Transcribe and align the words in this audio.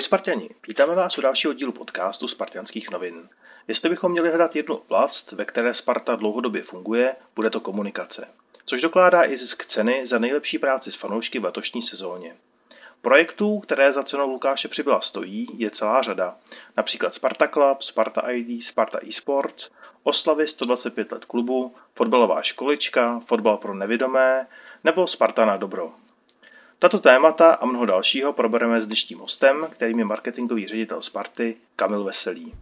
Ahoj 0.00 0.04
Spartani, 0.04 0.48
vítáme 0.68 0.94
vás 0.94 1.18
u 1.18 1.20
dalšího 1.20 1.52
dílu 1.52 1.72
podcastu 1.72 2.28
Spartianských 2.28 2.90
novin. 2.90 3.28
Jestli 3.68 3.88
bychom 3.88 4.12
měli 4.12 4.28
hledat 4.28 4.56
jednu 4.56 4.74
oblast, 4.74 5.32
ve 5.32 5.44
které 5.44 5.74
Sparta 5.74 6.16
dlouhodobě 6.16 6.62
funguje, 6.62 7.16
bude 7.36 7.50
to 7.50 7.60
komunikace. 7.60 8.28
Což 8.64 8.82
dokládá 8.82 9.24
i 9.24 9.36
zisk 9.36 9.66
ceny 9.66 10.06
za 10.06 10.18
nejlepší 10.18 10.58
práci 10.58 10.92
s 10.92 10.94
fanoušky 10.94 11.38
v 11.38 11.44
letošní 11.44 11.82
sezóně. 11.82 12.36
Projektů, 13.02 13.58
které 13.60 13.92
za 13.92 14.02
cenou 14.02 14.30
Lukáše 14.30 14.68
Přibyla 14.68 15.00
stojí, 15.00 15.46
je 15.56 15.70
celá 15.70 16.02
řada. 16.02 16.36
Například 16.76 17.14
Sparta 17.14 17.48
Club, 17.48 17.82
Sparta 17.82 18.20
ID, 18.30 18.64
Sparta 18.64 18.98
eSports, 19.08 19.70
oslavy 20.02 20.48
125 20.48 21.12
let 21.12 21.24
klubu, 21.24 21.74
fotbalová 21.94 22.42
školička, 22.42 23.20
fotbal 23.26 23.56
pro 23.56 23.74
nevidomé 23.74 24.46
nebo 24.84 25.06
Sparta 25.06 25.44
na 25.44 25.56
dobro. 25.56 25.99
Tato 26.82 26.98
témata 26.98 27.52
a 27.52 27.66
mnoho 27.66 27.86
dalšího 27.86 28.32
probereme 28.32 28.80
s 28.80 28.86
dnešním 28.86 29.18
hostem, 29.18 29.66
kterým 29.70 29.98
je 29.98 30.04
marketingový 30.04 30.66
ředitel 30.66 31.02
Sparty 31.02 31.56
Kamil 31.76 32.04
Veselý. 32.04 32.54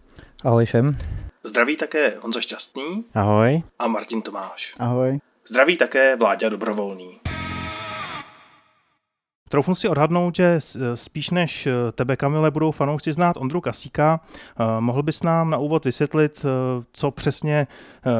Ahoj 0.44 0.64
všem. 0.66 0.96
Zdraví 1.42 1.76
také 1.76 2.16
Honza 2.22 2.40
Šťastný 2.40 3.04
Ahoj. 3.14 3.62
a 3.78 3.86
Martin 3.86 4.22
Tomáš. 4.22 4.74
Ahoj. 4.78 5.18
Zdraví 5.48 5.76
také 5.76 6.16
Vláďa 6.16 6.48
Dobrovolný. 6.48 7.20
Troufnu 9.48 9.74
si 9.74 9.88
odhadnout, 9.88 10.36
že 10.36 10.58
spíš 10.94 11.30
než 11.30 11.68
tebe, 11.92 12.16
Kamile, 12.16 12.50
budou 12.50 12.70
fanoušci 12.70 13.12
znát 13.12 13.36
Ondru 13.36 13.60
Kasíka. 13.60 14.20
Mohl 14.80 15.02
bys 15.02 15.22
nám 15.22 15.50
na 15.50 15.58
úvod 15.58 15.84
vysvětlit, 15.84 16.46
co 16.92 17.10
přesně 17.10 17.66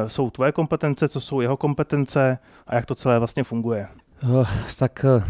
jsou 0.07 0.29
tvoje 0.29 0.51
kompetence, 0.51 1.09
co 1.09 1.21
jsou 1.21 1.41
jeho 1.41 1.57
kompetence 1.57 2.37
a 2.67 2.75
jak 2.75 2.85
to 2.85 2.95
celé 2.95 3.19
vlastně 3.19 3.43
funguje? 3.43 3.87
Uh, 4.23 4.47
tak 4.79 5.05
uh, 5.17 5.23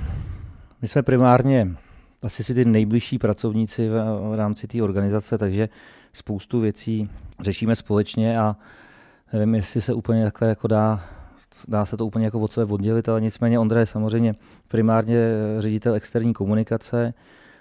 my 0.81 0.87
jsme 0.87 1.03
primárně 1.03 1.75
asi 2.23 2.43
si 2.43 2.53
ty 2.53 2.65
nejbližší 2.65 3.17
pracovníci 3.17 3.89
v, 3.89 3.91
v 4.31 4.35
rámci 4.35 4.67
té 4.67 4.83
organizace, 4.83 5.37
takže 5.37 5.69
spoustu 6.13 6.59
věcí 6.59 7.09
řešíme 7.39 7.75
společně 7.75 8.39
a 8.39 8.55
nevím, 9.33 9.55
jestli 9.55 9.81
se 9.81 9.93
úplně 9.93 10.23
takhle 10.23 10.49
jako 10.49 10.67
dá, 10.67 11.03
dá 11.67 11.85
se 11.85 11.97
to 11.97 12.05
úplně 12.05 12.25
jako 12.25 12.39
od 12.39 12.51
sebe 12.51 12.73
oddělit, 12.73 13.09
ale 13.09 13.21
nicméně 13.21 13.59
Ondra 13.59 13.79
je 13.79 13.85
samozřejmě 13.85 14.35
primárně 14.67 15.17
ředitel 15.59 15.93
externí 15.93 16.33
komunikace, 16.33 17.13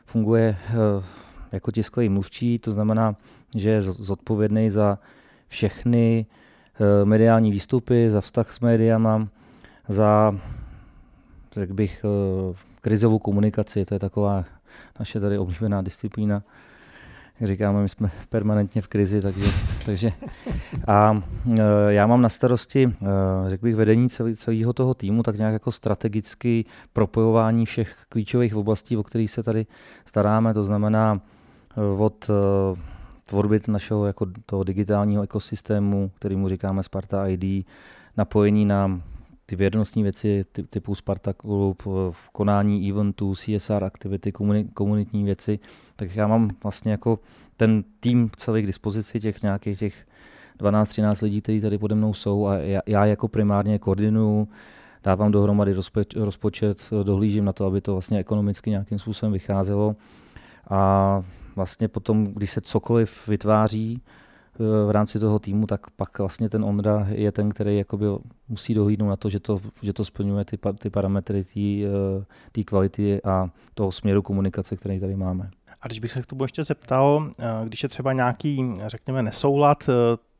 funguje 0.06 0.56
uh, 0.70 1.04
jako 1.52 1.70
tiskový 1.70 2.08
mluvčí, 2.08 2.58
to 2.58 2.72
znamená, 2.72 3.16
že 3.56 3.70
je 3.70 3.82
zodpovědný 3.82 4.70
za 4.70 4.98
všechny 5.48 6.26
uh, 6.80 7.08
mediální 7.08 7.50
výstupy, 7.50 8.10
za 8.10 8.20
vztah 8.20 8.52
s 8.52 8.60
médiama, 8.60 9.28
za, 9.88 10.38
řekl 11.52 11.74
bych, 11.74 12.04
krizovou 12.88 13.18
komunikaci, 13.18 13.84
to 13.84 13.94
je 13.94 13.98
taková 13.98 14.44
naše 14.98 15.20
tady 15.20 15.38
oblíbená 15.38 15.82
disciplína. 15.82 16.42
Jak 17.40 17.48
říkáme, 17.48 17.82
my 17.82 17.88
jsme 17.88 18.10
permanentně 18.28 18.82
v 18.82 18.88
krizi, 18.88 19.20
takže, 19.20 19.50
takže 19.86 20.12
a 20.86 21.22
e, 21.58 21.62
já 21.88 22.06
mám 22.06 22.22
na 22.22 22.28
starosti, 22.28 22.84
e, 22.84 23.50
řekl 23.50 23.62
bych, 23.62 23.76
vedení 23.76 24.08
celého 24.36 24.72
toho 24.72 24.94
týmu, 24.94 25.22
tak 25.22 25.38
nějak 25.38 25.52
jako 25.52 25.72
strategicky 25.72 26.64
propojování 26.92 27.66
všech 27.66 27.96
klíčových 28.08 28.56
oblastí, 28.56 28.96
o 28.96 29.02
kterých 29.02 29.30
se 29.30 29.42
tady 29.42 29.66
staráme, 30.04 30.54
to 30.54 30.64
znamená 30.64 31.20
e, 31.76 31.80
od 31.98 32.30
tvorby 33.26 33.60
našeho 33.68 34.06
jako 34.06 34.26
toho 34.46 34.64
digitálního 34.64 35.22
ekosystému, 35.22 36.10
kterýmu 36.14 36.48
říkáme 36.48 36.82
Sparta 36.82 37.26
ID, 37.26 37.66
napojení 38.16 38.64
na 38.64 39.00
ty 39.48 39.56
věrnostní 39.56 40.02
věci 40.02 40.44
typu 40.70 40.94
Sparta 40.94 41.32
Club, 41.32 41.82
konání 42.32 42.90
eventů, 42.90 43.34
CSR 43.34 43.84
aktivity, 43.84 44.32
komunitní 44.74 45.24
věci, 45.24 45.58
tak 45.96 46.16
já 46.16 46.26
mám 46.26 46.50
vlastně 46.62 46.90
jako 46.92 47.18
ten 47.56 47.84
tým 48.00 48.30
celý 48.36 48.62
k 48.62 48.66
dispozici 48.66 49.20
těch 49.20 49.42
nějakých 49.42 49.78
těch 49.78 50.06
12-13 50.58 51.24
lidí, 51.24 51.40
kteří 51.40 51.60
tady 51.60 51.78
pode 51.78 51.94
mnou 51.94 52.14
jsou 52.14 52.46
a 52.46 52.54
já, 52.54 52.80
já 52.86 53.04
jako 53.04 53.28
primárně 53.28 53.78
koordinuju, 53.78 54.48
dávám 55.04 55.32
dohromady 55.32 55.72
rozpočet, 55.72 56.20
rozpočet, 56.20 56.90
dohlížím 57.02 57.44
na 57.44 57.52
to, 57.52 57.66
aby 57.66 57.80
to 57.80 57.92
vlastně 57.92 58.18
ekonomicky 58.18 58.70
nějakým 58.70 58.98
způsobem 58.98 59.32
vycházelo 59.32 59.96
a 60.70 61.22
vlastně 61.56 61.88
potom, 61.88 62.26
když 62.26 62.50
se 62.50 62.60
cokoliv 62.60 63.28
vytváří, 63.28 64.02
v 64.86 64.90
rámci 64.90 65.18
toho 65.18 65.38
týmu, 65.38 65.66
tak 65.66 65.90
pak 65.90 66.18
vlastně 66.18 66.48
ten 66.48 66.64
Ondra 66.64 67.06
je 67.10 67.32
ten, 67.32 67.48
který 67.48 67.78
jakoby 67.78 68.06
musí 68.48 68.74
dohlídnout 68.74 69.08
na 69.08 69.16
to, 69.16 69.28
že 69.28 69.40
to, 69.40 69.60
že 69.82 69.92
to 69.92 70.04
splňuje 70.04 70.44
ty, 70.44 70.58
ty 70.78 70.90
parametry 70.90 71.44
té 72.52 72.64
kvality 72.64 73.22
a 73.22 73.50
toho 73.74 73.92
směru 73.92 74.22
komunikace, 74.22 74.76
který 74.76 75.00
tady 75.00 75.16
máme. 75.16 75.50
A 75.82 75.86
když 75.86 76.00
bych 76.00 76.12
se 76.12 76.22
k 76.22 76.26
tomu 76.26 76.44
ještě 76.44 76.64
zeptal, 76.64 77.30
když 77.64 77.82
je 77.82 77.88
třeba 77.88 78.12
nějaký, 78.12 78.74
řekněme, 78.86 79.22
nesoulad 79.22 79.90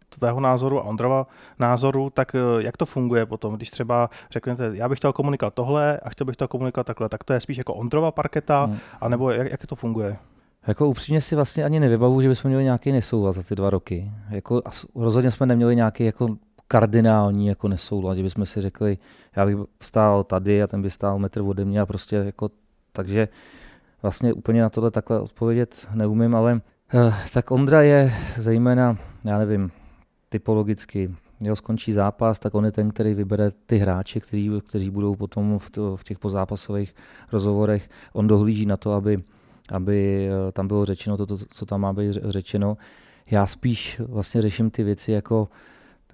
tvého 0.09 0.41
názoru 0.41 0.81
a 0.81 0.83
Ondrova 0.83 1.27
názoru, 1.59 2.11
tak 2.11 2.33
jak 2.59 2.77
to 2.77 2.87
funguje 2.87 3.27
potom, 3.27 3.55
když 3.55 3.71
třeba 3.71 4.11
řeknete, 4.31 4.71
já 4.73 4.89
bych 4.89 4.99
chtěl 4.99 5.13
komunikovat 5.13 5.55
tohle 5.55 5.99
a 5.99 6.09
chtěl 6.11 6.25
bych 6.25 6.37
to 6.37 6.49
komunikovat 6.49 6.87
takhle, 6.87 7.09
tak 7.09 7.25
to 7.25 7.33
je 7.33 7.41
spíš 7.41 7.57
jako 7.57 7.75
Ondrova 7.75 8.11
parketa, 8.11 8.65
hmm. 8.65 8.79
anebo 9.01 9.31
jak, 9.31 9.51
jak 9.51 9.67
to 9.67 9.77
funguje? 9.77 10.17
Jako 10.69 10.89
upřímně 10.89 11.21
si 11.21 11.35
vlastně 11.35 11.65
ani 11.65 11.81
nevybavu, 11.81 12.23
že 12.23 12.29
bychom 12.29 12.49
měli 12.49 12.65
nějaký 12.65 12.93
nesouhlas 12.93 13.37
za 13.37 13.43
ty 13.43 13.55
dva 13.55 13.71
roky. 13.71 14.13
Jako, 14.31 14.63
rozhodně 14.95 15.31
jsme 15.31 15.47
neměli 15.47 15.77
nějaký 15.77 16.05
jako 16.05 16.37
kardinální 16.69 17.47
jako 17.47 17.69
nesoulad, 17.69 18.17
že 18.17 18.23
bychom 18.23 18.47
si 18.47 18.61
řekli, 18.61 18.99
já 19.37 19.47
bych 19.47 19.57
stál 19.83 20.25
tady 20.25 20.63
a 20.63 20.67
ten 20.67 20.83
by 20.83 20.91
stál 20.91 21.19
metr 21.19 21.41
ode 21.41 21.65
mě 21.65 21.81
a 21.81 21.87
prostě 21.87 22.17
jako, 22.17 22.51
takže 22.93 23.29
vlastně 24.03 24.33
úplně 24.33 24.63
na 24.63 24.71
tohle 24.71 24.91
takhle 24.91 25.21
odpovědět 25.21 25.89
neumím, 25.95 26.35
ale 26.35 26.61
eh, 26.95 27.15
tak 27.33 27.51
Ondra 27.51 27.83
je 27.83 28.15
zejména, 28.37 28.99
já 29.25 29.39
nevím, 29.39 29.71
typologicky, 30.29 31.15
jo, 31.41 31.57
skončí 31.57 31.93
zápas, 31.93 32.39
tak 32.39 32.55
on 32.55 32.65
je 32.65 32.73
ten, 32.73 32.91
který 32.91 33.15
vybere 33.15 33.51
ty 33.67 33.79
hráče, 33.79 34.21
kteří, 34.21 34.51
kteří 34.69 34.91
budou 34.91 35.15
potom 35.15 35.59
v, 35.59 35.71
to, 35.71 35.97
v 35.97 36.05
těch 36.05 36.19
pozápasových 36.19 36.95
rozhovorech. 37.33 37.89
On 38.13 38.27
dohlíží 38.27 38.67
na 38.67 38.77
to, 38.77 38.93
aby 38.93 39.19
aby 39.73 40.29
eh, 40.29 40.53
tam 40.53 40.69
bylo 40.69 40.85
řečeno 40.85 41.17
to, 41.17 41.37
co 41.37 41.67
tam 41.67 41.81
má 41.81 41.93
být 41.93 42.13
řečeno. 42.13 42.77
Já 43.31 43.47
spíš 43.47 44.01
vlastně 44.09 44.43
řeším 44.43 44.71
ty 44.71 44.83
věci 44.83 45.13
jako 45.13 45.49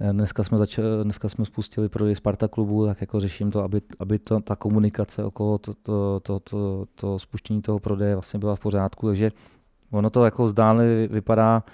eh, 0.00 0.12
Dneska 0.12 0.44
jsme, 0.44 0.58
začali, 0.58 0.88
dneska 1.02 1.28
jsme 1.28 1.44
spustili 1.44 1.88
prodej 1.88 2.14
Sparta 2.14 2.48
klubu, 2.48 2.86
tak 2.86 3.00
jako 3.00 3.20
řeším 3.20 3.50
to, 3.50 3.62
aby, 3.62 3.80
aby 3.98 4.18
to, 4.18 4.40
ta 4.40 4.56
komunikace 4.56 5.24
okolo 5.24 5.58
to, 5.58 5.74
to, 5.74 6.20
to, 6.22 6.40
to, 6.40 6.86
to 6.94 7.18
spuštění 7.18 7.62
toho 7.62 7.78
prodeje 7.78 8.14
vlastně 8.14 8.38
byla 8.38 8.56
v 8.56 8.60
pořádku, 8.60 9.06
takže 9.06 9.32
ono 9.90 10.10
to 10.10 10.24
jako 10.24 10.48
zdánlivě 10.48 11.08
vypadá, 11.08 11.64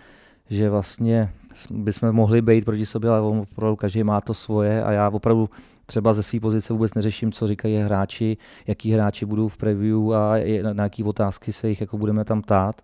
že 0.51 0.71
vlastně 0.71 1.33
bychom 1.71 2.13
mohli 2.13 2.43
být 2.43 2.65
proti 2.65 2.87
sobě, 2.87 3.11
ale 3.11 3.21
opravdu 3.21 3.77
každý 3.77 4.05
má 4.05 4.21
to 4.21 4.35
svoje 4.35 4.85
a 4.85 4.93
já 4.93 5.09
opravdu 5.09 5.51
třeba 5.91 6.13
ze 6.13 6.23
své 6.23 6.41
pozice 6.41 6.73
vůbec 6.73 6.95
neřeším, 6.95 7.33
co 7.33 7.47
říkají 7.47 7.77
hráči, 7.77 8.37
jaký 8.67 8.93
hráči 8.93 9.27
budou 9.27 9.49
v 9.49 9.57
preview 9.57 10.13
a 10.13 10.35
na 10.73 10.85
jaký 10.85 11.05
otázky 11.05 11.53
se 11.53 11.69
jich 11.69 11.81
jako 11.81 11.99
budeme 11.99 12.25
tam 12.25 12.43
tát. 12.43 12.83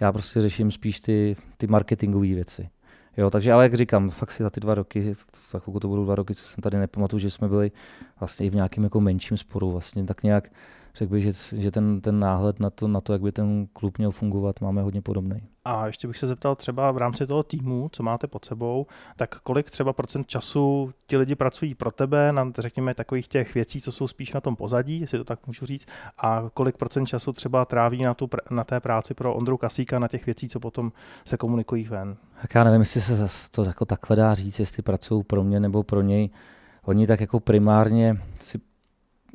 Já 0.00 0.12
prostě 0.12 0.40
řeším 0.40 0.70
spíš 0.70 1.00
ty, 1.00 1.36
ty 1.56 1.66
marketingové 1.66 2.26
věci. 2.26 2.68
Jo, 3.16 3.30
takže 3.30 3.52
ale 3.52 3.64
jak 3.64 3.74
říkám, 3.74 4.10
fakt 4.10 4.32
si 4.32 4.42
za 4.42 4.50
ty 4.50 4.60
dva 4.60 4.74
roky, 4.74 5.12
tak 5.52 5.64
to 5.64 5.70
budou 5.70 6.04
dva 6.04 6.14
roky, 6.14 6.34
co 6.34 6.44
jsem 6.46 6.62
tady 6.62 6.78
nepamatuju, 6.78 7.20
že 7.20 7.30
jsme 7.30 7.48
byli 7.48 7.72
vlastně 8.20 8.46
i 8.46 8.50
v 8.50 8.54
nějakém 8.54 8.84
jako 8.84 9.00
menším 9.00 9.36
sporu, 9.36 9.72
vlastně 9.72 10.04
tak 10.04 10.22
nějak 10.22 10.50
řekl 10.98 11.12
bych, 11.12 11.22
že, 11.22 11.32
že 11.56 11.70
ten, 11.70 12.00
ten 12.00 12.20
náhled 12.20 12.60
na 12.60 12.70
to, 12.70 12.88
na 12.88 13.00
to, 13.00 13.12
jak 13.12 13.22
by 13.22 13.32
ten 13.32 13.66
klub 13.72 13.98
měl 13.98 14.10
fungovat, 14.10 14.60
máme 14.60 14.82
hodně 14.82 15.02
podobný. 15.02 15.42
A 15.64 15.86
ještě 15.86 16.08
bych 16.08 16.18
se 16.18 16.26
zeptal 16.26 16.56
třeba 16.56 16.92
v 16.92 16.96
rámci 16.96 17.26
toho 17.26 17.42
týmu, 17.42 17.88
co 17.92 18.02
máte 18.02 18.26
pod 18.26 18.44
sebou, 18.44 18.86
tak 19.16 19.40
kolik 19.40 19.70
třeba 19.70 19.92
procent 19.92 20.26
času 20.26 20.92
ti 21.06 21.16
lidi 21.16 21.34
pracují 21.34 21.74
pro 21.74 21.90
tebe 21.90 22.32
na, 22.32 22.52
řekněme, 22.58 22.94
takových 22.94 23.28
těch 23.28 23.54
věcí, 23.54 23.80
co 23.80 23.92
jsou 23.92 24.08
spíš 24.08 24.32
na 24.32 24.40
tom 24.40 24.56
pozadí, 24.56 25.00
jestli 25.00 25.18
to 25.18 25.24
tak 25.24 25.46
můžu 25.46 25.66
říct, 25.66 25.86
a 26.18 26.44
kolik 26.54 26.76
procent 26.76 27.06
času 27.06 27.32
třeba 27.32 27.64
tráví 27.64 28.02
na, 28.02 28.14
tu, 28.14 28.28
na 28.50 28.64
té 28.64 28.80
práci 28.80 29.14
pro 29.14 29.34
Ondru 29.34 29.56
Kasíka, 29.56 29.98
na 29.98 30.08
těch 30.08 30.26
věcí, 30.26 30.48
co 30.48 30.60
potom 30.60 30.92
se 31.24 31.36
komunikují 31.36 31.84
ven? 31.84 32.16
Tak 32.42 32.54
já 32.54 32.64
nevím, 32.64 32.80
jestli 32.80 33.00
se 33.00 33.28
to 33.50 33.64
jako 33.64 33.84
takhle 33.84 34.16
dá 34.16 34.34
říct, 34.34 34.58
jestli 34.58 34.82
pracují 34.82 35.24
pro 35.24 35.44
mě 35.44 35.60
nebo 35.60 35.82
pro 35.82 36.02
něj. 36.02 36.30
Oni 36.82 37.06
tak 37.06 37.20
jako 37.20 37.40
primárně 37.40 38.22
si 38.40 38.60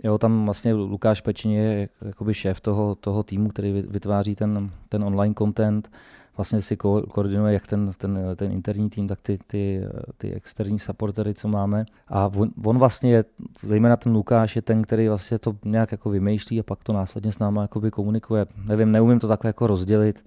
jo, 0.04 0.18
tam 0.18 0.46
vlastně 0.46 0.74
Lukáš 0.74 1.22
Pečin 1.22 1.52
je 1.52 1.90
jakoby 2.06 2.34
šéf 2.34 2.62
toho, 2.62 2.96
toho 2.96 3.24
týmu, 3.24 3.50
který 3.50 3.72
vytváří 3.72 4.36
ten, 4.36 4.72
ten 4.90 5.04
online 5.04 5.36
content, 5.38 5.92
vlastně 6.38 6.62
si 6.62 6.76
ko- 6.76 7.08
koordinuje 7.08 7.54
jak 7.54 7.68
ten, 7.68 7.92
ten, 7.98 8.20
ten 8.36 8.52
interní 8.52 8.90
tým, 8.90 9.08
tak 9.08 9.20
ty, 9.22 9.40
ty, 9.48 9.82
ty 10.18 10.34
externí 10.34 10.80
supportery, 10.80 11.34
co 11.34 11.48
máme. 11.48 11.86
A 12.08 12.32
on, 12.36 12.50
on 12.66 12.78
vlastně 12.78 13.12
je, 13.12 13.26
zejména 13.62 13.98
ten 13.98 14.12
Lukáš 14.12 14.56
je 14.56 14.62
ten, 14.62 14.82
který 14.82 15.08
vlastně 15.08 15.40
to 15.40 15.56
nějak 15.66 15.92
jako 15.92 16.10
vymýšlí 16.10 16.60
a 16.60 16.64
pak 16.64 16.84
to 16.84 16.94
následně 16.94 17.32
s 17.32 17.40
náma 17.40 17.62
jakoby 17.62 17.92
komunikuje. 17.92 18.46
Nevím, 18.66 18.92
neumím 18.92 19.20
to 19.20 19.28
takhle 19.28 19.50
jako 19.50 19.68
rozdělit. 19.68 20.26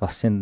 Vlastně, 0.00 0.32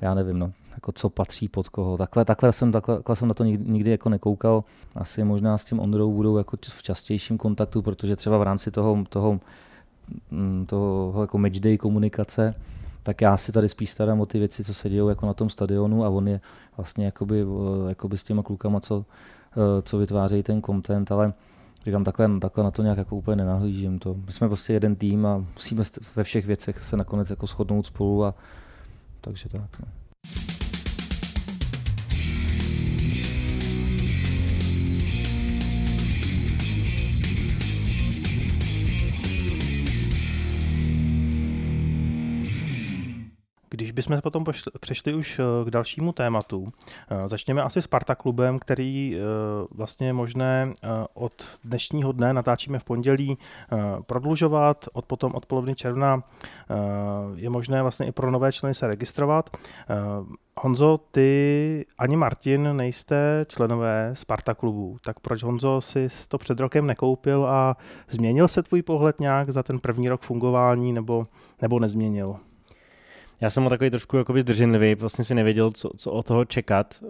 já 0.00 0.14
nevím, 0.14 0.38
no, 0.38 0.52
jako 0.74 0.92
co 0.92 1.10
patří 1.10 1.48
pod 1.48 1.68
koho. 1.68 1.98
Takhle, 1.98 2.24
takhle, 2.24 2.52
jsem, 2.52 2.72
takhle, 2.72 2.96
takhle 2.96 3.16
jsem 3.16 3.28
na 3.28 3.34
to 3.34 3.44
nikdy, 3.44 3.72
nikdy 3.72 3.90
jako 3.90 4.08
nekoukal. 4.08 4.64
Asi 4.94 5.24
možná 5.24 5.58
s 5.58 5.64
tím 5.64 5.80
Ondrou 5.80 6.12
budou 6.12 6.38
jako 6.38 6.56
v 6.62 6.82
častějším 6.82 7.38
kontaktu, 7.38 7.82
protože 7.82 8.16
třeba 8.16 8.38
v 8.38 8.42
rámci 8.42 8.70
toho, 8.70 9.04
toho, 9.08 9.40
mm, 10.30 10.66
toho 10.66 11.20
jako 11.20 11.38
matchday 11.38 11.78
komunikace, 11.78 12.54
tak 13.02 13.20
já 13.20 13.36
si 13.36 13.52
tady 13.52 13.68
spíš 13.68 13.90
starám 13.90 14.20
o 14.20 14.26
ty 14.26 14.38
věci, 14.38 14.64
co 14.64 14.74
se 14.74 14.88
dějou 14.88 15.08
jako 15.08 15.26
na 15.26 15.34
tom 15.34 15.50
stadionu 15.50 16.04
a 16.04 16.08
on 16.08 16.28
je 16.28 16.40
vlastně 16.76 17.04
jakoby, 17.04 17.42
eh, 17.42 17.88
jakoby 17.88 18.18
s 18.18 18.24
těma 18.24 18.42
klukama, 18.42 18.80
co, 18.80 19.04
eh, 19.52 19.82
co 19.82 19.98
vytvářejí 19.98 20.42
ten 20.42 20.62
content, 20.62 21.12
ale 21.12 21.32
říkám, 21.86 22.04
takhle, 22.04 22.40
takhle 22.40 22.64
na 22.64 22.70
to 22.70 22.82
nějak 22.82 22.98
jako 22.98 23.16
úplně 23.16 23.36
nenahlížím. 23.36 23.98
To. 23.98 24.14
My 24.26 24.32
jsme 24.32 24.48
prostě 24.48 24.72
jeden 24.72 24.96
tým 24.96 25.26
a 25.26 25.44
musíme 25.54 25.84
ve 26.16 26.24
všech 26.24 26.46
věcech 26.46 26.84
se 26.84 26.96
nakonec 26.96 27.30
jako 27.30 27.46
shodnout 27.46 27.86
spolu 27.86 28.24
a 28.24 28.34
takže 29.20 29.48
tak. 29.48 29.80
No. 29.80 29.86
Když 43.72 43.92
bychom 43.92 44.20
potom 44.20 44.44
přešli 44.80 45.14
už 45.14 45.38
eh, 45.38 45.64
k 45.64 45.70
dalšímu 45.70 46.12
tématu, 46.12 46.72
eh, 47.10 47.28
začněme 47.28 47.62
asi 47.62 47.82
Sparta 47.82 48.14
klubem, 48.14 48.58
který 48.58 49.16
eh, 49.16 49.20
vlastně 49.70 50.06
je 50.06 50.12
možné 50.12 50.72
od 51.14 51.32
dnešního 51.64 52.12
dne, 52.12 52.32
natáčíme 52.32 52.78
v 52.78 52.84
pondělí, 52.84 53.38
prodlužovat, 54.06 54.88
od 54.92 55.04
potom 55.04 55.34
od 55.34 55.46
poloviny 55.46 55.74
června 55.74 56.22
je 57.34 57.50
možné 57.50 57.82
vlastně 57.82 58.06
i 58.06 58.12
pro 58.12 58.30
nové 58.30 58.52
členy 58.52 58.74
se 58.74 58.86
registrovat. 58.86 59.56
Honzo, 60.60 61.00
ty 61.10 61.86
ani 61.98 62.16
Martin 62.16 62.76
nejste 62.76 63.46
členové 63.48 64.10
Sparta 64.12 64.54
klubu, 64.54 64.98
tak 65.04 65.20
proč 65.20 65.42
Honzo 65.42 65.80
si 65.80 66.08
to 66.28 66.38
před 66.38 66.60
rokem 66.60 66.86
nekoupil 66.86 67.46
a 67.46 67.76
změnil 68.08 68.48
se 68.48 68.62
tvůj 68.62 68.82
pohled 68.82 69.20
nějak 69.20 69.50
za 69.50 69.62
ten 69.62 69.78
první 69.78 70.08
rok 70.08 70.22
fungování 70.22 70.92
nebo, 70.92 71.26
nebo 71.62 71.80
nezměnil? 71.80 72.36
Já 73.42 73.50
jsem 73.50 73.68
takový 73.68 73.90
trošku 73.90 74.16
jakoby 74.16 74.42
zdrženlivý, 74.42 74.94
vlastně 74.94 75.24
si 75.24 75.34
nevěděl, 75.34 75.70
co, 75.70 75.90
co 75.96 76.12
od 76.12 76.26
toho 76.26 76.44
čekat. 76.44 77.04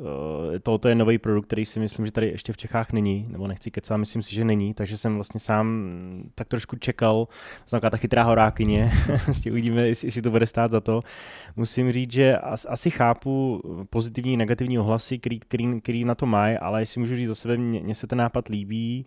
Eh, 0.55 0.58
Toto 0.58 0.88
je 0.88 0.94
nový 0.94 1.19
produkt, 1.19 1.46
který 1.46 1.64
si 1.64 1.81
myslím, 1.81 2.06
že 2.06 2.12
tady 2.12 2.29
ještě 2.29 2.52
v 2.52 2.56
Čechách 2.56 2.93
není, 2.93 3.26
nebo 3.31 3.46
nechci 3.46 3.70
kecat, 3.70 3.96
myslím 3.96 4.23
si, 4.23 4.34
že 4.34 4.44
není, 4.44 4.75
takže 4.75 4.99
jsem 4.99 5.14
vlastně 5.14 5.40
sám 5.40 5.94
tak 6.34 6.49
trošku 6.49 6.76
čekal, 6.76 7.29
jsem 7.67 7.81
ta 7.81 7.96
chytrá 7.96 8.23
horákyně, 8.23 8.93
vlastně 9.26 9.52
uvidíme, 9.52 9.88
jestli, 9.88 10.06
jestli 10.08 10.23
to 10.23 10.31
bude 10.31 10.46
stát 10.46 10.70
za 10.70 10.81
to. 10.81 11.02
Musím 11.56 11.93
říct, 11.93 12.12
že 12.12 12.37
asi 12.69 12.90
chápu 12.90 13.62
pozitivní, 13.90 14.37
negativní 14.37 14.79
ohlasy, 14.79 15.19
který, 15.19 15.40
který, 15.40 15.81
který 15.81 16.05
na 16.05 16.14
to 16.14 16.26
mají, 16.26 16.56
ale 16.56 16.82
jestli 16.82 17.00
můžu 17.00 17.17
říct 17.17 17.29
za 17.29 17.34
sebe, 17.34 17.56
mně 17.56 17.94
se 17.94 18.06
ten 18.06 18.19
nápad 18.19 18.49
líbí 18.49 19.06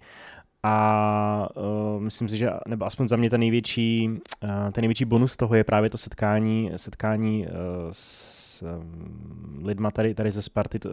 a 0.67 1.47
uh, 1.55 2.01
myslím 2.01 2.29
si, 2.29 2.37
že, 2.37 2.49
nebo 2.67 2.85
aspoň 2.85 3.07
za 3.07 3.15
mě 3.15 3.29
ten 3.29 3.39
největší, 3.39 4.09
uh, 4.09 4.49
ten 4.49 4.81
největší 4.81 5.05
bonus 5.05 5.37
toho 5.37 5.55
je 5.55 5.63
právě 5.63 5.89
to 5.89 5.97
setkání, 5.97 6.71
setkání 6.75 7.47
uh, 7.47 7.51
s 7.91 8.61
um, 8.61 9.65
lidma 9.65 9.91
tady, 9.91 10.15
tady 10.15 10.31
ze 10.31 10.41
Sparty, 10.41 10.79
uh, 10.85 10.91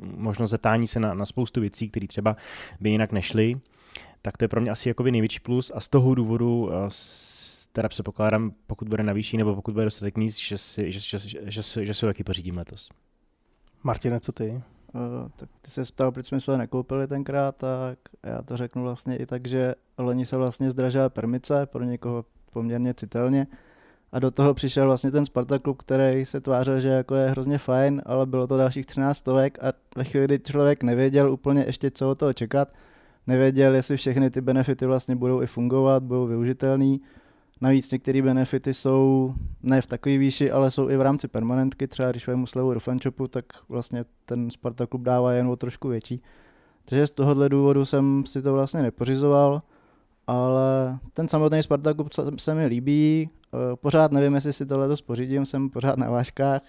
možnost 0.00 0.50
zeptání 0.50 0.86
se 0.86 1.00
na, 1.00 1.14
na 1.14 1.26
spoustu 1.26 1.60
věcí, 1.60 1.90
které 1.90 2.06
třeba 2.06 2.36
by 2.80 2.90
jinak 2.90 3.12
nešly, 3.12 3.60
tak 4.22 4.36
to 4.36 4.44
je 4.44 4.48
pro 4.48 4.60
mě 4.60 4.70
asi 4.70 4.88
jakoby 4.88 5.10
největší 5.10 5.40
plus 5.40 5.72
a 5.74 5.80
z 5.80 5.88
toho 5.88 6.14
důvodu 6.14 6.58
uh, 6.58 6.70
teda 7.72 7.88
předpokládám, 7.88 8.52
pokud 8.66 8.88
bude 8.88 9.02
navýší 9.02 9.36
nebo 9.36 9.54
pokud 9.54 9.72
bude 9.74 9.84
dostatek 9.84 10.16
míst, 10.16 10.38
že 10.38 10.58
si, 10.58 10.92
že, 10.92 11.00
že, 11.00 11.18
že, 11.18 11.38
že, 11.44 11.84
že, 11.84 11.94
si 11.94 12.04
ho 12.04 12.08
jaký 12.10 12.24
pořídím 12.24 12.56
letos. 12.56 12.88
Martine, 13.82 14.20
co 14.20 14.32
ty? 14.32 14.62
Uh, 14.94 15.28
tak 15.36 15.48
ty 15.62 15.70
se 15.70 15.82
ptal, 15.84 16.12
proč 16.12 16.26
jsme 16.26 16.40
se 16.40 16.52
ho 16.52 16.58
nekoupili 16.58 17.06
tenkrát, 17.06 17.56
tak 17.56 17.98
já 18.22 18.42
to 18.42 18.56
řeknu 18.56 18.82
vlastně 18.82 19.16
i 19.16 19.26
tak, 19.26 19.48
že 19.48 19.74
loni 19.98 20.26
se 20.26 20.36
vlastně 20.36 20.70
zdražila 20.70 21.08
permice, 21.08 21.66
pro 21.66 21.84
někoho 21.84 22.24
poměrně 22.52 22.94
citelně. 22.94 23.46
A 24.12 24.18
do 24.18 24.30
toho 24.30 24.54
přišel 24.54 24.86
vlastně 24.86 25.10
ten 25.10 25.26
Sparta 25.26 25.58
klub, 25.58 25.82
který 25.82 26.26
se 26.26 26.40
tvářil, 26.40 26.80
že 26.80 26.88
jako 26.88 27.14
je 27.14 27.30
hrozně 27.30 27.58
fajn, 27.58 28.02
ale 28.06 28.26
bylo 28.26 28.46
to 28.46 28.56
dalších 28.56 28.86
13 28.86 29.18
stovek 29.18 29.58
a 29.64 29.72
ve 29.96 30.04
chvíli, 30.04 30.24
kdy 30.24 30.38
člověk 30.38 30.82
nevěděl 30.82 31.32
úplně 31.32 31.64
ještě, 31.66 31.90
co 31.90 32.10
od 32.10 32.18
toho 32.18 32.32
čekat, 32.32 32.68
nevěděl, 33.26 33.74
jestli 33.74 33.96
všechny 33.96 34.30
ty 34.30 34.40
benefity 34.40 34.86
vlastně 34.86 35.16
budou 35.16 35.42
i 35.42 35.46
fungovat, 35.46 36.02
budou 36.02 36.26
využitelný, 36.26 37.00
Navíc 37.60 37.90
některé 37.90 38.22
benefity 38.22 38.74
jsou 38.74 39.34
ne 39.62 39.82
v 39.82 39.86
takové 39.86 40.18
výši, 40.18 40.50
ale 40.50 40.70
jsou 40.70 40.90
i 40.90 40.96
v 40.96 41.02
rámci 41.02 41.28
permanentky. 41.28 41.88
Třeba 41.88 42.10
když 42.10 42.26
vemu 42.26 42.46
slevu 42.46 42.74
do 42.74 42.80
fanshopu, 42.80 43.28
tak 43.28 43.44
vlastně 43.68 44.04
ten 44.24 44.50
Sparta 44.50 44.86
klub 44.86 45.02
dává 45.02 45.32
jen 45.32 45.46
o 45.46 45.56
trošku 45.56 45.88
větší. 45.88 46.22
Takže 46.84 47.06
z 47.06 47.10
tohohle 47.10 47.48
důvodu 47.48 47.84
jsem 47.84 48.26
si 48.26 48.42
to 48.42 48.52
vlastně 48.52 48.82
nepořizoval, 48.82 49.62
ale 50.26 50.98
ten 51.12 51.28
samotný 51.28 51.62
Sparta 51.62 51.94
klub 51.94 52.08
se 52.38 52.54
mi 52.54 52.66
líbí. 52.66 53.30
Eh, 53.54 53.76
pořád 53.76 54.12
nevím, 54.12 54.34
jestli 54.34 54.52
si 54.52 54.66
tohle 54.66 54.96
pořídím, 55.06 55.46
jsem 55.46 55.70
pořád 55.70 55.96
na 55.96 56.10
váškách. 56.10 56.62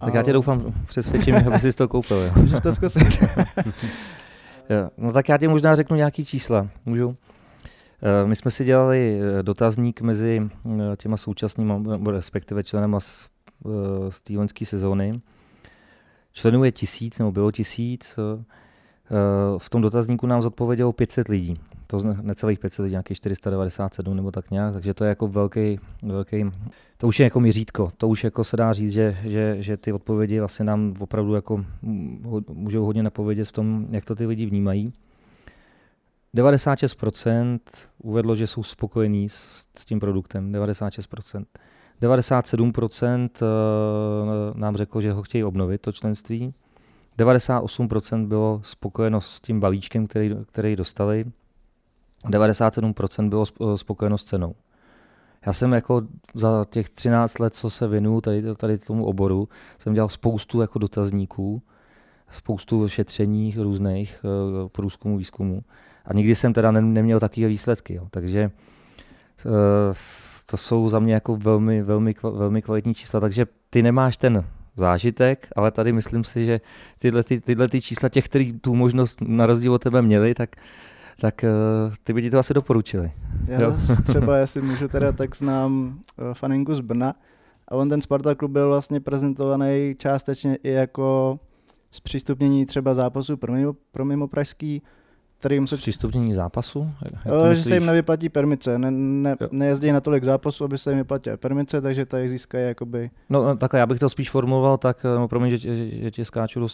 Tak 0.00 0.14
já 0.14 0.22
tě 0.22 0.32
doufám, 0.32 0.74
přesvědčím, 0.86 1.34
aby 1.46 1.60
jsi 1.60 1.72
to 1.72 1.88
koupil. 1.88 2.16
Jo. 2.16 2.32
Můžeš 2.36 2.60
to 2.60 2.72
zkusit. 2.72 3.02
no 4.98 5.12
tak 5.12 5.28
já 5.28 5.38
ti 5.38 5.48
možná 5.48 5.76
řeknu 5.76 5.96
nějaký 5.96 6.24
čísla. 6.24 6.68
Můžu? 6.86 7.16
Eh, 8.02 8.26
my 8.26 8.36
jsme 8.36 8.50
si 8.50 8.64
dělali 8.64 9.20
eh, 9.20 9.42
dotazník 9.42 10.00
mezi 10.00 10.42
eh, 10.66 10.96
těma 10.96 11.16
současnými, 11.16 11.72
respektive 12.10 12.62
členama 12.62 13.00
z, 13.00 13.28
z 14.08 14.22
té 14.22 14.32
loňské 14.32 14.66
sezóny. 14.66 15.20
Členů 16.32 16.64
je 16.64 16.72
tisíc, 16.72 17.18
nebo 17.18 17.32
bylo 17.32 17.52
tisíc. 17.52 18.18
V 19.58 19.70
tom 19.70 19.82
dotazníku 19.82 20.26
nám 20.26 20.42
zodpovědělo 20.42 20.92
500 20.92 21.28
lidí. 21.28 21.60
To 21.86 21.98
necelých 22.22 22.58
500 22.58 22.82
lidí, 22.82 22.92
nějakých 22.92 23.16
497 23.16 24.16
nebo 24.16 24.30
tak 24.30 24.50
nějak, 24.50 24.72
takže 24.72 24.94
to 24.94 25.04
je 25.04 25.08
jako 25.08 25.28
velký, 25.28 25.80
velký 26.02 26.44
to 26.96 27.08
už 27.08 27.20
je 27.20 27.24
jako 27.24 27.40
měřítko. 27.40 27.92
To 27.96 28.08
už 28.08 28.24
jako 28.24 28.44
se 28.44 28.56
dá 28.56 28.72
říct, 28.72 28.92
že, 28.92 29.18
že, 29.24 29.56
že 29.62 29.76
ty 29.76 29.92
odpovědi 29.92 30.38
vlastně 30.38 30.64
nám 30.64 30.94
opravdu 31.00 31.34
jako 31.34 31.64
můžou 32.48 32.84
hodně 32.84 33.02
napovědět 33.02 33.48
v 33.48 33.52
tom, 33.52 33.86
jak 33.90 34.04
to 34.04 34.14
ty 34.14 34.26
lidi 34.26 34.46
vnímají. 34.46 34.92
96% 36.34 37.58
uvedlo, 37.98 38.34
že 38.34 38.46
jsou 38.46 38.62
spokojení 38.62 39.28
s, 39.28 39.66
s 39.78 39.84
tím 39.84 40.00
produktem. 40.00 40.52
96%. 40.52 41.44
97% 42.02 43.28
nám 44.54 44.76
řeklo, 44.76 45.00
že 45.00 45.12
ho 45.12 45.22
chtějí 45.22 45.44
obnovit, 45.44 45.80
to 45.80 45.92
členství. 45.92 46.54
98% 47.18 48.26
bylo 48.26 48.60
spokojeno 48.64 49.20
s 49.20 49.40
tím 49.40 49.60
balíčkem, 49.60 50.06
který, 50.06 50.34
který 50.46 50.76
dostali. 50.76 51.24
97% 52.24 53.28
bylo 53.28 53.44
spokojeno 53.76 54.18
s 54.18 54.24
cenou. 54.24 54.54
Já 55.46 55.52
jsem 55.52 55.72
jako 55.72 56.02
za 56.34 56.64
těch 56.70 56.90
13 56.90 57.38
let, 57.38 57.54
co 57.54 57.70
se 57.70 57.88
věnuju 57.88 58.20
tady, 58.20 58.42
tady 58.56 58.78
tomu 58.78 59.06
oboru, 59.06 59.48
jsem 59.78 59.94
dělal 59.94 60.08
spoustu 60.08 60.60
jako 60.60 60.78
dotazníků, 60.78 61.62
spoustu 62.30 62.88
šetření 62.88 63.54
různých 63.58 64.24
uh, 64.24 64.68
průzkumů, 64.68 65.18
výzkumů. 65.18 65.62
A 66.08 66.14
nikdy 66.14 66.34
jsem 66.34 66.52
teda 66.52 66.70
neměl 66.70 67.20
takové 67.20 67.48
výsledky. 67.48 67.94
Jo. 67.94 68.06
Takže 68.10 68.50
uh, 69.44 69.52
to 70.46 70.56
jsou 70.56 70.88
za 70.88 70.98
mě 70.98 71.14
jako 71.14 71.36
velmi, 71.36 71.82
velmi, 71.82 72.14
velmi 72.22 72.62
kvalitní 72.62 72.94
čísla. 72.94 73.20
Takže 73.20 73.46
ty 73.70 73.82
nemáš 73.82 74.16
ten 74.16 74.44
zážitek, 74.76 75.48
ale 75.56 75.70
tady 75.70 75.92
myslím 75.92 76.24
si, 76.24 76.44
že 76.44 76.60
tyhle, 77.00 77.22
ty, 77.22 77.40
tyhle 77.40 77.68
ty 77.68 77.80
čísla 77.80 78.08
těch, 78.08 78.24
kteří 78.24 78.52
tu 78.52 78.74
možnost 78.74 79.20
na 79.20 79.46
rozdíl 79.46 79.74
od 79.74 79.82
tebe 79.82 80.02
měli, 80.02 80.34
tak 80.34 80.56
tak 81.20 81.44
uh, 81.44 81.94
ty 82.04 82.12
by 82.12 82.22
ti 82.22 82.30
to 82.30 82.38
asi 82.38 82.54
doporučili. 82.54 83.12
Já 83.46 83.60
jo? 83.60 83.74
třeba, 84.04 84.36
jestli 84.38 84.62
můžu 84.62 84.88
teda, 84.88 85.12
tak 85.12 85.36
znám 85.36 86.00
uh, 86.18 86.34
faninku 86.34 86.74
z 86.74 86.80
Brna 86.80 87.14
a 87.68 87.74
on 87.74 87.88
ten 87.88 88.00
Sparta 88.00 88.34
klub 88.34 88.50
byl 88.50 88.68
vlastně 88.68 89.00
prezentovaný 89.00 89.94
částečně 89.98 90.56
i 90.56 90.70
jako 90.70 91.38
zpřístupnění 91.90 92.66
třeba 92.66 92.94
zápasu 92.94 93.36
pro 93.36 93.52
mimo, 93.52 93.74
pro 93.92 94.04
mimo 94.04 94.28
pražský, 94.28 94.82
kterým 95.38 95.66
se... 95.66 95.76
Přístupnění 95.76 96.34
zápasu? 96.34 96.90
Ale, 97.30 97.56
že 97.56 97.62
se 97.62 97.74
jim 97.74 97.86
nevyplatí 97.86 98.28
permice, 98.28 98.78
ne, 98.78 98.90
ne, 98.90 99.36
nejezdí 99.50 99.92
na 99.92 100.00
tolik 100.00 100.24
zápasů, 100.24 100.64
aby 100.64 100.78
se 100.78 100.90
jim 100.90 100.98
vyplatila 100.98 101.36
permice, 101.36 101.80
takže 101.80 102.06
tady 102.06 102.28
získají 102.28 102.66
jakoby... 102.66 103.10
No, 103.30 103.44
no 103.44 103.56
tak 103.56 103.72
já 103.72 103.86
bych 103.86 104.00
to 104.00 104.08
spíš 104.08 104.30
formuloval 104.30 104.78
tak, 104.78 105.04
no 105.04 105.28
promiň, 105.28 105.50
že, 105.50 105.58
že, 105.58 106.02
že 106.02 106.10
tě 106.10 106.24
skáču 106.24 106.60
do, 106.60 106.66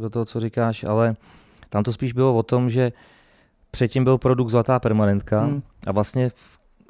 do 0.00 0.10
toho, 0.10 0.24
co 0.24 0.40
říkáš, 0.40 0.84
ale 0.84 1.16
tam 1.70 1.82
to 1.82 1.92
spíš 1.92 2.12
bylo 2.12 2.34
o 2.36 2.42
tom, 2.42 2.70
že 2.70 2.92
předtím 3.70 4.04
byl 4.04 4.18
produkt 4.18 4.50
Zlatá 4.50 4.78
permanentka 4.78 5.40
Hmm. 5.40 5.62
a 5.86 5.92
vlastně 5.92 6.30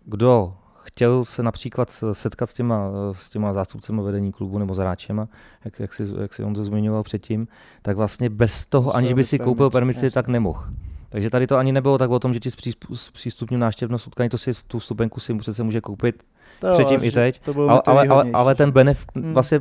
kdo 0.05 0.55
chtěl 0.93 1.25
se 1.25 1.43
například 1.43 1.91
setkat 2.13 2.51
s 2.51 2.55
těma, 2.55 2.91
s 3.13 3.31
těma 3.31 3.53
zástupcemi 3.53 4.03
vedení 4.03 4.33
klubu 4.33 4.59
nebo 4.59 4.75
s 4.75 4.79
hráčema, 4.79 5.29
jak, 5.65 5.81
jak, 5.81 5.95
si, 5.95 6.07
jak 6.21 6.35
si 6.35 6.45
on 6.45 6.55
to 6.55 6.65
zmiňoval 6.65 7.03
předtím, 7.03 7.49
tak 7.83 7.97
vlastně 7.97 8.31
bez 8.31 8.67
toho, 8.67 8.85
Musel 8.85 8.99
aniž 8.99 9.13
by 9.13 9.25
si 9.25 9.39
koupil 9.39 9.71
permici, 9.71 9.99
jasně. 10.07 10.11
tak 10.11 10.29
nemohl. 10.29 10.65
Takže 11.09 11.31
tady 11.31 11.47
to 11.47 11.57
ani 11.57 11.73
nebylo 11.73 11.99
tak 11.99 12.11
o 12.11 12.19
tom, 12.19 12.35
že 12.35 12.41
ti 12.41 12.51
zpřístupním 12.95 13.61
návštěvnost 13.61 14.07
utkání, 14.07 14.31
to 14.31 14.39
si 14.39 14.51
tu 14.67 14.81
stupenku 14.81 15.21
si 15.21 15.35
přece 15.35 15.63
může 15.63 15.81
koupit 15.81 16.23
To 16.61 16.73
předtím 16.73 17.05
i 17.05 17.11
teď, 17.13 17.41
To 17.41 17.55
bylo 17.55 17.71
ale, 17.71 17.83
ale, 17.87 18.09
ale, 18.09 18.31
ale 18.33 18.55
ten 18.55 18.71
benef, 18.71 19.07
Hmm. 19.17 19.33
vlastně 19.33 19.61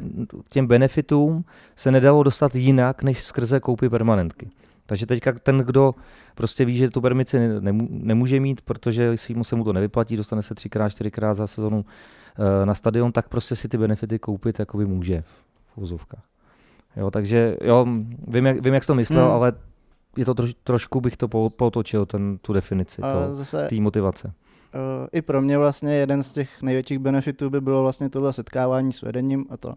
těm 0.49 0.67
benefitům 0.67 1.45
se 1.75 1.91
nedalo 1.91 2.23
dostat 2.23 2.55
jinak, 2.55 3.03
než 3.03 3.23
skrze 3.23 3.59
koupy 3.59 3.89
permanentky. 3.89 4.49
Takže 4.91 5.05
teďka 5.05 5.31
ten, 5.31 5.57
kdo 5.57 5.95
prostě 6.35 6.65
ví, 6.65 6.77
že 6.77 6.89
tu 6.89 7.01
permici 7.01 7.39
ne- 7.39 7.61
nemů- 7.61 7.87
nemůže 7.91 8.39
mít, 8.39 8.61
protože 8.61 9.17
si 9.17 9.33
mu 9.33 9.43
se 9.43 9.55
mu 9.55 9.63
to 9.63 9.73
nevyplatí, 9.73 10.17
dostane 10.17 10.41
se 10.41 10.55
třikrát, 10.55 10.89
čtyřikrát 10.89 11.33
za 11.33 11.47
sezonu 11.47 11.85
eh, 12.61 12.65
na 12.65 12.73
stadion, 12.75 13.11
tak 13.11 13.29
prostě 13.29 13.55
si 13.55 13.67
ty 13.69 13.77
benefity 13.77 14.19
koupit 14.19 14.59
jakoby 14.59 14.85
může 14.85 15.21
v 15.67 15.77
úzovkách. 15.77 16.23
Jo, 16.97 17.11
takže 17.11 17.57
jo, 17.61 17.87
vím, 18.27 18.45
jak, 18.45 18.63
vím, 18.63 18.73
jak 18.73 18.83
jsi 18.83 18.87
to 18.87 18.95
myslel, 18.95 19.25
Hmm. 19.25 19.33
ale 19.33 19.53
je 20.17 20.25
to 20.25 20.33
troš, 20.33 20.53
trošku 20.63 21.01
bych 21.01 21.17
to 21.17 21.27
po- 21.27 21.49
potočil, 21.49 22.05
ten, 22.05 22.37
tu 22.37 22.53
definici 22.53 23.01
té 23.69 23.75
motivace. 23.81 24.27
Uh, 24.73 25.07
I 25.13 25.21
pro 25.21 25.41
mě 25.41 25.57
vlastně 25.57 25.93
jeden 25.93 26.23
z 26.23 26.31
těch 26.31 26.61
největších 26.61 26.99
benefitů 26.99 27.49
by 27.49 27.61
bylo 27.61 27.81
vlastně 27.81 28.09
tohle 28.09 28.33
setkávání 28.33 28.93
s 28.93 29.01
vedením 29.01 29.45
a 29.49 29.57
to. 29.57 29.73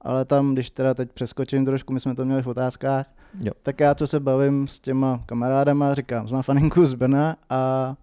Ale 0.00 0.24
tam, 0.24 0.52
když 0.52 0.70
teda 0.70 0.94
teď 0.94 1.12
přeskočím 1.12 1.64
trošku, 1.64 1.92
my 1.92 2.00
jsme 2.00 2.14
to 2.14 2.24
měli 2.24 2.42
v 2.42 2.46
otázkách, 2.46 3.06
Jo. 3.40 3.52
tak 3.62 3.80
já 3.80 3.94
co 3.94 4.06
se 4.06 4.20
bavím 4.20 4.68
s 4.68 4.80
těma 4.80 5.20
kamarádama, 5.26 5.94
říkám, 5.94 6.28
znám 6.28 6.42
faninku 6.42 6.86
z 6.86 6.94
Brna 6.94 7.36
a 7.50 7.94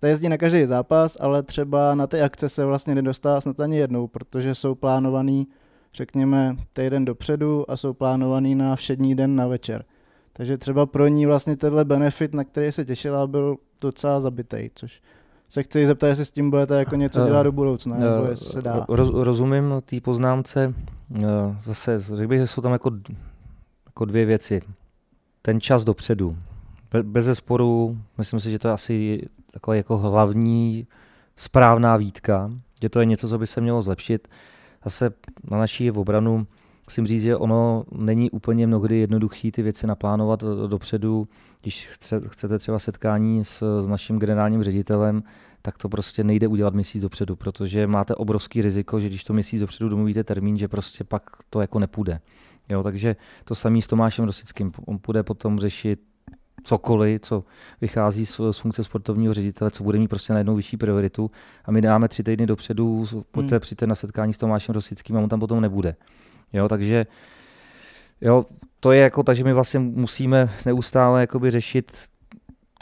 ta 0.00 0.08
jezdí 0.08 0.28
na 0.28 0.38
každý 0.38 0.66
zápas, 0.66 1.16
ale 1.20 1.42
třeba 1.42 1.94
na 1.94 2.06
ty 2.06 2.22
akce 2.22 2.48
se 2.48 2.64
vlastně 2.64 2.94
nedostává 2.94 3.40
snad 3.40 3.60
ani 3.60 3.78
jednou, 3.78 4.06
protože 4.06 4.54
jsou 4.54 4.74
plánovaný, 4.74 5.46
řekněme, 5.94 6.56
týden 6.72 7.04
dopředu 7.04 7.70
a 7.70 7.76
jsou 7.76 7.92
plánovaný 7.92 8.54
na 8.54 8.76
všední 8.76 9.14
den 9.14 9.36
na 9.36 9.46
večer. 9.46 9.84
Takže 10.32 10.58
třeba 10.58 10.86
pro 10.86 11.08
ní 11.08 11.26
vlastně 11.26 11.56
tenhle 11.56 11.84
benefit, 11.84 12.34
na 12.34 12.44
který 12.44 12.72
se 12.72 12.84
těšila, 12.84 13.26
byl 13.26 13.56
docela 13.80 14.20
zabitej, 14.20 14.70
což 14.74 15.02
se 15.52 15.62
chci 15.62 15.86
zeptat, 15.86 16.06
jestli 16.06 16.24
s 16.24 16.30
tím 16.30 16.50
budete 16.50 16.78
jako 16.78 16.96
něco 16.96 17.22
Eh, 17.22 17.26
dělat 17.26 17.42
do 17.42 17.52
budoucna, 17.52 17.96
nebo 17.96 18.24
Eh, 18.26 18.30
jestli 18.30 18.46
se 18.52 18.62
dá. 18.62 18.86
Roz, 18.88 19.10
rozumím 19.14 19.74
té 19.84 20.00
poznámce. 20.00 20.74
Eh, 21.16 21.22
Zase 21.60 21.98
řekl 21.98 22.28
bych, 22.28 22.38
že 22.38 22.46
jsou 22.46 22.62
tam 22.62 22.72
jako, 22.72 22.90
jako 23.86 24.04
dvě 24.04 24.24
věci. 24.24 24.62
Ten 25.42 25.60
čas 25.60 25.84
dopředu. 25.84 26.36
Be, 26.92 27.02
bez 27.02 27.24
zesporu, 27.26 27.98
myslím 28.18 28.40
si, 28.40 28.50
že 28.50 28.58
to 28.58 28.68
je 28.68 28.74
asi 28.74 29.28
taková 29.50 29.74
jako 29.74 29.98
hlavní 29.98 30.86
správná 31.36 31.96
výtka, 31.96 32.50
že 32.82 32.88
to 32.88 33.00
je 33.00 33.06
něco, 33.06 33.28
co 33.28 33.38
by 33.38 33.46
se 33.46 33.60
mělo 33.60 33.82
zlepšit. 33.82 34.28
Zase 34.84 35.10
na 35.50 35.58
naší 35.58 35.90
obranu 35.90 36.46
musím 36.86 37.06
říct, 37.06 37.22
že 37.22 37.36
ono 37.36 37.84
není 37.92 38.30
úplně 38.30 38.66
mnohdy 38.66 38.98
jednoduchý 38.98 39.52
ty 39.52 39.62
věci 39.62 39.86
naplánovat 39.86 40.40
do- 40.40 40.68
dopředu. 40.68 41.28
Když 41.62 41.86
chce, 41.86 42.20
chcete 42.28 42.58
třeba 42.58 42.78
setkání 42.78 43.44
s, 43.44 43.80
s 43.82 43.88
naším 43.88 44.18
generálním 44.18 44.62
ředitelem, 44.62 45.22
tak 45.62 45.78
to 45.78 45.88
prostě 45.88 46.24
nejde 46.24 46.48
udělat 46.48 46.74
měsíc 46.74 47.02
dopředu, 47.02 47.36
protože 47.36 47.86
máte 47.86 48.14
obrovský 48.14 48.62
riziko, 48.62 49.00
že 49.00 49.08
když 49.08 49.24
to 49.24 49.32
měsíc 49.32 49.60
dopředu 49.60 49.88
domluvíte 49.88 50.24
termín, 50.24 50.58
že 50.58 50.68
prostě 50.68 51.04
pak 51.04 51.22
to 51.50 51.60
jako 51.60 51.78
nepůjde. 51.78 52.20
Jo, 52.68 52.82
takže 52.82 53.16
to 53.44 53.54
samý 53.54 53.82
s 53.82 53.86
Tomášem 53.86 54.24
Rosickým. 54.24 54.72
On 54.86 54.98
bude 55.06 55.22
potom 55.22 55.58
řešit 55.60 56.00
cokoliv, 56.64 57.20
co 57.20 57.44
vychází 57.80 58.26
z, 58.26 58.40
z 58.50 58.58
funkce 58.58 58.84
sportovního 58.84 59.34
ředitele, 59.34 59.70
co 59.70 59.84
bude 59.84 59.98
mít 59.98 60.08
prostě 60.08 60.32
najednou 60.32 60.56
vyšší 60.56 60.76
prioritu. 60.76 61.30
A 61.64 61.70
my 61.70 61.80
dáme 61.80 62.08
tři 62.08 62.22
týdny 62.22 62.46
dopředu, 62.46 63.04
poté 63.30 63.48
Hmm. 63.48 63.60
přijďte 63.60 63.86
na 63.86 63.94
setkání 63.94 64.32
s 64.32 64.36
Tomášem 64.36 64.74
Rosickým 64.74 65.16
a 65.16 65.20
on 65.20 65.28
tam 65.28 65.40
potom 65.40 65.60
nebude. 65.60 65.96
Jo, 66.52 66.68
takže 66.68 67.06
jo, 68.20 68.46
to 68.80 68.92
je 68.92 69.00
jako, 69.00 69.22
takže 69.22 69.44
my 69.44 69.52
vlastně 69.52 69.80
musíme 69.80 70.50
neustále 70.66 71.20
jakoby 71.20 71.50
řešit 71.50 71.92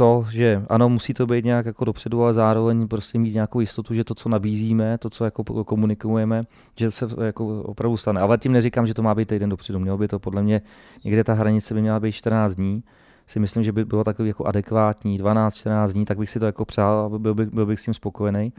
to, 0.01 0.27
že 0.31 0.63
ano, 0.69 0.89
musí 0.89 1.15
to 1.15 1.27
být 1.27 1.45
nějak 1.45 1.67
jako 1.67 1.85
dopředu, 1.85 2.23
ale 2.23 2.35
zároveň 2.35 2.89
prostě 2.89 3.19
mít 3.19 3.35
nějakou 3.35 3.61
jistotu, 3.61 3.95
že 3.95 4.05
to, 4.05 4.15
co 4.15 4.29
nabízíme, 4.29 4.99
to, 4.99 5.11
co 5.11 5.25
jako 5.25 5.45
komunikujeme, 5.45 6.45
že 6.77 6.91
se 6.91 7.09
jako 7.25 7.63
opravdu 7.63 7.97
stane. 7.97 8.21
Ale 8.21 8.39
tím 8.39 8.53
neříkám, 8.53 8.87
že 8.87 8.95
to 8.95 9.03
má 9.03 9.15
být 9.15 9.29
týden 9.29 9.51
dopředu. 9.51 9.79
Mělo 9.79 9.99
by 9.99 10.09
to 10.09 10.19
podle 10.19 10.43
mě, 10.43 10.63
někde 11.05 11.25
ta 11.25 11.33
hranice 11.33 11.75
by 11.75 11.81
měla 11.81 12.01
být 12.01 12.13
14 12.13 12.55
dní. 12.55 12.83
Si 13.27 13.41
myslím, 13.41 13.63
že 13.63 13.73
by 13.73 13.85
bylo 13.85 14.05
takový 14.05 14.29
jako 14.29 14.45
adekvátní, 14.45 15.19
12-14 15.19 15.93
dní, 15.93 16.05
tak 16.05 16.19
bych 16.19 16.31
si 16.31 16.41
to 16.41 16.47
jako 16.47 16.65
přál 16.65 17.19
byl 17.19 17.35
bych, 17.35 17.49
byl 17.49 17.67
bych 17.67 17.81
s 17.81 17.85
tím 17.85 17.95
spokojený. 17.95 18.53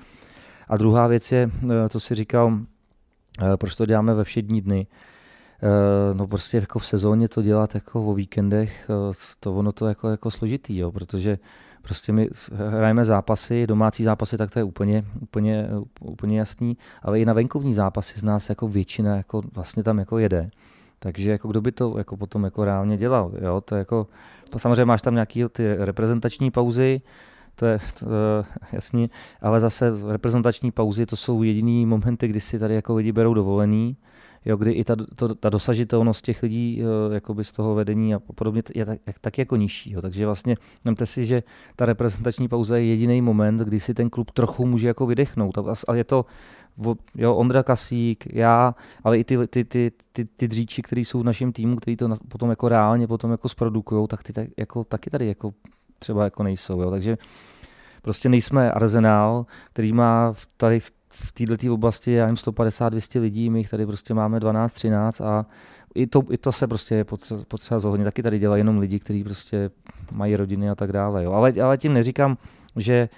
A 0.68 0.78
druhá 0.78 1.08
věc 1.08 1.32
je, 1.32 1.50
eh, 1.64 1.90
co 1.90 2.00
si 2.00 2.16
říkal, 2.16 2.60
proč 3.58 3.76
to 3.76 3.86
děláme 3.86 4.14
ve 4.14 4.24
všední 4.24 4.62
dny. 4.62 4.88
Eh, 5.64 6.14
No 6.14 6.28
prostě 6.28 6.58
jako 6.58 6.80
v 6.80 6.86
sezóně 6.86 7.28
to 7.28 7.42
dělat 7.42 7.76
jako 7.76 8.06
o 8.06 8.14
víkendech, 8.14 8.90
eh, 8.90 9.14
to 9.40 9.56
ono 9.56 9.72
to 9.72 9.88
jako, 9.88 10.10
jako 10.10 10.32
složitý, 10.32 10.78
jo, 10.78 10.92
protože 10.92 11.38
prostě 11.82 12.12
my 12.12 12.30
hrajeme 12.70 13.06
zápasy, 13.06 13.68
domácí 13.68 14.04
zápasy, 14.04 14.38
tak 14.38 14.52
to 14.52 14.60
je 14.60 14.64
úplně, 14.64 15.06
úplně, 15.22 15.70
úplně 16.02 16.40
jasný, 16.40 16.78
ale 17.02 17.20
i 17.20 17.26
na 17.26 17.34
venkovní 17.34 17.74
zápasy 17.74 18.20
z 18.20 18.24
nás 18.24 18.50
jako 18.50 18.68
většina 18.68 19.16
jako 19.16 19.42
vlastně 19.54 19.84
tam 19.84 20.00
jako 20.00 20.18
jede. 20.18 20.50
Takže 21.00 21.32
jako 21.32 21.48
kdo 21.48 21.62
by 21.62 21.72
to 21.72 21.98
jako 21.98 22.18
potom 22.18 22.44
jako 22.44 22.66
reálně 22.66 22.98
dělal, 22.98 23.32
jo, 23.42 23.62
to 23.62 23.76
jako, 23.76 24.08
to 24.50 24.60
samozřejmě 24.60 24.86
máš 24.86 25.02
tam 25.02 25.14
nějaký 25.14 25.44
ty 25.52 25.76
reprezentační 25.76 26.52
pauzy, 26.52 27.02
to 27.62 27.66
je 27.68 27.80
to, 28.00 28.06
eh, 28.06 28.46
jasný, 28.72 29.10
ale 29.42 29.60
zase 29.60 29.92
reprezentační 30.08 30.72
pauzy 30.72 31.06
to 31.06 31.16
jsou 31.16 31.44
jediný 31.44 31.86
momenty, 31.86 32.28
kdy 32.28 32.40
si 32.40 32.60
tady 32.60 32.76
jako 32.76 32.96
lidi 32.96 33.12
berou 33.12 33.34
dovolený, 33.34 33.98
jo, 34.46 34.58
kdy 34.58 34.72
i 34.72 34.84
ta, 34.84 34.96
to, 35.16 35.36
ta 35.36 35.50
dosažitelnost 35.50 36.26
těch 36.26 36.44
lidí 36.44 36.82
eh, 36.82 37.14
jakoby 37.14 37.44
z 37.44 37.52
toho 37.52 37.76
vedení 37.76 38.16
a 38.16 38.20
podobně 38.20 38.64
je 38.76 38.86
tak, 38.86 39.00
tak 39.22 39.38
jako 39.38 39.56
nižší. 39.56 39.92
Jo. 39.92 40.02
Takže 40.02 40.26
vlastně 40.26 40.56
vemte 40.86 41.06
si, 41.06 41.26
že 41.26 41.44
ta 41.76 41.86
reprezentační 41.86 42.48
pauza 42.48 42.78
je 42.78 42.86
jediný 42.86 43.22
moment, 43.22 43.58
kdy 43.58 43.80
si 43.80 43.94
ten 43.94 44.10
klub 44.10 44.32
trochu 44.32 44.66
může 44.66 44.88
jako 44.88 45.06
vydechnout. 45.06 45.58
A, 45.58 45.74
a 45.88 45.96
je 45.96 46.04
to 46.04 46.26
jo, 47.16 47.36
Ondra 47.36 47.64
Kasík, 47.64 48.34
já, 48.34 48.76
ale 49.04 49.18
i 49.18 49.24
ty, 49.24 49.48
ty, 49.48 49.66
ty, 49.66 49.92
ty, 50.14 50.26
ty 50.26 50.48
dříči, 50.48 50.82
kteří 50.82 51.06
jsou 51.06 51.20
v 51.20 51.24
našem 51.24 51.52
týmu, 51.52 51.76
kteří 51.76 51.98
to 51.98 52.10
potom 52.28 52.50
jako 52.50 52.70
reálně 52.70 53.08
potom 53.08 53.32
jako 53.32 53.50
zprodukují, 53.50 54.08
tak 54.08 54.24
ty 54.24 54.34
tak, 54.34 54.48
jako, 54.58 54.84
taky 54.84 55.10
tady 55.10 55.28
jako 55.28 55.54
třeba 56.02 56.24
jako 56.24 56.44
nejsou. 56.44 56.82
Jo. 56.82 56.92
Takže 56.92 57.18
prostě 58.02 58.30
nejsme 58.30 58.72
arzenál, 58.72 59.46
který 59.74 59.94
má 59.94 60.34
tady 60.58 60.80
v, 60.80 60.92
v 61.10 61.32
této 61.32 61.74
oblasti, 61.74 62.12
já 62.12 62.26
jim 62.28 62.36
150-200 62.36 63.22
lidí, 63.22 63.50
my 63.50 63.60
jich 63.60 63.70
tady 63.70 63.86
prostě 63.86 64.14
máme 64.14 64.40
12-13 64.40 65.26
a 65.26 65.46
i 65.96 66.08
to, 66.08 66.24
i 66.30 66.38
to 66.38 66.52
se 66.52 66.68
prostě 66.68 66.96
je 66.96 67.04
potřeba, 67.04 67.42
potřeba 67.48 67.80
zohlednit. 67.80 68.06
Taky 68.06 68.24
tady 68.24 68.40
dělají 68.40 68.60
jenom 68.60 68.78
lidi, 68.78 69.00
kteří 69.00 69.24
prostě 69.24 69.70
mají 70.14 70.36
rodiny 70.36 70.70
a 70.70 70.76
tak 70.76 70.92
dále. 70.92 71.24
Jo. 71.24 71.32
Ale, 71.32 71.54
ale 71.64 71.78
tím 71.78 71.94
neříkám, 71.94 72.38
že 72.76 73.10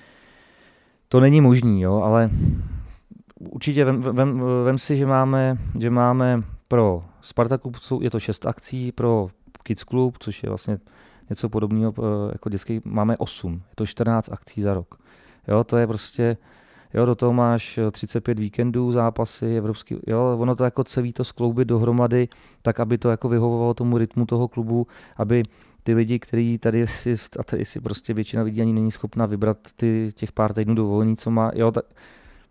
to 1.09 1.19
není 1.19 1.41
možný, 1.41 1.81
jo, 1.81 2.01
ale 2.01 2.29
určitě 3.39 3.85
vem, 3.85 4.01
vem, 4.01 4.41
vem 4.65 4.77
si, 4.77 4.97
že 4.97 5.05
máme, 5.05 5.57
že 5.79 5.89
máme 5.89 6.43
pro 6.67 7.03
Sparta 7.21 7.57
Club 7.57 7.75
jsou- 7.75 8.01
je 8.01 8.09
to 8.09 8.19
šest 8.19 8.45
akcí, 8.45 8.91
pro 8.91 9.27
Kids 9.63 9.83
Club, 9.83 10.17
což 10.19 10.43
je 10.43 10.49
vlastně 10.49 10.77
něco 11.29 11.49
podobného 11.49 11.93
eh, 11.97 12.31
jako 12.31 12.49
dětský, 12.49 12.81
máme 12.85 13.17
8, 13.17 13.53
je 13.53 13.75
to 13.75 13.85
14 13.85 14.29
akcí 14.31 14.61
za 14.61 14.73
rok. 14.73 14.95
Jo, 15.47 15.63
to 15.63 15.77
je 15.77 15.87
prostě, 15.87 16.37
jo, 16.93 17.05
do 17.05 17.15
toho 17.15 17.33
máš 17.33 17.77
eh, 17.77 17.91
35 17.91 18.39
víkendů, 18.39 18.91
zápasy, 18.91 19.57
evropský, 19.57 19.97
jo, 20.07 20.37
ono 20.39 20.55
to 20.55 20.63
jako 20.63 20.83
celý 20.83 21.13
to 21.13 21.23
skloubit 21.23 21.67
dohromady, 21.67 22.27
tak 22.61 22.79
aby 22.79 22.97
to 22.97 23.09
jako 23.09 23.29
vyhovovalo 23.29 23.73
tomu 23.73 23.97
rytmu 23.97 24.25
toho 24.25 24.47
klubu, 24.47 24.87
aby 25.17 25.43
ty 25.83 25.93
lidi, 25.93 26.19
kteří 26.19 26.57
tady 26.57 26.87
si, 26.87 27.15
a 27.39 27.43
tady 27.43 27.65
si 27.65 27.79
prostě 27.79 28.13
většina 28.13 28.43
lidí 28.43 28.61
ani 28.61 28.73
není 28.73 28.91
schopna 28.91 29.25
vybrat 29.25 29.57
ty, 29.75 30.11
těch 30.15 30.31
pár 30.31 30.53
týdnů 30.53 30.75
dovolení, 30.75 31.17
co 31.17 31.31
má, 31.31 31.51
jo, 31.55 31.71
tak, 31.71 31.85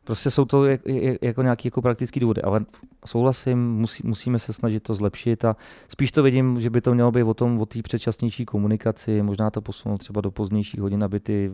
Prostě 0.04 0.30
jsou 0.30 0.44
to 0.44 0.64
jak- 0.66 0.80
jak- 0.86 1.22
jako 1.22 1.42
nějaký 1.42 1.66
jako 1.68 1.82
praktický 1.82 2.20
důvody, 2.20 2.42
ale 2.42 2.64
souhlasím, 3.06 3.72
musí, 3.72 4.02
musíme 4.06 4.38
se 4.38 4.52
snažit 4.52 4.82
to 4.82 4.94
zlepšit 4.94 5.44
a 5.44 5.56
spíš 5.88 6.12
to 6.12 6.22
vidím, 6.22 6.60
že 6.60 6.70
by 6.70 6.80
to 6.80 6.94
mělo 6.94 7.10
být 7.12 7.22
o 7.22 7.34
tom, 7.34 7.60
o 7.60 7.66
té 7.66 7.82
předčasnější 7.82 8.44
komunikaci, 8.44 9.22
možná 9.22 9.50
to 9.50 9.60
posunout 9.62 9.98
třeba 9.98 10.20
do 10.20 10.30
pozdějších 10.30 10.80
hodin, 10.80 11.04
aby 11.04 11.20
ty 11.20 11.52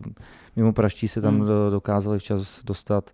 mimo 0.55 0.73
praští 0.73 1.07
se 1.07 1.21
tam 1.21 1.35
Hmm. 1.37 1.47
do- 1.47 1.69
dokázali 1.69 2.19
včas 2.19 2.63
dostat. 2.63 3.09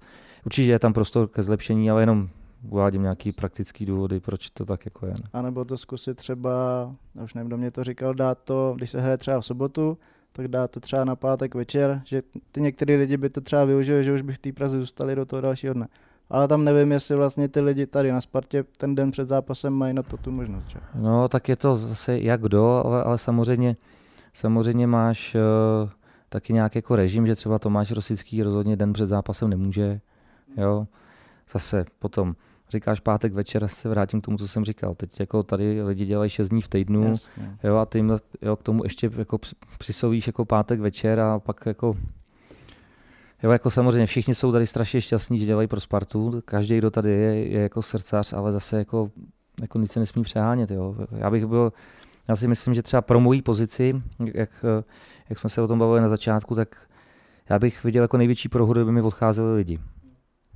Určitě 0.46 0.72
je 0.72 0.80
tam 0.80 0.94
prostor 0.94 1.28
ke 1.28 1.44
zlepšení, 1.44 1.92
ale 1.92 2.02
jenom 2.02 2.30
uvádím 2.70 3.02
nějaký 3.02 3.32
praktický 3.32 3.86
důvody, 3.86 4.20
proč 4.20 4.50
to 4.50 4.66
tak 4.66 4.86
jako 4.86 5.06
je. 5.06 5.12
ne. 5.12 5.30
A 5.34 5.42
nebo 5.42 5.66
to 5.66 5.78
zkusit 5.78 6.18
třeba, 6.18 6.52
už 7.24 7.34
nevím, 7.34 7.48
kdo 7.48 7.58
mě 7.58 7.72
to 7.72 7.84
říkal, 7.84 8.14
dát 8.14 8.38
to, 8.44 8.74
když 8.76 8.90
se 8.90 9.02
hraje 9.02 9.18
třeba 9.18 9.42
v 9.42 9.46
sobotu, 9.46 9.98
tak 10.36 10.48
dát 10.48 10.72
to 10.72 10.80
třeba 10.80 11.06
na 11.06 11.16
pátek 11.16 11.56
večer, 11.56 12.02
že 12.06 12.22
ty 12.52 12.62
některý 12.62 12.96
lidi 12.96 13.18
by 13.18 13.30
to 13.30 13.42
třeba 13.42 13.66
využili, 13.66 14.04
že 14.04 14.14
už 14.14 14.22
by 14.22 14.34
v 14.34 14.38
té 14.38 14.52
Praze 14.52 14.80
zůstali 14.80 15.16
do 15.16 15.26
toho 15.26 15.42
dalšího 15.42 15.74
dne. 15.74 15.88
Ale 16.30 16.48
tam 16.48 16.64
nevím, 16.64 16.92
jestli 16.92 17.16
vlastně 17.16 17.48
ty 17.48 17.62
lidi 17.62 17.86
tady 17.86 18.12
na 18.12 18.22
Spartě 18.22 18.64
ten 18.78 18.96
den 18.96 19.12
před 19.12 19.28
zápasem 19.28 19.74
mají 19.74 19.94
na 19.94 20.04
to 20.04 20.18
tu 20.18 20.32
možnost. 20.32 20.70
Že? 20.70 20.80
No, 20.96 21.28
tak 21.28 21.50
je 21.50 21.56
to 21.56 21.76
zase 21.76 22.20
jak 22.20 22.42
kdo, 22.42 22.82
ale, 22.86 23.04
ale 23.04 23.18
samozřejmě, 23.18 23.76
samozřejmě 24.34 24.88
máš, 24.88 25.36
eh, 25.36 25.90
taky 26.30 26.54
nějaký 26.54 26.78
jako 26.78 26.96
režim, 26.96 27.28
že 27.28 27.36
třeba 27.36 27.60
Tomáš 27.60 27.92
Rosický 27.92 28.44
rozhodně 28.44 28.76
den 28.76 28.94
před 28.94 29.08
zápasem 29.08 29.50
nemůže. 29.50 30.00
Jo. 30.58 30.88
Zase 31.52 31.86
potom 32.00 32.36
říkáš 32.76 33.00
pátek 33.00 33.34
večer, 33.34 33.68
se 33.68 33.90
vrátím 33.90 34.22
k 34.22 34.26
tomu, 34.26 34.38
co 34.38 34.48
jsem 34.48 34.66
říkal. 34.66 34.96
Teď 34.96 35.20
jako 35.20 35.44
tady 35.44 35.84
lidi 35.84 36.06
dělají 36.06 36.30
6 36.30 36.50
dní 36.50 36.62
v 36.62 36.68
týdnu, 36.68 37.04
Jasně. 37.08 37.58
jo, 37.64 37.76
a 37.76 37.86
ty 37.86 37.98
jim 37.98 38.18
jo, 38.42 38.56
k 38.56 38.64
tomu 38.64 38.84
ještě 38.84 39.12
jako 39.18 39.38
při- 39.38 39.56
přisouvíš 39.78 40.28
jako 40.28 40.46
pátek 40.46 40.80
večer 40.80 41.20
a 41.20 41.40
pak 41.40 41.66
jako 41.66 41.96
Jo, 43.44 43.52
jako 43.52 43.70
samozřejmě 43.70 44.06
všichni 44.06 44.36
jsou 44.36 44.52
tady 44.52 44.68
strašně 44.68 45.02
šťastní, 45.02 45.38
že 45.40 45.46
dělají 45.46 45.68
pro 45.68 45.80
Spartu. 45.80 46.42
Každý, 46.46 46.78
kdo 46.78 46.92
tady 46.92 47.10
je, 47.12 47.48
je 47.48 47.62
jako 47.62 47.82
srdcař, 47.82 48.34
ale 48.34 48.52
zase 48.52 48.78
jako, 48.78 49.12
jako 49.62 49.80
nic 49.80 49.92
se 49.92 50.00
nesmí 50.00 50.24
přehánět. 50.24 50.72
Jo. 50.72 50.96
Já 51.12 51.30
bych 51.32 51.46
byl, 51.46 51.74
já 52.28 52.36
si 52.36 52.48
myslím, 52.48 52.74
že 52.74 52.84
třeba 52.84 53.02
pro 53.02 53.20
moji 53.20 53.42
pozici, 53.42 54.02
jak, 54.34 54.66
jak 55.30 55.40
jsme 55.40 55.50
se 55.50 55.62
o 55.62 55.68
tom 55.68 55.80
bavili 55.80 56.02
na 56.02 56.10
začátku, 56.10 56.56
tak 56.56 56.76
já 57.50 57.60
bych 57.60 57.84
viděl 57.84 58.02
jako 58.04 58.18
největší 58.18 58.50
prohru, 58.50 58.74
kdyby 58.74 58.92
mi 58.92 59.02
odcházeli 59.02 59.56
lidi. 59.56 59.80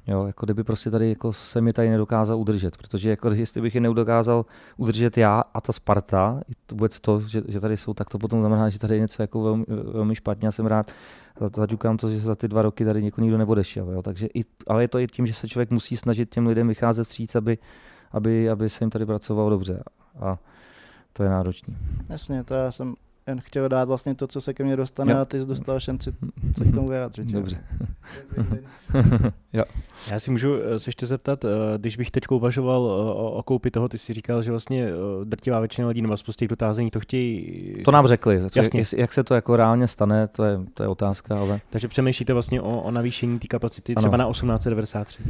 Jo, 0.09 0.25
jako 0.25 0.45
kdyby 0.45 0.63
prostě 0.63 0.91
tady 0.91 1.09
jako 1.09 1.33
se 1.33 1.61
mi 1.61 1.73
tady 1.73 1.89
nedokázal 1.89 2.37
udržet, 2.37 2.77
protože 2.77 3.09
jako 3.09 3.31
jestli 3.31 3.61
bych 3.61 3.75
je 3.75 3.81
nedokázal 3.81 4.45
udržet 4.77 5.17
já 5.17 5.43
a 5.53 5.61
ta 5.61 5.73
Sparta, 5.73 6.41
vůbec 6.71 6.99
to, 6.99 7.21
že, 7.21 7.41
že, 7.47 7.59
tady 7.59 7.77
jsou, 7.77 7.93
tak 7.93 8.09
to 8.09 8.17
potom 8.19 8.39
znamená, 8.39 8.69
že 8.69 8.79
tady 8.79 8.95
je 8.95 8.99
něco 8.99 9.23
jako 9.23 9.43
velmi, 9.43 9.65
velmi 9.67 10.15
špatně 10.15 10.47
a 10.47 10.51
jsem 10.51 10.65
rád, 10.65 10.91
zaťukám 11.55 11.97
to, 11.97 12.09
že 12.09 12.19
za 12.19 12.35
ty 12.35 12.47
dva 12.47 12.61
roky 12.61 12.85
tady 12.85 13.03
někoho 13.03 13.23
nikdo 13.23 13.37
neodešel. 13.37 13.91
Jo. 13.91 14.01
Takže 14.01 14.27
i, 14.33 14.43
ale 14.67 14.83
je 14.83 14.87
to 14.87 14.99
i 14.99 15.07
tím, 15.07 15.27
že 15.27 15.33
se 15.33 15.47
člověk 15.47 15.71
musí 15.71 15.97
snažit 15.97 16.29
těm 16.29 16.47
lidem 16.47 16.67
vycházet 16.67 17.03
vstříc, 17.03 17.35
aby, 17.35 17.57
aby, 18.11 18.49
aby 18.49 18.69
se 18.69 18.83
jim 18.83 18.89
tady 18.89 19.05
pracovalo 19.05 19.49
dobře. 19.49 19.83
A 20.19 20.37
to 21.13 21.23
je 21.23 21.29
náročný. 21.29 21.77
Jasně, 22.09 22.43
to 22.43 22.53
já 22.53 22.71
jsem 22.71 22.95
jen 23.29 23.41
chtěl 23.41 23.69
dát 23.69 23.87
vlastně 23.87 24.15
to, 24.15 24.27
co 24.27 24.41
se 24.41 24.53
ke 24.53 24.63
mně 24.63 24.75
dostane 24.75 25.13
Jo. 25.13 25.19
a 25.19 25.25
ty 25.25 25.39
jsi 25.39 25.45
dostal 25.45 25.79
šanci 25.79 26.13
se 26.57 26.65
k 26.65 26.75
tomu 26.75 26.89
vyjádřit. 26.89 27.29
že 27.29 27.35
jo? 27.35 27.41
Dobře. 27.41 27.63
Já 30.11 30.19
si 30.19 30.31
můžu 30.31 30.55
eh, 30.55 30.79
se 30.79 30.89
ještě 30.89 31.05
zeptat, 31.05 31.45
eh, 31.45 31.49
když 31.77 31.97
bych 31.97 32.11
teď 32.11 32.23
uvažoval 32.31 32.81
eh, 32.81 33.13
o, 33.13 33.31
o 33.31 33.43
koupi 33.43 33.71
toho, 33.71 33.87
ty 33.87 33.97
si 33.97 34.13
říkal, 34.13 34.41
že 34.41 34.51
vlastně 34.51 34.87
drtivá 35.23 35.59
většina 35.59 35.87
lidí 35.87 36.01
nebo 36.01 36.17
z 36.17 36.35
těch 36.35 36.47
dotázení 36.47 36.91
to 36.91 36.99
chtějí. 36.99 37.83
To 37.85 37.91
nám 37.91 38.07
řekli. 38.07 38.41
Jasně. 38.55 38.79
Jak, 38.79 38.93
jak 38.93 39.13
se 39.13 39.23
to 39.23 39.35
jako 39.35 39.55
reálně 39.55 39.87
stane, 39.87 40.27
to 40.27 40.43
je, 40.43 40.59
to 40.73 40.83
je 40.83 40.89
otázka, 40.89 41.39
ale 41.39 41.61
Takže 41.69 41.87
přemýšlíte 41.87 42.33
vlastně 42.33 42.61
o, 42.61 42.81
o 42.81 42.91
navýšení 42.91 43.39
té 43.39 43.47
kapacity 43.47 43.95
Ano. 43.95 44.01
třeba 44.01 44.17
na 44.17 44.31
1893. 44.31 45.23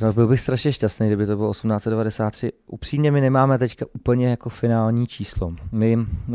No, 0.00 0.12
byl 0.12 0.28
bych 0.28 0.40
strašně 0.40 0.72
šťastný, 0.72 1.06
kdyby 1.06 1.26
to 1.26 1.36
bylo 1.36 1.52
1893. 1.52 2.52
Upřímně 2.66 3.10
my 3.10 3.20
nemáme 3.20 3.58
teďka 3.58 3.86
úplně 3.94 4.28
jako 4.28 4.48
finální 4.48 5.06
číslo. 5.06 5.54
My 5.72 5.98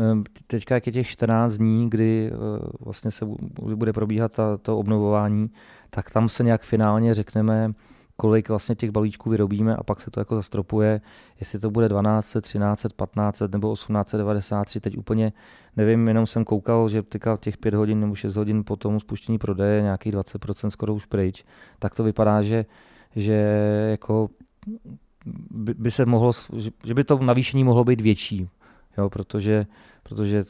teďka 0.72 0.74
jak 0.74 0.86
je 0.86 0.92
těch 0.92 1.08
14 1.08 1.54
dní, 1.54 1.90
kdy 1.90 2.30
eh, 2.32 2.36
vlastně 2.80 3.10
se 3.10 3.24
bu- 3.24 3.76
bude 3.76 3.92
probíhat 3.92 4.32
ta, 4.32 4.56
to 4.56 4.78
obnovování, 4.78 5.50
tak 5.90 6.10
tam 6.10 6.28
se 6.28 6.44
nějak 6.44 6.62
finálně 6.62 7.14
řekneme, 7.14 7.72
kolik 8.16 8.48
vlastně 8.48 8.74
těch 8.74 8.90
balíčků 8.90 9.30
vyrobíme 9.30 9.76
a 9.76 9.82
pak 9.82 10.00
se 10.00 10.10
to 10.10 10.20
jako 10.20 10.34
zastropuje, 10.34 11.00
jestli 11.40 11.58
to 11.58 11.70
bude 11.70 11.88
12, 11.88 12.36
13, 12.40 12.86
15 12.96 13.40
nebo 13.52 13.74
1893, 13.74 14.80
teď 14.80 14.98
úplně 14.98 15.32
nevím, 15.76 16.08
jenom 16.08 16.26
jsem 16.26 16.44
koukal, 16.44 16.88
že 16.88 17.02
teďka 17.02 17.36
těch 17.36 17.56
5 17.56 17.74
hodin 17.74 18.00
nebo 18.00 18.14
6 18.14 18.36
hodin 18.36 18.64
po 18.64 18.76
tomu 18.76 19.00
spuštění 19.00 19.38
prodeje 19.38 19.82
nějakých 19.82 20.12
20% 20.12 20.68
skoro 20.70 20.94
už 20.94 21.06
pryč, 21.06 21.44
tak 21.78 21.94
to 21.94 22.04
vypadá, 22.04 22.42
že 22.42 22.64
že 23.16 23.34
jako 23.90 24.30
by, 25.50 25.74
by 25.74 25.90
se 25.90 26.06
mohlo, 26.06 26.32
že 26.84 26.94
by 26.94 27.04
to 27.04 27.18
navýšení 27.18 27.64
mohlo 27.64 27.84
být 27.84 28.00
větší, 28.00 28.48
jo, 28.98 29.10
protože, 29.10 29.66
protože 30.02 30.44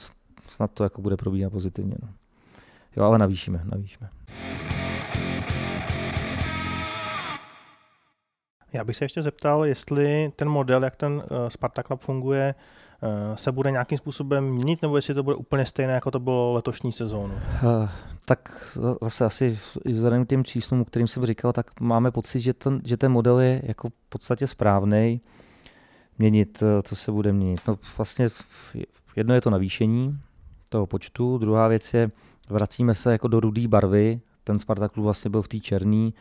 snad 0.48 0.70
to 0.70 0.84
jako 0.84 1.02
bude 1.02 1.16
probíhat 1.16 1.50
pozitivně. 1.50 1.94
No. 2.02 2.08
Jo, 2.96 3.04
ale 3.04 3.18
navýšíme, 3.18 3.62
navýšíme. 3.64 4.08
Já 8.72 8.84
bych 8.84 8.96
se 8.96 9.04
ještě 9.04 9.22
zeptal, 9.22 9.64
jestli 9.64 10.32
ten 10.36 10.48
model, 10.48 10.84
jak 10.84 10.96
ten 10.96 11.12
uh, 11.12 11.22
Sparta 11.48 11.82
Club 11.82 12.00
funguje, 12.00 12.54
uh, 13.02 13.36
se 13.36 13.52
bude 13.52 13.70
nějakým 13.70 13.98
způsobem 13.98 14.44
měnit, 14.44 14.82
nebo 14.82 14.96
jestli 14.96 15.14
to 15.14 15.22
bude 15.22 15.36
úplně 15.36 15.66
stejné, 15.66 15.92
jako 15.92 16.10
to 16.10 16.20
bylo 16.20 16.52
letošní 16.52 16.92
sezónu. 16.92 17.34
Uh, 17.34 17.88
tak 18.24 18.70
za- 18.74 18.96
zase 19.02 19.24
asi 19.24 19.58
vzhledem 19.84 20.24
k 20.24 20.28
těm 20.28 20.44
číslům, 20.44 20.80
o 20.80 20.84
kterým 20.84 21.06
jsem 21.08 21.26
říkal, 21.26 21.52
tak 21.52 21.80
máme 21.80 22.10
pocit, 22.10 22.40
že 22.40 22.54
ten, 22.54 22.80
že 22.84 22.96
ten 22.96 23.12
model 23.12 23.40
je 23.40 23.62
jako 23.64 23.88
v 23.88 24.08
podstatě 24.08 24.46
správný. 24.46 25.20
Měnit, 26.18 26.62
eh, 26.62 26.82
co 26.82 26.96
se 26.96 27.12
bude 27.12 27.32
měnit. 27.32 27.60
No 27.68 27.78
vlastně 27.96 28.28
je- 28.74 28.86
jedno 29.16 29.34
je 29.34 29.40
to 29.40 29.50
navýšení 29.50 30.18
toho 30.68 30.86
počtu, 30.86 31.38
druhá 31.38 31.68
věc 31.68 31.94
je, 31.94 32.10
vracíme 32.48 32.94
se 32.94 33.12
jako 33.12 33.28
do 33.28 33.40
rudé 33.40 33.68
barvy, 33.68 34.20
ten 34.44 34.58
Sparta 34.58 34.88
klub 34.88 35.04
vlastně 35.04 35.30
byl 35.30 35.42
v 35.42 35.48
té 35.48 35.58
černý 35.58 36.14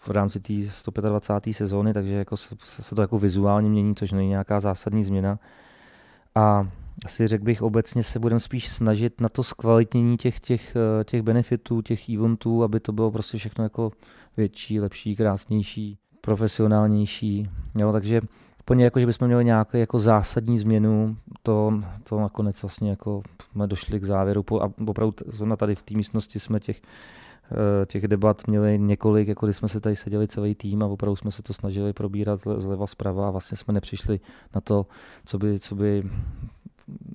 v, 0.00 0.08
rámci 0.08 0.40
té 0.40 0.52
125. 0.68 1.54
sezóny, 1.54 1.92
takže 1.92 2.14
jako 2.14 2.36
se, 2.36 2.56
se, 2.64 2.82
se 2.82 2.94
to 2.94 3.00
jako 3.00 3.18
vizuálně 3.18 3.68
mění, 3.68 3.94
což 3.94 4.12
není 4.12 4.28
nějaká 4.28 4.60
zásadní 4.60 5.04
změna. 5.04 5.38
A 6.34 6.68
asi 7.04 7.26
řekl 7.26 7.44
bych, 7.44 7.62
obecně 7.62 8.02
se 8.02 8.18
budeme 8.18 8.40
spíš 8.40 8.68
snažit 8.68 9.20
na 9.20 9.28
to 9.28 9.42
zkvalitnění 9.42 10.16
těch, 10.16 10.40
těch, 10.40 10.76
eh, 10.76 11.04
těch 11.04 11.22
benefitů, 11.22 11.82
těch 11.82 12.08
eventů, 12.08 12.62
aby 12.62 12.80
to 12.80 12.92
bylo 12.92 13.10
prostě 13.10 13.38
všechno 13.38 13.64
jako 13.64 13.92
větší, 14.36 14.80
lepší, 14.80 15.16
krásnější, 15.16 15.98
profesionálnější. 16.20 17.48
Jo, 17.78 17.92
takže 17.92 18.20
úplně 18.68 18.84
jako, 18.84 19.00
že 19.00 19.06
bychom 19.06 19.26
měli 19.26 19.44
nějakou 19.44 19.76
jako 19.76 19.98
zásadní 19.98 20.58
změnu, 20.58 21.16
to, 21.42 21.72
to 22.04 22.20
nakonec 22.20 22.62
vlastně 22.62 22.90
jako 22.90 23.22
jsme 23.52 23.66
došli 23.66 24.00
k 24.00 24.04
závěru. 24.04 24.44
A 24.62 24.72
opravdu 24.86 25.14
zrovna 25.26 25.56
tady 25.56 25.74
v 25.74 25.82
té 25.82 25.94
místnosti 25.94 26.40
jsme 26.40 26.60
těch, 26.60 26.82
eh, 27.52 27.86
těch 27.86 28.08
debat 28.08 28.42
měli 28.46 28.78
několik, 28.78 29.28
jako 29.28 29.46
když 29.46 29.56
jsme 29.56 29.68
se 29.68 29.80
tady 29.80 29.96
seděli 29.96 30.28
celý 30.28 30.54
tým 30.54 30.82
a 30.82 30.86
opravdu 30.86 31.16
jsme 31.16 31.30
se 31.30 31.42
to 31.42 31.52
snažili 31.52 31.92
probírat 31.92 32.40
zle- 32.40 32.58
zleva 32.58 32.86
zprava 32.86 33.28
a 33.28 33.30
vlastně 33.30 33.56
jsme 33.56 33.74
nepřišli 33.74 34.20
na 34.54 34.60
to, 34.60 34.86
co 35.24 35.38
by, 35.38 35.58
co 35.60 35.74
by 35.74 36.10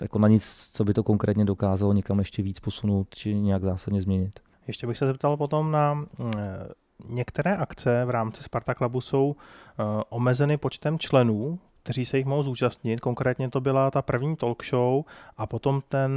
jako 0.01 0.19
na 0.19 0.27
nic, 0.27 0.69
co 0.73 0.83
by 0.83 0.93
to 0.93 1.03
konkrétně 1.03 1.45
dokázalo 1.45 1.93
někam 1.93 2.19
ještě 2.19 2.43
víc 2.43 2.59
posunout 2.59 3.07
či 3.09 3.35
nějak 3.35 3.63
zásadně 3.63 4.01
změnit. 4.01 4.39
Ještě 4.67 4.87
bych 4.87 4.97
se 4.97 5.07
zeptal 5.07 5.37
potom 5.37 5.71
na 5.71 6.05
eh, 6.19 6.82
některé 7.09 7.57
akce 7.57 8.05
v 8.05 8.09
rámci 8.09 8.43
Sparta 8.43 8.73
Clubu 8.73 9.01
jsou 9.01 9.35
eh, 9.35 9.83
omezeny 10.09 10.57
počtem 10.57 10.99
členů, 10.99 11.59
kteří 11.83 12.05
se 12.05 12.17
jich 12.17 12.25
mohou 12.25 12.43
zúčastnit. 12.43 12.99
Konkrétně 12.99 13.49
to 13.49 13.61
byla 13.61 13.91
ta 13.91 14.01
první 14.01 14.35
talk 14.35 14.65
show 14.65 15.03
a 15.37 15.47
potom 15.47 15.81
ten 15.89 16.11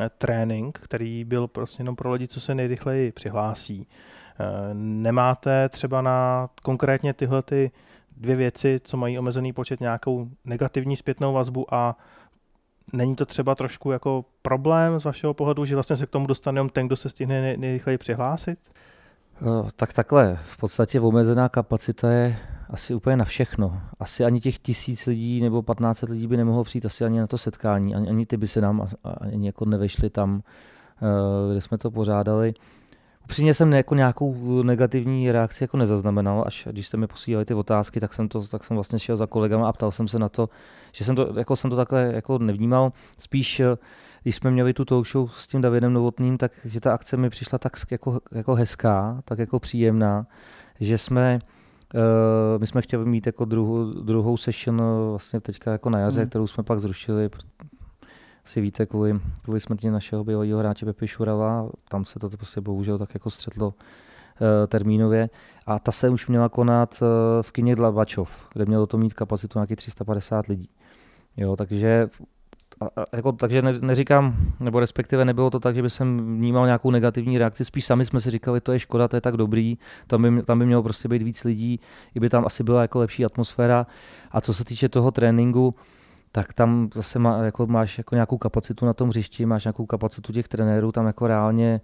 eh, 0.00 0.10
trénink, 0.18 0.78
který 0.78 1.24
byl 1.24 1.48
prostě 1.48 1.80
jenom 1.80 1.96
pro 1.96 2.12
lidi, 2.12 2.28
co 2.28 2.40
se 2.40 2.54
nejrychleji 2.54 3.12
přihlásí. 3.12 3.86
Eh, 4.40 4.74
Nemáte 4.74 5.68
třeba 5.68 6.02
na 6.02 6.48
konkrétně 6.62 7.12
tyhle 7.14 7.42
ty 7.42 7.70
dvě 8.16 8.36
věci, 8.36 8.80
co 8.84 8.96
mají 8.96 9.18
omezený 9.18 9.52
počet, 9.52 9.80
nějakou 9.80 10.28
negativní 10.44 10.96
zpětnou 10.96 11.32
vazbu 11.32 11.74
a 11.74 11.96
Není 12.92 13.16
to 13.16 13.26
třeba 13.26 13.54
trošku 13.54 13.90
jako 13.90 14.24
problém 14.42 15.00
z 15.00 15.04
vašeho 15.04 15.34
pohledu, 15.34 15.64
že 15.64 15.74
vlastně 15.76 15.96
se 15.96 16.06
k 16.06 16.10
tomu 16.10 16.26
dostane 16.26 16.58
jenom 16.58 16.68
ten, 16.68 16.86
kdo 16.86 16.96
se 16.96 17.08
stihne 17.08 17.42
nej- 17.42 17.56
nejrychleji 17.56 17.98
přihlásit? 17.98 18.58
Eh, 19.42 19.70
Tak 19.76 19.92
takhle, 19.92 20.38
v 20.44 20.56
podstatě 20.56 21.00
omezená 21.00 21.48
kapacita 21.48 22.10
je 22.10 22.36
asi 22.70 22.94
úplně 22.94 23.16
na 23.16 23.24
všechno. 23.24 23.80
Asi 24.00 24.24
ani 24.24 24.40
těch 24.40 24.58
tisíc 24.58 25.06
lidí 25.06 25.40
nebo 25.40 25.62
15 25.62 26.02
lidí 26.02 26.26
by 26.26 26.36
nemohlo 26.36 26.64
přijít 26.64 26.86
asi 26.86 27.04
ani 27.04 27.20
na 27.20 27.26
to 27.26 27.38
setkání, 27.38 27.94
ani, 27.94 28.08
ani 28.08 28.26
ty 28.26 28.36
by 28.36 28.48
se 28.48 28.60
nám 28.60 28.86
ani 29.20 29.46
jako 29.46 29.64
nevešli 29.64 30.10
tam, 30.10 30.42
eh, 31.02 31.52
kde 31.52 31.60
jsme 31.60 31.78
to 31.78 31.90
pořádali. 31.90 32.54
Upřímně 33.24 33.54
jsem 33.54 33.72
jako 33.72 33.94
nějakou 33.94 34.62
negativní 34.62 35.32
reakci 35.32 35.64
jako 35.64 35.76
nezaznamenal, 35.76 36.44
až 36.46 36.68
když 36.70 36.86
jste 36.86 36.96
mi 36.96 37.06
posílali 37.06 37.44
ty 37.44 37.54
otázky, 37.54 38.00
tak 38.00 38.14
jsem, 38.14 38.28
to, 38.28 38.48
tak 38.48 38.64
jsem 38.64 38.74
vlastně 38.76 38.98
šel 38.98 39.16
za 39.16 39.26
kolegama 39.26 39.68
a 39.68 39.72
ptal 39.72 39.90
jsem 39.90 40.08
se 40.08 40.18
na 40.18 40.28
to, 40.28 40.48
že 40.92 41.04
jsem 41.04 41.16
to, 41.16 41.34
jako 41.38 41.56
jsem 41.56 41.70
to 41.70 41.76
takhle 41.76 42.12
jako 42.14 42.38
nevnímal. 42.38 42.92
Spíš, 43.18 43.60
eh, 43.60 43.76
když 44.24 44.36
jsme 44.36 44.50
měli 44.50 44.72
tu 44.72 44.84
talk 44.84 45.06
show 45.06 45.30
s 45.30 45.46
tím 45.46 45.60
Davidem 45.60 45.92
Novotným, 45.92 46.38
tak 46.38 46.52
že 46.64 46.80
ta 46.80 46.94
akce 46.94 47.16
mi 47.16 47.30
přišla 47.30 47.58
tak 47.58 47.72
jako, 47.90 48.20
jako 48.32 48.54
hezká, 48.54 49.22
tak 49.24 49.38
jako 49.38 49.58
příjemná, 49.58 50.26
že 50.80 50.98
jsme 50.98 51.38
Uh, 51.94 52.60
my 52.60 52.66
jsme 52.66 52.82
chtěli 52.82 53.04
mít 53.04 53.26
jako 53.26 53.44
druhou, 53.44 53.84
druhou 53.84 54.36
session 54.36 54.80
eh, 54.80 55.10
vlastně 55.10 55.40
teďka 55.40 55.72
jako 55.72 55.90
na 55.90 55.98
jaře, 55.98 56.14
Hmm. 56.14 56.22
hmm. 56.22 56.28
kterou 56.28 56.46
jsme 56.46 56.64
pak 56.64 56.78
zrušili. 56.78 57.30
Asi 58.44 58.60
víte, 58.60 58.86
kvůli, 58.86 59.20
kvůli 59.42 59.60
smrti 59.60 59.90
našeho 59.90 60.24
bývalého 60.24 60.58
hráče 60.58 60.86
Pepi 60.86 61.08
Šurava, 61.08 61.68
tam 61.88 62.04
se 62.04 62.18
to 62.18 62.30
prostě 62.30 62.60
bohužel 62.60 62.98
tak 62.98 63.14
jako 63.14 63.30
střetlo 63.30 63.68
uh, 63.68 63.74
termínově. 64.68 65.30
A 65.66 65.78
ta 65.78 65.92
se 65.92 66.08
už 66.08 66.28
měla 66.28 66.48
konat 66.48 67.02
uh, 67.02 67.08
v 67.42 67.52
kině 67.52 67.76
Dlabačov, 67.76 68.48
kde 68.52 68.66
mělo 68.66 68.86
to 68.86 68.98
mít 68.98 69.14
kapacitu 69.14 69.58
nějakých 69.58 69.76
350 69.76 70.46
lidí. 70.46 70.68
Jo, 71.36 71.56
takže 71.56 72.08
a, 72.80 72.84
a, 73.02 73.16
jako, 73.16 73.32
takže 73.32 73.62
ne, 73.62 73.72
neříkám, 73.80 74.36
nebo 74.60 74.80
respektive 74.80 75.24
nebylo 75.24 75.50
to 75.50 75.60
tak, 75.60 75.74
že 75.74 75.82
by 75.82 75.90
jsem 75.90 76.36
vnímal 76.36 76.66
nějakou 76.66 76.90
negativní 76.90 77.38
reakci, 77.38 77.64
spíš 77.64 77.84
sami 77.84 78.04
jsme 78.04 78.20
si 78.20 78.30
říkali, 78.30 78.60
to 78.60 78.72
je 78.72 78.78
škoda, 78.78 79.08
to 79.08 79.16
je 79.16 79.20
tak 79.20 79.36
dobrý, 79.36 79.78
tam 80.06 80.22
by, 80.22 80.42
tam 80.42 80.58
by 80.58 80.66
mělo 80.66 80.82
prostě 80.82 81.08
být 81.08 81.22
víc 81.22 81.44
lidí, 81.44 81.80
i 82.14 82.20
by 82.20 82.28
tam 82.28 82.46
asi 82.46 82.64
byla 82.64 82.82
jako 82.82 82.98
lepší 82.98 83.24
atmosféra. 83.24 83.86
A 84.30 84.40
co 84.40 84.54
se 84.54 84.64
týče 84.64 84.88
toho 84.88 85.10
tréninku, 85.10 85.74
tak 86.32 86.52
tam 86.52 86.90
zase 86.94 87.18
má, 87.18 87.38
jako 87.38 87.66
máš 87.66 87.98
jako 87.98 88.14
nějakou 88.14 88.38
kapacitu 88.38 88.86
na 88.86 88.92
tom 88.92 89.08
hřišti, 89.08 89.46
máš 89.46 89.64
nějakou 89.64 89.86
kapacitu 89.86 90.32
těch 90.32 90.48
trenérů, 90.48 90.92
tam 90.92 91.06
jako 91.06 91.26
reálně 91.26 91.80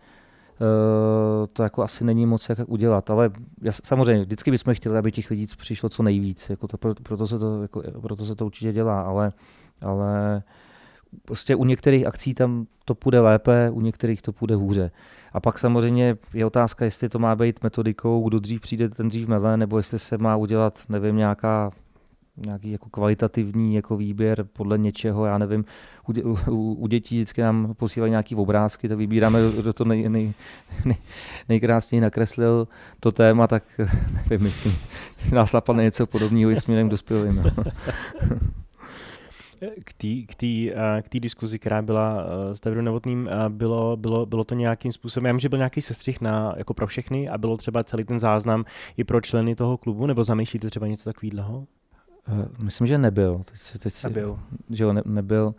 uh, 0.60 1.46
to 1.52 1.62
jako 1.62 1.82
asi 1.82 2.04
není 2.04 2.26
moc 2.26 2.48
jak 2.48 2.58
udělat, 2.66 3.10
ale 3.10 3.30
já, 3.62 3.72
samozřejmě 3.72 4.24
vždycky 4.24 4.50
bychom 4.50 4.74
chtěli, 4.74 4.98
aby 4.98 5.12
těch 5.12 5.30
lidí 5.30 5.46
přišlo 5.58 5.88
co 5.88 6.02
nejvíc, 6.02 6.50
jako 6.50 6.68
to, 6.68 6.76
proto, 7.02 7.26
se 7.26 7.38
to, 7.38 7.62
jako, 7.62 7.82
proto 8.02 8.24
se 8.24 8.34
to 8.34 8.46
určitě 8.46 8.72
dělá, 8.72 9.02
ale, 9.02 9.32
ale 9.80 10.42
prostě 11.24 11.56
u 11.56 11.64
některých 11.64 12.06
akcí 12.06 12.34
tam 12.34 12.66
to 12.84 12.94
půjde 12.94 13.20
lépe, 13.20 13.70
u 13.70 13.80
některých 13.80 14.22
to 14.22 14.32
půjde 14.32 14.54
hůře. 14.54 14.90
A 15.32 15.40
pak 15.40 15.58
samozřejmě 15.58 16.16
je 16.34 16.46
otázka, 16.46 16.84
jestli 16.84 17.08
to 17.08 17.18
má 17.18 17.36
být 17.36 17.62
metodikou, 17.62 18.28
kdo 18.28 18.38
dřív 18.38 18.60
přijde, 18.60 18.88
ten 18.88 19.08
dřív 19.08 19.28
mele, 19.28 19.56
nebo 19.56 19.76
jestli 19.76 19.98
se 19.98 20.18
má 20.18 20.36
udělat, 20.36 20.78
nevím, 20.88 21.16
nějaká 21.16 21.70
nějaký 22.46 22.72
jako 22.72 22.88
kvalitativní 22.90 23.74
jako 23.74 23.96
výběr 23.96 24.44
podle 24.52 24.78
něčeho, 24.78 25.26
já 25.26 25.38
nevím, 25.38 25.64
u, 26.08 26.12
dě, 26.12 26.22
u, 26.24 26.72
u 26.72 26.86
dětí 26.86 27.16
vždycky 27.16 27.42
nám 27.42 27.74
posílají 27.74 28.10
nějaký 28.10 28.34
obrázky, 28.34 28.88
tak 28.88 28.98
vybíráme, 28.98 29.38
kdo 29.56 29.72
to 29.72 29.84
nej, 29.84 30.08
nej, 30.08 30.32
nej, 30.84 30.96
nejkrásněji 31.48 32.00
nakreslil 32.00 32.68
to 33.00 33.12
téma, 33.12 33.46
tak 33.46 33.64
nevím, 34.30 34.46
jestli 34.46 34.72
nás 35.32 35.52
napadne 35.52 35.82
něco 35.82 36.06
podobného 36.06 36.50
i 36.50 36.56
směrem 36.56 36.88
k 36.88 36.90
dospělým. 36.90 37.36
No. 37.36 37.64
K 39.84 39.92
té 39.92 41.02
k 41.02 41.08
k 41.08 41.20
diskuzi, 41.20 41.58
která 41.58 41.82
byla 41.82 42.24
s 42.52 42.60
Davidem 42.60 42.84
Novotným, 42.84 43.30
bylo, 43.48 43.96
bylo, 43.96 44.26
bylo 44.26 44.44
to 44.44 44.54
nějakým 44.54 44.92
způsobem, 44.92 45.26
já 45.26 45.32
vím, 45.32 45.40
že 45.40 45.48
byl 45.48 45.58
nějaký 45.58 45.82
sestřih 45.82 46.20
na, 46.20 46.54
jako 46.56 46.74
pro 46.74 46.86
všechny 46.86 47.28
a 47.28 47.38
bylo 47.38 47.56
třeba 47.56 47.84
celý 47.84 48.04
ten 48.04 48.18
záznam 48.18 48.64
i 48.96 49.04
pro 49.04 49.20
členy 49.20 49.54
toho 49.54 49.76
klubu, 49.76 50.06
nebo 50.06 50.24
zamýšlíte 50.24 50.70
třeba 50.70 50.86
něco 50.86 51.12
takového? 51.12 51.66
Myslím, 52.58 52.86
že 52.86 52.98
nebyl. 52.98 53.42
Teď 53.44 53.58
si, 53.58 53.78
teď 53.78 53.94
si, 53.94 54.06
nebyl. 54.06 54.38
Že 54.70 54.84
jo, 54.84 54.92
ne, 54.92 55.02
nebyl. 55.04 55.54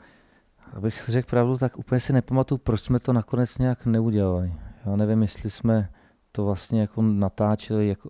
Abych 0.74 1.04
řekl 1.08 1.30
pravdu, 1.30 1.58
tak 1.58 1.80
úplně 1.80 2.00
si 2.00 2.14
nepamatuju, 2.14 2.58
proč 2.58 2.82
jsme 2.82 3.00
to 3.00 3.14
nakonec 3.14 3.58
nějak 3.58 3.86
neudělali. 3.86 4.54
Já 4.86 4.96
nevím, 4.96 5.22
jestli 5.22 5.50
jsme 5.50 5.90
to 6.32 6.46
vlastně 6.46 6.82
jako 6.82 7.02
natáčeli, 7.02 7.88
jako 7.88 8.10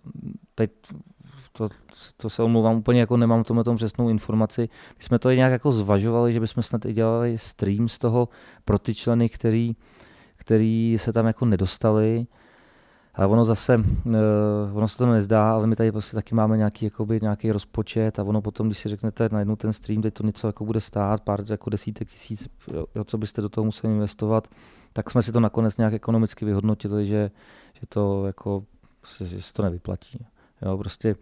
teď 0.54 0.70
to, 1.52 1.68
to 2.16 2.30
se 2.30 2.42
omlouvám, 2.42 2.76
úplně 2.76 3.00
jako 3.00 3.16
nemám 3.16 3.44
tomu 3.44 3.64
tom 3.64 3.76
přesnou 3.76 4.08
informaci. 4.08 4.68
My 4.98 5.04
jsme 5.04 5.18
to 5.18 5.30
i 5.30 5.36
nějak 5.36 5.52
jako 5.52 5.72
zvažovali, 5.72 6.32
že 6.32 6.40
bychom 6.40 6.62
snad 6.62 6.84
i 6.84 6.92
dělali 6.92 7.38
stream 7.38 7.88
z 7.88 7.98
toho 7.98 8.28
pro 8.64 8.78
ty 8.78 8.94
členy, 8.94 9.28
který, 9.28 9.76
který 10.36 10.96
se 10.98 11.12
tam 11.12 11.26
jako 11.26 11.44
nedostali. 11.44 12.26
Ale 13.14 13.26
ono 13.26 13.44
zase, 13.44 13.76
uh, 13.76 14.14
ono 14.74 14.88
se 14.88 14.98
to 14.98 15.06
nezdá, 15.06 15.52
ale 15.52 15.66
my 15.66 15.76
tady 15.76 15.92
prostě 15.92 16.14
taky 16.14 16.34
máme 16.34 16.56
nějaký, 16.56 16.84
jakoby, 16.84 17.18
nějaký 17.22 17.52
rozpočet 17.52 18.18
a 18.18 18.24
ono 18.24 18.42
potom, 18.42 18.68
když 18.68 18.78
si 18.78 18.88
řeknete 18.88 19.28
najednou 19.32 19.56
ten 19.56 19.72
stream, 19.72 20.02
teď 20.02 20.14
to 20.14 20.26
něco 20.26 20.46
jako 20.46 20.64
bude 20.64 20.80
stát, 20.80 21.20
pár 21.20 21.44
jako 21.50 21.70
desítek 21.70 22.08
tisíc, 22.08 22.48
jo, 22.94 23.04
co 23.04 23.18
byste 23.18 23.42
do 23.42 23.48
toho 23.48 23.64
museli 23.64 23.92
investovat, 23.92 24.48
tak 24.92 25.10
jsme 25.10 25.22
si 25.22 25.32
to 25.32 25.40
nakonec 25.40 25.76
nějak 25.76 25.92
ekonomicky 25.92 26.44
vyhodnotili, 26.44 27.06
že, 27.06 27.30
že 27.72 27.86
to 27.88 28.26
jako 28.26 28.64
se, 29.04 29.40
se 29.40 29.52
to 29.52 29.62
nevyplatí. 29.62 30.26
Jo, 30.62 30.78
prostě 30.78 31.16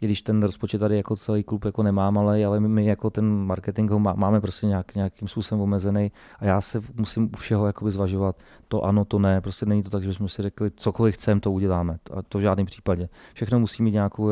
když 0.00 0.22
ten 0.22 0.42
rozpočet 0.42 0.78
tady 0.78 0.96
jako 0.96 1.16
celý 1.16 1.42
klub 1.42 1.64
jako 1.64 1.82
nemám, 1.82 2.18
ale, 2.18 2.44
ale 2.44 2.60
my 2.60 2.86
jako 2.86 3.10
ten 3.10 3.24
marketing 3.24 3.90
ho 3.90 3.98
má, 3.98 4.12
máme 4.12 4.40
prostě 4.40 4.66
nějak, 4.66 4.94
nějakým 4.94 5.28
způsobem 5.28 5.62
omezený 5.62 6.12
a 6.38 6.44
já 6.44 6.60
se 6.60 6.80
musím 6.94 7.30
u 7.34 7.36
všeho 7.36 7.66
jakoby 7.66 7.90
zvažovat, 7.90 8.36
to 8.68 8.82
ano, 8.82 9.04
to 9.04 9.18
ne, 9.18 9.40
prostě 9.40 9.66
není 9.66 9.82
to 9.82 9.90
tak, 9.90 10.02
že 10.02 10.14
jsme 10.14 10.28
si 10.28 10.42
řekli, 10.42 10.70
cokoliv 10.76 11.14
chceme, 11.14 11.40
to 11.40 11.52
uděláme, 11.52 11.98
a 12.14 12.22
to 12.22 12.38
v 12.38 12.40
žádném 12.40 12.66
případě. 12.66 13.08
Všechno 13.34 13.60
musí 13.60 13.82
mít 13.82 13.92
nějakou, 13.92 14.28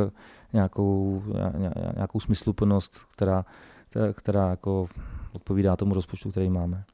nějakou, 0.52 1.22
nějakou 1.94 2.20
smysluplnost, 2.20 2.98
která, 3.12 3.44
která, 3.88 4.12
která 4.12 4.50
jako 4.50 4.88
odpovídá 5.34 5.76
tomu 5.76 5.94
rozpočtu, 5.94 6.30
který 6.30 6.50
máme. 6.50 6.84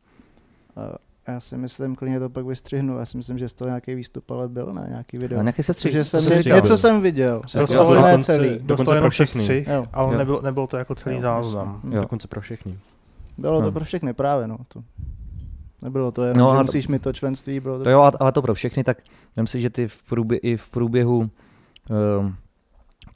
Já 1.28 1.40
si 1.40 1.56
myslím, 1.56 1.96
klidně 1.96 2.20
to 2.20 2.30
pak 2.30 2.46
vystřihnu. 2.46 2.98
Já 2.98 3.04
si 3.04 3.16
myslím, 3.16 3.38
že 3.38 3.48
z 3.48 3.54
toho 3.54 3.68
nějaký 3.68 3.94
výstup 3.94 4.30
ale 4.30 4.48
byl, 4.48 4.72
na 4.72 4.86
nějaký 4.86 5.18
video. 5.18 5.38
A 5.38 5.42
nějaký 5.42 5.62
se 5.62 5.74
střih. 5.74 5.92
Že 5.92 6.04
jsem, 6.04 6.20
střih, 6.20 6.46
něco 6.46 6.78
jsem 6.78 7.00
viděl. 7.00 7.42
Dostal 7.58 8.02
ne 8.02 8.22
celý. 8.22 8.58
Dostal 8.62 8.94
jenom 8.94 9.10
všechny. 9.10 9.42
Střih, 9.42 9.68
ale 9.92 10.12
jo. 10.12 10.18
nebylo, 10.18 10.42
nebylo 10.42 10.66
to 10.66 10.76
jako 10.76 10.94
celý 10.94 11.14
jo, 11.14 11.20
záznam. 11.20 11.80
Jo. 11.90 12.00
Dokonce 12.00 12.28
pro 12.28 12.40
všechny. 12.40 12.78
Bylo 13.38 13.60
to 13.60 13.66
no. 13.66 13.72
pro 13.72 13.84
všechny 13.84 14.12
právě, 14.12 14.46
no. 14.46 14.58
To. 14.68 14.82
Nebylo 15.82 16.12
to 16.12 16.24
jenom, 16.24 16.48
no, 16.48 16.56
že 16.56 16.62
musíš 16.62 16.88
mi 16.88 16.98
to 16.98 17.12
členství. 17.12 17.60
Bylo 17.60 17.78
to, 17.78 17.84
to 17.84 17.90
jo, 17.90 18.12
ale 18.20 18.32
to 18.32 18.42
pro 18.42 18.54
všechny, 18.54 18.84
tak 18.84 18.98
myslím 19.36 19.60
si, 19.60 19.62
že 19.62 19.70
ty 19.70 19.88
v 19.88 20.02
průběhu, 20.02 20.40
i 20.42 20.56
v 20.56 20.68
průběhu 20.68 21.18
um, 21.18 22.36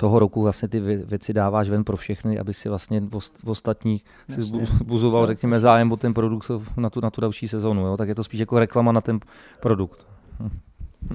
toho 0.02 0.18
roku 0.18 0.42
vlastně 0.42 0.68
ty 0.68 0.80
věci 0.80 1.32
dáváš 1.32 1.70
ven 1.70 1.84
pro 1.84 1.96
všechny, 1.96 2.38
aby 2.38 2.54
si 2.54 2.68
vlastně 2.68 3.02
v 3.44 3.48
ostatních 3.48 4.04
si 4.30 4.40
buzoval, 4.84 5.26
řekněme, 5.26 5.60
zájem 5.60 5.92
o 5.92 5.96
ten 5.96 6.14
produkt 6.14 6.50
na 6.76 6.90
tu, 6.90 7.00
na 7.00 7.10
tu 7.10 7.20
další 7.20 7.48
sezonu. 7.48 7.86
Jo? 7.86 7.96
Tak 7.96 8.08
je 8.08 8.14
to 8.14 8.24
spíš 8.24 8.40
jako 8.40 8.58
reklama 8.58 8.92
na 8.92 9.00
ten 9.00 9.20
produkt. 9.60 10.06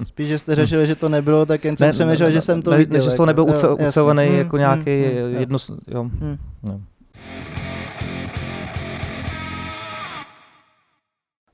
Spíš, 0.02 0.28
že 0.28 0.38
jste 0.38 0.54
řešili, 0.54 0.86
že 0.86 0.94
to 0.94 1.08
nebylo, 1.08 1.46
tak 1.46 1.64
jen 1.64 1.76
jsem 1.76 1.90
přemýšlel, 1.90 2.30
že 2.30 2.40
jsem 2.40 2.62
to 2.62 2.70
ne, 2.70 2.76
viděl. 2.76 3.10
Že 3.10 3.16
to 3.16 3.26
nebyl 3.26 3.44
uce, 3.44 3.68
ucelený 3.68 4.26
hmm, 4.26 4.38
jako 4.38 4.56
nějaký 4.56 5.04
hmm, 5.04 5.36
jedno... 5.38 5.58
Jo. 5.86 6.02
Hmm. 6.02 6.38
Jo. 6.68 6.80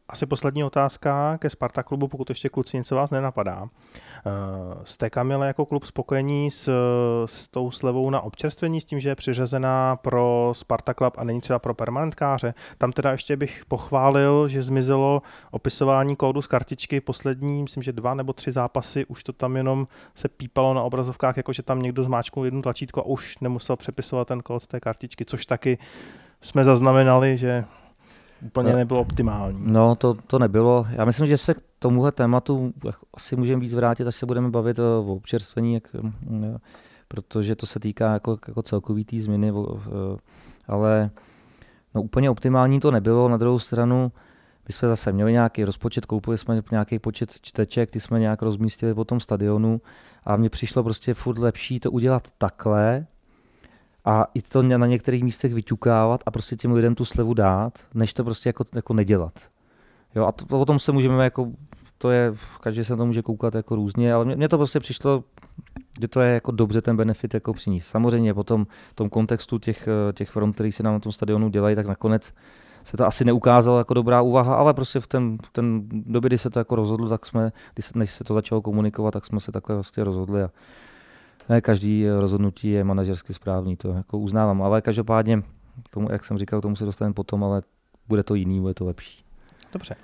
Asi 0.09 0.27
poslední 0.27 0.65
otázka 0.65 1.39
ke 1.39 1.51
Sparta 1.51 1.83
klubu, 1.83 2.09
pokud 2.09 2.29
ještě 2.29 2.49
kluci 2.49 2.77
něco 2.77 2.97
vás 2.97 3.11
nenapadá. 3.11 3.69
Eh, 4.27 4.75
jste 4.85 5.11
Kamile 5.11 5.47
jako 5.47 5.67
klub 5.67 5.85
spokojení 5.85 6.51
s, 6.51 6.71
s 7.27 7.49
tou 7.49 7.71
slevou 7.71 8.11
na 8.11 8.21
občerstvení, 8.21 8.81
s 8.81 8.85
tím, 8.85 9.01
že 9.01 9.09
je 9.09 9.15
přiřazená 9.15 9.97
pro 9.97 10.53
Sparta 10.53 10.95
Club 10.95 11.15
a 11.19 11.25
není 11.25 11.41
třeba 11.41 11.59
pro 11.59 11.75
permanentkáře? 11.75 12.55
Tam 12.79 12.93
teda 12.93 13.13
ještě 13.13 13.37
bych 13.37 13.63
pochválil, 13.69 14.49
že 14.49 14.63
zmizelo 14.63 15.23
opisování 15.51 16.17
kódu 16.17 16.43
z 16.43 16.47
kartičky 16.47 17.01
poslední, 17.01 17.63
myslím, 17.63 17.83
že 17.83 17.93
dva 17.93 18.15
nebo 18.15 18.33
tři 18.33 18.53
zápasy, 18.53 19.05
už 19.07 19.25
to 19.25 19.33
tam 19.33 19.57
jenom 19.57 19.87
se 20.15 20.29
pípalo 20.29 20.75
na 20.75 20.83
obrazovkách, 20.83 21.37
jako 21.37 21.53
že 21.53 21.63
tam 21.63 21.83
někdo 21.83 22.05
zmáčknul 22.05 22.45
jednu 22.45 22.63
tlačítko 22.63 23.01
a 23.01 23.07
už 23.07 23.39
nemusel 23.39 23.77
přepisovat 23.77 24.29
ten 24.29 24.43
kód 24.43 24.63
z 24.63 24.67
té 24.67 24.81
kartičky, 24.81 25.25
což 25.25 25.47
taky 25.47 25.79
jsme 26.41 26.65
zaznamenali, 26.65 27.37
že 27.37 27.65
úplně 28.43 28.73
nebylo 28.73 29.01
optimální. 29.01 29.61
No, 29.61 29.95
to, 29.95 30.15
to 30.15 30.39
nebylo. 30.39 30.87
Já 30.91 31.05
myslím, 31.05 31.27
že 31.27 31.39
se 31.39 31.55
tomuhle 31.85 32.13
tématu 32.13 32.73
asi 33.15 33.37
můžeme 33.37 33.61
víc 33.61 33.75
vrátit, 33.75 34.07
až 34.07 34.17
se 34.17 34.27
budeme 34.27 34.51
bavit 34.51 34.79
o 34.79 35.05
občerstvení, 35.05 35.75
jak, 35.75 35.97
protože 37.09 37.57
to 37.57 37.67
se 37.67 37.81
týká 37.81 38.13
jako, 38.13 38.39
jako 38.49 38.63
celkový 38.63 39.05
té 39.05 39.21
změny, 39.21 39.53
ale 40.69 41.11
no, 41.95 42.03
úplně 42.03 42.31
optimální 42.31 42.81
to 42.81 42.91
nebylo. 42.91 43.29
Na 43.29 43.37
druhou 43.37 43.59
stranu, 43.59 44.13
my 44.69 44.75
jsme 44.75 44.89
zase 44.89 45.13
měli 45.13 45.33
nějaký 45.33 45.65
rozpočet, 45.65 46.07
koupili 46.07 46.39
jsme 46.39 46.63
nějaký 46.71 46.99
počet 46.99 47.33
čteček, 47.41 47.91
ty 47.91 48.01
jsme 48.01 48.21
nějak 48.21 48.43
rozmístili 48.43 48.95
po 48.95 49.05
tom 49.05 49.21
stadionu 49.21 49.81
a 50.25 50.37
mně 50.37 50.51
přišlo 50.51 50.83
prostě 50.83 51.15
furt 51.15 51.39
lepší 51.39 51.81
to 51.81 51.91
udělat 51.91 52.29
takhle, 52.39 53.07
a 54.05 54.27
i 54.35 54.43
to 54.43 54.63
na 54.63 54.87
některých 54.87 55.25
místech 55.25 55.55
vyťukávat 55.55 56.23
a 56.27 56.31
prostě 56.31 56.57
těm 56.57 56.73
lidem 56.73 56.95
tu 56.95 57.05
slevu 57.05 57.35
dát, 57.35 57.79
než 57.95 58.15
to 58.15 58.25
prostě 58.25 58.49
jako, 58.49 58.65
jako 58.75 58.95
nedělat. 58.95 59.33
Jo, 60.15 60.27
a 60.27 60.33
to, 60.33 60.61
o 60.61 60.65
tom 60.65 60.79
se 60.79 60.93
můžeme 60.93 61.25
jako, 61.25 61.53
to 62.05 62.11
je, 62.11 62.35
každý 62.61 62.85
se 62.85 62.93
na 62.93 62.97
to 62.97 63.07
může 63.07 63.23
koukat 63.23 63.55
jako 63.55 63.75
různě, 63.75 64.15
ale 64.15 64.25
mně, 64.25 64.49
to 64.49 64.57
prostě 64.57 64.81
přišlo, 64.81 65.25
že 66.01 66.09
to 66.09 66.21
je 66.21 66.35
jako 66.35 66.51
dobře 66.51 66.83
ten 66.83 66.97
benefit 66.97 67.35
jako 67.35 67.53
přinést. 67.53 67.87
Samozřejmě 67.87 68.35
potom 68.35 68.67
v 68.91 68.95
tom 68.95 69.09
kontextu 69.09 69.59
těch, 69.59 69.89
těch 70.15 70.31
front, 70.31 70.55
který 70.55 70.73
se 70.73 70.83
nám 70.83 70.95
na 70.95 71.01
tom 71.01 71.13
stadionu 71.13 71.49
dělají, 71.49 71.77
tak 71.77 71.87
nakonec 71.87 72.35
se 72.85 72.97
to 72.97 73.07
asi 73.07 73.25
neukázalo 73.25 73.79
jako 73.79 73.95
dobrá 73.95 74.23
úvaha, 74.23 74.55
ale 74.55 74.75
prostě 74.75 75.01
v 75.01 75.07
ten, 75.07 75.39
v 75.45 75.51
ten 75.53 75.89
době, 75.89 76.29
kdy 76.29 76.39
se 76.39 76.51
to 76.51 76.59
jako 76.59 76.77
rozhodlo, 76.77 77.09
tak 77.09 77.27
jsme, 77.27 77.53
když 77.75 77.85
se, 77.87 77.99
než 77.99 78.11
se 78.11 78.25
to 78.25 78.35
začalo 78.35 78.63
komunikovat, 78.63 79.11
tak 79.11 79.25
jsme 79.25 79.41
se 79.41 79.53
takhle 79.53 79.75
vlastně 79.77 80.05
rozhodli 80.05 80.43
a 80.43 80.51
ne 81.49 81.61
každý 81.61 82.07
rozhodnutí 82.09 82.71
je 82.71 82.85
manažersky 82.85 83.35
správný, 83.35 83.77
to 83.77 83.89
jako 83.89 84.19
uznávám, 84.19 84.63
ale 84.63 84.83
každopádně, 84.83 85.43
tomu, 85.91 86.09
jak 86.13 86.25
jsem 86.25 86.39
říkal, 86.39 86.61
tomu 86.61 86.77
se 86.77 86.85
dostaneme 86.85 87.15
potom, 87.15 87.45
ale 87.45 87.63
bude 88.09 88.23
to 88.23 88.35
jiný, 88.35 88.61
bude 88.61 88.75
to 88.75 88.85
lepší. 88.85 89.25
Dobře. 89.73 89.97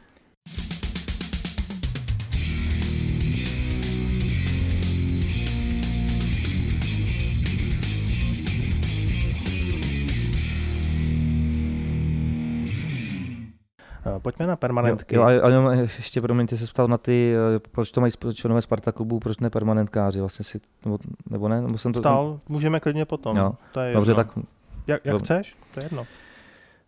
Pojďme 14.19 14.47
na 14.47 14.57
permanentky. 14.57 15.17
Jo, 15.17 15.29
jo, 15.29 15.67
a 15.69 15.73
ještě 15.75 16.21
promiňte 16.21 16.57
se 16.57 16.67
ptal 16.67 16.89
na 16.89 16.99
ty, 16.99 17.35
eh, 17.57 17.59
proč 17.59 17.91
to 17.91 18.01
mají 18.01 18.13
členové 18.35 18.63
Sparta 18.63 18.93
klubu, 18.93 19.21
proč 19.21 19.39
ne 19.39 19.51
permanentkáři, 19.51 20.21
vlastně 20.21 20.45
si, 20.45 20.61
nebo, 20.85 20.99
nebo 21.31 21.49
ne? 21.49 21.61
Nebo 21.63 21.79
jsem 21.79 21.93
to, 21.93 22.01
Ptal, 22.01 22.41
můžeme 22.49 22.81
klidně 22.81 23.05
potom. 23.05 23.37
Jo. 23.37 23.53
To 23.73 23.81
je 23.81 23.95
Dobře, 23.95 24.11
jedno. 24.11 24.25
tak... 24.25 24.45
Jak, 24.87 25.05
jak 25.05 25.23
chceš, 25.23 25.57
to 25.75 25.81
je 25.81 25.85
jedno. 25.85 26.07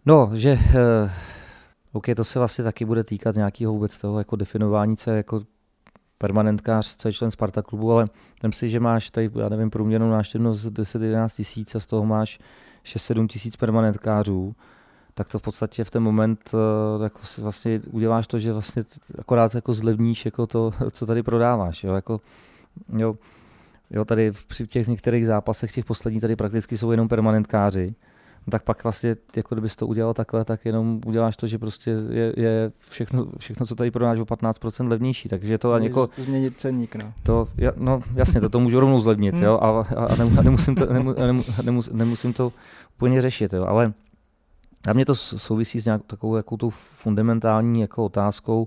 No, 0.07 0.31
že 0.35 0.53
uh, 0.53 1.11
OK, 1.93 2.07
to 2.17 2.25
se 2.25 2.39
vlastně 2.39 2.65
taky 2.65 2.85
bude 2.85 3.05
týkat 3.05 3.35
nějakého 3.37 3.73
vůbec 3.73 3.99
toho 3.99 4.19
jako 4.19 4.37
definování, 4.37 4.97
co 4.97 5.11
je 5.11 5.17
jako 5.17 5.41
permanentkář, 6.19 6.97
co 6.97 7.09
je 7.09 7.13
člen 7.13 7.31
Sparta 7.31 7.63
klubu, 7.63 7.93
ale 7.93 8.07
vem 8.43 8.53
si, 8.53 8.69
že 8.69 8.81
máš 8.81 9.11
tady, 9.11 9.31
já 9.35 9.49
nevím, 9.49 9.71
průměrnou 9.71 10.11
návštěvnost 10.11 10.67
10-11 10.67 11.29
tisíc 11.37 11.75
a 11.75 11.81
z 11.81 11.87
toho 11.87 12.07
máš 12.07 12.39
6-7 12.85 13.27
tisíc 13.27 13.57
permanentkářů 13.57 14.55
tak 15.15 15.29
to 15.29 15.39
v 15.39 15.43
podstatě 15.43 15.85
v 15.85 15.91
ten 15.91 16.03
moment 16.03 16.51
uh, 16.55 17.03
jako 17.03 17.27
si 17.27 17.41
vlastně 17.41 17.81
uděláš 17.91 18.27
to, 18.27 18.39
že 18.39 18.53
vlastně 18.53 18.85
akorát 19.19 19.55
jako 19.55 19.73
zlevníš 19.73 20.25
jako 20.25 20.47
to, 20.47 20.73
co 20.91 21.07
tady 21.07 21.23
prodáváš. 21.23 21.85
Jo? 21.85 21.95
Jako, 21.95 22.21
jo, 22.97 23.17
jo, 23.91 24.05
tady 24.05 24.33
při 24.47 24.67
těch 24.67 24.89
některých 24.89 25.27
zápasech, 25.27 25.73
těch 25.73 25.85
posledních 25.85 26.21
tady 26.21 26.37
prakticky 26.37 26.79
jsou 26.79 26.91
jenom 26.91 27.09
permanentkáři, 27.09 27.95
no 28.47 28.51
tak 28.51 28.63
pak 28.63 28.85
vlastně, 28.85 29.17
jako 29.37 29.55
kdybys 29.55 29.77
to 29.77 29.87
udělal 29.87 30.15
takhle, 30.15 30.45
tak 30.45 30.65
jenom 30.65 31.01
uděláš 31.07 31.37
to, 31.37 31.47
že 31.47 31.59
prostě 31.59 31.91
je, 32.11 32.33
je 32.37 32.73
všechno, 32.79 33.27
všechno, 33.39 33.67
co 33.67 33.75
tady 33.75 33.91
prodáš 33.91 34.19
o 34.19 34.25
15% 34.25 34.89
levnější, 34.89 35.29
takže 35.29 35.59
to 35.59 35.73
ani 35.73 35.87
jako... 35.87 36.09
Změnit 36.17 36.61
ceník, 36.61 36.97
no. 36.97 37.13
To, 37.23 37.49
ja, 37.57 37.73
no 37.77 38.01
jasně, 38.15 38.41
to, 38.41 38.49
to 38.49 38.61
můžu 38.61 38.81
rovnou 38.81 39.01
zlevnit, 39.01 39.35
jo, 39.35 39.59
a, 39.63 39.81
a, 39.81 40.05
a 40.39 40.43
nemusím, 40.43 40.75
to, 40.75 40.93
nemu, 40.93 41.13
nemu, 41.13 41.43
nemus, 41.65 41.91
nemusím 41.93 42.33
to 42.33 42.53
úplně 42.97 43.23
řešit, 43.23 43.53
jo, 43.53 43.65
ale 43.65 43.93
a 44.89 44.93
mě 44.93 45.07
to 45.07 45.15
souvisí 45.15 45.81
s 45.81 45.85
nějakou 45.85 46.05
takovou 46.07 46.37
jako 46.37 46.57
tou 46.57 46.71
fundamentální 46.71 47.81
jako 47.81 48.05
otázkou, 48.05 48.67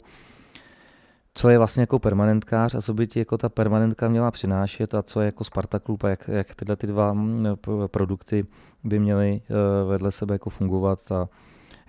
co 1.33 1.49
je 1.49 1.57
vlastně 1.57 1.81
jako 1.81 1.99
permanentkář 1.99 2.75
a 2.75 2.81
co 2.81 2.93
by 2.93 3.07
ti 3.07 3.19
jako 3.19 3.37
ta 3.37 3.49
permanentka 3.49 4.07
měla 4.07 4.31
přinášet 4.31 4.93
a 4.93 5.01
co 5.01 5.21
je 5.21 5.25
jako 5.25 5.43
Sparta 5.43 5.79
Klub 5.79 6.03
a 6.03 6.09
jak, 6.09 6.27
jak 6.27 6.55
tyhle 6.55 6.75
ty 6.75 6.87
dva 6.87 7.13
mm, 7.13 7.47
produkty 7.87 8.45
by 8.83 8.99
měly 8.99 9.41
eh, 9.49 9.85
vedle 9.87 10.11
sebe 10.11 10.35
jako 10.35 10.49
fungovat 10.49 11.11
a 11.11 11.27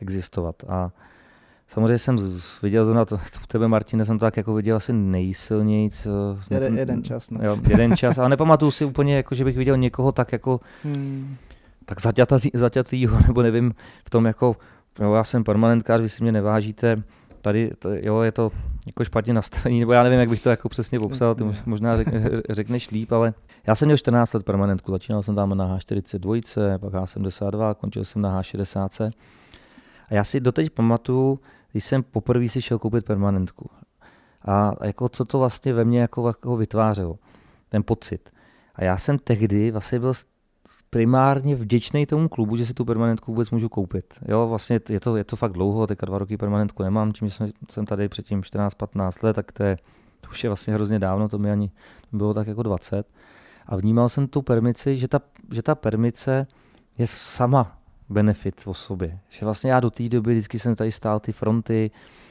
existovat. 0.00 0.56
A 0.68 0.90
samozřejmě 1.68 1.98
jsem 1.98 2.16
viděl 2.62 2.84
zrovna 2.84 3.04
to, 3.04 3.14
u 3.14 3.46
tebe, 3.48 3.68
Martine, 3.68 4.04
jsem 4.04 4.18
to 4.18 4.24
tak 4.24 4.36
jako 4.36 4.54
viděl 4.54 4.76
asi 4.76 4.92
nejsilněji. 4.92 5.90
Jeden, 6.50 6.78
jeden 6.78 7.02
čas, 7.02 7.30
no. 7.30 7.40
Jo, 7.42 7.58
jeden 7.68 7.96
čas, 7.96 8.18
ale 8.18 8.28
nepamatuju 8.28 8.70
si 8.70 8.84
úplně, 8.84 9.16
jako, 9.16 9.34
že 9.34 9.44
bych 9.44 9.56
viděl 9.56 9.76
někoho 9.76 10.12
tak 10.12 10.32
jako 10.32 10.60
hmm 10.84 11.36
tak 11.86 12.00
zaťatý, 12.00 12.50
zaťatýho, 12.54 13.18
nebo 13.26 13.42
nevím, 13.42 13.74
v 14.04 14.10
tom 14.10 14.26
jako, 14.26 14.56
jo, 15.00 15.14
já 15.14 15.24
jsem 15.24 15.44
permanentkář, 15.44 16.00
vy 16.00 16.08
si 16.08 16.22
mě 16.22 16.32
nevážíte, 16.32 17.02
tady, 17.42 17.70
to, 17.78 17.88
jo, 17.92 18.20
je 18.20 18.32
to 18.32 18.52
jako 18.86 19.04
špatně 19.04 19.34
nastavení, 19.34 19.80
nebo 19.80 19.92
já 19.92 20.02
nevím, 20.02 20.20
jak 20.20 20.28
bych 20.28 20.42
to 20.42 20.50
jako 20.50 20.68
přesně 20.68 21.00
popsal, 21.00 21.34
ty 21.34 21.44
možná 21.66 21.96
řek, 21.96 22.08
řekneš 22.50 22.90
líp, 22.90 23.12
ale 23.12 23.34
já 23.66 23.74
jsem 23.74 23.86
měl 23.86 23.96
14 23.96 24.32
let 24.32 24.44
permanentku, 24.44 24.92
začínal 24.92 25.22
jsem 25.22 25.34
tam 25.34 25.58
na 25.58 25.76
H42, 25.76 26.78
pak 26.78 26.92
H72, 26.92 27.74
končil 27.74 28.04
jsem 28.04 28.22
na 28.22 28.40
H60. 28.40 29.12
A 30.08 30.14
já 30.14 30.24
si 30.24 30.40
doteď 30.40 30.70
pamatuju, 30.70 31.40
když 31.72 31.84
jsem 31.84 32.02
poprvé 32.02 32.48
si 32.48 32.62
šel 32.62 32.78
koupit 32.78 33.04
permanentku. 33.04 33.70
A 34.46 34.72
jako 34.82 35.08
co 35.08 35.24
to 35.24 35.38
vlastně 35.38 35.72
ve 35.72 35.84
mně 35.84 36.00
jako, 36.00 36.26
jako 36.26 36.56
vytvářelo, 36.56 37.18
ten 37.68 37.82
pocit. 37.82 38.30
A 38.74 38.84
já 38.84 38.96
jsem 38.98 39.18
tehdy 39.18 39.70
vlastně 39.70 40.00
byl 40.00 40.12
primárně 40.90 41.54
vděčný 41.54 42.06
tomu 42.06 42.28
klubu, 42.28 42.56
že 42.56 42.66
si 42.66 42.74
tu 42.74 42.84
permanentku 42.84 43.32
vůbec 43.32 43.50
můžu 43.50 43.68
koupit. 43.68 44.14
Jo, 44.28 44.48
vlastně 44.48 44.80
je 44.88 45.00
to, 45.00 45.16
je 45.16 45.24
to 45.24 45.36
fakt 45.36 45.52
dlouho, 45.52 45.86
teďka 45.86 46.06
dva 46.06 46.18
roky 46.18 46.36
permanentku 46.36 46.82
nemám, 46.82 47.12
tím, 47.12 47.28
že 47.28 47.34
jsem, 47.34 47.50
jsem 47.70 47.86
tady 47.86 48.08
předtím 48.08 48.40
14-15 48.40 49.24
let, 49.24 49.34
tak 49.34 49.52
to, 49.52 49.62
je, 49.62 49.78
to 50.20 50.30
už 50.30 50.44
je 50.44 50.50
vlastně 50.50 50.74
hrozně 50.74 50.98
dávno, 50.98 51.28
to 51.28 51.38
mi 51.38 51.50
ani 51.50 51.70
bylo 52.12 52.34
tak 52.34 52.46
jako 52.46 52.62
20. 52.62 53.06
A 53.66 53.76
vnímal 53.76 54.08
jsem 54.08 54.28
tu 54.28 54.42
permici, 54.42 54.96
že 54.98 55.08
ta, 55.08 55.20
že 55.52 55.62
ta 55.62 55.74
permice 55.74 56.46
je 56.98 57.06
sama 57.06 57.78
benefit 58.08 58.62
o 58.66 58.74
sobě. 58.74 59.18
Že 59.28 59.44
vlastně 59.44 59.70
já 59.70 59.80
do 59.80 59.90
té 59.90 60.08
doby 60.08 60.32
vždycky 60.32 60.58
jsem 60.58 60.74
tady 60.74 60.92
stál 60.92 61.20
ty 61.20 61.32
fronty, 61.32 61.90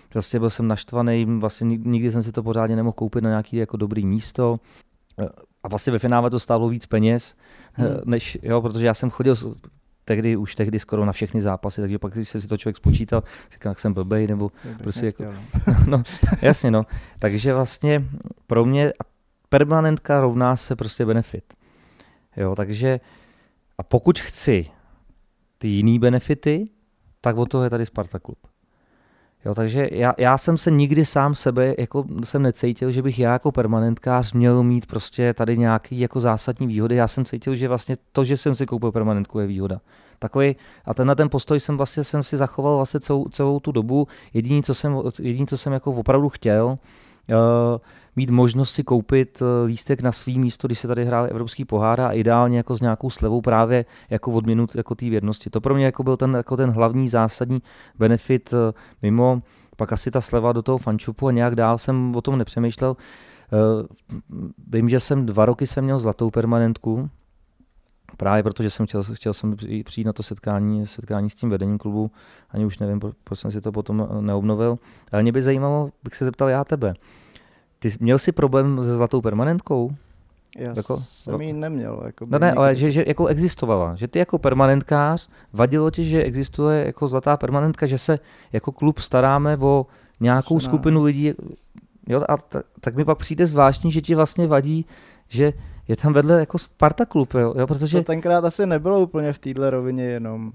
prostě 0.09 0.39
byl 0.39 0.49
jsem 0.49 0.67
naštvaný, 0.67 1.25
vlastně 1.39 1.77
nikdy 1.77 2.11
jsem 2.11 2.23
si 2.23 2.31
to 2.31 2.43
pořádně 2.43 2.75
nemohl 2.75 2.93
koupit 2.93 3.23
na 3.23 3.29
nějaký 3.29 3.57
jako 3.57 3.77
dobrý 3.77 4.05
místo. 4.05 4.57
A 5.63 5.67
vlastně 5.67 5.93
ve 5.93 5.99
finále 5.99 6.29
to 6.29 6.39
stálo 6.39 6.69
víc 6.69 6.85
peněz, 6.85 7.35
hmm. 7.75 7.89
než, 8.05 8.38
jo, 8.43 8.61
protože 8.61 8.88
já 8.88 8.93
jsem 8.93 9.09
chodil 9.09 9.35
tehdy, 10.05 10.38
už 10.38 10.55
tehdy 10.55 10.79
skoro 10.79 11.05
na 11.05 11.11
všechny 11.11 11.41
zápasy, 11.41 11.81
takže 11.81 11.99
pak, 11.99 12.13
když 12.13 12.29
jsem 12.29 12.41
si 12.41 12.47
to 12.47 12.57
člověk 12.57 12.77
spočítal, 12.77 13.23
říkal, 13.51 13.71
jak 13.71 13.79
jsem 13.79 13.93
blbej, 13.93 14.27
nebo 14.27 14.51
Bych 14.63 14.77
prostě 14.77 15.05
nechtěl, 15.05 15.31
jako, 15.31 15.81
no, 15.89 16.03
jasně, 16.41 16.71
no. 16.71 16.85
Takže 17.19 17.53
vlastně 17.53 18.05
pro 18.47 18.65
mě 18.65 18.93
permanentka 19.49 20.21
rovná 20.21 20.55
se 20.55 20.75
prostě 20.75 21.05
benefit. 21.05 21.53
Jo, 22.38 22.55
takže 22.55 22.99
a 23.77 23.83
pokud 23.83 24.19
chci 24.19 24.67
ty 25.57 25.67
jiný 25.67 25.99
benefity, 25.99 26.69
tak 27.21 27.38
o 27.38 27.45
toho 27.45 27.63
je 27.63 27.69
tady 27.69 27.85
Sparta 27.85 28.19
Klub. 28.19 28.38
Jo, 29.45 29.55
takže 29.55 29.89
já, 29.91 30.13
já, 30.17 30.38
jsem 30.38 30.58
se 30.58 30.71
nikdy 30.71 31.05
sám 31.05 31.36
sebe 31.36 31.75
jako 31.77 32.05
jsem 32.23 32.41
necítil, 32.41 32.91
že 32.91 33.01
bych 33.01 33.19
já 33.19 33.34
jako 33.34 33.51
permanentkář 33.51 34.34
měl 34.34 34.63
mít 34.63 34.86
prostě 34.86 35.34
tady 35.34 35.58
nějaký 35.58 35.99
jako 35.99 36.19
zásadní 36.19 36.67
výhody. 36.67 36.95
Já 36.95 37.08
jsem 37.08 37.25
cítil, 37.25 37.55
že 37.55 37.67
vlastně 37.67 37.95
to, 38.12 38.23
že 38.23 38.38
jsem 38.38 38.55
si 38.55 38.65
koupil 38.65 38.91
permanentku, 38.91 39.39
je 39.39 39.47
výhoda. 39.47 39.81
Takový, 40.19 40.55
a 40.86 40.93
ten 40.93 41.08
na 41.08 41.15
ten 41.15 41.29
postoj 41.29 41.60
jsem 41.60 41.77
vlastně 41.77 42.03
jsem 42.03 42.23
si 42.23 42.38
zachoval 42.38 42.75
vlastně 42.75 42.99
celou, 42.99 43.27
celou 43.29 43.60
tu 43.60 43.71
dobu. 43.71 44.08
Jediný, 44.34 44.63
co 44.63 44.73
jsem, 44.73 45.01
jediný, 45.21 45.47
co 45.47 45.58
jsem 45.58 45.73
jako 45.73 45.91
opravdu 45.91 46.29
chtěl, 46.29 46.65
uh, 46.65 47.38
mít 48.15 48.30
možnost 48.30 48.71
si 48.71 48.84
koupit 48.84 49.41
eh, 49.41 49.65
lístek 49.65 50.01
na 50.01 50.12
svý 50.12 50.39
místo, 50.39 50.67
když 50.67 50.80
se 50.80 50.88
tady 50.88 51.06
hrál 51.06 51.25
Evropský 51.25 51.65
pohár 51.65 52.01
a 52.01 52.12
ideálně 52.12 52.58
jako 52.58 52.75
s 52.75 52.82
nějakou 52.82 53.10
slevou 53.10 53.41
právě 53.41 53.86
jako 54.10 54.32
odměnu 54.32 54.67
jako 54.75 54.95
té 54.95 55.10
věrnosti. 55.10 55.49
To 55.49 55.62
pro 55.62 55.75
mě 55.75 55.86
jako 55.86 56.04
byl 56.04 56.17
ten, 56.17 56.34
jako 56.34 56.58
ten 56.58 56.69
hlavní 56.69 57.10
zásadní 57.10 57.62
benefit 57.99 58.54
eh, 58.54 58.73
mimo 59.01 59.41
pak 59.78 59.93
asi 59.93 60.12
ta 60.12 60.21
sleva 60.21 60.54
do 60.54 60.62
toho 60.62 60.78
fančupu 60.78 61.28
a 61.28 61.32
nějak 61.32 61.56
dál 61.56 61.78
jsem 61.78 62.15
o 62.15 62.21
tom 62.21 62.38
nepřemýšlel. 62.38 62.97
Eh, 63.54 63.88
vím, 64.67 64.89
že 64.89 64.99
jsem 64.99 65.25
dva 65.25 65.45
roky 65.45 65.67
jsem 65.67 65.84
měl 65.84 65.99
zlatou 65.99 66.30
permanentku, 66.30 67.10
právě 68.17 68.43
protože 68.43 68.69
jsem 68.69 68.86
chtěl, 68.86 69.04
chtěl 69.04 69.34
jsem 69.34 69.56
přijít 69.86 70.06
na 70.06 70.13
to 70.13 70.23
setkání, 70.23 70.88
setkání 70.88 71.30
s 71.30 71.36
tím 71.36 71.49
vedením 71.49 71.78
klubu, 71.78 72.12
ani 72.49 72.65
už 72.65 72.80
nevím, 72.80 72.99
proč 73.23 73.39
jsem 73.39 73.51
si 73.51 73.62
to 73.62 73.71
potom 73.71 74.08
neobnovil. 74.21 74.80
Ale 75.12 75.21
mě 75.21 75.32
by 75.32 75.41
zajímalo, 75.41 75.89
bych 76.04 76.15
se 76.15 76.25
zeptal 76.25 76.49
já 76.49 76.63
tebe. 76.63 76.93
Ty 77.79 77.89
měl 77.99 78.19
jsi 78.19 78.31
problém 78.31 78.83
se 78.83 78.95
zlatou 78.95 79.21
permanentkou? 79.21 79.91
Já 80.57 80.73
jako, 80.75 81.03
jsem 81.07 81.33
no, 81.33 81.39
ji 81.39 81.53
neměl. 81.53 82.01
Jako 82.05 82.25
no 82.29 82.39
ne, 82.39 82.51
ale 82.51 82.75
že, 82.75 82.91
že 82.91 83.03
jako 83.07 83.27
existovala. 83.27 83.95
Že 83.95 84.07
ty 84.07 84.19
jako 84.19 84.38
permanentkář, 84.38 85.29
vadilo 85.53 85.91
ti, 85.91 86.05
že 86.05 86.23
existuje 86.23 86.85
jako 86.85 87.07
zlatá 87.07 87.38
permanentka, 87.38 87.85
že 87.85 87.97
se 87.97 88.19
jako 88.53 88.71
klub 88.71 88.99
staráme 88.99 89.57
o 89.57 89.85
nějakou 90.19 90.57
Přená. 90.57 90.71
skupinu 90.71 91.03
lidí. 91.03 91.33
Jo, 92.07 92.23
a 92.29 92.38
t- 92.38 92.63
tak 92.79 92.95
mi 92.95 93.05
pak 93.05 93.17
přijde 93.17 93.47
zvláštní, 93.47 93.91
že 93.91 94.01
ti 94.01 94.15
vlastně 94.15 94.47
vadí, 94.47 94.85
že 95.27 95.53
je 95.88 95.95
tam 95.95 96.13
vedle 96.13 96.39
jako 96.39 96.57
Sparta 96.57 97.05
klub, 97.05 97.33
jo, 97.33 97.53
jo 97.57 97.67
protože... 97.67 97.97
To 97.97 98.03
tenkrát 98.03 98.45
asi 98.45 98.65
nebylo 98.65 98.99
úplně 98.99 99.33
v 99.33 99.39
téhle 99.39 99.69
rovině 99.69 100.03
jenom. 100.03 100.51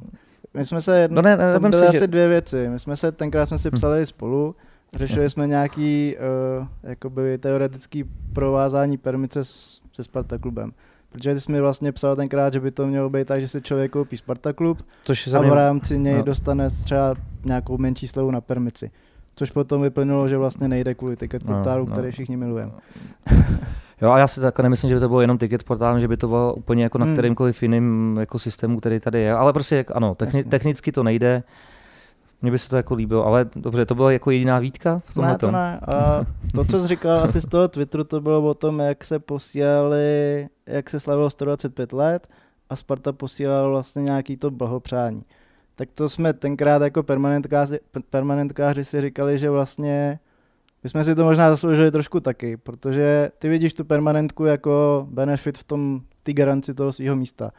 My 0.55 0.65
jsme 0.65 0.81
se 0.81 0.99
jedno, 0.99 1.23
no 1.23 1.23
ne, 1.23 1.37
ne, 1.37 1.53
tam 1.53 1.71
byly 1.71 1.83
si, 1.83 1.89
asi 1.89 1.99
že... 1.99 2.07
dvě 2.07 2.29
věci. 2.29 2.69
My 2.69 2.79
jsme 2.79 2.97
se, 2.97 3.13
tenkrát 3.13 3.47
jsme 3.47 3.59
si 3.59 3.69
hm. 3.69 3.73
psali 3.73 4.03
hm. 4.03 4.07
spolu, 4.07 4.55
Řešili 4.95 5.31
jsme 5.31 5.47
nějaký 5.47 6.17
uh, 6.61 6.67
jakoby 6.83 7.39
teoretický 7.39 8.05
provázání 8.33 8.99
permice 8.99 9.45
s, 9.45 9.81
se 9.93 10.05
Sparta 10.05 10.39
klubem. 10.39 10.73
Protože 11.13 11.35
ty 11.35 11.41
jsi 11.41 11.53
mi 11.53 11.61
vlastně 11.61 11.93
psal 11.93 12.17
tenkrát, 12.17 12.53
že 12.53 12.61
by 12.61 12.71
to 12.71 12.87
mělo 12.87 13.11
být 13.11 13.27
tak, 13.29 13.41
že 13.41 13.49
si 13.49 13.63
člověk 13.63 13.93
koupí 13.93 14.17
Sparta 14.17 14.53
klub 14.53 14.79
Což 15.05 15.35
a 15.35 15.41
v 15.41 15.53
rámci 15.53 15.99
něj 15.99 16.15
no. 16.15 16.23
dostane 16.23 16.71
třeba 16.71 17.15
nějakou 17.45 17.79
menší 17.79 18.09
slevu 18.09 18.31
na 18.31 18.41
permici. 18.41 18.91
Což 19.35 19.51
potom 19.51 19.83
vyplnilo, 19.83 20.29
že 20.29 20.39
vlastně 20.39 20.69
nejde 20.69 20.95
kvůli 20.95 21.17
ticket 21.17 21.45
no, 21.45 21.55
portálu, 21.55 21.87
no, 21.87 21.93
který 21.93 22.11
všichni 22.11 22.37
milujeme. 22.37 22.73
Jo, 24.03 24.11
a 24.11 24.19
já 24.19 24.29
si 24.29 24.41
tak 24.41 24.61
nemyslím, 24.61 24.89
že 24.89 24.95
by 24.95 25.01
to 25.01 25.09
bylo 25.09 25.21
jenom 25.21 25.39
ticket 25.39 25.63
portál, 25.63 26.01
že 26.01 26.09
by 26.09 26.17
to 26.17 26.29
bylo 26.29 26.55
úplně 26.55 26.83
jako 26.83 26.99
na 26.99 27.05
hmm. 27.05 27.15
kterýmkoliv 27.15 27.63
jiným 27.63 28.17
jako 28.21 28.39
systému, 28.39 28.81
který 28.81 29.01
tady 29.01 29.21
je. 29.21 29.35
Ale 29.35 29.53
prostě 29.53 29.85
ano, 29.95 30.15
techni- 30.15 30.45
technicky 30.49 30.93
to 30.93 31.03
nejde. 31.03 31.43
Mně 32.43 32.51
by 32.51 32.59
se 32.59 32.69
to 32.69 32.77
jako 32.77 32.95
líbilo, 32.95 33.27
ale 33.27 33.47
dobře, 33.57 33.87
to 33.87 33.95
byla 33.95 34.13
jako 34.13 34.31
jediná 34.31 34.59
výtka 34.59 35.03
v 35.05 35.15
tomhle 35.15 35.33
Ne, 35.33 35.39
to 35.39 35.51
ne. 35.51 35.81
A 35.81 36.25
to, 36.55 36.65
co 36.65 36.81
jsi 36.81 36.89
říkal 36.89 37.19
asi 37.19 37.41
z 37.41 37.47
toho 37.47 37.69
Twitteru, 37.69 38.05
to 38.05 38.21
bylo 38.21 38.43
o 38.43 38.55
tom, 38.55 38.79
jak 38.79 39.05
se 39.05 39.19
posílali, 39.19 40.49
jak 40.67 40.91
se 40.91 41.01
slavilo 41.01 41.31
125 41.31 41.93
let 41.93 42.29
a 42.71 42.77
Sparta 42.77 43.13
posílala 43.13 43.69
vlastně 43.69 44.03
nějaký 44.03 44.37
to 44.37 44.51
blahopřání. 44.51 45.25
Tak 45.75 45.89
to 45.95 46.09
jsme 46.09 46.33
tenkrát 46.33 46.83
jako 46.83 47.03
permanentkáři, 47.03 47.79
permanentkáři 48.11 48.85
si 48.85 49.01
říkali, 49.01 49.39
že 49.39 49.51
vlastně 49.51 50.19
my 50.83 50.91
jsme 50.91 51.05
si 51.05 51.15
to 51.15 51.25
možná 51.25 51.51
zasloužili 51.51 51.91
trošku 51.91 52.21
taky, 52.21 52.57
protože 52.57 53.31
ty 53.39 53.49
vidíš 53.49 53.75
tu 53.75 53.85
permanentku 53.85 54.45
jako 54.45 55.07
benefit 55.11 55.59
v 55.59 55.65
tom, 55.65 56.01
ty 56.23 56.33
garanci 56.33 56.75
toho 56.75 56.93
svého 56.93 57.17
místa. 57.17 57.51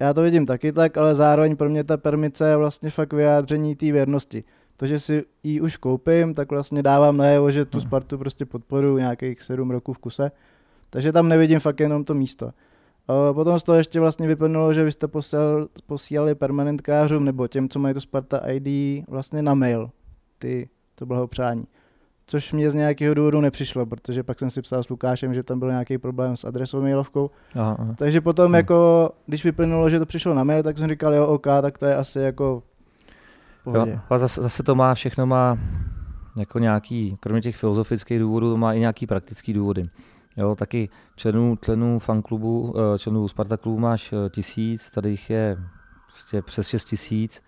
Já 0.00 0.14
to 0.14 0.22
vidím 0.22 0.46
taky 0.46 0.72
tak, 0.72 0.96
ale 0.96 1.14
zároveň 1.14 1.56
pro 1.56 1.68
mě 1.68 1.84
ta 1.84 1.96
permice 1.96 2.48
je 2.48 2.56
vlastně 2.56 2.90
fakt 2.90 3.12
vyjádření 3.12 3.76
té 3.76 3.92
věrnosti. 3.92 4.44
To, 4.76 4.86
že 4.86 4.98
si 4.98 5.24
ji 5.42 5.60
už 5.60 5.76
koupím, 5.76 6.34
tak 6.34 6.50
vlastně 6.50 6.82
dávám 6.82 7.16
najevo, 7.16 7.50
že 7.50 7.64
tu 7.64 7.78
hmm. 7.78 7.88
Spartu 7.88 8.18
prostě 8.18 8.46
podporu 8.46 8.98
nějakých 8.98 9.42
sedm 9.42 9.70
roků 9.70 9.92
v 9.92 9.98
kuse. 9.98 10.30
Takže 10.90 11.12
tam 11.12 11.28
nevidím 11.28 11.60
fakt 11.60 11.80
jenom 11.80 12.04
to 12.04 12.14
místo. 12.14 12.50
Potom 13.32 13.58
z 13.58 13.62
toho 13.62 13.78
ještě 13.78 14.00
vlastně 14.00 14.28
vyplnulo, 14.28 14.74
že 14.74 14.84
vy 14.84 14.92
jste 14.92 15.08
posílali, 15.08 15.66
posílali 15.86 16.34
permanentkářům 16.34 17.24
nebo 17.24 17.48
těm, 17.48 17.68
co 17.68 17.78
mají 17.78 17.94
to 17.94 18.00
Sparta 18.00 18.38
ID, 18.38 19.04
vlastně 19.08 19.42
na 19.42 19.54
mail 19.54 19.90
ty, 20.38 20.68
to 20.94 21.06
blahopřání 21.06 21.64
což 22.28 22.52
mě 22.52 22.70
z 22.70 22.74
nějakého 22.74 23.14
důvodu 23.14 23.40
nepřišlo, 23.40 23.86
protože 23.86 24.22
pak 24.22 24.38
jsem 24.38 24.50
si 24.50 24.62
psal 24.62 24.82
s 24.82 24.88
Lukášem, 24.88 25.34
že 25.34 25.42
tam 25.42 25.58
byl 25.58 25.68
nějaký 25.68 25.98
problém 25.98 26.36
s 26.36 26.44
adresou 26.44 26.80
mailovkou. 26.82 27.30
Aha, 27.54 27.76
aha. 27.78 27.94
Takže 27.98 28.20
potom, 28.20 28.46
hmm. 28.46 28.54
jako, 28.54 29.10
když 29.26 29.44
vyplynulo, 29.44 29.90
že 29.90 29.98
to 29.98 30.06
přišlo 30.06 30.34
na 30.34 30.44
mail, 30.44 30.62
tak 30.62 30.78
jsem 30.78 30.88
říkal, 30.88 31.14
jo, 31.14 31.26
OK, 31.26 31.46
tak 31.62 31.78
to 31.78 31.86
je 31.86 31.96
asi 31.96 32.20
jako 32.20 32.62
pohodě. 33.64 33.90
Jo, 33.90 33.98
ale 34.10 34.18
zase, 34.18 34.42
zase 34.42 34.62
to 34.62 34.74
má, 34.74 34.94
všechno 34.94 35.26
má 35.26 35.58
jako 36.36 36.58
nějaký, 36.58 37.16
kromě 37.20 37.40
těch 37.40 37.56
filozofických 37.56 38.18
důvodů, 38.18 38.50
to 38.50 38.56
má 38.56 38.72
i 38.72 38.80
nějaký 38.80 39.06
praktický 39.06 39.52
důvody. 39.52 39.88
Jo, 40.36 40.54
taky 40.54 40.88
členů, 41.16 41.58
členů 41.64 41.98
fanklubu, 41.98 42.74
eh, 42.94 42.98
členů 42.98 43.28
Sparta 43.28 43.56
klubu 43.56 43.78
máš 43.78 44.12
eh, 44.12 44.30
tisíc, 44.30 44.90
tady 44.90 45.10
jich 45.10 45.30
je 45.30 45.56
prostě 46.06 46.42
přes 46.42 46.68
šest 46.68 46.84
tisíc. 46.84 47.42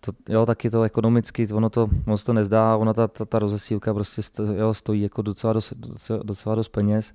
To, 0.00 0.12
jo, 0.28 0.46
taky 0.46 0.70
to 0.70 0.82
ekonomicky, 0.82 1.48
ono 1.52 1.70
to, 1.70 1.88
se 2.16 2.24
to 2.24 2.32
nezdá, 2.32 2.76
ona 2.76 2.94
ta, 2.94 3.08
ta, 3.08 3.24
ta 3.24 3.38
rozesílka 3.38 3.94
prostě 3.94 4.22
sto, 4.22 4.42
jo, 4.42 4.74
stojí 4.74 5.02
jako 5.02 5.22
docela 5.22 5.52
dost, 5.52 5.72
docela, 5.76 6.20
docela 6.22 6.54
dost 6.54 6.68
peněz. 6.68 7.12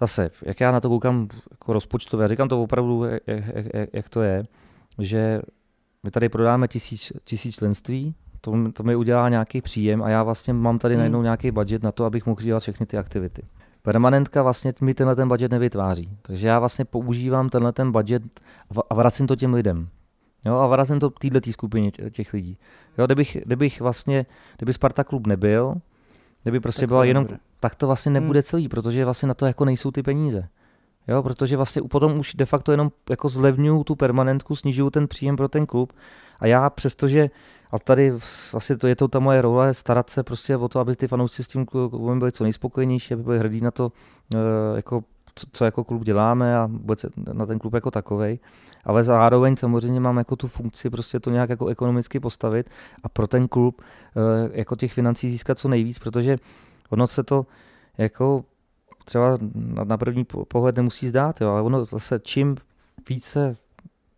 Zase, 0.00 0.30
jak 0.42 0.60
já 0.60 0.72
na 0.72 0.80
to 0.80 0.88
koukám 0.88 1.28
jako 1.50 1.72
rozpočtově, 1.72 2.24
já 2.24 2.28
říkám 2.28 2.48
to 2.48 2.62
opravdu, 2.62 3.04
jak, 3.04 3.22
jak, 3.26 3.88
jak 3.92 4.08
to 4.08 4.22
je, 4.22 4.44
že 4.98 5.42
my 6.02 6.10
tady 6.10 6.28
prodáme 6.28 6.68
tisíc, 6.68 7.12
tisíc 7.24 7.56
členství, 7.56 8.14
to, 8.40 8.72
to 8.72 8.82
mi 8.82 8.96
udělá 8.96 9.28
nějaký 9.28 9.60
příjem 9.60 10.02
a 10.02 10.08
já 10.08 10.22
vlastně 10.22 10.52
mám 10.54 10.78
tady 10.78 10.94
Hmm. 10.94 10.98
najednou 10.98 11.22
nějaký 11.22 11.50
budget 11.50 11.82
na 11.82 11.92
to, 11.92 12.04
abych 12.04 12.26
mohl 12.26 12.42
dělat 12.42 12.60
všechny 12.60 12.86
ty 12.86 12.98
aktivity. 12.98 13.42
Permanentka 13.82 14.42
vlastně 14.42 14.72
mi 14.80 14.94
tenhle 14.94 15.16
ten 15.16 15.28
budget 15.28 15.50
nevytváří. 15.52 16.18
Takže 16.22 16.48
já 16.48 16.58
vlastně 16.58 16.84
používám 16.84 17.48
tenhle 17.48 17.72
ten 17.72 17.92
budget 17.92 18.22
a 18.90 18.94
vracím 18.94 19.26
to 19.26 19.36
těm 19.36 19.54
lidem. 19.54 19.88
Jo, 20.46 20.54
a 20.54 20.66
vracím 20.66 21.00
to 21.00 21.10
této 21.10 21.52
skupině 21.52 21.90
tě- 21.90 22.10
těch 22.10 22.32
lidí. 22.32 22.58
Jo, 22.98 23.06
kdybych, 23.06 23.36
kdybych 23.46 23.80
vlastně, 23.80 24.26
kdyby 24.56 24.72
Sparta 24.72 25.04
klub 25.04 25.26
nebyl, 25.26 25.74
kdyby 26.42 26.60
prostě 26.60 26.80
Tak 26.80 26.88
byla 26.88 27.04
jenom, 27.04 27.22
nebude. 27.24 27.38
tak 27.60 27.74
to 27.74 27.86
vlastně 27.86 28.10
Hmm. 28.10 28.20
nebude 28.22 28.42
celý, 28.42 28.68
protože 28.68 29.04
vlastně 29.04 29.28
na 29.28 29.34
to 29.34 29.46
jako 29.46 29.64
nejsou 29.64 29.90
ty 29.90 30.02
peníze. 30.02 30.48
Jo, 31.08 31.22
protože 31.22 31.56
vlastně 31.56 31.82
u- 31.82 31.88
potom 31.88 32.18
už 32.18 32.34
de 32.34 32.44
facto 32.46 32.70
jenom 32.72 32.90
jako 33.10 33.28
zlevňuju 33.28 33.84
tu 33.84 33.94
permanentku, 33.94 34.56
snižuju 34.56 34.90
ten 34.90 35.08
příjem 35.08 35.36
pro 35.36 35.48
ten 35.48 35.66
klub 35.66 35.92
a 36.40 36.46
já 36.46 36.70
přestože, 36.70 37.30
a 37.72 37.78
tady 37.78 38.12
vlastně 38.52 38.76
to 38.76 38.86
je 38.86 38.96
to 38.96 39.08
ta 39.08 39.18
moje 39.18 39.42
role, 39.42 39.74
starat 39.74 40.10
se 40.10 40.22
prostě 40.22 40.56
o 40.56 40.68
to, 40.68 40.80
aby 40.80 40.96
ty 40.96 41.08
fanoušci 41.08 41.44
s 41.44 41.48
tím 41.48 41.66
klubem 41.66 42.18
byli 42.18 42.32
co 42.32 42.44
nejspokojenější, 42.44 43.14
aby 43.14 43.22
byli 43.22 43.38
hrdí 43.38 43.60
na 43.60 43.70
to, 43.70 43.92
eh, 44.34 44.38
jako, 44.76 45.04
co, 45.36 45.46
co 45.52 45.64
jako 45.64 45.84
klub 45.84 46.04
děláme 46.04 46.56
a 46.58 46.66
vůbec 46.66 47.06
na 47.32 47.46
ten 47.46 47.58
klub 47.58 47.74
jako 47.74 47.90
takovej. 47.90 48.38
Ale 48.84 49.04
zároveň 49.04 49.56
samozřejmě 49.56 50.00
mám 50.00 50.16
jako 50.16 50.36
tu 50.36 50.48
funkci 50.48 50.90
prostě 50.90 51.20
to 51.20 51.30
nějak 51.30 51.50
jako 51.50 51.66
ekonomicky 51.66 52.20
postavit 52.20 52.70
a 53.02 53.08
pro 53.08 53.26
ten 53.26 53.48
klub 53.48 53.80
eh, 53.80 54.50
jako 54.52 54.76
těch 54.76 54.92
financí 54.92 55.30
získat 55.30 55.58
co 55.58 55.68
nejvíc, 55.68 55.98
protože 55.98 56.36
ono 56.90 57.06
se 57.06 57.22
to 57.22 57.46
jako 57.98 58.44
třeba 59.04 59.38
na, 59.84 59.96
první 59.96 60.24
po- 60.24 60.44
pohled 60.44 60.76
nemusí 60.76 61.08
zdát, 61.08 61.40
jo, 61.40 61.50
ale 61.50 61.62
ono 61.62 61.84
zase 61.84 62.18
čím 62.18 62.56
více 63.08 63.56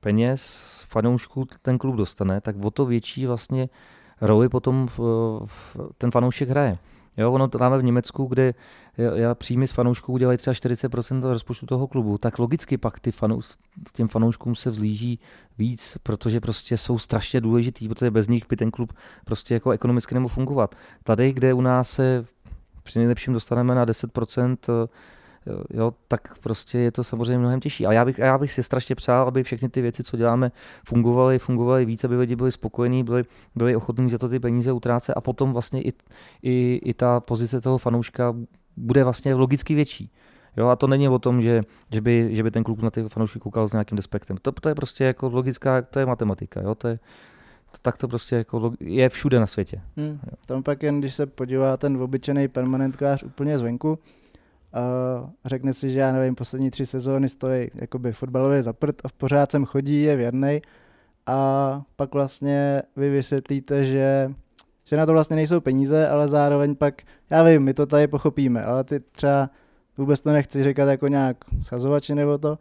peněz 0.01 0.65
fanoušků 0.89 1.47
ten 1.63 1.79
klub 1.79 1.97
dostane, 1.97 2.41
tak 2.41 2.57
o 2.65 2.71
to 2.71 2.87
větší 2.87 3.27
vlastně 3.27 3.69
roli 4.21 4.49
potom 4.49 4.89
ten 5.99 6.11
fanoušek 6.11 6.49
hraje. 6.49 6.79
Jo, 7.19 7.33
ono 7.33 7.49
to 7.49 7.59
máme 7.59 7.79
v 7.79 7.83
Německu, 7.83 8.25
kde 8.25 8.55
já, 8.97 9.35
příjmy 9.35 9.67
z 9.67 9.73
fanoušků 9.73 10.19
dělají 10.19 10.39
třeba 10.39 10.55
40% 10.55 11.31
rozpočtu 11.31 11.67
toho 11.67 11.87
klubu, 11.87 12.19
tak 12.19 12.39
logicky 12.39 12.79
pak 12.79 13.01
ty 13.01 13.13
fanous, 13.13 13.59
těm 13.93 14.09
fanouškům 14.09 14.55
se 14.55 14.71
vzlíží 14.71 15.21
víc, 15.59 15.99
protože 16.03 16.41
prostě 16.41 16.77
jsou 16.77 16.99
strašně 16.99 17.41
důležitý, 17.41 17.89
protože 17.89 18.11
bez 18.11 18.29
nich 18.29 18.49
by 18.49 18.57
ten 18.57 18.71
klub 18.71 18.93
prostě 19.25 19.55
jako 19.55 19.71
ekonomicky 19.71 20.15
nemohl 20.15 20.35
fungovat. 20.35 20.75
Tady, 21.03 21.33
kde 21.33 21.55
u 21.55 21.61
nás 21.61 21.91
se 21.91 22.25
při 22.83 22.99
nejlepším 22.99 23.33
dostaneme 23.33 23.75
na 23.75 23.87
10%, 23.87 24.57
eh, 24.69 24.89
jo, 25.71 25.95
tak 26.09 26.39
prostě 26.39 26.79
je 26.79 26.93
to 26.93 27.05
samozřejmě 27.05 27.39
mnohem 27.39 27.61
těžší. 27.61 27.87
A 27.87 27.93
já 27.93 28.05
bych, 28.05 28.21
a 28.21 28.25
já 28.25 28.39
bych 28.39 28.53
si 28.53 28.63
strašně 28.63 28.95
přál, 28.95 29.29
aby 29.29 29.43
všechny 29.43 29.69
ty 29.69 29.81
věci, 29.81 30.05
co 30.05 30.17
děláme, 30.17 30.53
fungovaly, 30.85 31.39
fungovaly 31.39 31.85
víc, 31.85 32.05
aby 32.05 32.17
lidi 32.17 32.37
byli 32.37 32.53
spokojení, 32.53 33.05
byli, 33.05 33.25
byli 33.55 33.77
ochotní 33.77 34.11
za 34.11 34.19
to 34.19 34.29
ty 34.29 34.41
peníze 34.41 34.73
utrácet 34.73 35.17
a 35.17 35.21
potom 35.21 35.53
vlastně 35.53 35.83
i, 35.83 35.93
i, 36.43 36.81
i 36.85 36.95
ta 36.95 37.21
pozice 37.21 37.61
toho 37.61 37.79
fanouška 37.79 38.35
bude 38.77 39.05
vlastně 39.05 39.35
logicky 39.35 39.75
větší. 39.75 40.11
Jo, 40.57 40.67
a 40.67 40.77
to 40.77 40.87
není 40.87 41.09
o 41.09 41.19
tom, 41.19 41.43
že, 41.43 41.63
že, 41.93 42.01
by, 42.01 42.29
že 42.33 42.43
by 42.43 42.51
ten 42.51 42.65
klub 42.65 42.83
na 42.83 42.91
ty 42.91 43.09
fanoušky 43.09 43.39
koukal 43.39 43.69
s 43.69 43.73
nějakým 43.73 43.97
despektem. 43.97 44.37
To, 44.43 44.53
to 44.53 44.69
je 44.69 44.75
prostě 44.75 45.05
jako 45.05 45.29
logická, 45.29 45.83
to 45.83 45.99
je 45.99 46.07
matematika. 46.07 46.61
Jo? 46.61 46.75
To 46.75 46.89
je, 46.89 46.99
tak 47.83 47.99
to 47.99 48.09
prostě 48.09 48.37
jako 48.37 48.73
je 48.81 49.09
všude 49.09 49.41
na 49.41 49.47
světě. 49.47 49.81
Hmm. 49.97 50.21
Tam 50.47 50.63
pak 50.63 50.83
jen, 50.83 51.01
když 51.01 51.15
se 51.15 51.27
podívá 51.27 51.77
ten 51.77 52.03
obyčejný 52.03 52.49
permanentkář 52.49 53.23
úplně 53.23 53.59
zvenku, 53.59 53.99
a 54.73 55.49
řekne 55.49 55.73
si, 55.73 55.91
že 55.91 55.99
já 55.99 56.13
nevím, 56.13 56.35
poslední 56.35 56.71
tři 56.71 56.87
sezóny 56.87 57.29
stojí 57.29 57.69
jakoby 57.75 58.13
fotbalově 58.13 58.63
za 58.63 58.73
prd 58.73 59.01
a 59.05 59.09
v 59.09 59.13
pořád 59.13 59.51
sem 59.53 59.65
chodí, 59.65 60.03
je 60.03 60.17
věrnej 60.17 60.61
a 61.27 61.83
pak 61.97 62.15
vlastně 62.15 62.83
vy 62.97 63.11
vysvětlíte, 63.11 63.85
že, 63.85 64.31
že 64.85 64.97
na 64.97 65.07
to 65.07 65.13
vlastně 65.13 65.37
nejsou 65.37 65.61
peníze, 65.61 66.09
ale 66.09 66.29
zároveň 66.29 66.75
pak, 66.75 67.03
já 67.31 67.43
vím, 67.43 67.63
my 67.63 67.75
to 67.75 67.87
tady 67.87 68.07
pochopíme, 68.07 68.65
ale 68.65 68.85
ty 68.85 69.01
třeba 69.01 69.51
vůbec 69.99 70.21
to 70.21 70.33
nechci 70.33 70.63
říkat 70.63 70.91
jako 70.91 71.09
nějak 71.09 71.37
schazovači 71.61 72.15
nebo 72.15 72.39
to, 72.39 72.59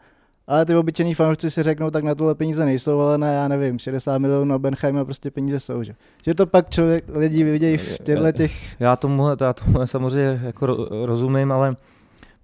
ale 0.48 0.65
ty 0.65 0.76
obyčejní 0.76 1.13
fanoušci 1.13 1.52
si 1.52 1.63
řeknou, 1.63 1.89
tak 1.89 2.04
na 2.04 2.15
tohle 2.15 2.36
peníze 2.36 2.65
nejsou, 2.65 3.00
ale 3.00 3.17
ne, 3.17 3.34
já 3.34 3.48
nevím, 3.48 3.80
60 3.80 4.17
milionů 4.17 4.46
na 4.46 4.60
Benheim 4.60 4.98
a 4.98 5.06
prostě 5.06 5.32
peníze 5.32 5.60
jsou, 5.60 5.84
že? 5.84 5.96
Že 6.24 6.36
to 6.36 6.48
pak 6.48 6.70
člověk, 6.70 7.06
lidi 7.13 7.43
vidějí 7.43 7.78
v 7.78 8.00
těchto 8.00 8.32
těch, 8.32 8.82
Já 8.82 8.96
tomu, 8.96 9.28
já 9.41 9.54
tomu 9.54 9.88
samozřejmě 9.88 10.41
jako 10.43 10.65
ro- 10.65 11.06
rozumím, 11.06 11.52
ale 11.52 11.76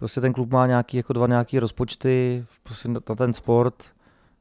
prostě 0.03 0.21
ten 0.21 0.33
klub 0.33 0.51
má 0.51 0.67
nějaký, 0.67 0.97
jako 0.97 1.13
dva 1.13 1.27
nějaký 1.27 1.59
rozpočty 1.59 2.45
prostě 2.63 2.89
na 2.89 2.99
ten 3.15 3.33
sport, 3.33 3.83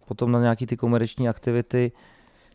potom 0.08 0.32
na 0.32 0.40
nějaký 0.40 0.66
ty 0.66 0.76
komerční 0.76 1.28
aktivity. 1.28 1.92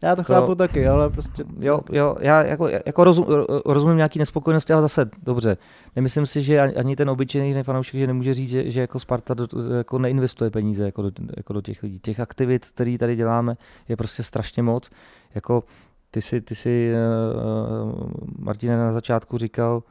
já 0.04 0.16
to 0.16 0.24
To- 0.24 0.34
chápu 0.34 0.56
taky, 0.56 0.88
ale 0.88 1.10
prostě 1.10 1.44
Jo, 1.60 1.80
jo, 1.92 2.16
já 2.20 2.44
jako, 2.44 2.68
jako 2.86 3.04
rozum, 3.04 3.26
ro- 3.26 3.62
rozumím 3.66 3.98
nějaký 3.98 4.20
nespokojenosti, 4.20 4.74
ale 4.74 4.82
zase 4.82 5.10
dobře. 5.24 5.58
Nemyslím 5.96 6.26
si, 6.26 6.44
že 6.44 6.60
ani 6.60 6.76
ani 6.76 6.96
ten 6.96 7.10
obyčejný 7.10 7.64
fanoušek 7.64 8.00
že 8.00 8.08
nemůže 8.08 8.34
říct, 8.34 8.50
že, 8.50 8.72
že 8.72 8.82
jako 8.82 9.00
Sparta 9.00 9.34
do, 9.34 9.48
jako 9.78 10.00
neinvestuje 10.00 10.50
peníze 10.52 10.86
jako 10.86 11.02
do, 11.02 11.12
jako 11.38 11.54
do 11.54 11.62
těch 11.62 11.84
lidí. 11.84 12.00
Těch 12.00 12.20
aktivit, 12.20 12.66
které 12.66 12.98
tady 12.98 13.16
děláme, 13.16 13.58
je 13.90 13.98
prostě 13.98 14.24
strašně 14.24 14.64
moc. 14.64 14.90
Jako 15.36 15.64
ty 16.12 16.22
si, 16.22 16.42
ty 16.42 16.56
si 16.56 16.92
uh, 16.94 18.10
Martine 18.40 18.78
na 18.78 18.92
začátku 18.92 19.38
říkal, 19.38 19.84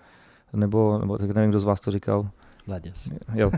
nebo, 0.53 0.99
nebo 0.99 1.19
tak 1.19 1.31
nevím, 1.31 1.51
kdo 1.51 1.61
z 1.61 1.65
vás 1.65 1.81
to 1.81 1.91
říkal, 1.91 2.29
Laděs. 2.69 3.09
jo, 3.35 3.51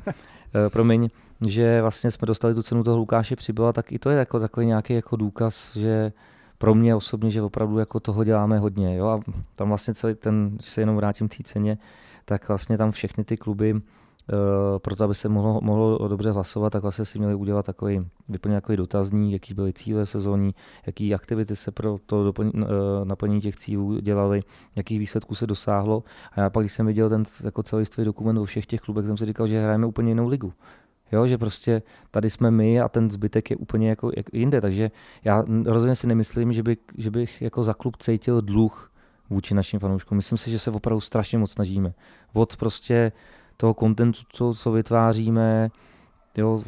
Eh, 0.55 0.71
promiň, 0.71 1.09
že 1.47 1.83
vlastně 1.83 2.11
jsme 2.11 2.27
dostali 2.27 2.55
tu 2.55 2.63
cenu 2.63 2.85
toho 2.85 2.97
Lukáše 2.97 3.37
Přibyla, 3.37 3.73
tak 3.73 3.93
i 3.93 3.99
to 3.99 4.11
je 4.11 4.19
jako 4.19 4.41
takový 4.41 4.67
nějaký 4.67 4.95
jako 4.95 5.17
důkaz, 5.17 5.77
že 5.77 6.13
pro 6.59 6.75
mě 6.75 6.95
osobně, 6.95 7.31
že 7.31 7.43
opravdu 7.43 7.79
jako 7.79 8.01
toho 8.01 8.25
děláme 8.25 8.59
hodně. 8.59 8.97
Jo? 8.97 9.07
A 9.07 9.21
tam 9.55 9.69
vlastně 9.69 9.95
celý 9.95 10.15
ten, 10.15 10.51
když 10.55 10.69
se 10.69 10.81
jenom 10.81 10.97
vrátím 10.97 11.29
k 11.29 11.37
té 11.37 11.43
ceně, 11.43 11.79
tak 12.25 12.49
vlastně 12.49 12.79
tam 12.79 12.91
všechny 12.91 13.25
ty 13.25 13.37
kluby, 13.37 13.81
proto 14.79 15.05
aby 15.05 15.15
se 15.15 15.29
mohlo, 15.29 15.61
mohlo 15.63 16.09
dobře 16.09 16.31
hlasovat, 16.31 16.71
tak 16.71 16.83
vlastně 16.83 17.05
si 17.05 17.19
měli 17.19 17.35
udělat 17.35 17.67
takový, 17.67 18.07
vyplnit 18.29 18.57
takový 18.57 18.77
dotazník, 18.77 19.33
jaký 19.33 19.55
byly 19.55 19.73
cíle 19.73 20.07
sezóní, 20.07 20.55
jaký 20.87 21.15
aktivity 21.15 21.57
se 21.57 21.71
pro 21.71 21.99
to 22.07 22.25
doplň, 22.25 22.51
uh, 22.55 22.63
naplnění 23.05 23.41
těch 23.41 23.57
cílů 23.57 24.01
dělaly, 24.01 24.43
jakých 24.77 24.99
výsledků 24.99 25.35
se 25.35 25.47
dosáhlo. 25.47 26.03
A 26.33 26.41
já 26.41 26.51
pak, 26.51 26.63
když 26.63 26.73
jsem 26.73 26.87
viděl 26.87 27.09
ten 27.09 27.23
jako 27.45 27.63
celistvý 27.63 28.05
dokument 28.05 28.39
o 28.39 28.45
všech 28.45 28.67
těch 28.67 28.81
klubech, 28.81 29.07
jsem 29.07 29.17
si 29.17 29.27
říkal, 29.27 29.47
že 29.47 29.63
hrajeme 29.63 29.87
úplně 29.87 30.11
jinou 30.11 30.29
ligu. 30.29 30.53
Jo, 31.13 31.27
že 31.27 31.39
prostě 31.39 31.83
tady 32.11 32.31
jsme 32.31 32.51
my 32.51 32.81
a 32.81 32.89
ten 32.89 33.11
zbytek 33.11 33.51
je 33.51 33.57
úplně 33.57 33.89
jako 33.89 34.11
jak 34.17 34.27
jinde, 34.33 34.61
takže 34.61 34.91
já 35.25 35.45
rozhodně 35.65 35.97
si 35.97 36.07
nemyslím, 36.07 36.53
že, 36.53 36.63
by, 36.63 36.77
že 36.97 37.11
bych 37.11 37.43
jako 37.43 37.63
za 37.63 37.75
klub 37.75 37.97
cítil 37.97 38.43
dluh 38.43 38.93
vůči 39.31 39.55
našim 39.55 39.81
fanouškům. 39.81 40.17
Myslím 40.17 40.39
si, 40.39 40.51
že 40.51 40.59
se 40.59 40.71
opravdu 40.71 41.01
strašně 41.01 41.39
moc 41.39 41.53
snažíme. 41.53 41.95
Od 42.33 42.57
prostě 42.57 43.13
toho 43.61 43.75
kontentu, 43.75 44.21
co, 44.29 44.55
co 44.55 44.71
vytváříme, 44.73 45.71
jo, 46.37 46.63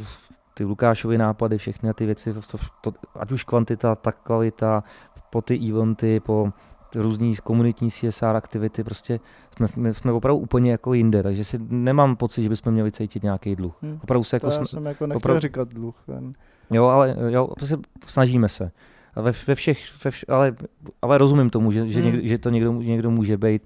ty 0.54 0.64
Lukášovy 0.64 1.18
nápady, 1.18 1.58
všechny 1.58 1.94
ty 1.94 2.06
věci, 2.06 2.34
to, 2.34 2.58
to, 2.80 2.92
ať 3.14 3.32
už 3.32 3.44
kvantita, 3.44 3.94
tak 3.94 4.16
kvalita, 4.22 4.84
po 5.30 5.42
ty 5.42 5.70
eventy, 5.70 6.20
po 6.20 6.52
různý 6.94 7.36
komunitní 7.36 7.90
CSR 7.90 8.36
aktivity, 8.36 8.84
prostě 8.84 9.20
jsme, 9.56 9.66
my 9.76 9.94
jsme 9.94 10.12
opravdu 10.12 10.38
úplně 10.38 10.70
jako 10.70 10.94
jinde, 10.94 11.22
takže 11.22 11.44
si 11.44 11.58
nemám 11.68 12.16
pocit, 12.16 12.42
že 12.42 12.48
bychom 12.48 12.72
měli 12.72 12.92
cítit 12.92 13.22
nějaký 13.22 13.56
dluh. 13.56 13.74
Hm, 13.82 13.98
Opravdu 14.02 14.24
se 14.24 14.40
to 14.40 14.46
jako 14.46 14.60
já 14.60 14.66
jsem 14.66 14.86
jako 14.86 15.06
nechtěl 15.06 15.16
opravdu- 15.16 15.40
říkat 15.40 15.68
dluh. 15.68 15.94
Ten. 16.06 16.32
Jo, 16.70 16.84
ale 16.86 17.16
jo, 17.28 17.46
prostě 17.56 17.76
snažíme 18.06 18.48
se. 18.48 18.70
A 19.14 19.20
ve, 19.20 19.32
ve 19.46 19.54
všech, 19.54 20.04
ve 20.04 20.10
vš, 20.10 20.24
ale, 20.28 20.54
ale 21.02 21.18
rozumím 21.18 21.50
tomu, 21.50 21.72
že, 21.72 21.88
že, 21.88 22.00
Hmm. 22.00 22.10
někdo, 22.12 22.28
že 22.28 22.38
to 22.38 22.50
někdo, 22.50 22.72
někdo 22.72 23.10
může 23.10 23.36
být 23.38 23.62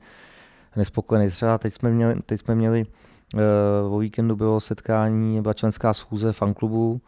nespokojený. 0.76 1.28
Třeba 1.28 1.58
teď 1.58 1.72
jsme 1.74 1.90
měli, 1.90 2.22
teď 2.26 2.40
jsme 2.40 2.54
měli 2.54 2.84
o 3.90 3.98
víkendu 3.98 4.36
bylo 4.36 4.60
setkání, 4.60 5.42
byla 5.42 5.54
členská 5.54 5.94
schůze 5.94 6.32
fanklubu, 6.32 7.00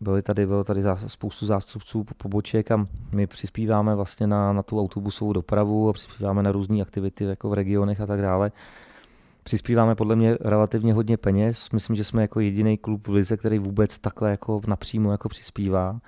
byly 0.00 0.22
tady, 0.22 0.46
bylo 0.46 0.64
tady 0.64 0.82
spoustu 1.06 1.46
zástupců 1.46 2.04
po- 2.04 2.14
poboček 2.14 2.70
a 2.70 2.84
my 3.12 3.26
přispíváme 3.26 3.94
vlastně 3.94 4.26
na, 4.26 4.52
na 4.52 4.62
tu 4.62 4.80
autobusovou 4.80 5.32
dopravu 5.32 5.88
a 5.88 5.92
přispíváme 5.92 6.42
na 6.42 6.52
různé 6.52 6.82
aktivity 6.82 7.24
jako 7.24 7.48
v 7.48 7.54
regionech 7.54 8.00
a 8.00 8.06
tak 8.06 8.20
dále. 8.20 8.52
Přispíváme 9.42 9.94
podle 9.94 10.16
mě 10.16 10.38
relativně 10.40 10.94
hodně 10.94 11.16
peněz. 11.16 11.70
Myslím, 11.70 11.96
že 11.96 12.04
jsme 12.04 12.22
jako 12.22 12.40
jediný 12.40 12.78
klub 12.78 13.08
v 13.08 13.12
Lize, 13.12 13.36
který 13.36 13.58
vůbec 13.58 13.98
takhle 13.98 14.30
jako 14.30 14.60
napřímo 14.66 15.12
jako 15.12 15.28
přispívá. 15.28 16.00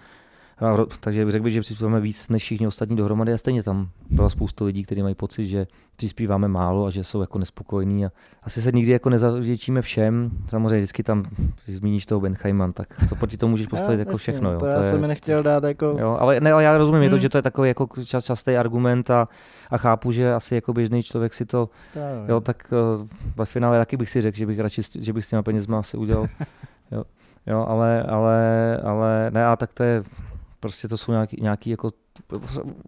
A 0.60 0.76
takže 1.00 1.30
řekl 1.30 1.44
bych, 1.44 1.52
že 1.52 1.60
přispíváme 1.60 2.00
víc 2.00 2.28
než 2.28 2.42
všichni 2.42 2.66
ostatní 2.66 2.96
dohromady 2.96 3.32
a 3.32 3.38
stejně 3.38 3.62
tam 3.62 3.88
byla 4.10 4.28
spousta 4.28 4.64
lidí, 4.64 4.84
kteří 4.84 5.02
mají 5.02 5.14
pocit, 5.14 5.46
že 5.46 5.66
přispíváme 5.96 6.48
málo 6.48 6.86
a 6.86 6.90
že 6.90 7.04
jsou 7.04 7.20
jako 7.20 7.38
nespokojení. 7.38 8.06
A 8.06 8.10
asi 8.42 8.62
se 8.62 8.72
nikdy 8.72 8.92
jako 8.92 9.10
nezavděčíme 9.10 9.82
všem. 9.82 10.30
Samozřejmě 10.48 10.76
vždycky 10.76 11.02
tam, 11.02 11.24
když 11.64 11.76
zmíníš 11.76 12.06
toho 12.06 12.20
Benheima, 12.20 12.72
tak 12.72 12.88
to 13.08 13.14
proti 13.14 13.36
tomu 13.36 13.50
můžeš 13.50 13.66
postavit 13.70 13.94
Jo, 13.94 13.98
jako 13.98 14.10
jasně, 14.10 14.18
všechno. 14.18 14.52
Jo. 14.52 14.58
To, 14.58 14.66
já 14.66 14.82
je, 14.82 14.90
jsem 14.90 15.00
mi 15.00 15.08
nechtěl 15.08 15.42
dát 15.42 15.64
jako... 15.64 15.96
Jo, 16.00 16.16
ale, 16.20 16.40
ne, 16.40 16.52
ale 16.52 16.64
já 16.64 16.78
rozumím, 16.78 17.02
je 17.02 17.08
to, 17.10 17.16
Hmm. 17.16 17.22
že 17.22 17.28
to 17.28 17.38
je 17.38 17.42
takový 17.42 17.68
jako 17.68 17.86
čas, 18.04 18.24
častý 18.24 18.56
argument 18.56 19.10
a, 19.10 19.28
a 19.70 19.76
chápu, 19.78 20.12
že 20.12 20.34
asi 20.34 20.54
jako 20.54 20.72
běžný 20.72 21.02
člověk 21.02 21.34
si 21.34 21.44
to, 21.46 21.68
Právě. 21.92 22.24
jo, 22.28 22.40
tak 22.40 22.72
uh, 22.98 23.06
ve 23.36 23.44
finále 23.44 23.78
taky 23.78 23.96
bych 23.96 24.10
si 24.10 24.20
řekl, 24.20 24.36
že 24.38 24.46
bych 24.46 24.60
radši, 24.60 24.82
že 25.00 25.12
bych 25.12 25.24
s 25.24 25.28
těma 25.28 25.42
penězma 25.42 25.78
asi 25.78 25.96
udělal, 25.96 26.26
jo, 26.90 27.04
jo 27.46 27.66
ale, 27.68 28.02
ale, 28.02 28.76
ale 28.84 29.30
ne, 29.34 29.46
a 29.46 29.56
tak 29.56 29.72
to 29.72 29.82
je, 29.82 30.02
prostě 30.60 30.88
to 30.88 30.96
jsou 30.96 31.12
nějaký, 31.12 31.36
nějaký 31.40 31.70
jako, 31.70 31.90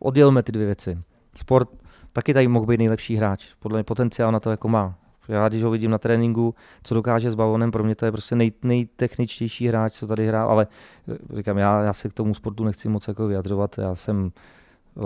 oddělme 0.00 0.42
ty 0.42 0.52
dvě 0.52 0.66
věci. 0.66 0.98
Sport 1.36 1.68
taky 2.12 2.34
tady 2.34 2.48
mohl 2.48 2.66
být 2.66 2.78
nejlepší 2.78 3.16
hráč, 3.16 3.46
podle 3.58 3.76
mě 3.76 3.84
potenciál 3.84 4.32
na 4.32 4.40
to 4.40 4.50
jako 4.50 4.68
má. 4.68 4.98
Já 5.28 5.48
když 5.48 5.62
ho 5.62 5.70
vidím 5.70 5.90
na 5.90 5.98
tréninku, 5.98 6.54
co 6.82 6.94
dokáže 6.94 7.30
s 7.30 7.34
bavonem, 7.34 7.70
pro 7.70 7.84
mě 7.84 7.94
to 7.94 8.04
je 8.04 8.12
prostě 8.12 8.34
nej, 8.34 8.52
nejtechničtější 8.62 9.68
hráč, 9.68 9.92
co 9.92 10.06
tady 10.06 10.28
hrál, 10.28 10.48
ale 10.48 10.66
eh, 11.08 11.36
říkám, 11.36 11.58
já, 11.58 11.82
já 11.82 11.92
se 11.92 12.08
k 12.08 12.12
tomu 12.12 12.34
sportu 12.34 12.64
nechci 12.64 12.88
moc 12.88 13.08
jako 13.08 13.26
vyjadřovat, 13.26 13.78
já 13.78 13.94
jsem 13.94 14.32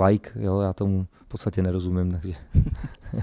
like, 0.07 0.31
jo, 0.37 0.61
já 0.61 0.73
tomu 0.73 1.07
v 1.25 1.29
podstatě 1.29 1.63
nerozumím, 1.63 2.13
takže. 2.13 2.35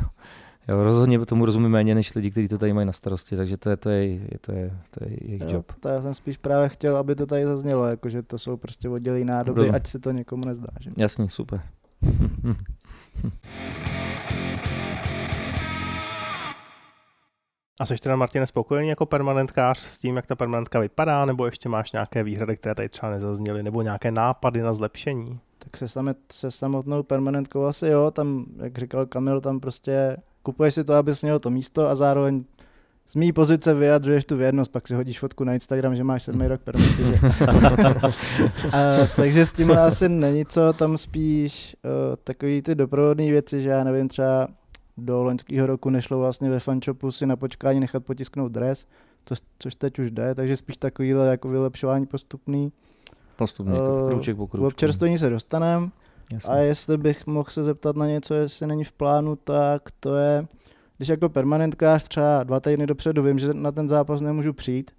Jo, 0.69 0.83
rozhodně 0.83 1.25
tomu 1.25 1.45
rozumím 1.45 1.71
méně 1.71 1.95
než 1.95 2.15
lidi, 2.15 2.31
kteří 2.31 2.47
to 2.47 2.57
tady 2.57 2.73
mají 2.73 2.87
na 2.87 2.93
starosti, 2.93 3.35
takže 3.35 3.57
to 3.57 3.69
je, 3.69 3.77
to 3.77 3.89
je, 3.89 4.19
to 4.41 4.51
je, 4.51 4.77
to 4.91 5.03
je 5.05 5.11
jejich 5.23 5.41
Jo, 5.41 5.47
job. 5.49 5.71
to 5.79 5.89
já 5.89 6.01
jsem 6.01 6.13
spíš 6.13 6.37
právě 6.37 6.69
chtěl, 6.69 6.97
aby 6.97 7.15
to 7.15 7.25
tady 7.25 7.45
zaznělo, 7.45 7.85
jako 7.85 8.09
že 8.09 8.21
to 8.21 8.37
jsou 8.37 8.57
prostě 8.57 8.89
oddělí 8.89 9.25
nádoby, 9.25 9.57
Rozumím. 9.57 9.75
ať 9.75 9.87
se 9.87 9.99
to 9.99 10.11
někomu 10.11 10.45
nezdá. 10.45 10.67
Že? 10.79 10.89
Jasný, 10.97 11.29
super. 11.29 11.61
A 17.79 17.85
jsi 17.85 17.95
teda, 17.95 18.15
Martine, 18.15 18.47
spokojený 18.47 18.89
jako 18.89 19.05
permanentkář 19.05 19.79
s 19.79 19.99
tím, 19.99 20.15
jak 20.15 20.27
ta 20.27 20.35
permanentka 20.35 20.79
vypadá, 20.79 21.25
nebo 21.25 21.45
ještě 21.45 21.69
máš 21.69 21.91
nějaké 21.91 22.23
výhrady, 22.23 22.57
které 22.57 22.75
tady 22.75 22.89
třeba 22.89 23.11
nezazněly, 23.11 23.63
nebo 23.63 23.81
nějaké 23.81 24.11
nápady 24.11 24.61
na 24.61 24.73
zlepšení? 24.73 25.39
Tak 25.59 25.77
se, 25.77 25.87
samet, 25.87 26.17
se 26.31 26.51
samotnou 26.51 27.03
permanentkou 27.03 27.65
asi 27.65 27.87
jo, 27.87 28.11
tam, 28.11 28.45
jak 28.63 28.77
říkal 28.77 29.05
Kamil, 29.05 29.41
tam 29.41 29.59
prostě 29.59 30.17
kupuješ 30.49 30.73
si 30.73 30.83
to, 30.83 30.93
abys 30.93 31.21
měl 31.21 31.39
to 31.39 31.49
místo 31.49 31.89
a 31.89 31.95
zároveň 31.95 32.43
z 33.07 33.15
mý 33.15 33.33
pozice 33.33 33.73
vyjadřuješ 33.73 34.25
tu 34.25 34.37
věrnost, 34.37 34.71
pak 34.71 34.87
si 34.87 34.93
hodíš 34.95 35.19
fotku 35.19 35.43
na 35.43 35.53
Instagram, 35.53 35.95
že 35.95 36.03
máš 36.03 36.23
sedmý 36.23 36.47
rok 36.47 36.61
permici, 36.61 37.03
že? 37.03 37.17
a, 38.71 39.07
takže 39.15 39.45
s 39.45 39.53
tím 39.53 39.71
asi 39.71 40.09
není 40.09 40.45
co, 40.45 40.73
tam 40.73 40.97
spíš 40.97 41.75
uh, 41.85 42.15
takový 42.23 42.61
ty 42.61 42.75
doprovodné 42.75 43.31
věci, 43.31 43.61
že 43.61 43.69
já 43.69 43.83
nevím, 43.83 44.07
třeba 44.07 44.47
do 44.97 45.23
loňského 45.23 45.67
roku 45.67 45.89
nešlo 45.89 46.19
vlastně 46.19 46.49
ve 46.49 46.59
fanshopu 46.59 47.11
si 47.11 47.25
na 47.25 47.35
počkání 47.35 47.79
nechat 47.79 48.05
potisknout 48.05 48.51
dres, 48.51 48.85
to, 49.23 49.35
což 49.59 49.75
teď 49.75 49.99
už 49.99 50.11
jde, 50.11 50.35
takže 50.35 50.57
spíš 50.57 50.77
takovýhle 50.77 51.27
jako 51.27 51.49
vylepšování 51.49 52.05
postupný. 52.05 52.71
Postupně, 53.35 53.73
Eh, 53.73 54.11
kruček 54.11 54.37
po 54.37 54.47
K 54.47 54.51
kručku. 54.51 54.67
občerstvení 54.67 55.17
se 55.17 55.29
dostaneme. 55.29 55.89
Jasně. 56.33 56.53
A 56.53 56.57
jestli 56.57 56.97
bych 56.97 57.27
mohl 57.27 57.49
se 57.49 57.63
zeptat 57.63 57.95
na 57.95 58.07
něco, 58.07 58.33
jestli 58.33 58.67
není 58.67 58.83
v 58.83 58.91
plánu, 58.91 59.35
tak 59.35 59.81
to 59.99 60.15
je, 60.15 60.47
když 60.97 61.09
jako 61.09 61.29
permanentkář 61.29 62.03
třeba 62.07 62.43
dva 62.43 62.59
týdny 62.59 62.87
dopředu 62.87 63.23
vím, 63.23 63.39
že 63.39 63.53
na 63.53 63.71
ten 63.71 63.89
zápas 63.89 64.21
nemůžu 64.21 64.53
přijít, 64.53 64.91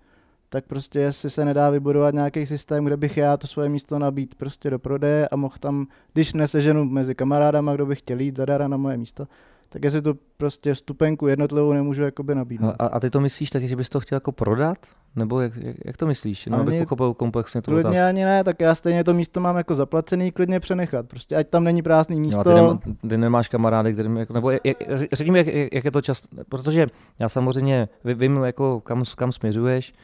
tak 0.48 0.64
prostě 0.64 0.98
jestli 0.98 1.30
se 1.30 1.44
nedá 1.44 1.70
vybudovat 1.70 2.14
nějaký 2.14 2.46
systém, 2.46 2.84
kde 2.84 2.96
bych 2.96 3.16
já 3.16 3.36
to 3.36 3.46
svoje 3.46 3.68
místo 3.68 3.98
nabít 3.98 4.34
prostě 4.34 4.70
do 4.70 4.78
prodeje 4.78 5.28
a 5.28 5.36
mohl 5.36 5.54
tam, 5.60 5.86
když 6.12 6.32
neseženu 6.32 6.84
mezi 6.84 7.14
kamarádama, 7.14 7.74
kdo 7.74 7.86
by 7.86 7.96
chtěl 7.96 8.20
jít 8.20 8.36
zadara 8.36 8.68
na 8.68 8.76
moje 8.76 8.96
místo, 8.96 9.26
tak 9.72 9.84
jestli 9.84 10.02
tu 10.02 10.18
prostě 10.36 10.74
stupenku 10.74 11.26
jednotlivou 11.26 11.72
nemůžu 11.72 12.02
jakoby 12.02 12.34
nabídnout. 12.34 12.74
A, 12.78 12.86
a 12.86 13.00
ty 13.00 13.10
to 13.10 13.20
myslíš 13.20 13.50
tak, 13.50 13.62
že 13.62 13.76
bys 13.76 13.88
to 13.88 14.00
chtěl 14.00 14.16
jako 14.16 14.32
prodat? 14.32 14.78
Nebo 15.16 15.40
jak, 15.40 15.56
jak, 15.56 15.76
jak 15.84 15.96
to 15.96 16.06
myslíš? 16.06 16.46
No, 16.46 16.60
abych 16.60 16.82
pochopil 16.82 17.14
komplexně 17.14 17.62
tu 17.62 17.70
otázku. 17.70 17.82
Klidně 17.82 18.04
ani 18.04 18.24
ne, 18.24 18.44
tak 18.44 18.60
já 18.60 18.74
stejně 18.74 19.04
to 19.04 19.14
místo 19.14 19.40
mám 19.40 19.56
jako 19.56 19.74
zaplacený, 19.74 20.32
klidně 20.32 20.60
přenechat. 20.60 21.08
Prostě 21.08 21.36
ať 21.36 21.48
tam 21.48 21.64
není 21.64 21.82
prázdný 21.82 22.20
místo. 22.20 22.40
a 22.40 22.44
ty, 22.44 22.50
nema, 22.50 22.80
ty 23.08 23.18
nemáš 23.18 23.48
kamarády, 23.48 23.92
kterým, 23.92 24.16
jako, 24.16 24.32
nebo 24.32 24.50
jak, 24.50 24.60
jak, 24.64 24.78
řekni 25.12 25.32
mi, 25.32 25.38
jak, 25.38 25.72
jak, 25.72 25.84
je 25.84 25.90
to 25.90 26.00
čas, 26.00 26.28
protože 26.48 26.86
já 27.18 27.28
samozřejmě 27.28 27.88
vím, 28.04 28.36
jako 28.36 28.80
kam, 28.80 29.04
kam 29.16 29.32
směřuješ, 29.32 29.94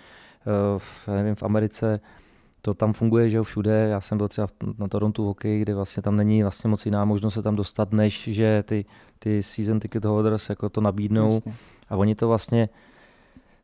uh, 0.74 0.82
já 1.06 1.14
nevím, 1.14 1.34
v 1.34 1.42
Americe 1.42 2.00
to 2.66 2.74
tam 2.74 2.92
funguje, 2.92 3.30
že 3.30 3.36
jo, 3.36 3.44
všude, 3.44 3.88
já 3.90 4.00
jsem 4.00 4.18
byl 4.18 4.28
třeba 4.28 4.48
na 4.78 4.88
Torontu 4.88 5.24
hokej, 5.24 5.60
kde 5.60 5.74
vlastně 5.74 6.02
tam 6.02 6.16
není 6.16 6.42
vlastně 6.42 6.70
moc 6.70 6.86
jiná 6.86 7.04
možnost 7.04 7.34
se 7.34 7.42
tam 7.42 7.56
dostat, 7.56 7.92
než 7.92 8.28
že 8.32 8.64
ty, 8.66 8.84
ty 9.18 9.42
season 9.42 9.80
ticket 9.80 10.04
holders 10.04 10.48
jako 10.48 10.68
to 10.68 10.80
nabídnou 10.80 11.34
Jasně. 11.34 11.54
a 11.88 11.96
oni 11.96 12.14
to 12.14 12.28
vlastně, 12.28 12.68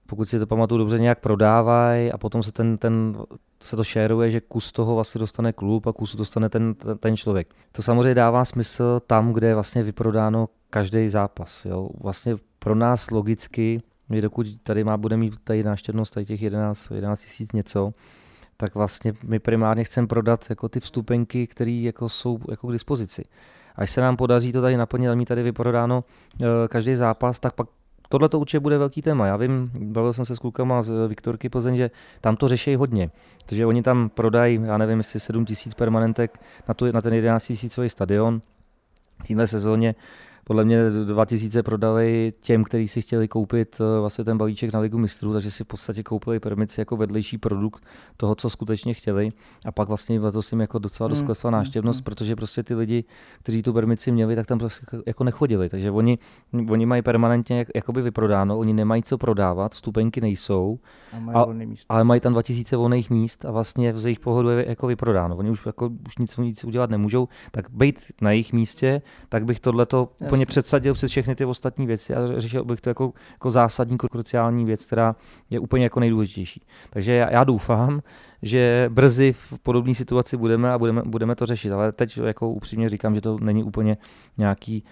pokud 0.07 0.25
si 0.25 0.39
to 0.39 0.47
pamatuju 0.47 0.79
dobře, 0.79 0.99
nějak 0.99 1.21
prodávají 1.21 2.13
a 2.13 2.19
potom 2.19 2.43
se 2.43 2.53
ten, 2.53 2.79
ten 2.79 3.17
se 3.63 3.77
to 3.77 3.85
šéruje, 3.85 4.31
že 4.31 4.41
kus 4.41 4.73
toho 4.73 4.95
vlastně 4.95 5.19
dostane 5.19 5.53
klub 5.53 5.87
a 5.87 5.93
kus 5.93 6.17
dostane 6.17 6.49
ten, 6.49 6.75
ten, 6.75 6.99
ten 6.99 7.17
člověk. 7.17 7.55
To 7.73 7.83
samozřejmě 7.83 8.15
dává 8.15 8.45
smysl 8.45 9.01
tam, 9.07 9.33
kde 9.33 9.47
je 9.47 9.55
vlastně 9.55 9.83
vyprodáno 9.83 10.49
každý 10.71 11.09
zápas. 11.09 11.65
Jo. 11.65 11.91
Vlastně 12.01 12.37
pro 12.59 12.75
nás 12.75 13.11
logicky, 13.11 13.83
my 14.09 14.21
dokud 14.21 14.47
tady 14.63 14.85
má, 14.85 14.97
bude 14.97 15.17
mít 15.17 15.35
tady 15.45 15.63
náštěvnost 15.63 16.15
tady 16.15 16.27
těch 16.27 16.43
11, 16.43 16.91
11 16.91 17.21
tisíc 17.21 17.53
něco, 17.53 17.95
tak 18.63 18.75
vlastně 18.75 19.13
my 19.25 19.39
primárně 19.39 19.85
chceme 19.85 20.07
prodat 20.07 20.47
jako 20.51 20.69
ty 20.69 20.81
vstupenky, 20.81 21.47
které 21.47 21.71
jako 21.71 22.09
jsou 22.09 22.39
jako 22.51 22.69
k 22.69 22.73
dispozici. 22.73 23.25
Až 23.77 23.91
se 23.91 24.01
nám 24.01 24.17
podaří 24.17 24.53
to 24.53 24.61
tady 24.61 24.77
naplnit 24.77 25.09
a 25.09 25.15
mít 25.15 25.29
tady 25.29 25.43
vyprodáno 25.43 26.05
eh, 26.41 26.45
každý 26.69 26.97
zápas, 26.97 27.41
tak 27.41 27.55
pak 27.55 27.67
tohle 28.09 28.29
to 28.29 28.39
určitě 28.39 28.61
bude 28.61 28.79
velký 28.79 29.03
téma. 29.03 29.27
Já 29.27 29.37
vím, 29.37 29.71
bavil 29.75 30.13
jsem 30.13 30.25
se 30.25 30.37
s 30.37 30.39
klukama 30.39 30.83
z 30.83 30.91
eh, 30.91 31.09
Viktorky 31.09 31.49
Plzeň, 31.49 31.77
že 31.77 31.91
tam 32.21 32.37
to 32.37 32.49
řeší 32.49 32.77
hodně. 32.77 33.11
Takže 33.47 33.67
oni 33.67 33.83
tam 33.83 34.09
prodají, 34.09 34.61
já 34.65 34.79
nevím, 34.79 34.99
jestli 34.99 35.21
7 35.21 35.45
tisíc 35.45 35.75
permanentek 35.75 36.41
na, 36.69 36.75
tu, 36.75 36.93
na 36.93 37.01
ten 37.01 37.15
11 37.15 37.47
tisícový 37.47 37.91
stadion 37.91 38.43
v 39.25 39.29
téhle 39.29 39.47
sezóně. 39.47 39.95
Podle 40.45 40.65
mě 40.65 40.91
2000 40.91 41.63
prodali 41.63 42.33
těm, 42.41 42.65
kteří 42.65 42.89
si 42.89 43.03
chtěli 43.03 43.29
koupit 43.29 43.77
eh, 43.81 44.01
vlastně 44.01 44.25
ten 44.25 44.39
balíček 44.39 44.73
na 44.73 44.81
Ligu 44.81 44.99
mistrů, 44.99 45.33
takže 45.33 45.51
si 45.51 45.65
v 45.65 45.67
podstatě 45.67 46.03
koupili 46.03 46.41
permici 46.41 46.81
jako 46.81 46.97
vedlejší 46.97 47.39
produkt 47.39 47.85
toho, 48.17 48.35
co 48.35 48.51
skutečně 48.51 48.95
chtěli. 48.95 49.33
A 49.65 49.73
pak 49.73 49.89
vlastně 49.89 50.21
letos 50.21 50.53
jim 50.53 50.61
jako 50.61 50.79
docela 50.79 51.09
dost 51.09 51.19
Hmm, 51.19 51.27
klesla 51.27 51.51
hmm, 51.51 51.59
náštěvnost, 51.59 51.99
hmm. 51.99 52.05
protože 52.05 52.37
prostě 52.37 52.63
ty 52.63 52.75
lidi, 52.75 53.05
kteří 53.43 53.63
tu 53.63 53.73
permici 53.73 54.13
měli, 54.13 54.37
tak 54.37 54.47
tam 54.47 54.59
prostě 54.59 54.87
jako 55.07 55.25
nechodili. 55.25 55.69
Takže 55.69 55.91
oni, 55.91 56.19
oni 56.71 56.87
mají 56.87 57.03
permanentně 57.03 57.59
jak, 57.59 57.69
jakoby 57.75 58.03
vyprodáno, 58.03 58.59
oni 58.59 58.73
nemají 58.73 59.03
co 59.03 59.19
prodávat, 59.19 59.75
stupenky 59.75 60.21
nejsou, 60.21 60.79
A 61.13 61.19
mají 61.19 61.37
A- 61.37 61.47
ale 61.89 62.05
mají 62.05 62.21
tam 62.21 62.33
2000 62.33 62.77
volných 62.77 63.11
míst 63.11 63.45
a 63.45 63.51
vlastně 63.51 63.97
z 63.97 64.05
jejich 64.05 64.21
pohledu 64.21 64.49
je 64.49 64.69
jako 64.69 64.87
vyprodáno. 64.87 65.37
Oni 65.37 65.51
už, 65.51 65.67
jako, 65.67 65.91
už 66.07 66.19
nic, 66.19 66.37
nic 66.37 66.65
udělat 66.65 66.91
nemůžou, 66.91 67.29
tak 67.51 67.71
být 67.71 68.03
na 68.21 68.31
jejich 68.31 68.53
místě, 68.53 69.03
tak 69.29 69.45
bych 69.45 69.61
tohleto 69.61 70.09
úplně 70.33 70.47
předsadil 70.47 70.95
přes 70.95 71.11
všechny 71.11 71.35
ty 71.35 71.45
ostatní 71.45 71.87
věci 71.87 72.15
a 72.15 72.41
řešil 72.41 72.65
bych 72.65 72.81
to 72.81 72.91
jako, 72.91 73.13
jako 73.33 73.51
zásadní 73.51 73.99
kruciální 73.99 74.65
věc, 74.65 74.85
která 74.85 75.17
je 75.51 75.61
úplně 75.61 75.85
jako 75.85 76.01
nejdůležitější. 76.01 76.63
Takže 76.91 77.13
já, 77.13 77.31
já 77.31 77.45
doufám, 77.45 78.03
že 78.43 78.91
brzy 78.93 79.33
v 79.33 79.55
podobné 79.63 79.95
situaci 79.95 80.37
budeme 80.37 80.73
a 80.73 80.79
budeme, 80.79 81.03
budeme 81.05 81.35
to 81.35 81.47
řešit. 81.47 81.73
Ale 81.73 81.93
teď 81.93 82.19
jako 82.19 82.49
upřímně 82.49 82.89
říkám, 82.89 83.15
že 83.15 83.21
to 83.21 83.39
není 83.41 83.65
úplně 83.65 83.97
nějaký, 84.39 84.85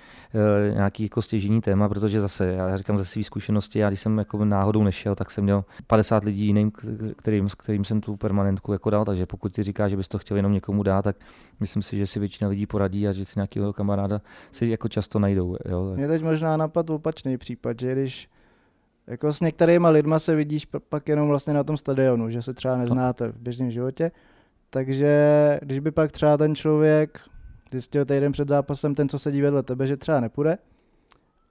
uh, 0.71 0.75
nějaký 0.75 1.03
jako 1.03 1.23
stěžení 1.23 1.61
téma, 1.61 1.89
protože 1.89 2.21
zase, 2.21 2.47
já 2.47 2.77
říkám 2.77 2.99
ze 2.99 3.05
své 3.05 3.23
zkušenosti, 3.23 3.79
já 3.79 3.89
když 3.89 4.01
jsem 4.01 4.19
jako 4.19 4.45
náhodou 4.45 4.83
nešel, 4.83 5.15
tak 5.15 5.31
jsem 5.31 5.45
měl 5.45 5.65
50 5.87 6.25
lidí 6.25 6.47
jiným, 6.47 6.73
kterým, 7.17 7.49
s 7.49 7.55
kterým 7.55 7.85
jsem 7.85 8.01
tu 8.01 8.17
permanentku 8.17 8.73
jako 8.73 8.91
dal, 8.91 9.05
takže 9.05 9.27
pokud 9.27 9.53
ty 9.53 9.63
říkáš, 9.63 9.91
že 9.91 9.97
bys 9.97 10.09
to 10.09 10.19
chtěl 10.19 10.37
jenom 10.37 10.53
někomu 10.53 10.83
dát, 10.83 11.03
tak 11.03 11.17
myslím 11.61 11.83
si, 11.83 11.97
že 11.97 12.07
si 12.07 12.19
většina 12.19 12.51
lidí 12.51 12.67
poradí 12.67 13.09
a 13.09 13.13
že 13.13 13.25
si 13.25 13.33
nějakého 13.37 13.73
kamaráda 13.73 14.21
si 14.53 14.67
jako 14.67 14.89
často 14.89 15.19
najdou. 15.19 15.57
Jo. 15.69 15.93
Mě 15.97 16.09
teď 16.09 16.23
možná 16.23 16.57
napad 16.57 16.91
opačný 16.91 17.39
případ, 17.39 17.81
že 17.81 17.93
když 17.93 18.29
jako 19.11 19.33
s 19.33 19.41
některýma 19.41 19.89
lidma 19.89 20.19
se 20.19 20.35
vidíš 20.35 20.67
pak 20.89 21.09
jenom 21.09 21.29
vlastně 21.29 21.53
na 21.53 21.65
tom 21.65 21.77
stadionu, 21.77 22.31
že 22.31 22.43
se 22.43 22.55
třeba 22.55 22.77
neznáte 22.77 23.29
v 23.29 23.37
běžném 23.37 23.71
životě, 23.71 24.13
takže 24.71 25.61
když 25.63 25.79
by 25.79 25.91
pak 25.91 26.13
třeba 26.13 26.37
ten 26.37 26.55
člověk 26.55 27.21
zjistil 27.71 28.05
týden 28.05 28.33
před 28.33 28.49
zápasem, 28.49 28.95
ten, 28.95 29.09
co 29.09 29.19
sedí 29.19 29.43
vedle 29.43 29.63
tebe, 29.63 29.87
že 29.87 29.97
třeba 29.97 30.21
nepůjde, 30.21 30.59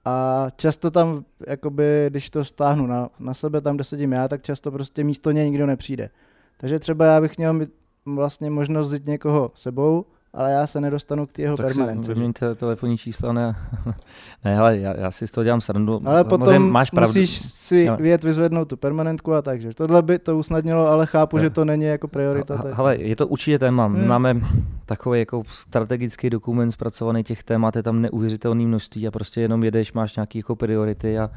a 0.04 0.46
často 0.56 0.90
tam, 0.90 1.24
jakoby, 1.46 2.06
když 2.10 2.30
to 2.30 2.44
stáhnu 2.44 2.86
na, 2.86 3.10
na 3.18 3.34
sebe, 3.34 3.60
tam, 3.60 3.74
kde 3.74 3.84
sedím 3.84 4.12
já, 4.12 4.28
tak 4.28 4.42
často 4.42 4.70
prostě 4.70 5.04
místo 5.04 5.30
něj 5.30 5.50
nikdo 5.50 5.66
nepřijde. 5.66 6.10
Takže 6.56 6.78
třeba 6.78 7.04
já 7.04 7.20
bych 7.20 7.38
měl 7.38 7.60
vlastně 8.06 8.50
možnost 8.50 8.86
vzít 8.86 9.06
někoho 9.06 9.52
sebou, 9.54 10.04
ale 10.34 10.50
já 10.52 10.66
se 10.66 10.80
nedostanu 10.80 11.26
k 11.26 11.38
jeho 11.38 11.56
tak 11.56 11.66
permanenci. 11.66 12.04
si 12.06 12.14
vyměňte 12.14 12.54
telefonní 12.54 12.98
čísla, 12.98 13.32
ne, 13.32 13.56
ne 14.44 14.58
ale 14.58 14.78
já, 14.78 14.96
já, 15.00 15.10
si 15.10 15.26
z 15.26 15.30
toho 15.30 15.44
dělám 15.44 15.60
srandu. 15.60 16.00
Ale 16.04 16.24
potom 16.24 16.70
máš 16.70 16.90
pravdu. 16.90 17.08
musíš 17.08 17.38
si 17.40 17.88
Ale- 17.88 17.96
vyjet 18.02 18.24
vyzvednout 18.24 18.68
tu 18.68 18.76
permanentku 18.76 19.34
a 19.34 19.42
tak, 19.42 19.60
že 19.60 19.74
tohle 19.74 20.02
by 20.02 20.18
to 20.18 20.38
usnadnilo, 20.38 20.86
ale 20.86 21.06
chápu, 21.06 21.36
Ne. 21.36 21.42
že 21.42 21.50
to 21.50 21.64
není 21.64 21.84
jako 21.84 22.08
priorita. 22.08 22.54
Ha- 22.56 22.62
tak- 22.62 22.74
Hele, 22.74 22.96
je 22.96 23.16
to 23.16 23.26
určitě 23.26 23.58
téma. 23.58 23.88
My 23.88 23.98
Hmm. 23.98 24.08
máme 24.08 24.40
takový 24.86 25.18
jako 25.18 25.42
strategický 25.50 26.30
dokument 26.30 26.72
zpracovaný 26.72 27.24
těch 27.24 27.42
témat, 27.42 27.76
je 27.76 27.82
tam 27.82 28.02
neuvěřitelné 28.02 28.64
množství 28.66 29.06
a 29.08 29.10
prostě 29.10 29.40
jenom 29.40 29.64
jedeš, 29.64 29.92
máš 29.92 30.16
nějaké 30.16 30.38
jako 30.38 30.56
priority 30.56 31.18
a 31.18 31.30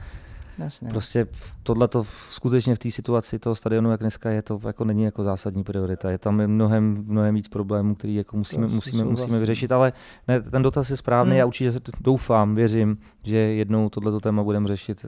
Jasně. 0.57 0.89
prostě 0.89 1.27
tohle 1.63 1.87
to 1.87 2.03
skutečně 2.29 2.75
v 2.75 2.79
té 2.79 2.91
situaci 2.91 3.39
toho 3.39 3.55
stadionu, 3.55 3.91
jak 3.91 3.99
dneska 3.99 4.29
je, 4.29 4.41
to 4.41 4.59
jako 4.67 4.85
není 4.85 5.03
jako 5.03 5.23
zásadní 5.23 5.63
priorita. 5.63 6.11
Je 6.11 6.17
tam 6.17 6.47
mnohem, 6.47 7.03
mnohem 7.07 7.35
víc 7.35 7.47
problémů, 7.47 7.95
který 7.95 8.15
jako 8.15 8.37
musíme, 8.37 8.67
To 8.67 8.73
musíme, 8.73 9.03
musíme 9.03 9.39
vyřešit, 9.39 9.71
ale 9.71 9.93
ne, 10.27 10.41
ten 10.41 10.61
dotaz 10.61 10.89
je 10.89 10.97
správný 10.97 11.31
Hmm. 11.31 11.41
a 11.41 11.45
určitě 11.45 11.79
doufám, 12.01 12.55
věřím, 12.55 12.97
že 13.23 13.37
jednou 13.37 13.89
tohleto 13.89 14.19
téma 14.19 14.43
budeme 14.43 14.67
řešit 14.67 15.05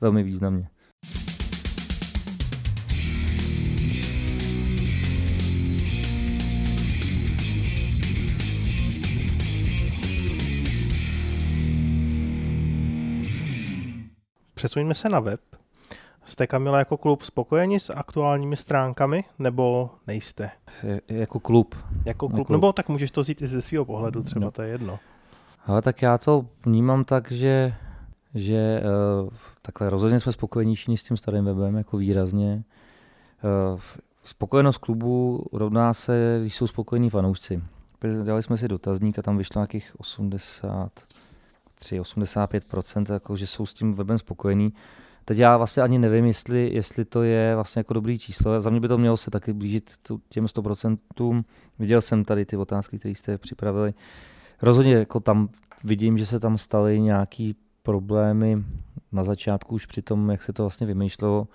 velmi 0.00 0.22
významně. 0.22 0.68
Přesuňme 14.60 14.94
se 14.94 15.08
na 15.08 15.20
web. 15.20 15.40
Jste 16.24 16.46
Kamila 16.46 16.78
jako 16.78 16.96
klub 16.96 17.22
spokojeni 17.22 17.80
s 17.80 17.92
aktuálními 17.92 18.56
stránkami, 18.56 19.24
nebo 19.38 19.90
nejste? 20.06 20.50
Je, 20.82 21.00
jako 21.08 21.40
klub. 21.40 21.74
Jako 22.04 22.28
klub, 22.28 22.38
Jako- 22.38 22.52
nebo 22.52 22.72
tak 22.72 22.88
můžeš 22.88 23.10
to 23.10 23.20
vzít 23.20 23.42
i 23.42 23.46
ze 23.46 23.62
svého 23.62 23.84
pohledu, 23.84 24.22
třeba 24.22 24.44
No. 24.44 24.50
to 24.50 24.62
je 24.62 24.68
jedno. 24.68 24.98
Ale 25.66 25.82
tak 25.82 26.02
já 26.02 26.18
to 26.18 26.46
vnímám 26.66 27.04
tak, 27.04 27.32
že, 27.32 27.74
že 28.34 28.82
uh, 29.24 29.30
takhle 29.62 29.90
rozhodně 29.90 30.20
jsme 30.20 30.32
spokojenější 30.32 30.96
s 30.96 31.02
tím 31.02 31.16
starým 31.16 31.44
webem, 31.44 31.76
jako 31.76 31.96
výrazně. 31.96 32.62
Uh, 33.74 33.80
spokojenost 34.24 34.78
klubu 34.78 35.44
rovná 35.52 35.94
se, 35.94 36.38
když 36.40 36.56
jsou 36.56 36.66
spokojení 36.66 37.10
fanoušci. 37.10 37.62
Dali 38.22 38.42
jsme 38.42 38.56
si 38.56 38.68
dotazník 38.68 39.18
a 39.18 39.22
tam 39.22 39.38
vyšlo 39.38 39.60
nějakých 39.60 39.92
83, 41.80 42.00
85%, 42.00 43.12
jako, 43.12 43.36
že 43.36 43.46
jsou 43.46 43.66
s 43.66 43.74
tím 43.74 43.94
webem 43.94 44.18
spokojení. 44.18 44.72
Teď 45.24 45.38
já 45.38 45.56
vlastně 45.56 45.82
ani 45.82 45.98
nevím, 45.98 46.24
jestli, 46.24 46.70
jestli 46.74 47.04
to 47.04 47.22
je 47.22 47.54
vlastně 47.54 47.80
jako 47.80 47.94
dobrý 47.94 48.18
číslo. 48.18 48.60
Za 48.60 48.70
mě 48.70 48.80
by 48.80 48.88
to 48.88 48.98
mělo 48.98 49.16
se 49.16 49.30
taky 49.30 49.52
blížit 49.52 49.90
těm 50.28 50.44
100%. 50.44 51.44
Viděl 51.78 52.02
jsem 52.02 52.24
tady 52.24 52.44
ty 52.44 52.56
otázky, 52.56 52.98
které 52.98 53.14
jste 53.14 53.38
připravili. 53.38 53.94
Rozhodně 54.62 54.94
jako 54.94 55.20
tam 55.20 55.48
vidím, 55.84 56.18
že 56.18 56.26
se 56.26 56.40
tam 56.40 56.58
staly 56.58 57.00
nějaký 57.00 57.56
problémy 57.82 58.64
na 59.12 59.24
začátku 59.24 59.74
už 59.74 59.86
při 59.86 60.02
tom, 60.02 60.30
jak 60.30 60.42
se 60.42 60.52
to 60.52 60.62
vlastně 60.62 60.86
vymýšlelo. 60.86 61.48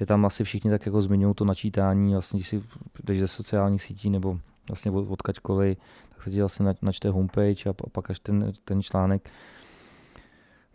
Je 0.00 0.06
tam 0.06 0.26
asi 0.26 0.44
všichni 0.44 0.70
tak 0.70 0.86
jako 0.86 1.02
zmiňují 1.02 1.34
to 1.34 1.44
načítání, 1.44 2.12
vlastně 2.12 2.36
když 2.36 2.48
si 2.48 2.62
jdeš 3.04 3.20
ze 3.20 3.28
sociálních 3.28 3.82
sítí 3.82 4.10
nebo 4.10 4.38
vlastně 4.68 4.90
od, 4.90 5.10
odkaďkoliv, 5.10 5.78
tak 6.20 6.24
se 6.24 6.30
ti 6.30 6.62
na- 6.62 6.74
načte 6.82 7.10
homepage 7.10 7.66
a, 7.66 7.70
a 7.70 7.90
pak 7.92 8.10
až 8.10 8.20
ten, 8.20 8.52
ten 8.64 8.82
článek. 8.82 9.30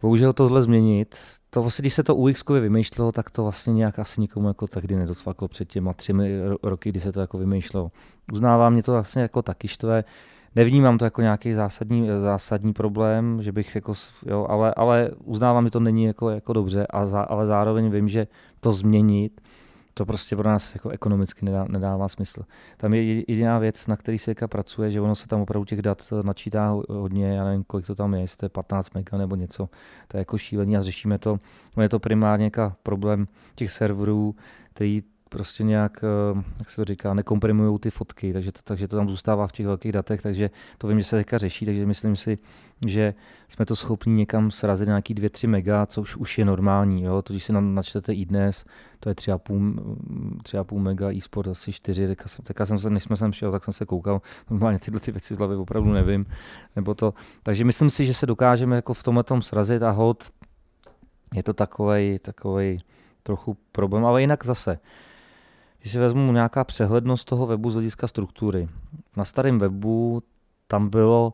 Bohužel 0.01 0.33
tohle 0.33 0.61
změnit, 0.61 1.15
to 1.49 1.61
vlastně, 1.61 1.81
když 1.81 1.93
se 1.93 2.03
to 2.03 2.15
UX 2.15 2.43
vymýšlelo, 2.49 3.11
tak 3.11 3.29
to 3.29 3.43
vlastně 3.43 3.73
nějak 3.73 3.99
asi 3.99 4.21
nikomu 4.21 4.47
jako 4.47 4.67
takdy 4.67 4.95
nedocvaklo 4.95 5.47
před 5.47 5.67
těma 5.67 5.93
třemi 5.93 6.41
ro- 6.49 6.57
roky, 6.63 6.89
kdy 6.89 6.99
se 6.99 7.11
to 7.11 7.19
jako 7.21 7.37
vymýšlelo. 7.37 7.91
Uznávám, 8.33 8.73
mě 8.73 8.83
to 8.83 8.91
vlastně 8.91 9.21
jako 9.21 9.41
taky 9.41 9.67
štve, 9.67 10.03
Nevnímám 10.55 10.97
to 10.97 11.05
jako 11.05 11.21
nějaký 11.21 11.53
zásadní, 11.53 12.07
zásadní 12.21 12.73
problém, 12.73 13.41
že 13.41 13.51
bych 13.51 13.75
jako, 13.75 13.93
jo, 14.25 14.47
ale, 14.49 14.73
ale 14.73 15.11
uznávám, 15.23 15.65
že 15.65 15.71
to 15.71 15.79
není 15.79 16.03
jako, 16.03 16.29
jako 16.29 16.53
dobře, 16.53 16.87
a 16.89 17.07
za, 17.07 17.21
ale 17.21 17.45
zároveň 17.45 17.89
vím, 17.89 18.07
že 18.07 18.27
to 18.59 18.73
změnit, 18.73 19.41
to 19.97 20.05
prostě 20.05 20.35
pro 20.35 20.49
nás 20.49 20.73
jako 20.75 20.89
ekonomicky 20.89 21.45
nedá, 21.45 21.65
nedává 21.69 22.07
smysl. 22.07 22.43
Tam 22.77 22.93
je 22.93 23.03
jediná 23.03 23.59
věc, 23.59 23.87
na 23.87 23.95
který 23.95 24.17
se 24.19 24.31
teďka 24.31 24.47
pracuje, 24.47 24.91
že 24.91 25.01
ono 25.01 25.15
se 25.15 25.27
tam 25.27 25.41
opravdu 25.41 25.65
těch 25.65 25.81
dat 25.81 26.13
načítá 26.23 26.69
ho- 26.69 26.83
hodně, 26.89 27.27
já 27.27 27.43
nevím, 27.43 27.63
kolik 27.63 27.87
to 27.87 27.95
tam 27.95 28.13
je, 28.13 28.21
jestli 28.21 28.37
to 28.37 28.45
je 28.45 28.49
15 28.49 28.93
mega 28.93 29.17
nebo 29.17 29.35
něco, 29.35 29.69
to 30.07 30.17
je 30.17 30.19
jako 30.19 30.37
šílený 30.37 30.77
a 30.77 30.81
řešíme 30.81 31.17
to. 31.17 31.39
No 31.77 31.83
je 31.83 31.89
to 31.89 31.99
primárně 31.99 32.51
problém 32.83 33.27
těch 33.55 33.71
serverů, 33.71 34.35
který 34.73 35.03
prostě 35.35 35.63
nějak, 35.63 36.03
eh, 36.03 36.43
jak 36.59 36.69
se 36.69 36.75
to 36.75 36.85
říká, 36.85 37.13
nekomprimují 37.13 37.79
ty 37.79 37.89
fotky, 37.89 38.33
takže 38.33 38.51
to, 38.51 38.59
takže 38.63 38.87
to 38.87 38.95
tam 38.95 39.09
zůstává 39.09 39.47
v 39.47 39.51
těch 39.51 39.65
velkých 39.65 39.91
datech, 39.91 40.21
takže 40.21 40.49
to 40.77 40.87
vím, 40.87 40.99
že 40.99 41.03
se 41.03 41.15
teďka 41.15 41.37
řeší, 41.37 41.65
takže 41.65 41.85
myslím 41.85 42.15
si, 42.15 42.37
že 42.85 43.13
jsme 43.49 43.65
to 43.65 43.75
schopni 43.75 44.13
někam 44.13 44.51
srazit 44.51 44.87
nějaký 44.87 45.15
2-3 45.15 45.47
mega, 45.47 45.85
což 45.85 46.15
už 46.15 46.37
je 46.37 46.45
normální. 46.45 47.03
Jo? 47.03 47.21
To, 47.21 47.33
když 47.33 47.43
si 47.43 47.53
na- 47.53 47.61
načtete 47.61 48.13
i 48.13 48.25
dnes, 48.25 48.65
to 48.99 49.09
je 49.09 49.15
3,5, 49.15 49.59
mm, 49.59 50.39
3,5 50.43 50.79
mega, 50.79 51.11
e-sport 51.11 51.47
asi 51.47 51.71
4, 51.71 52.07
teďka 52.07 52.27
jsem, 52.27 52.45
teďka 52.45 52.65
jsem 52.65 52.79
se, 52.79 52.89
než 52.89 53.03
jsme 53.03 53.17
sem 53.17 53.33
šel, 53.33 53.51
tak 53.51 53.63
jsem 53.63 53.73
se 53.73 53.85
koukal, 53.85 54.21
normálně 54.49 54.79
tyhle 54.79 54.99
ty 54.99 55.11
věci 55.11 55.35
z 55.35 55.37
hlavy 55.37 55.55
opravdu 55.55 55.91
nevím. 55.91 56.25
Nebo 56.75 56.93
to, 56.93 57.13
takže 57.43 57.63
myslím 57.63 57.89
si, 57.89 58.05
že 58.05 58.13
se 58.13 58.25
dokážeme 58.25 58.75
jako 58.75 58.93
v 58.93 59.03
tomhle 59.03 59.23
tom 59.23 59.41
srazit 59.41 59.83
a 59.83 59.91
hod 59.91 60.31
je 61.33 61.43
to 61.43 61.53
takovej, 61.53 62.19
takovej 62.19 62.79
trochu 63.23 63.57
problém, 63.71 64.05
ale 64.05 64.21
jinak 64.21 64.45
zase, 64.45 64.79
když 65.85 65.93
si 65.93 65.99
vezmu 65.99 66.31
nějaká 66.31 66.63
přehlednost 66.63 67.27
toho 67.27 67.45
webu 67.45 67.69
z 67.69 67.73
hlediska 67.73 68.07
struktury. 68.07 68.69
Na 69.17 69.25
starém 69.25 69.59
webu 69.59 70.23
tam 70.67 70.89
bylo 70.89 71.33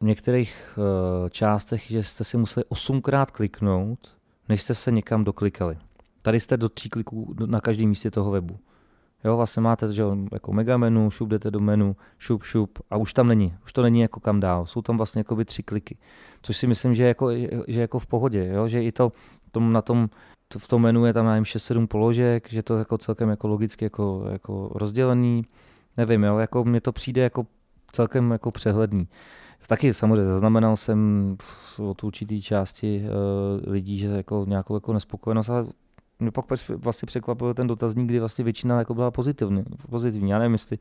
v 0.00 0.04
některých 0.04 0.78
uh, 0.78 1.28
částech, 1.28 1.90
že 1.90 2.02
jste 2.02 2.24
si 2.24 2.36
museli 2.36 2.64
osmkrát 2.68 3.30
kliknout, 3.30 4.16
než 4.48 4.62
jste 4.62 4.74
se 4.74 4.90
někam 4.90 5.24
doklikali. 5.24 5.78
Tady 6.22 6.40
jste 6.40 6.56
do 6.56 6.68
tří 6.68 6.88
kliků 6.88 7.34
na 7.46 7.60
každém 7.60 7.88
místě 7.88 8.10
toho 8.10 8.30
webu. 8.30 8.58
Jo, 9.24 9.36
vlastně 9.36 9.62
máte 9.62 9.92
že, 9.92 10.02
jako 10.32 10.52
mega 10.52 10.76
menu, 10.76 11.10
šup 11.10 11.28
jdete 11.28 11.50
do 11.50 11.60
menu, 11.60 11.96
šup, 12.18 12.42
šup 12.42 12.78
a 12.90 12.96
už 12.96 13.12
tam 13.12 13.28
není. 13.28 13.54
Už 13.64 13.72
to 13.72 13.82
není 13.82 14.00
jako 14.00 14.20
kam 14.20 14.40
dál. 14.40 14.66
Jsou 14.66 14.82
tam 14.82 14.96
vlastně 14.96 15.20
jakoby 15.20 15.44
tři 15.44 15.62
kliky. 15.62 15.96
Což 16.42 16.56
si 16.56 16.66
myslím, 16.66 16.94
že 16.94 17.02
je 17.02 17.08
jako, 17.08 17.30
že 17.68 17.80
jako 17.80 17.98
v 17.98 18.06
pohodě. 18.06 18.46
Jo? 18.46 18.68
Že 18.68 18.82
i 18.82 18.92
to 18.92 19.12
tom, 19.50 19.72
na 19.72 19.82
tom 19.82 20.08
to 20.48 20.58
v 20.58 20.68
tom 20.68 20.82
menu 20.82 21.06
je 21.06 21.12
tam 21.12 21.26
nevím, 21.26 21.44
6-7 21.44 21.86
položek, 21.86 22.50
že 22.50 22.62
to 22.62 22.74
je 22.74 22.78
jako 22.78 22.98
celkem 22.98 23.28
jako 23.28 23.48
logicky 23.48 23.84
jako, 23.84 24.24
jako 24.32 24.70
rozdělený. 24.74 25.44
Nevím, 25.96 26.24
jo, 26.24 26.38
jako 26.38 26.64
mně 26.64 26.80
to 26.80 26.92
přijde 26.92 27.22
jako 27.22 27.46
celkem 27.92 28.30
jako 28.30 28.50
přehledný. 28.50 29.08
Taky 29.66 29.94
samozřejmě 29.94 30.24
zaznamenal 30.24 30.76
jsem 30.76 31.36
od 31.78 32.04
určitý 32.04 32.42
části 32.42 33.02
uh, 33.04 33.72
lidí, 33.72 33.98
že 33.98 34.06
jako 34.06 34.44
nějakou 34.48 34.74
jako 34.74 34.92
nespokojenost, 34.92 35.50
ale 35.50 35.66
mě 36.20 36.30
pak 36.30 36.44
vlastně 36.76 37.06
překvapil 37.06 37.54
ten 37.54 37.66
dotazník, 37.66 38.08
kdy 38.08 38.18
vlastně 38.20 38.44
většina 38.44 38.78
jako 38.78 38.94
byla 38.94 39.10
pozitivní. 39.10 39.64
pozitivní. 39.90 40.30
Já 40.30 40.38
nevím, 40.38 40.52
jestli 40.52 40.78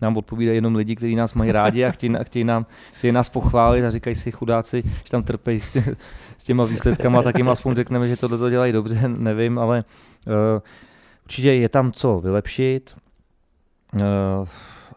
nám 0.00 0.16
odpovídají 0.16 0.56
jenom 0.56 0.74
lidi, 0.74 0.96
kteří 0.96 1.14
nás 1.14 1.34
mají 1.34 1.52
rádi 1.52 1.84
a 1.84 1.90
chtějí, 1.90 2.16
a 2.16 2.24
chtějí, 2.24 2.44
nám, 2.44 2.66
chtějí 2.92 3.12
nás 3.12 3.28
pochválit 3.28 3.84
a 3.84 3.90
říkají 3.90 4.16
si 4.16 4.30
chudáci, 4.30 4.82
že 5.04 5.10
tam 5.10 5.22
trpejí 5.22 5.60
s, 5.60 5.72
tě, 5.72 5.96
s 6.38 6.44
těma 6.44 6.64
výsledkama, 6.64 7.22
tak 7.22 7.38
jim 7.38 7.48
aspoň 7.48 7.74
řekneme, 7.74 8.08
že 8.08 8.16
tohle 8.16 8.38
to 8.38 8.50
dělají 8.50 8.72
dobře, 8.72 9.08
nevím, 9.08 9.58
ale 9.58 9.84
uh, 10.26 10.32
určitě 11.24 11.52
je 11.52 11.68
tam 11.68 11.92
co 11.92 12.20
vylepšit, 12.20 12.96
uh, 13.94 14.00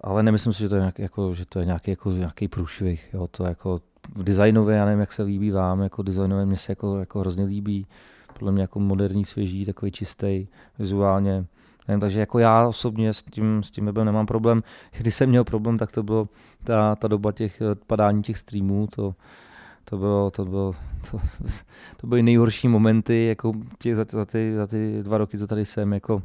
ale 0.01 0.23
nemyslím 0.23 0.53
si, 0.53 0.59
že 0.59 0.69
to 0.69 0.75
je 0.75 0.81
nějaký, 0.81 1.01
jako, 1.01 1.33
že 1.33 1.45
to 1.45 1.59
je 1.59 1.65
nějaký, 1.65 1.91
jako, 1.91 2.11
nějaký 2.11 2.47
průšvih. 2.47 3.09
Jo, 3.13 3.27
to 3.27 3.43
jako 3.43 3.79
v 4.15 4.23
designově, 4.23 4.77
já 4.77 4.85
nevím, 4.85 4.99
jak 4.99 5.11
se 5.11 5.23
líbí 5.23 5.51
vám, 5.51 5.81
jako 5.81 6.03
designově 6.03 6.45
mě 6.45 6.57
se 6.57 6.71
jako, 6.71 6.99
jako 6.99 7.19
hrozně 7.19 7.43
líbí, 7.43 7.87
podle 8.41 8.51
mě 8.51 8.61
jako 8.61 8.79
moderní, 8.79 9.25
svěží, 9.25 9.65
takový 9.65 9.91
čistý 9.91 10.47
vizuálně. 10.79 11.45
Nevím, 11.87 11.99
takže 12.01 12.19
jako 12.19 12.39
já 12.39 12.67
osobně 12.67 13.13
s 13.13 13.23
tím, 13.23 13.63
s 13.63 13.71
tím 13.71 13.85
webem 13.85 14.05
nemám 14.05 14.25
problém. 14.25 14.63
Když 14.97 15.15
jsem 15.15 15.29
měl 15.29 15.43
problém, 15.43 15.77
tak 15.77 15.91
to 15.91 16.03
bylo 16.03 16.27
ta, 16.63 16.95
ta 16.95 17.07
doba 17.07 17.31
těch 17.31 17.61
eh, 17.61 17.75
padání 17.87 18.23
těch 18.23 18.37
streamů, 18.37 18.87
to, 18.87 19.15
to 19.85 19.97
bylo, 19.97 20.31
to 20.31 20.45
bylo, 20.45 20.75
to, 21.11 21.21
to 21.97 22.07
byly 22.07 22.23
nejhorší 22.23 22.67
momenty, 22.67 23.25
jako 23.25 23.53
těch, 23.79 23.95
za, 23.95 24.05
za, 24.09 24.25
ty, 24.25 24.53
za 24.55 24.67
ty 24.67 25.03
dva 25.03 25.17
roky, 25.17 25.37
co 25.37 25.47
tady 25.47 25.65
jsem, 25.65 25.93
jako 25.93 26.23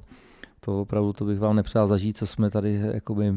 to 0.61 0.81
opravdu 0.81 1.12
to 1.12 1.25
bych 1.25 1.39
vám 1.39 1.57
nepřál 1.57 1.87
zažít, 1.87 2.17
co 2.17 2.27
jsme 2.27 2.51
tady, 2.51 2.81
jakoby, 2.95 3.35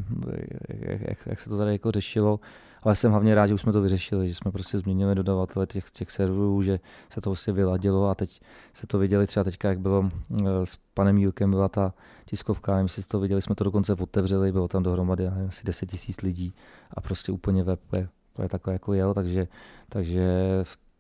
jak, 0.70 1.02
jak, 1.02 1.18
jak, 1.26 1.40
se 1.40 1.50
to 1.50 1.58
tady 1.58 1.72
jako 1.72 1.92
řešilo, 1.92 2.40
ale 2.84 2.96
jsem 2.96 3.12
hlavně 3.12 3.36
rád, 3.36 3.48
že 3.48 3.54
už 3.54 3.62
jsme 3.62 3.72
to 3.72 3.82
vyřešili, 3.82 4.30
že 4.30 4.36
jsme 4.36 4.52
prostě 4.52 4.78
změnili 4.78 5.16
dodavatele 5.16 5.68
těch, 5.68 5.92
těch 5.92 6.12
serverů, 6.12 6.62
že 6.62 6.80
se 7.10 7.22
to 7.22 7.30
prostě 7.30 7.52
vyladilo 7.52 8.10
a 8.10 8.16
teď 8.16 8.42
se 8.74 8.88
to 8.88 9.00
viděli 9.00 9.28
třeba 9.28 9.44
teďka, 9.44 9.70
jak 9.70 9.80
bylo 9.80 10.10
eh, 10.32 10.66
s 10.66 10.78
panem 10.94 11.18
Jílkem, 11.18 11.52
byla 11.52 11.70
ta 11.70 11.94
tiskovka, 12.26 12.72
nevím, 12.72 12.86
jestli 12.86 13.04
to 13.04 13.20
viděli, 13.20 13.42
jsme 13.42 13.56
to 13.56 13.64
dokonce 13.64 13.94
otevřeli, 13.94 14.52
bylo 14.52 14.68
tam 14.68 14.84
dohromady 14.84 15.24
nevím, 15.30 15.48
asi 15.48 15.66
10 15.66 15.86
tisíc 15.86 16.22
lidí 16.22 16.54
a 16.92 17.02
prostě 17.02 17.32
úplně 17.32 17.64
web 17.64 17.80
je, 17.96 18.10
je 18.42 18.50
takové 18.50 18.74
jako 18.74 18.94
jel, 18.94 19.14
takže, 19.14 19.48
takže 19.90 20.30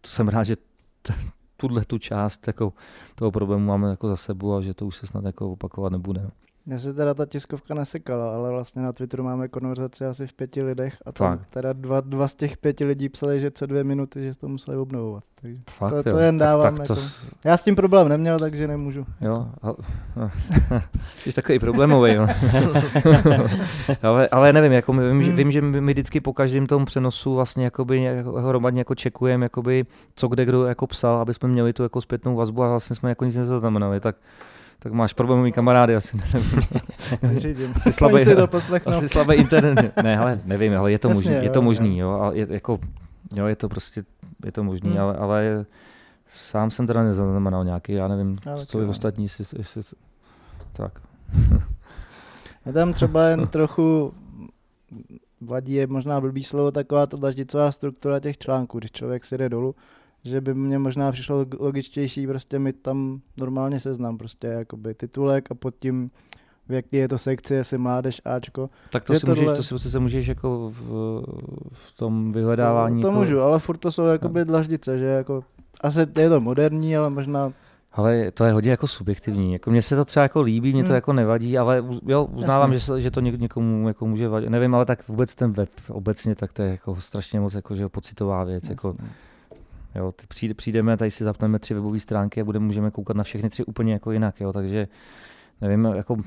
jsem 0.05 0.27
rád, 0.27 0.43
že 0.43 0.55
t- 1.01 1.13
tuhle 1.57 1.85
tu 1.85 1.97
část 1.97 2.47
jako 2.47 2.73
toho 3.15 3.31
problému 3.31 3.65
máme 3.65 3.89
jako 3.89 4.07
za 4.07 4.15
sebou 4.15 4.55
a 4.55 4.61
že 4.61 4.73
to 4.73 4.85
už 4.85 4.95
se 4.95 5.07
snad 5.07 5.25
jako 5.25 5.51
opakovat 5.51 5.91
nebude. 5.91 6.21
No. 6.21 6.31
Mně 6.69 6.79
se 6.79 6.93
teda 6.93 7.13
ta 7.13 7.25
tiskovka 7.25 7.73
nesekala, 7.73 8.35
ale 8.35 8.49
vlastně 8.49 8.81
na 8.81 8.91
Twitteru 8.93 9.23
máme 9.23 9.47
konverzaci 9.47 10.05
asi 10.05 10.27
v 10.27 10.33
pěti 10.33 10.63
lidech 10.63 10.97
a 11.05 11.11
tam 11.11 11.37
Fakt. 11.37 11.49
teda 11.49 11.73
dva, 11.73 12.01
dva 12.01 12.27
z 12.27 12.35
těch 12.35 12.57
pěti 12.57 12.85
lidí 12.85 13.09
psali, 13.09 13.39
že 13.39 13.51
co 13.51 13.65
dvě 13.65 13.83
minuty, 13.83 14.23
že 14.23 14.37
to 14.39 14.47
museli 14.47 14.77
obnovovat. 14.77 15.23
Takže 15.41 15.57
Fakt, 15.69 15.91
to, 15.91 16.03
to 16.03 16.09
jo. 16.09 16.17
jen 16.17 16.37
Tak- 16.39 16.47
dávám. 16.47 16.77
tak 16.77 16.87
to- 16.87 16.93
jako. 16.93 17.05
Já 17.43 17.57
s 17.57 17.63
tím 17.63 17.75
problém 17.75 18.09
neměl, 18.09 18.39
takže 18.39 18.67
nemůžu. 18.67 19.05
Jo, 19.21 19.47
jsi 21.19 21.33
takový 21.33 21.59
problémový. 21.59 22.13
Jo. 22.13 22.27
ale, 24.03 24.27
ale 24.31 24.53
nevím, 24.53 24.71
jako 24.71 24.93
my- 24.93 25.09
vím, 25.09 25.21
že, 25.23 25.27
Hmm. 25.29 25.37
vím, 25.37 25.51
že 25.51 25.61
my 25.61 25.81
my 25.81 25.93
vždycky 25.93 26.19
po 26.21 26.33
každém 26.33 26.67
tom 26.67 26.85
přenosu 26.85 27.33
vlastně 27.35 27.63
jakoby 27.63 28.23
hromadně 28.39 28.81
jako 28.81 28.95
čekujeme, 28.95 29.45
jakoby, 29.45 29.85
co 30.15 30.27
kde 30.27 30.45
kdo 30.45 30.65
jako 30.65 30.87
psal, 30.87 31.15
aby 31.17 31.33
jsme 31.33 31.49
měli 31.49 31.73
tu 31.73 31.83
jako 31.83 32.01
zpětnou 32.01 32.35
vazbu 32.35 32.63
a 32.63 32.69
vlastně 32.69 32.95
jsme 32.95 33.09
jako 33.09 33.25
nic 33.25 33.35
nezaznamenali. 33.35 33.99
Tak, 33.99 34.15
tak 34.79 34.91
máš 34.93 35.13
problémový 35.13 35.51
kamarády 35.51 35.95
asi. 35.95 36.17
Vyřídím. 37.21 37.73
Asi 37.75 37.93
slabý, 37.93 38.23
si 38.23 38.35
to 38.35 38.47
poslechnou. 38.47 38.91
asi 38.93 39.09
slabý 39.09 39.35
internet. 39.35 39.93
Ne, 40.03 40.17
ale 40.17 40.41
nevím, 40.45 40.77
ale 40.77 40.91
je 40.91 40.99
to 40.99 41.07
Jasně, 41.07 41.17
možný, 41.21 41.33
je 41.33 41.45
jo, 41.45 41.53
to 41.53 41.59
jo. 41.59 41.63
možný, 41.63 41.97
jo, 41.99 42.11
a 42.21 42.31
je, 42.33 42.47
jako, 42.49 42.79
jo, 43.35 43.45
je 43.45 43.55
to 43.55 43.69
prostě, 43.69 44.03
je 44.45 44.51
to 44.51 44.63
možný, 44.63 44.89
Hmm. 44.89 44.99
ale, 44.99 45.15
ale 45.15 45.65
sám 46.35 46.71
jsem 46.71 46.87
teda 46.87 47.03
nezaznamenal 47.03 47.65
nějaký, 47.65 47.93
já 47.93 48.07
nevím, 48.07 48.37
Já 48.45 48.55
taky 48.55 48.67
co 48.67 48.77
vy 48.77 48.85
ostatní, 48.85 49.23
jestli, 49.23 49.45
jestli, 49.57 49.81
tak. 50.73 50.91
Je 52.65 52.73
tam 52.73 52.93
třeba 52.93 53.27
jen 53.27 53.47
trochu 53.57 54.13
vadí 55.41 55.73
je 55.73 55.87
možná 55.87 56.21
blbý 56.21 56.43
slovo 56.43 56.71
taková 56.71 57.05
ta 57.07 57.17
dlaždicová 57.17 57.71
struktura 57.71 58.19
těch 58.19 58.37
článků, 58.37 58.79
když 58.79 58.91
člověk 58.91 59.25
si 59.25 59.37
jde 59.37 59.49
dolů, 59.49 59.75
že 60.23 60.41
by 60.41 60.53
mně 60.53 60.79
možná 60.79 61.11
přišlo 61.11 61.43
log- 61.43 61.57
logičtější 61.59 62.27
prostě 62.27 62.59
mít 62.59 62.75
tam 62.81 63.19
normálně 63.37 63.79
seznam, 63.79 64.17
prostě 64.17 64.47
jakoby 64.47 64.93
titulek 64.93 65.51
a 65.51 65.55
pod 65.55 65.75
tím 65.79 66.09
v 66.69 66.73
jaký 66.73 66.97
je 66.97 67.07
to 67.07 67.17
sekci, 67.17 67.53
jestli 67.53 67.77
mládež 67.77 68.21
Ačko. 68.25 68.69
Tak 68.91 69.03
to 69.05 69.13
si, 69.19 69.25
můžeš, 69.27 69.39
tohle- 69.45 69.55
to 69.57 69.63
si 69.63 69.75
přece 69.75 69.99
můžeš 69.99 70.27
jako 70.27 70.71
v, 70.79 70.83
v 71.73 71.91
tom 71.97 72.31
vyhledávání. 72.31 72.95
No, 72.95 73.01
to 73.01 73.07
jako, 73.07 73.19
můžu, 73.19 73.39
ale 73.41 73.59
furt 73.59 73.77
to 73.77 73.91
jsou 73.91 74.05
jakoby 74.05 74.45
dlaždice, 74.45 74.97
že 74.97 75.05
jako 75.05 75.43
asi 75.81 75.99
je 76.17 76.29
to 76.29 76.39
moderní, 76.41 76.97
ale 76.97 77.09
možná 77.09 77.53
Ale 77.93 78.31
to 78.31 78.43
je 78.45 78.51
hodně 78.51 78.71
jako 78.71 78.87
subjektivní. 78.87 79.53
Jako 79.53 79.71
mně 79.71 79.81
se 79.81 79.95
to 79.95 80.05
třeba 80.05 80.23
jako 80.23 80.41
líbí, 80.41 80.73
mě 80.73 80.83
to 80.83 80.87
Hmm. 80.87 80.95
jako 80.95 81.13
nevadí, 81.13 81.57
ale 81.57 81.81
uz- 81.81 82.01
jo, 82.07 82.25
uznávám, 82.25 82.71
Jasně. 82.73 82.79
že, 82.79 82.85
se, 82.85 83.01
že 83.01 83.11
to 83.11 83.21
něk- 83.21 83.39
někomu 83.39 83.87
jako 83.87 84.07
může 84.07 84.27
vadit. 84.27 84.49
Nevím, 84.49 84.75
ale 84.75 84.85
tak 84.85 85.07
vůbec 85.07 85.35
ten 85.35 85.51
web 85.51 85.69
obecně, 85.87 86.35
tak 86.35 86.53
to 86.53 86.61
je 86.61 86.71
jako 86.71 86.95
strašně 87.01 87.39
moc 87.39 87.53
jako, 87.53 87.75
že 87.75 87.89
pocitová 87.89 88.43
věc. 88.43 88.69
Jako. 88.69 88.93
Jo, 89.95 90.13
přijde, 90.27 90.53
přijdeme, 90.53 90.97
tady 90.97 91.11
si 91.11 91.23
zapneme 91.23 91.59
tři 91.59 91.73
webové 91.73 91.99
stránky 91.99 92.41
a 92.41 92.43
budeme, 92.43 92.65
můžeme 92.65 92.91
koukat 92.91 93.17
na 93.17 93.23
všechny 93.23 93.49
tři 93.49 93.63
úplně 93.65 93.93
jako 93.93 94.11
jinak. 94.11 94.41
Jo, 94.41 94.53
takže 94.53 94.87
nevím, 95.61 95.85
jako, 95.85 96.17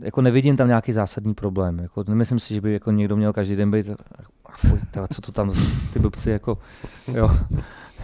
jako 0.00 0.22
nevidím 0.22 0.56
tam 0.56 0.68
nějaký 0.68 0.92
zásadní 0.92 1.34
problém. 1.34 1.78
Jako, 1.78 2.04
nemyslím 2.08 2.40
si, 2.40 2.54
že 2.54 2.60
by 2.60 2.72
jako 2.72 2.90
někdo 2.90 3.16
měl 3.16 3.32
každý 3.32 3.56
den 3.56 3.70
být 3.70 3.86
a 4.46 4.56
fuj, 4.56 4.78
teda, 4.90 5.08
co 5.08 5.20
to 5.20 5.32
tam, 5.32 5.50
ty 5.92 5.98
blbci, 5.98 6.30
jako, 6.30 6.58
jo. 7.14 7.30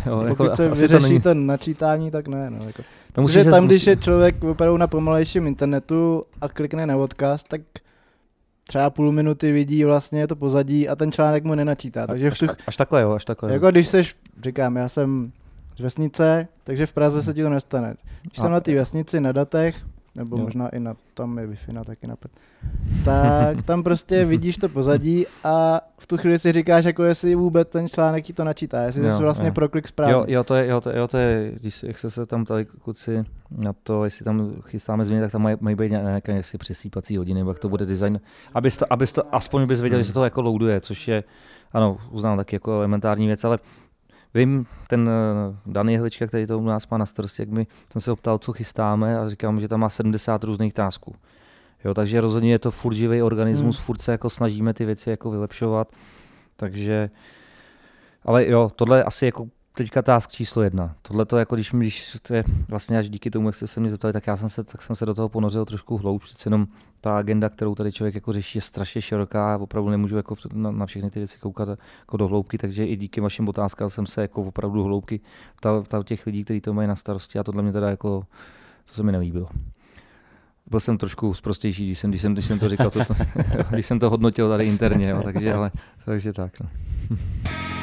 jo 0.06 0.24
pokud 0.28 0.56
se 0.56 0.70
asi 0.70 0.88
to 0.88 0.94
vyřeší 0.94 1.02
není- 1.12 1.20
to 1.20 1.34
načítání, 1.34 2.10
tak 2.10 2.28
ne. 2.28 2.50
No, 2.50 2.66
jako. 2.66 2.82
No, 3.16 3.22
musí 3.22 3.32
Protože 3.32 3.44
se- 3.44 3.50
tam, 3.50 3.64
musí- 3.64 3.74
když 3.74 3.86
je 3.86 3.96
člověk 3.96 4.44
opravdu 4.44 4.76
na 4.76 4.86
pomalejším 4.86 5.46
internetu 5.46 6.24
a 6.40 6.48
klikne 6.48 6.86
na 6.86 6.96
odkaz, 6.96 7.44
tak 7.44 7.60
třeba 8.68 8.90
půl 8.90 9.12
minuty 9.12 9.52
vidí 9.52 9.84
vlastně 9.84 10.26
to 10.26 10.36
pozadí 10.36 10.88
a 10.88 10.96
ten 10.96 11.12
článek 11.12 11.44
mu 11.44 11.54
nenačítá. 11.54 12.06
Takže 12.06 12.30
v 12.30 12.32
až, 12.32 12.38
tu, 12.38 12.46
až 12.66 12.76
takhle 12.76 13.02
jo, 13.02 13.12
až 13.12 13.24
takhle. 13.24 13.48
jo. 13.50 13.52
jako 13.54 13.70
když 13.70 13.88
seš, 13.88 14.16
říkám, 14.42 14.76
já 14.76 14.88
jsem 14.88 15.32
z 15.76 15.80
vesnice, 15.80 16.48
takže 16.64 16.86
v 16.86 16.92
Praze 16.92 17.22
se 17.22 17.34
ti 17.34 17.42
to 17.42 17.48
nestane. 17.48 17.94
Když 18.22 18.38
A- 18.38 18.42
jsem 18.42 18.50
na 18.50 18.60
té 18.60 18.74
vesnici 18.74 19.20
na 19.20 19.32
datech, 19.32 19.76
nebo 20.18 20.36
Jo. 20.36 20.42
možná 20.42 20.68
i 20.68 20.80
na, 20.80 20.96
tam 21.14 21.38
je 21.38 21.46
Wi-Fi 21.46 21.72
na 21.72 21.84
taky 21.84 22.06
na 22.06 22.16
prd, 22.16 22.30
tak 23.04 23.62
tam 23.66 23.82
prostě 23.82 24.24
vidíš 24.24 24.58
to 24.58 24.68
pozadí 24.68 25.26
a 25.44 25.80
v 25.98 26.06
tu 26.06 26.16
chvíli 26.16 26.38
si 26.38 26.52
říkáš, 26.52 26.84
jako 26.84 27.04
jestli 27.04 27.34
vůbec 27.34 27.68
ten 27.68 27.88
článek 27.88 28.24
ti 28.24 28.32
to 28.32 28.44
načítá, 28.44 28.82
jestli 28.82 29.04
Jo, 29.04 29.16
jsi 29.16 29.22
vlastně 29.22 29.46
jo. 29.46 29.52
pro 29.52 29.68
klik 29.68 29.88
správně. 29.88 30.12
Jo, 30.12 30.24
jo, 30.28 30.44
to 30.44 30.54
je, 30.54 30.66
jo, 30.66 30.80
to, 30.80 30.90
jo, 30.90 31.08
to 31.08 31.18
je, 31.18 31.52
když 31.60 31.74
se, 31.74 31.86
jak 31.86 31.98
se, 31.98 32.10
se 32.10 32.26
tam 32.26 32.44
tady 32.44 32.64
kluci 32.64 33.24
na 33.50 33.72
to, 33.82 34.04
jestli 34.04 34.24
tam 34.24 34.52
chystáme 34.62 35.04
změny, 35.04 35.22
tak 35.22 35.32
tam 35.32 35.42
mají, 35.42 35.56
mají 35.60 35.76
být 35.76 35.90
nějaké 35.90 36.32
jestli 36.32 36.58
přesýpací 36.58 37.16
hodiny, 37.16 37.40
nebo 37.40 37.50
jak 37.50 37.58
to 37.58 37.68
bude 37.68 37.86
design, 37.86 38.20
abys 38.54 38.76
to, 38.76 38.92
abys 38.92 39.12
to 39.12 39.34
aspoň 39.34 39.66
bys 39.66 39.80
věděl, 39.80 39.98
že 39.98 40.04
se 40.04 40.12
to 40.12 40.24
jako 40.24 40.42
loaduje, 40.42 40.80
což 40.80 41.08
je, 41.08 41.24
ano, 41.72 41.98
uznám 42.10 42.36
taky 42.36 42.56
jako 42.56 42.72
elementární 42.72 43.26
věc, 43.26 43.44
ale 43.44 43.58
vím, 44.34 44.66
ten 44.88 45.10
eh, 45.10 45.56
Dany 45.66 45.96
Hlička, 45.96 46.26
který 46.26 46.46
to 46.46 46.58
u 46.58 46.64
nás 46.64 46.88
má 46.88 46.98
na 46.98 47.06
starosti, 47.06 47.42
jak 47.42 47.48
mi 47.48 47.66
jsem 47.92 48.00
se 48.00 48.12
optal, 48.12 48.38
co 48.38 48.52
chystáme 48.52 49.18
a 49.18 49.28
říkám, 49.28 49.60
že 49.60 49.68
tam 49.68 49.80
má 49.80 49.88
70 49.88 50.44
různých 50.44 50.74
tásků. 50.74 51.14
Jo, 51.84 51.94
takže 51.94 52.20
rozhodně 52.20 52.50
je 52.50 52.58
to 52.58 52.70
furt 52.70 52.94
živý 52.94 53.22
organismus, 53.22 53.76
Hmm. 53.76 53.80
hmm. 53.80 53.86
furt 53.86 54.02
se 54.02 54.12
jako 54.12 54.30
snažíme 54.30 54.74
ty 54.74 54.84
věci 54.84 55.10
jako 55.10 55.30
vylepšovat, 55.30 55.92
takže 56.56 57.10
ale 58.24 58.46
jo, 58.46 58.72
tohle 58.76 58.98
je 58.98 59.04
asi 59.04 59.26
jako 59.26 59.48
teďka 59.78 60.02
task 60.02 60.30
číslo 60.30 60.62
jedna. 60.62 60.94
Tohle 61.02 61.24
to 61.24 61.38
jako 61.38 61.54
když, 61.54 61.70
když 61.70 62.16
to 62.22 62.34
je 62.34 62.44
vlastně 62.68 62.98
až 62.98 63.08
díky 63.08 63.30
tomu, 63.30 63.48
jak 63.48 63.54
jste 63.54 63.66
se 63.66 63.80
mě 63.80 63.90
zeptali, 63.90 64.12
tak 64.12 64.26
já 64.26 64.36
jsem 64.36 64.48
se, 64.48 64.64
tak 64.64 64.82
jsem 64.82 64.96
se 64.96 65.06
do 65.06 65.14
toho 65.14 65.28
ponořil 65.28 65.64
trošku 65.64 65.96
hloub, 65.96 66.22
přece 66.22 66.46
jenom 66.46 66.66
ta 67.00 67.18
agenda, 67.18 67.48
kterou 67.48 67.74
tady 67.74 67.92
člověk 67.92 68.14
jako 68.14 68.32
řeší, 68.32 68.58
je 68.58 68.62
strašně 68.62 69.02
široká 69.02 69.54
a 69.54 69.56
opravdu 69.56 69.90
nemůžu 69.90 70.16
jako 70.16 70.34
na, 70.52 70.70
na 70.70 70.86
všechny 70.86 71.10
ty 71.10 71.20
věci 71.20 71.38
koukat 71.38 71.68
jako 72.00 72.16
do 72.16 72.28
hloubky, 72.28 72.58
takže 72.58 72.86
i 72.86 72.96
díky 72.96 73.20
vašim 73.20 73.48
otázkám 73.48 73.90
jsem 73.90 74.06
se 74.06 74.22
jako 74.22 74.42
opravdu 74.42 74.84
hloubky 74.84 75.20
ptal, 75.56 75.82
ptal 75.82 76.04
těch 76.04 76.26
lidí, 76.26 76.44
kteří 76.44 76.60
to 76.60 76.74
mají 76.74 76.88
na 76.88 76.96
starosti 76.96 77.38
a 77.38 77.44
tohle 77.44 77.62
mě 77.62 77.72
teda 77.72 77.90
jako, 77.90 78.26
to 78.84 78.94
se 78.94 79.02
mi 79.02 79.12
nelíbilo. 79.12 79.48
Byl 80.66 80.80
jsem 80.80 80.98
trošku 80.98 81.34
zprostější, 81.34 81.86
když 81.86 81.98
jsem, 81.98 82.10
když 82.10 82.22
jsem, 82.22 82.32
když 82.32 82.44
jsem 82.44 82.58
to 82.58 82.68
říkal, 82.68 82.90
co 82.90 83.04
to, 83.04 83.14
když 83.70 83.86
jsem 83.86 83.98
to 83.98 84.10
hodnotil 84.10 84.48
tady 84.48 84.66
interně, 84.66 85.08
jo, 85.08 85.20
takže, 85.24 85.52
ale, 85.52 85.70
takže 86.04 86.32
tak. 86.32 86.60
No. 86.60 86.68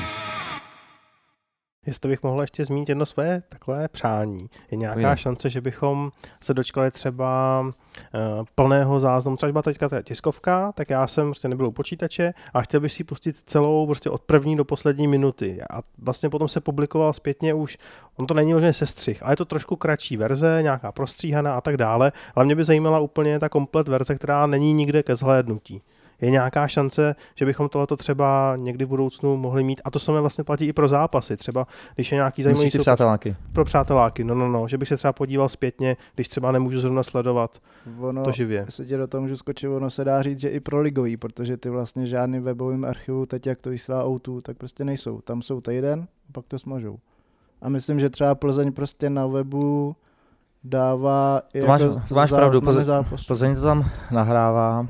Jestli 1.85 2.09
bych 2.09 2.23
mohl 2.23 2.41
ještě 2.41 2.65
zmínit 2.65 2.89
jedno 2.89 3.05
své 3.05 3.43
takové 3.49 3.87
přání. 3.87 4.49
Je 4.71 4.77
nějaká 4.77 4.95
Povídej. 4.95 5.17
šance, 5.17 5.49
že 5.49 5.61
bychom 5.61 6.11
se 6.41 6.53
dočkali 6.53 6.91
třeba 6.91 7.61
uh, 7.61 7.71
plného 8.55 8.99
záznamu, 8.99 9.37
třeba 9.37 9.61
teďka 9.61 9.89
ta 9.89 10.01
tiskovka, 10.01 10.71
tak 10.71 10.89
já 10.89 11.07
jsem 11.07 11.27
prostě 11.27 11.47
nebyl 11.47 11.67
u 11.67 11.71
počítače 11.71 12.33
a 12.53 12.61
chtěl 12.61 12.79
bych 12.79 12.93
si 12.93 13.03
pustit 13.03 13.35
celou 13.45 13.85
prostě 13.85 14.09
od 14.09 14.21
první 14.21 14.55
do 14.55 14.65
poslední 14.65 15.07
minuty. 15.07 15.61
A 15.69 15.81
vlastně 15.97 16.29
potom 16.29 16.47
se 16.47 16.61
publikoval 16.61 17.13
zpětně 17.13 17.53
už, 17.53 17.77
on 18.15 18.27
to 18.27 18.33
není 18.33 18.53
možná 18.53 18.73
sestřih, 18.73 19.23
ale 19.23 19.31
je 19.31 19.37
to 19.37 19.45
trošku 19.45 19.75
kratší 19.75 20.17
verze, 20.17 20.59
nějaká 20.61 20.91
prostříhaná 20.91 21.57
a 21.57 21.61
tak 21.61 21.77
dále, 21.77 22.11
ale 22.35 22.45
mě 22.45 22.55
by 22.55 22.63
zajímala 22.63 22.99
úplně 22.99 23.39
ta 23.39 23.49
komplet 23.49 23.87
verze, 23.87 24.15
která 24.15 24.45
není 24.45 24.73
nikde 24.73 25.03
ke 25.03 25.15
zhlédnutí. 25.15 25.81
Je 26.21 26.31
nějaká 26.31 26.67
šance, 26.67 27.15
že 27.35 27.45
bychom 27.45 27.69
tohleto 27.69 27.97
třeba 27.97 28.55
někdy 28.59 28.85
v 28.85 28.87
budoucnu 28.87 29.37
mohli 29.37 29.63
mít, 29.63 29.81
a 29.85 29.91
to 29.91 29.99
samé 29.99 30.21
vlastně 30.21 30.43
platí 30.43 30.65
i 30.65 30.73
pro 30.73 30.87
zápasy, 30.87 31.37
třeba 31.37 31.67
když 31.95 32.11
je 32.11 32.15
nějaký 32.15 32.43
zajímavý 32.43 32.65
Myslíš 32.65 32.81
přáteláky? 32.81 33.35
pro 33.53 33.65
přáteláky, 33.65 34.23
no, 34.23 34.35
no, 34.35 34.47
no, 34.47 34.67
že 34.67 34.77
bych 34.77 34.87
se 34.87 34.97
třeba 34.97 35.13
podíval 35.13 35.49
zpětně, 35.49 35.97
když 36.15 36.27
třeba 36.27 36.51
nemůžu 36.51 36.79
zrovna 36.79 37.03
sledovat 37.03 37.59
Ono, 37.99 38.23
to 38.23 38.31
živě. 38.31 38.63
Jestli 38.65 38.85
tě 38.85 38.97
do 38.97 39.07
toho 39.07 39.21
můžu 39.21 39.35
skočit, 39.35 39.69
ono 39.69 39.89
se 39.89 40.03
dá 40.03 40.21
říct, 40.21 40.39
že 40.39 40.49
i 40.49 40.59
pro 40.59 40.79
ligový, 40.81 41.17
protože 41.17 41.57
ty 41.57 41.69
vlastně 41.69 42.07
žádným 42.07 42.43
webovým 42.43 42.85
archivu, 42.85 43.25
teď 43.25 43.47
jak 43.47 43.61
to 43.61 43.69
vysílá 43.69 44.05
O2, 44.05 44.41
tak 44.41 44.57
prostě 44.57 44.83
nejsou. 44.85 45.21
Tam 45.21 45.41
jsou 45.41 45.61
týden, 45.61 46.07
pak 46.31 46.45
to 46.47 46.59
smažou. 46.59 46.97
A 47.61 47.69
myslím, 47.69 47.99
že 47.99 48.09
třeba 48.09 48.35
Plzeň 48.35 48.71
prostě 48.71 49.09
na 49.09 49.27
webu 49.27 49.95
dává 50.63 51.41
i 51.53 51.61
To 51.61 51.67
máš- 51.67 51.81
jako 51.81 52.01
to 52.09 52.15
máš 52.15 52.29
pravdu, 52.29 52.59
záznamy 52.59 52.77
Plze- 52.77 52.83
zápasu. 52.85 53.25
Plzeň 53.27 53.55
to 53.55 53.61
tam 53.61 53.89
nahrává. 54.11 54.87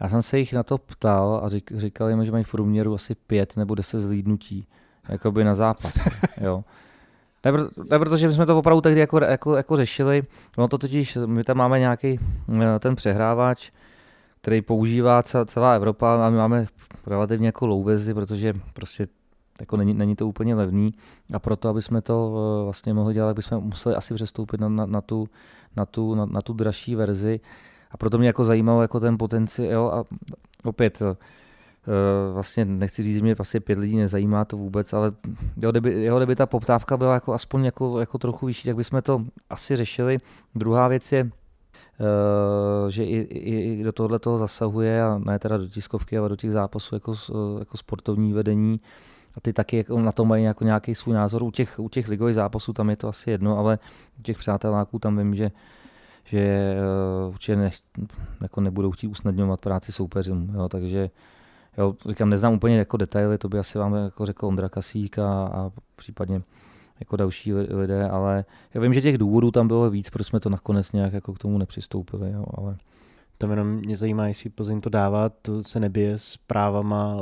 Já 0.00 0.08
jsem 0.08 0.22
se 0.22 0.38
jich 0.38 0.52
na 0.52 0.62
to 0.62 0.78
ptal 0.78 1.40
a 1.44 1.48
řík, 1.48 1.72
říkali 1.76 2.16
mi, 2.16 2.26
že 2.26 2.32
mají 2.32 2.44
v 2.44 2.50
průměru 2.50 2.94
asi 2.94 3.14
pět 3.14 3.56
nebo 3.56 3.74
deset 3.74 4.00
zlídnutí 4.00 4.66
jakoby 5.08 5.44
na 5.44 5.54
zápas. 5.54 5.94
jo. 6.40 6.64
Ne, 7.44 7.52
proto- 7.52 7.84
ne, 7.90 7.98
protože 7.98 8.26
my 8.26 8.32
jsme 8.32 8.46
to 8.46 8.58
opravdu 8.58 8.80
tehdy 8.80 9.00
jako, 9.00 9.24
jako, 9.24 9.56
jako 9.56 9.76
řešili. 9.76 10.22
No 10.58 10.68
to 10.68 10.78
totiž, 10.78 11.18
my 11.26 11.44
tam 11.44 11.56
máme 11.56 11.78
nějaký 11.78 12.20
eh, 12.60 12.78
ten 12.78 12.96
přehrávač, 12.96 13.70
který 14.40 14.62
používá 14.62 15.22
celá, 15.22 15.74
Evropa 15.74 16.26
a 16.26 16.30
my 16.30 16.36
máme 16.36 16.66
relativně 17.06 17.48
jako 17.48 17.66
low 17.66 17.84
verzi, 17.84 18.14
protože 18.14 18.54
prostě 18.72 19.08
jako 19.60 19.76
není, 19.76 19.94
není 19.94 20.16
to 20.16 20.28
úplně 20.28 20.54
levný 20.54 20.94
a 21.32 21.38
proto, 21.38 21.68
aby 21.68 21.82
jsme 21.82 22.02
to 22.02 22.34
eh, 22.36 22.64
vlastně 22.64 22.94
mohli 22.94 23.14
dělat, 23.14 23.26
tak 23.28 23.36
bychom 23.36 23.64
museli 23.64 23.94
asi 23.94 24.14
přestoupit 24.14 24.60
na, 24.60 24.68
na, 24.68 24.86
na, 24.86 25.00
tu, 25.00 25.28
na, 25.76 25.86
tu, 25.86 26.14
na, 26.14 26.26
na 26.26 26.42
tu 26.42 26.52
dražší 26.52 26.94
verzi. 26.94 27.40
A 27.96 27.98
proto 27.98 28.18
mě 28.18 28.26
jako 28.26 28.44
zajímalo 28.44 28.82
jako 28.82 29.00
ten 29.00 29.18
potenciál 29.18 29.88
a 29.88 30.04
opět 30.64 31.02
eh, 31.02 31.16
vlastně 32.32 32.64
nechci 32.64 33.02
říct, 33.02 33.14
že 33.16 33.22
mě 33.22 33.34
vlastně 33.34 33.60
pět 33.60 33.78
lidí 33.78 33.96
nezajímá 33.96 34.44
to 34.44 34.56
vůbec, 34.56 34.92
ale 34.92 35.12
jo, 35.56 35.70
kdyby, 35.70 36.04
jo, 36.04 36.16
kdyby 36.16 36.36
ta 36.36 36.46
poptávka 36.46 36.96
byla 36.96 37.14
jako 37.14 37.32
aspoň 37.34 37.64
jako, 37.64 38.00
jako 38.00 38.18
trochu 38.18 38.46
vyšší, 38.46 38.68
tak 38.68 38.76
bychom 38.76 39.02
to 39.02 39.22
asi 39.50 39.76
řešili. 39.76 40.18
Druhá 40.54 40.88
věc 40.88 41.12
je, 41.12 41.30
eh, 42.00 42.90
že 42.90 43.04
i, 43.04 43.16
i, 43.16 43.80
i 43.80 43.84
do 43.84 43.92
tohle 43.92 44.18
toho 44.18 44.38
zasahuje, 44.38 45.02
a 45.02 45.18
ne 45.18 45.38
teda 45.38 45.56
do 45.56 45.66
tiskovky, 45.66 46.18
ale 46.18 46.28
do 46.28 46.36
těch 46.36 46.52
zápasů 46.52 46.94
jako, 46.94 47.14
s- 47.14 47.56
jako 47.58 47.76
sportovní 47.76 48.32
vedení, 48.32 48.80
a 49.36 49.40
ty 49.40 49.52
taky 49.52 49.76
jako 49.76 50.00
na 50.00 50.12
to 50.12 50.24
mají 50.24 50.44
jako 50.44 50.64
nějaký 50.64 50.94
svůj 50.94 51.14
názor. 51.14 51.42
U 51.42 51.50
těch, 51.50 51.78
u 51.78 51.88
těch 51.88 52.08
ligových 52.08 52.34
zápasů 52.34 52.72
tam 52.72 52.90
je 52.90 52.96
to 52.96 53.08
asi 53.08 53.30
jedno, 53.30 53.58
ale 53.58 53.78
u 54.18 54.22
těch 54.22 54.38
přáteláků 54.38 54.98
tam 54.98 55.18
vím, 55.18 55.34
že 55.34 55.50
že 56.26 56.38
eh, 56.38 57.28
určitě 57.28 57.56
ne, 57.56 57.70
jako 58.42 58.60
nebudou 58.60 58.90
chtít 58.90 59.08
usnadňovat 59.08 59.60
práci 59.60 59.92
soupeřům. 59.92 60.50
Jo, 60.54 60.68
takže 60.68 61.10
jo, 61.78 61.94
říkám, 62.08 62.30
neznám 62.30 62.54
úplně 62.54 62.78
jako 62.78 62.96
detaily, 62.96 63.38
to 63.38 63.48
by 63.48 63.58
asi 63.58 63.78
vám 63.78 63.94
jako 63.94 64.26
řekl 64.26 64.46
Ondra 64.46 64.68
Kasík 64.68 65.18
a, 65.18 65.46
a 65.46 65.70
případně 65.96 66.42
jako 67.00 67.16
další 67.16 67.54
lidé, 67.54 68.08
ale 68.08 68.44
já 68.74 68.80
vím, 68.80 68.94
že 68.94 69.00
těch 69.00 69.18
důvodů 69.18 69.50
tam 69.50 69.68
bylo 69.68 69.90
víc, 69.90 70.10
proč 70.10 70.26
jsme 70.26 70.40
to 70.40 70.50
nakonec 70.50 70.92
nějak 70.92 71.12
jako 71.12 71.32
k 71.32 71.38
tomu 71.38 71.58
nepřistoupili, 71.58 72.32
jo, 72.32 72.44
ale 72.54 72.76
tam 73.38 73.50
jenom 73.50 73.68
mě 73.68 73.96
zajímá, 73.96 74.26
jestli 74.26 74.50
Plzeň 74.50 74.80
to 74.80 74.90
dává, 74.90 75.28
to 75.28 75.62
se 75.62 75.80
nebije 75.80 76.18
s 76.18 76.36
právama. 76.36 77.16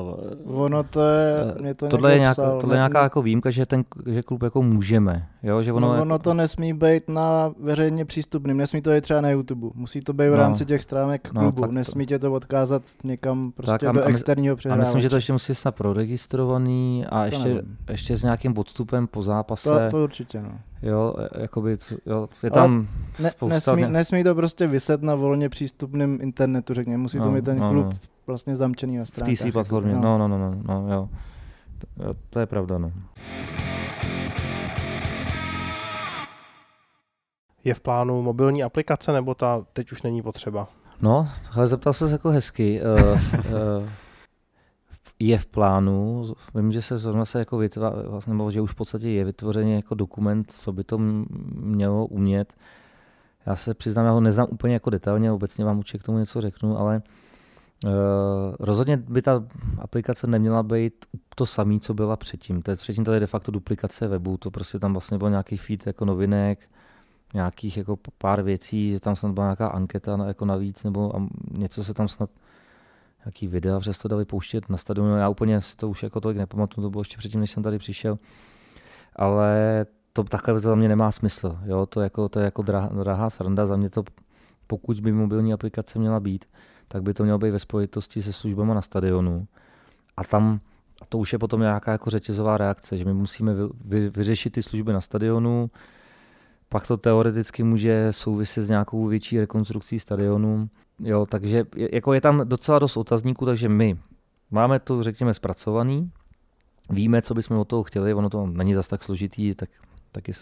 Ono 0.45 0.83
to 0.83 1.01
je, 1.01 1.37
eh, 1.57 1.62
mě 1.62 1.75
to 1.75 1.89
tohle 1.89 2.12
je, 2.12 2.19
nějaká, 2.19 2.43
psal, 2.43 2.61
tohle 2.61 2.77
je 2.77 2.79
nějaká 2.79 3.03
jako 3.03 3.23
výjimka, 3.23 3.51
že 3.51 3.67
ten 3.67 3.85
že 4.07 4.23
klub 4.23 4.43
jako 4.43 4.62
můžeme. 4.62 5.29
Jo? 5.43 5.62
Že 5.62 5.73
ono, 5.73 5.89
no, 5.89 5.95
jako... 5.95 6.03
ono 6.03 6.19
to 6.19 6.35
nesmí 6.35 6.73
být 6.73 7.09
na 7.09 7.55
veřejně 7.61 8.05
přístupným, 8.05 8.57
nesmí 8.57 8.83
to 8.83 8.91
být 8.91 9.01
třeba 9.01 9.21
na 9.21 9.31
YouTube. 9.31 9.69
Musí 9.75 10.01
to 10.01 10.12
být 10.12 10.29
v 10.29 10.31
no. 10.31 10.37
rámci 10.37 10.67
těch 10.67 10.83
stránek 10.83 11.33
no, 11.33 11.41
klubu, 11.41 11.61
tak 11.61 11.71
nesmí 11.71 12.07
tě 12.07 12.19
to 12.19 12.33
odkázat 12.33 12.83
někam 13.05 13.53
prostě 13.53 13.79
tak, 13.79 13.83
a, 13.85 13.93
do 13.93 14.03
externího 14.03 14.57
A 14.71 14.77
myslím, 14.77 15.01
že 15.01 15.09
to 15.09 15.17
ještě 15.17 15.33
musí 15.33 15.55
snad 15.55 15.75
proregistrovaný 15.75 17.05
a 17.09 17.25
ještě, 17.25 17.62
ještě 17.91 18.17
s 18.17 18.23
nějakým 18.23 18.59
odstupem 18.59 19.07
po 19.07 19.23
zápase. 19.23 19.69
To, 19.69 19.91
to 19.91 20.05
určitě, 20.05 20.43
no. 20.43 20.59
Jo, 20.85 21.14
jakoby, 21.39 21.76
jo, 22.07 22.28
je 22.43 22.51
tam 22.51 22.89
ne, 23.22 23.30
nesmí, 23.49 23.82
ne... 23.82 23.89
nesmí 23.89 24.24
to 24.24 24.35
prostě 24.35 24.66
vyset 24.66 25.03
na 25.03 25.14
volně 25.14 25.49
přístupném 25.49 26.18
internetu, 26.22 26.74
řekněme. 26.74 27.03
Musí 27.03 27.18
no, 27.18 27.24
to 27.24 27.30
mít 27.30 27.45
ten 27.45 27.59
no, 27.59 27.70
klub 27.70 27.87
no. 27.87 27.99
vlastně 28.26 28.57
zamčený 28.57 28.97
na 28.97 29.05
stránkách. 29.05 29.37
V 29.37 29.51
TC 29.51 29.53
platformě, 29.53 29.95
no. 29.95 30.18
no, 30.18 30.28
no, 30.28 30.39
no, 30.39 30.55
no, 30.66 30.95
jo. 30.95 31.09
To, 31.78 32.14
to 32.30 32.41
je 32.41 32.47
pravda, 32.47 32.78
no. 32.78 32.93
Je 37.64 37.74
v 37.74 37.80
plánu 37.80 38.22
mobilní 38.22 38.62
aplikace, 38.62 39.12
nebo 39.12 39.35
ta 39.35 39.64
teď 39.72 39.93
už 39.93 40.03
není 40.03 40.22
potřeba? 40.22 40.68
No, 41.01 41.28
ale 41.53 41.68
zeptal 41.68 41.93
se 41.93 42.11
jako 42.11 42.28
hezky. 42.28 42.80
Uh, 42.80 43.20
uh, 43.80 43.89
je 45.29 45.39
v 45.39 45.47
plánu, 45.47 46.27
vím, 46.55 46.72
že 46.72 46.83
se 46.83 46.97
zrovna 46.97 47.25
se 47.25 47.39
jako 47.39 47.59
vytva, 47.59 47.93
vlastně, 48.09 48.33
nebo 48.33 48.51
že 48.51 48.61
už 48.61 48.70
v 48.70 48.75
podstatě 48.75 49.09
je 49.09 49.25
vytvořený 49.25 49.72
jako 49.72 49.95
dokument, 49.95 50.51
co 50.51 50.72
by 50.72 50.85
to 50.85 50.99
mělo 51.55 52.07
umět. 52.07 52.55
Já 53.47 53.57
se 53.57 53.75
přiznám, 53.75 54.07
já 54.07 54.12
ho 54.12 54.20
neznám 54.20 54.47
úplně 54.51 54.75
jako 54.75 54.91
detailně, 54.91 55.33
obecně 55.33 55.64
vám 55.64 55.79
určitě 55.79 55.99
k 55.99 56.03
tomu 56.03 56.18
něco 56.18 56.41
řeknu, 56.41 56.79
ale 56.79 57.03
uh, 57.85 57.91
rozhodně 58.61 58.97
by 58.97 59.22
ta 59.22 59.45
aplikace 59.79 60.27
neměla 60.27 60.62
být 60.62 61.05
to 61.37 61.47
samé, 61.47 61.79
co 61.79 61.95
byla 61.95 62.16
předtím. 62.16 62.62
To 62.62 62.70
je, 62.70 62.77
předtím 62.77 63.05
to 63.05 63.12
je 63.12 63.20
de 63.20 63.27
facto 63.27 63.53
duplikace 63.53 64.09
webu, 64.09 64.37
to 64.37 64.51
prostě 64.51 64.79
tam 64.79 64.93
vlastně 64.93 65.18
byl 65.18 65.31
nějaký 65.31 65.57
feed 65.57 65.87
jako 65.87 66.05
novinek, 66.05 66.59
nějakých 67.35 67.77
jako 67.77 67.99
pár 68.18 68.43
věcí, 68.43 68.91
že 68.91 69.01
tam 69.01 69.16
snad 69.16 69.33
byla 69.33 69.47
nějaká 69.47 69.68
anketa 69.68 70.18
jako 70.27 70.45
navíc, 70.45 70.85
nebo 70.85 71.12
něco 71.51 71.85
se 71.85 71.95
tam 71.95 72.09
snad 72.09 72.31
nějaký 73.25 73.49
videa, 73.49 73.81
přes 73.81 73.99
to 73.99 74.09
dali 74.09 74.25
pouštět 74.25 74.68
na 74.68 74.77
stadionu. 74.77 75.16
Já 75.16 75.29
úplně 75.29 75.61
si 75.61 75.77
to 75.77 75.89
už 75.89 76.03
jako 76.03 76.20
tolik 76.20 76.39
nepamatuju, 76.39 76.87
to 76.87 76.91
bylo 76.91 77.01
ještě 77.01 77.16
předtím, 77.16 77.41
než 77.41 77.51
jsem 77.51 77.62
tady 77.62 77.79
přišel. 77.79 78.18
Ale 79.16 79.87
to 80.12 80.25
takhle 80.25 80.55
to 80.55 80.61
za 80.61 80.75
mě 80.75 80.89
nemá 80.89 81.12
smysl. 81.12 81.59
Jo? 81.64 81.87
To, 81.87 82.01
jako, 82.01 82.29
to 82.29 82.39
je 82.39 82.45
jako 82.45 82.62
drahá, 82.62 82.89
drahá 82.89 83.31
sranda. 83.31 83.66
Za 83.66 83.77
mě 83.77 83.91
to, 83.91 84.05
pokud 84.66 85.01
by 85.01 85.12
mobilní 85.12 85.53
aplikace 85.53 85.99
měla 85.99 86.20
být, 86.20 86.45
tak 86.89 87.03
by 87.03 87.14
to 87.14 87.22
mělo 87.22 87.39
být 87.39 87.51
ve 87.51 87.59
spojitosti 87.59 88.22
se 88.22 88.33
službama 88.33 88.75
na 88.75 88.83
stadionu. 88.83 89.47
A 90.16 90.25
tam 90.25 90.61
a 91.03 91.07
to 91.07 91.18
už 91.18 91.33
je 91.33 91.39
potom 91.39 91.61
nějaká 91.61 91.93
jako 91.93 92.11
řetězová 92.11 92.57
reakce, 92.57 92.97
že 92.97 93.05
my 93.05 93.14
musíme 93.14 93.55
vy, 93.55 93.62
vy, 93.85 94.11
vyřešit 94.11 94.53
ty 94.53 94.62
služby 94.62 94.93
na 94.93 95.01
stadionu, 95.01 95.70
pak 96.68 96.87
to 96.87 96.97
teoreticky 96.97 97.62
může 97.62 98.09
souviset 98.11 98.64
s 98.64 98.68
nějakou 98.68 99.07
větší 99.07 99.41
rekonstrukcí 99.41 100.01
stadionu, 100.01 100.68
Jo, 100.99 101.27
takže 101.27 101.65
jako 101.77 102.13
je 102.13 102.21
tam 102.21 102.49
docela 102.49 102.79
dost 102.79 102.97
otazníků, 102.97 103.47
takže 103.47 103.69
my 103.69 103.99
máme 104.51 104.79
to, 104.79 105.03
řekněme, 105.03 105.35
zpracovaný, 105.35 106.11
víme, 106.91 107.23
co 107.23 107.35
bychom 107.35 107.59
od 107.59 107.69
toho 107.69 107.83
chtěli, 107.83 108.15
ono 108.15 108.31
to 108.31 108.47
není 108.47 108.75
zas 108.75 108.89
tak 108.89 109.03
složitý, 109.03 109.55
tak 109.55 109.71
taky 110.13 110.33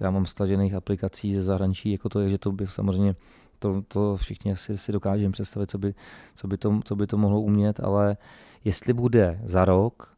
já 0.00 0.10
mám 0.10 0.26
stažených 0.26 0.74
aplikací 0.74 1.34
ze 1.34 1.42
zahraničí, 1.42 1.92
jako 1.92 2.08
to 2.08 2.20
je, 2.20 2.30
že 2.30 2.38
to 2.38 2.52
by 2.52 2.66
samozřejmě 2.66 3.14
to, 3.58 3.82
to 3.88 4.16
všichni 4.16 4.56
si, 4.56 4.78
si 4.78 4.92
dokážeme 4.92 5.32
představit, 5.32 5.70
co 5.70 5.78
by, 5.78 5.94
co, 6.34 6.48
by 6.48 6.56
to, 6.56 6.80
co 6.84 6.96
by 6.96 7.06
to 7.06 7.16
mohlo 7.18 7.40
umět, 7.40 7.80
ale 7.80 8.16
jestli 8.64 8.92
bude 8.92 9.40
za 9.44 9.64
rok, 9.64 10.16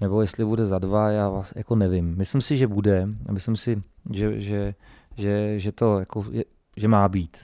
nebo 0.00 0.20
jestli 0.20 0.44
bude 0.44 0.66
za 0.66 0.78
dva, 0.78 1.10
já 1.10 1.28
vás 1.28 1.52
jako 1.56 1.76
nevím. 1.76 2.16
Myslím 2.16 2.40
si, 2.40 2.56
že 2.56 2.66
bude 2.66 3.08
a 3.28 3.32
myslím 3.32 3.56
si, 3.56 3.82
že, 4.10 4.40
že, 4.40 4.74
že, 5.16 5.58
že 5.58 5.72
to 5.72 5.98
jako 5.98 6.24
je, 6.30 6.44
že 6.76 6.88
má 6.88 7.08
být 7.08 7.36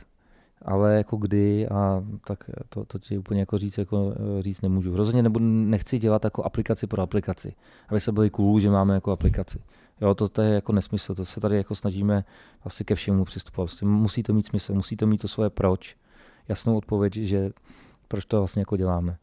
ale 0.64 0.94
jako 0.94 1.16
kdy 1.16 1.68
a 1.68 2.04
tak 2.26 2.50
to, 2.68 2.84
to 2.84 2.98
ti 2.98 3.18
úplně 3.18 3.40
jako 3.40 3.58
říct, 3.58 3.78
jako 3.78 4.14
eh, 4.38 4.42
říct 4.42 4.60
nemůžu. 4.62 4.96
Rozhodně 4.96 5.22
nebudu, 5.22 5.44
nechci 5.44 5.98
dělat 5.98 6.24
jako 6.24 6.44
aplikaci 6.44 6.86
pro 6.86 7.02
aplikaci, 7.02 7.54
aby 7.88 8.00
se 8.00 8.12
byli 8.12 8.30
cool, 8.30 8.60
že 8.60 8.70
máme 8.70 8.94
jako 8.94 9.12
aplikaci. 9.12 9.58
Jo, 10.00 10.14
to, 10.14 10.28
to 10.28 10.42
je 10.42 10.54
jako 10.54 10.72
nesmysl, 10.72 11.14
to 11.14 11.24
se 11.24 11.40
tady 11.40 11.56
jako 11.56 11.74
snažíme 11.74 12.24
asi 12.64 12.84
ke 12.84 12.94
všemu 12.94 13.24
přistupovat. 13.24 13.70
Vlastně 13.70 13.88
musí 13.88 14.22
to 14.22 14.34
mít 14.34 14.46
smysl, 14.46 14.74
musí 14.74 14.96
to 14.96 15.06
mít 15.06 15.18
to 15.18 15.28
svoje 15.28 15.50
proč, 15.50 15.96
jasnou 16.48 16.76
odpověď, 16.76 17.14
že 17.14 17.50
proč 18.08 18.24
to 18.24 18.38
vlastně 18.38 18.60
jako 18.60 18.76
děláme. 18.76 19.16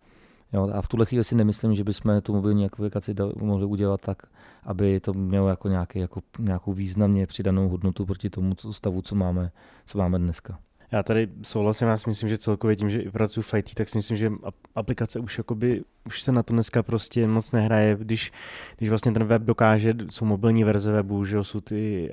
Jo, 0.53 0.69
a 0.73 0.81
v 0.81 0.87
tuhle 0.87 1.05
chvíli 1.05 1.23
si 1.23 1.35
nemyslím, 1.35 1.75
že 1.75 1.83
bychom 1.83 2.21
tu 2.21 2.33
mobilní 2.33 2.65
aplikaci 2.65 3.15
mohli 3.35 3.65
udělat 3.65 4.01
tak, 4.01 4.23
aby 4.63 4.99
to 4.99 5.13
mělo 5.13 5.49
jako, 5.49 5.67
nějaký, 5.67 5.99
jako 5.99 6.21
nějakou 6.39 6.73
významně 6.73 7.27
přidanou 7.27 7.69
hodnotu 7.69 8.05
proti 8.05 8.29
tomu 8.29 8.55
stavu, 8.71 9.01
co 9.01 9.15
máme, 9.15 9.51
co 9.85 9.97
máme 9.97 10.19
dneska. 10.19 10.59
Já 10.91 11.03
tady 11.03 11.27
souhlasím, 11.43 11.87
já 11.87 11.97
si 11.97 12.09
myslím, 12.09 12.29
že 12.29 12.37
celkově 12.37 12.75
tím, 12.75 12.89
že 12.89 13.11
pracuji 13.11 13.41
v 13.41 13.53
IT, 13.53 13.73
tak 13.73 13.89
si 13.89 13.97
myslím, 13.97 14.17
že 14.17 14.31
aplikace 14.75 15.19
už 15.19 15.37
jakoby, 15.37 15.83
už 16.05 16.21
se 16.21 16.31
na 16.31 16.43
to 16.43 16.53
dneska 16.53 16.83
prostě 16.83 17.27
moc 17.27 17.51
nehraje, 17.51 17.95
když, 17.99 18.31
když 18.77 18.89
vlastně 18.89 19.11
ten 19.11 19.23
web 19.23 19.41
dokáže, 19.41 19.93
jsou 20.09 20.25
mobilní 20.25 20.63
verze 20.63 20.91
webu, 20.91 21.25
že 21.25 21.43
jsou 21.43 21.61
ty 21.61 22.09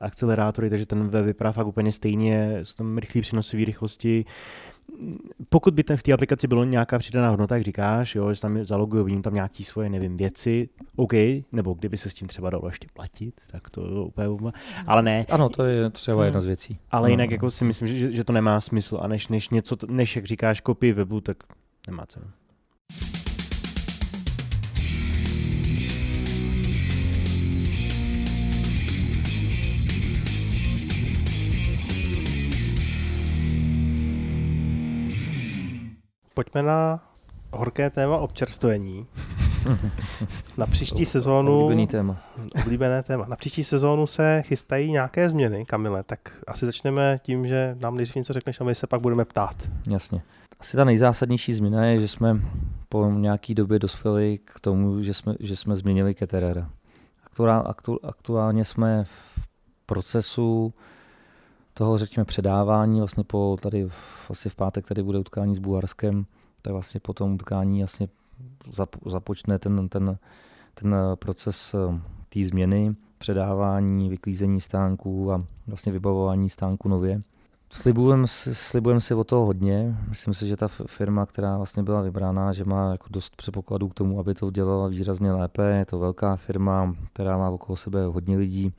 akcelerátory, 0.00 0.70
takže 0.70 0.86
ten 0.86 1.08
web 1.08 1.24
vypadá 1.24 1.52
fakt 1.52 1.66
úplně 1.66 1.92
stejně, 1.92 2.60
jsou 2.62 2.74
tam 2.74 2.98
rychlé 2.98 3.22
přenosové 3.22 3.64
rychlosti, 3.64 4.24
pokud 5.48 5.74
by 5.74 5.84
ten 5.84 5.96
v 5.96 6.02
té 6.02 6.12
aplikaci 6.12 6.48
bylo 6.48 6.64
nějaká 6.64 6.98
přidaná 6.98 7.30
hodnota, 7.30 7.54
jak 7.54 7.64
říkáš, 7.64 8.14
jo, 8.14 8.34
že 8.34 8.40
tam 8.40 8.64
zalogují, 8.64 9.04
vidím 9.04 9.22
tam 9.22 9.34
nějaké 9.34 9.64
svoje, 9.64 9.88
nevím, 9.88 10.16
věci, 10.16 10.68
OK, 10.96 11.12
nebo 11.52 11.74
kdyby 11.74 11.96
se 11.96 12.10
s 12.10 12.14
tím 12.14 12.28
třeba 12.28 12.50
dalo 12.50 12.68
ještě 12.68 12.86
platit, 12.92 13.40
tak 13.50 13.70
to 13.70 13.82
úplně, 14.04 14.52
ale 14.86 15.02
ne. 15.02 15.26
Ano, 15.30 15.48
to 15.48 15.64
je 15.64 15.90
třeba 15.90 16.24
jedna 16.24 16.40
z 16.40 16.46
věcí. 16.46 16.78
Ale 16.90 17.08
no, 17.08 17.12
jinak 17.12 17.30
jako 17.30 17.50
si 17.50 17.64
myslím, 17.64 17.88
že, 17.88 18.12
že 18.12 18.24
to 18.24 18.32
nemá 18.32 18.60
smysl 18.60 18.98
a 19.02 19.08
než, 19.08 19.28
než 19.28 19.48
něco, 19.48 19.76
než 19.88 20.16
jak 20.16 20.24
říkáš, 20.24 20.60
kopii 20.60 20.92
webu, 20.92 21.20
tak 21.20 21.36
nemá 21.86 22.06
cenu. 22.06 22.26
Pojďme 36.40 36.62
na 36.62 37.00
horké 37.52 37.90
téma 37.90 38.16
občerstvení. 38.16 39.06
Na 40.56 40.66
příští 40.66 41.06
sezónu... 41.06 41.64
Oblíbený 41.64 41.86
téma. 41.86 42.16
Oblíbené 42.62 43.02
téma. 43.02 43.26
Na 43.26 43.36
příští 43.36 43.64
sezónu 43.64 44.06
se 44.06 44.42
chystají 44.46 44.90
nějaké 44.90 45.30
změny, 45.30 45.66
Kamile, 45.66 46.02
tak 46.02 46.18
asi 46.46 46.66
začneme 46.66 47.20
tím, 47.22 47.46
že 47.46 47.76
nám 47.80 47.96
nejdřív 47.96 48.16
něco 48.16 48.32
řekneš 48.32 48.60
a 48.60 48.64
my 48.64 48.74
se 48.74 48.86
pak 48.86 49.00
budeme 49.00 49.24
ptát. 49.24 49.68
Jasně. 49.90 50.22
Asi 50.60 50.76
ta 50.76 50.84
nejzásadnější 50.84 51.54
změna 51.54 51.84
je, 51.84 52.00
že 52.00 52.08
jsme 52.08 52.40
po 52.88 53.10
nějaký 53.10 53.54
době 53.54 53.78
dospěli 53.78 54.38
k 54.44 54.60
tomu, 54.60 55.02
že 55.02 55.14
jsme, 55.14 55.34
že 55.40 55.56
jsme 55.56 55.76
změnili 55.76 56.14
Keterera. 56.14 56.70
Aktuál, 57.24 57.64
aktu, 57.66 57.98
aktuálně 58.02 58.64
jsme 58.64 59.04
v 59.04 59.46
procesu 59.86 60.74
toho, 61.80 61.98
řekněme, 61.98 62.24
předávání, 62.24 62.98
vlastně 62.98 63.24
po 63.24 63.56
tady 63.62 63.88
vlastně 64.28 64.50
v 64.50 64.54
pátek 64.54 64.86
tady 64.86 65.02
bude 65.02 65.18
utkání 65.18 65.56
s 65.56 65.58
Bulharskem, 65.58 66.26
tak 66.62 66.72
vlastně 66.72 67.00
po 67.00 67.12
tom 67.12 67.34
utkání 67.34 67.78
vlastně 67.78 68.08
započne 69.06 69.58
ten, 69.58 69.88
ten, 69.88 70.18
ten 70.74 70.96
proces 71.14 71.74
eh, 71.74 72.00
té 72.28 72.44
změny, 72.44 72.94
předávání, 73.18 74.08
vyklízení 74.08 74.60
stánků 74.60 75.32
a 75.32 75.44
vlastně 75.66 75.92
vybavování 75.92 76.48
stánku 76.48 76.88
nově. 76.88 77.22
Slibujeme 77.70 78.26
si, 78.26 78.54
slibujem 78.54 79.00
si 79.00 79.14
o 79.14 79.24
toho 79.24 79.46
hodně. 79.46 79.96
Myslím 80.08 80.34
si, 80.34 80.48
že 80.48 80.56
ta 80.56 80.68
firma, 80.68 81.26
která 81.26 81.56
vlastně 81.56 81.82
byla 81.82 82.00
vybrána, 82.00 82.52
že 82.52 82.64
má 82.64 82.92
jako 82.92 83.06
dost 83.10 83.36
předpokladů 83.36 83.88
k 83.88 83.94
tomu, 83.94 84.20
aby 84.20 84.34
to 84.34 84.50
dělala 84.50 84.88
výrazně 84.88 85.32
lépe. 85.32 85.62
Je 85.62 85.84
to 85.84 85.98
velká 85.98 86.36
firma, 86.36 86.94
která 87.12 87.38
má 87.38 87.50
okolo 87.50 87.76
sebe 87.76 88.04
hodně 88.04 88.36
lidí. 88.36 88.72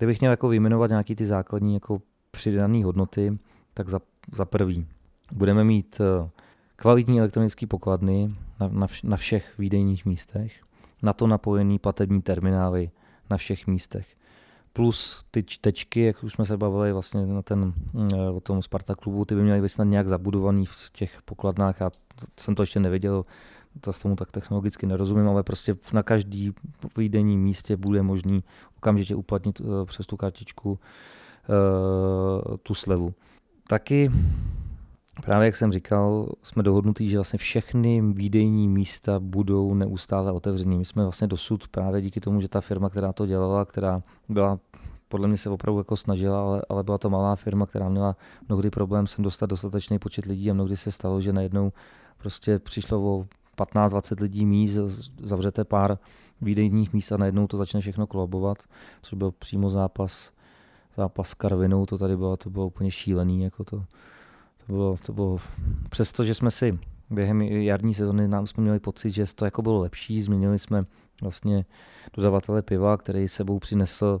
Kdybych 0.00 0.20
měl 0.20 0.32
jako 0.32 0.48
vyjmenovat 0.48 0.90
nějaký 0.90 1.14
ty 1.14 1.26
základní 1.26 1.74
jako 1.74 2.02
přidané 2.30 2.84
hodnoty, 2.84 3.38
tak 3.74 3.88
za, 3.88 4.00
za 4.32 4.44
prvý 4.44 4.86
budeme 5.32 5.64
mít 5.64 6.00
eh, 6.00 6.30
kvalitní 6.76 7.18
elektronické 7.18 7.66
pokladny 7.66 8.34
na, 8.60 8.68
na, 8.68 8.86
vš, 8.86 9.02
na 9.02 9.16
všech 9.16 9.58
výdejních 9.58 10.06
místech, 10.06 10.52
na 11.02 11.12
to 11.12 11.26
napojený 11.26 11.78
platební 11.78 12.22
terminály 12.22 12.90
na 13.30 13.36
všech 13.36 13.66
místech. 13.66 14.06
plus 14.72 15.24
ty 15.30 15.42
čtečky, 15.42 16.00
jak 16.00 16.24
už 16.24 16.32
jsme 16.32 16.44
se 16.44 16.56
bavili 16.56 16.92
vlastně 16.92 17.26
na 17.26 17.42
ten, 17.42 17.72
eh, 18.12 18.30
o 18.30 18.40
tom 18.40 18.62
Sparta 18.62 18.94
klubu, 18.94 19.24
ty 19.24 19.34
by 19.34 19.42
měly 19.42 19.62
být 19.62 19.68
snad 19.68 19.84
nějak 19.84 20.08
zabudovaný 20.08 20.66
v 20.66 20.90
těch 20.92 21.22
pokladnách. 21.22 21.80
Já 21.80 21.90
jsem 22.40 22.54
to 22.54 22.62
ještě 22.62 22.80
nevěděl, 22.80 23.24
to 23.80 23.92
s 23.92 23.98
tomu 23.98 24.16
tak 24.16 24.30
technologicky 24.30 24.86
nerozumím, 24.86 25.28
ale 25.28 25.42
prostě 25.42 25.76
na 25.92 26.02
každý 26.02 26.52
výdenní 26.96 27.38
místě 27.38 27.76
bude 27.76 28.02
možný 28.02 28.44
okamžitě 28.76 29.14
uplatnit 29.14 29.60
uh, 29.60 29.84
přes 29.84 30.06
tu 30.06 30.16
kartičku 30.16 30.70
uh, 30.70 30.78
tu 32.62 32.74
slevu. 32.74 33.14
Taky 33.68 34.10
Právě 35.22 35.46
jak 35.46 35.56
jsem 35.56 35.72
říkal, 35.72 36.28
jsme 36.42 36.62
dohodnutí, 36.62 37.08
že 37.08 37.16
vlastně 37.16 37.38
všechny 37.38 38.02
výdejní 38.02 38.68
místa 38.68 39.20
budou 39.20 39.74
neustále 39.74 40.32
otevřený. 40.32 40.78
My 40.78 40.84
jsme 40.84 41.02
vlastně 41.02 41.26
dosud 41.26 41.68
právě 41.68 42.02
díky 42.02 42.20
tomu, 42.20 42.40
že 42.40 42.48
ta 42.48 42.60
firma, 42.60 42.90
která 42.90 43.12
to 43.12 43.26
dělala, 43.26 43.64
která 43.64 44.02
byla 44.28 44.58
podle 45.08 45.28
mě 45.28 45.36
se 45.36 45.50
opravdu 45.50 45.78
jako 45.78 45.96
snažila, 45.96 46.42
ale, 46.42 46.62
ale 46.68 46.84
byla 46.84 46.98
to 46.98 47.10
malá 47.10 47.36
firma, 47.36 47.66
která 47.66 47.88
měla 47.88 48.16
mnohdy 48.48 48.70
problém 48.70 49.06
sem 49.06 49.24
dostat 49.24 49.46
dostatečný 49.50 49.98
počet 49.98 50.24
lidí 50.24 50.50
a 50.50 50.54
mnohdy 50.54 50.76
se 50.76 50.92
stalo, 50.92 51.20
že 51.20 51.32
najednou 51.32 51.72
prostě 52.18 52.58
přišlo 52.58 53.00
o 53.00 53.26
15-20 53.60 54.22
lidí 54.22 54.46
míst, 54.46 54.78
zavřete 55.22 55.64
pár 55.64 55.98
výdejních 56.40 56.92
míst 56.92 57.12
a 57.12 57.16
najednou 57.16 57.46
to 57.46 57.56
začne 57.56 57.80
všechno 57.80 58.06
kolabovat, 58.06 58.58
což 59.02 59.14
byl 59.14 59.30
přímo 59.30 59.70
zápas, 59.70 60.30
zápas 60.96 61.28
s 61.28 61.34
Karvinou, 61.34 61.86
to 61.86 61.98
tady 61.98 62.16
bylo, 62.16 62.36
to 62.36 62.50
bylo 62.50 62.66
úplně 62.66 62.90
šílený, 62.90 63.42
jako 63.42 63.64
to, 63.64 63.84
to 64.66 64.72
bylo, 64.72 64.96
to 65.06 65.12
bylo, 65.12 65.38
přesto, 65.90 66.24
že 66.24 66.34
jsme 66.34 66.50
si 66.50 66.78
během 67.10 67.42
jarní 67.42 67.94
sezóny 67.94 68.28
nám 68.28 68.46
jsme 68.46 68.62
měli 68.62 68.80
pocit, 68.80 69.10
že 69.10 69.24
to 69.34 69.44
jako 69.44 69.62
bylo 69.62 69.80
lepší, 69.80 70.22
změnili 70.22 70.58
jsme 70.58 70.84
vlastně 71.22 71.64
dodavatele 72.16 72.62
piva, 72.62 72.96
který 72.96 73.28
sebou 73.28 73.58
přinesl 73.58 74.20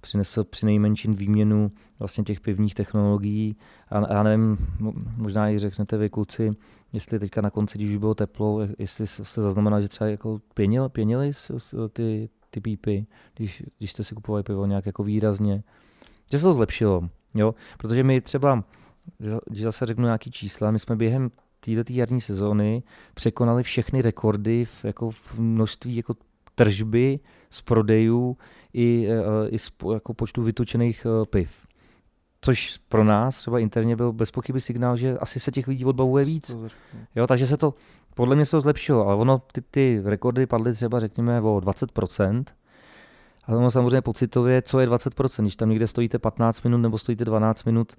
přinesl 0.00 0.44
při 0.44 0.66
nejmenším 0.66 1.14
výměnu 1.14 1.72
vlastně 1.98 2.24
těch 2.24 2.40
pivních 2.40 2.74
technologií. 2.74 3.56
A 3.90 4.14
já 4.14 4.22
nevím, 4.22 4.58
možná 5.16 5.50
i 5.50 5.58
řeknete 5.58 5.96
vy 5.96 6.10
kluci, 6.10 6.50
jestli 6.92 7.18
teďka 7.18 7.40
na 7.40 7.50
konci, 7.50 7.78
když 7.78 7.90
už 7.90 7.96
bylo 7.96 8.14
teplo, 8.14 8.60
jestli 8.78 9.06
jste 9.06 9.42
zaznamenali, 9.42 9.82
že 9.82 9.88
třeba 9.88 10.10
jako 10.10 10.40
pěnil, 10.54 10.88
pěnili 10.88 11.32
ty, 11.92 12.28
ty 12.50 12.60
pípy, 12.60 13.06
když, 13.36 13.62
když 13.78 13.90
jste 13.90 14.04
si 14.04 14.14
kupovali 14.14 14.42
pivo 14.42 14.66
nějak 14.66 14.86
jako 14.86 15.04
výrazně. 15.04 15.62
Že 16.32 16.38
se 16.38 16.44
to 16.44 16.52
zlepšilo, 16.52 17.08
jo? 17.34 17.54
protože 17.78 18.02
my 18.02 18.20
třeba, 18.20 18.64
když 19.46 19.62
zase 19.62 19.86
řeknu 19.86 20.04
nějaký 20.04 20.30
čísla, 20.30 20.70
my 20.70 20.78
jsme 20.78 20.96
během 20.96 21.30
této 21.60 21.92
jarní 21.92 22.20
sezóny 22.20 22.82
překonali 23.14 23.62
všechny 23.62 24.02
rekordy 24.02 24.64
v, 24.64 24.84
jako 24.84 25.10
v 25.10 25.38
množství 25.38 25.96
jako 25.96 26.14
tržby 26.54 27.20
z 27.50 27.62
prodejů 27.62 28.36
i, 28.72 29.08
e, 29.08 29.48
i 29.48 29.58
z 29.58 29.70
jako 29.92 30.14
počtu 30.14 30.42
vytočených 30.42 31.06
e, 31.06 31.26
piv. 31.26 31.67
Což 32.40 32.80
pro 32.88 33.04
nás 33.04 33.38
třeba 33.38 33.58
interně 33.58 33.96
byl 33.96 34.12
bez 34.12 34.30
pochyby 34.30 34.60
signál, 34.60 34.96
že 34.96 35.18
asi 35.18 35.40
se 35.40 35.50
těch 35.50 35.68
lidí 35.68 35.84
odbavuje 35.84 36.24
víc. 36.24 36.56
Jo, 37.14 37.26
takže 37.26 37.46
se 37.46 37.56
to, 37.56 37.74
podle 38.14 38.36
mě 38.36 38.44
se 38.44 38.50
to 38.50 38.60
zlepšilo, 38.60 39.06
ale 39.06 39.16
ono, 39.16 39.42
ty, 39.52 39.60
ty 39.60 40.02
rekordy 40.04 40.46
padly 40.46 40.72
třeba 40.72 41.00
řekněme 41.00 41.40
o 41.40 41.60
20%, 41.60 42.44
ale 43.44 43.58
ono 43.58 43.70
samozřejmě 43.70 44.00
pocitově, 44.00 44.62
co 44.62 44.80
je 44.80 44.88
20%, 44.88 45.42
když 45.42 45.56
tam 45.56 45.70
někde 45.70 45.86
stojíte 45.86 46.18
15 46.18 46.62
minut 46.62 46.78
nebo 46.78 46.98
stojíte 46.98 47.24
12 47.24 47.64
minut, 47.64 47.92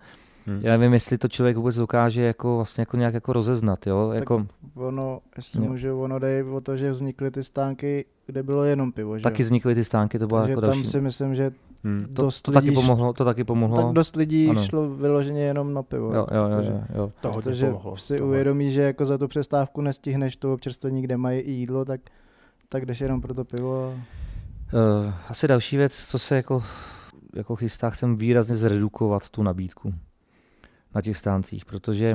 Hmm. 0.45 0.59
Já 0.63 0.71
nevím, 0.77 0.93
jestli 0.93 1.17
to 1.17 1.27
člověk 1.27 1.57
vůbec 1.57 1.75
dokáže 1.75 2.21
jako 2.21 2.55
vlastně 2.55 2.81
jako 2.81 2.97
nějak 2.97 3.13
jako 3.13 3.33
rozeznat, 3.33 3.87
jo? 3.87 4.07
Tak 4.09 4.19
jako, 4.19 4.47
ono, 4.75 5.19
jestli 5.35 5.65
jo. 5.65 5.71
můžu, 5.71 6.01
ono 6.01 6.19
jde 6.19 6.43
o 6.43 6.61
to, 6.61 6.77
že 6.77 6.91
vznikly 6.91 7.31
ty 7.31 7.43
stánky, 7.43 8.05
kde 8.25 8.43
bylo 8.43 8.63
jenom 8.63 8.91
pivo, 8.91 9.17
že 9.17 9.23
Taky 9.23 9.43
vznikly 9.43 9.75
ty 9.75 9.83
stánky, 9.83 10.19
to 10.19 10.27
bylo 10.27 10.41
jako 10.41 10.61
tam 10.61 10.69
další. 10.69 10.85
si 10.85 11.01
myslím, 11.01 11.35
že 11.35 11.51
hmm. 11.83 12.05
dost 12.09 12.41
to, 12.41 12.51
to, 12.51 12.59
lidí, 12.59 12.67
taky 12.67 12.75
pomohlo, 12.75 13.13
to 13.13 13.25
taky 13.25 13.43
pomohlo. 13.43 13.77
Tak 13.77 13.93
dost 13.93 14.15
lidí 14.15 14.49
ano. 14.49 14.65
šlo 14.65 14.89
vyloženě 14.89 15.41
jenom 15.41 15.73
na 15.73 15.83
pivo. 15.83 16.13
Jo, 16.13 16.27
jo, 16.31 16.49
jo, 16.49 16.61
jo, 16.61 16.81
jo. 16.95 17.11
To 17.21 17.31
protože 17.31 17.65
pomohlo, 17.65 17.97
si 17.97 18.17
to 18.17 18.25
uvědomí, 18.25 18.71
že 18.71 18.81
jako 18.81 19.05
za 19.05 19.17
tu 19.17 19.27
přestávku 19.27 19.81
nestihneš 19.81 20.35
to 20.35 20.53
občerstvení, 20.53 21.01
kde 21.01 21.17
mají 21.17 21.39
i 21.39 21.51
jídlo, 21.51 21.85
tak, 21.85 22.01
tak 22.69 22.85
jdeš 22.85 23.01
jenom 23.01 23.21
pro 23.21 23.33
to 23.33 23.45
pivo. 23.45 23.93
Uh, 24.73 25.13
asi 25.27 25.47
další 25.47 25.77
věc, 25.77 26.05
co 26.05 26.19
se 26.19 26.35
jako, 26.35 26.63
jako 27.35 27.55
chystá, 27.55 27.89
chcem 27.89 28.15
výrazně 28.15 28.55
zredukovat 28.55 29.29
tu 29.29 29.43
nabídku 29.43 29.93
na 30.95 31.01
těch 31.01 31.17
stáncích, 31.17 31.65
protože 31.65 32.11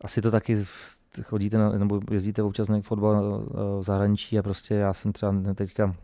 asi 0.00 0.22
to 0.22 0.30
taky 0.30 0.64
chodíte 1.22 1.58
na, 1.58 1.70
nebo 1.70 2.00
jezdíte 2.10 2.42
občas 2.42 2.68
na 2.68 2.80
fotbal 2.80 3.42
eh, 3.44 3.54
v 3.80 3.82
zahraničí 3.82 4.38
a 4.38 4.42
prostě 4.42 4.74
já 4.74 4.94
jsem 4.94 5.12
třeba 5.12 5.34
teďka 5.54 5.94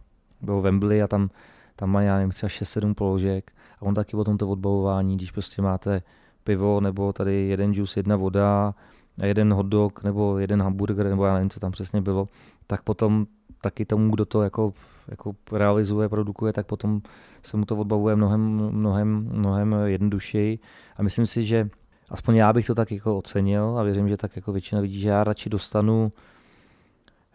byl 0.40 0.60
v 0.60 0.62
Wembley 0.62 1.02
a 1.02 1.08
tam, 1.08 1.30
tam 1.78 1.90
má, 1.90 2.02
já 2.02 2.16
nevím, 2.16 2.30
třeba 2.30 2.48
6-7 2.48 2.94
položek 2.94 3.52
a 3.78 3.82
on 3.82 3.94
taky 3.94 4.16
o 4.16 4.24
tomto 4.24 4.48
odbavování, 4.48 5.16
když 5.16 5.30
prostě 5.30 5.62
máte 5.62 6.02
pivo 6.44 6.80
nebo 6.80 7.12
tady 7.12 7.48
jeden 7.48 7.72
juice, 7.72 7.98
jedna 7.98 8.16
voda 8.16 8.74
a 9.20 9.26
jeden 9.26 9.52
hot 9.52 9.66
dog 9.66 10.02
nebo 10.04 10.38
jeden 10.38 10.62
hamburger 10.62 11.08
nebo 11.08 11.24
já 11.24 11.34
nevím, 11.34 11.50
co 11.50 11.60
tam 11.60 11.72
přesně 11.72 12.00
bylo, 12.00 12.28
tak 12.66 12.82
potom 12.82 13.26
taky 13.60 13.84
tomu, 13.84 14.10
kdo 14.10 14.24
to 14.24 14.42
jako, 14.42 14.72
jako 15.08 15.34
realizuje, 15.52 16.08
produkuje, 16.08 16.52
tak 16.52 16.66
potom 16.66 17.00
se 17.42 17.56
mu 17.56 17.64
to 17.64 17.76
odbavuje 17.76 18.16
mnohem, 18.16 18.40
mnohem, 18.70 19.28
mnohem 19.32 19.74
jednodušeji. 19.84 20.58
A 20.96 21.02
myslím 21.02 21.26
si, 21.26 21.44
že 21.44 21.68
aspoň 22.10 22.36
já 22.36 22.52
bych 22.52 22.66
to 22.66 22.74
tak 22.74 22.92
jako 22.92 23.18
ocenil 23.18 23.78
a 23.78 23.82
věřím, 23.82 24.08
že 24.08 24.16
tak 24.16 24.36
jako 24.36 24.52
většina 24.52 24.80
vidí, 24.80 25.00
že 25.00 25.08
já 25.08 25.24
radši 25.24 25.50
dostanu 25.50 26.12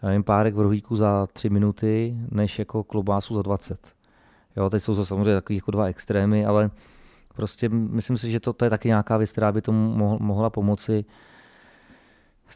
já 0.01 0.09
nevím, 0.09 0.23
párek 0.23 0.55
v 0.55 0.59
rohlíku 0.59 0.95
za 0.95 1.27
tři 1.33 1.49
minuty, 1.49 2.15
než 2.31 2.59
jako 2.59 2.83
klobásu 2.83 3.35
za 3.35 3.41
20. 3.41 4.02
Jo, 4.55 4.69
teď 4.69 4.83
jsou 4.83 4.95
to 4.95 5.05
samozřejmě 5.05 5.33
takový 5.33 5.55
jako 5.55 5.71
dva 5.71 5.85
extrémy, 5.85 6.45
ale 6.45 6.71
prostě 7.35 7.69
myslím 7.69 8.17
si, 8.17 8.31
že 8.31 8.39
to, 8.39 8.53
to 8.53 8.65
je 8.65 8.69
taky 8.69 8.87
nějaká 8.87 9.17
věc, 9.17 9.31
která 9.31 9.51
by 9.51 9.61
tomu 9.61 10.17
mohla 10.19 10.49
pomoci 10.49 11.05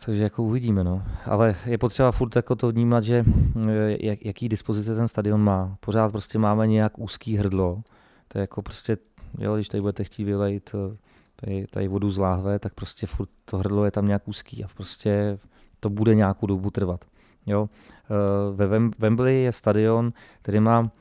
takže 0.06 0.24
jako 0.24 0.44
uvidíme, 0.44 0.84
no. 0.84 1.04
Ale 1.26 1.56
je 1.66 1.78
potřeba 1.78 2.12
furt 2.12 2.36
jako 2.36 2.56
to 2.56 2.72
vnímat, 2.72 3.04
že 3.04 3.26
eh, 3.70 3.98
jak, 4.08 4.26
jaký 4.26 4.50
dispozice 4.50 4.96
ten 4.96 5.08
stadion 5.08 5.42
má. 5.42 5.78
Pořád 5.80 6.12
prostě 6.12 6.40
máme 6.40 6.68
nějak 6.68 7.00
úzký 7.00 7.38
hrdlo. 7.38 7.82
To 8.28 8.38
je 8.38 8.42
jako 8.42 8.62
prostě, 8.62 8.98
jo, 9.40 9.56
když 9.56 9.68
tady 9.68 9.82
budete 9.82 10.04
chtít 10.04 10.24
vylejt 10.24 10.72
eh, 10.76 10.98
tady, 11.36 11.68
tady 11.68 11.88
vodu 11.88 12.10
z 12.10 12.18
láhve, 12.18 12.60
tak 12.60 12.74
prostě 12.74 13.08
furt 13.08 13.30
to 13.46 13.58
hrdlo 13.58 13.86
je 13.86 13.92
tam 13.92 14.08
nějak 14.08 14.28
úzký 14.28 14.64
a 14.64 14.68
prostě 14.76 15.40
to 15.80 15.90
bude 15.90 16.16
nějakou 16.16 16.46
dobu 16.48 16.70
trvat. 16.70 17.06
Jo. 17.46 17.70
Eh, 17.70 18.56
ve 18.56 18.80
Wembley 19.00 19.44
je 19.44 19.52
stadion, 19.52 20.14
který 20.42 20.60
má 20.60 20.92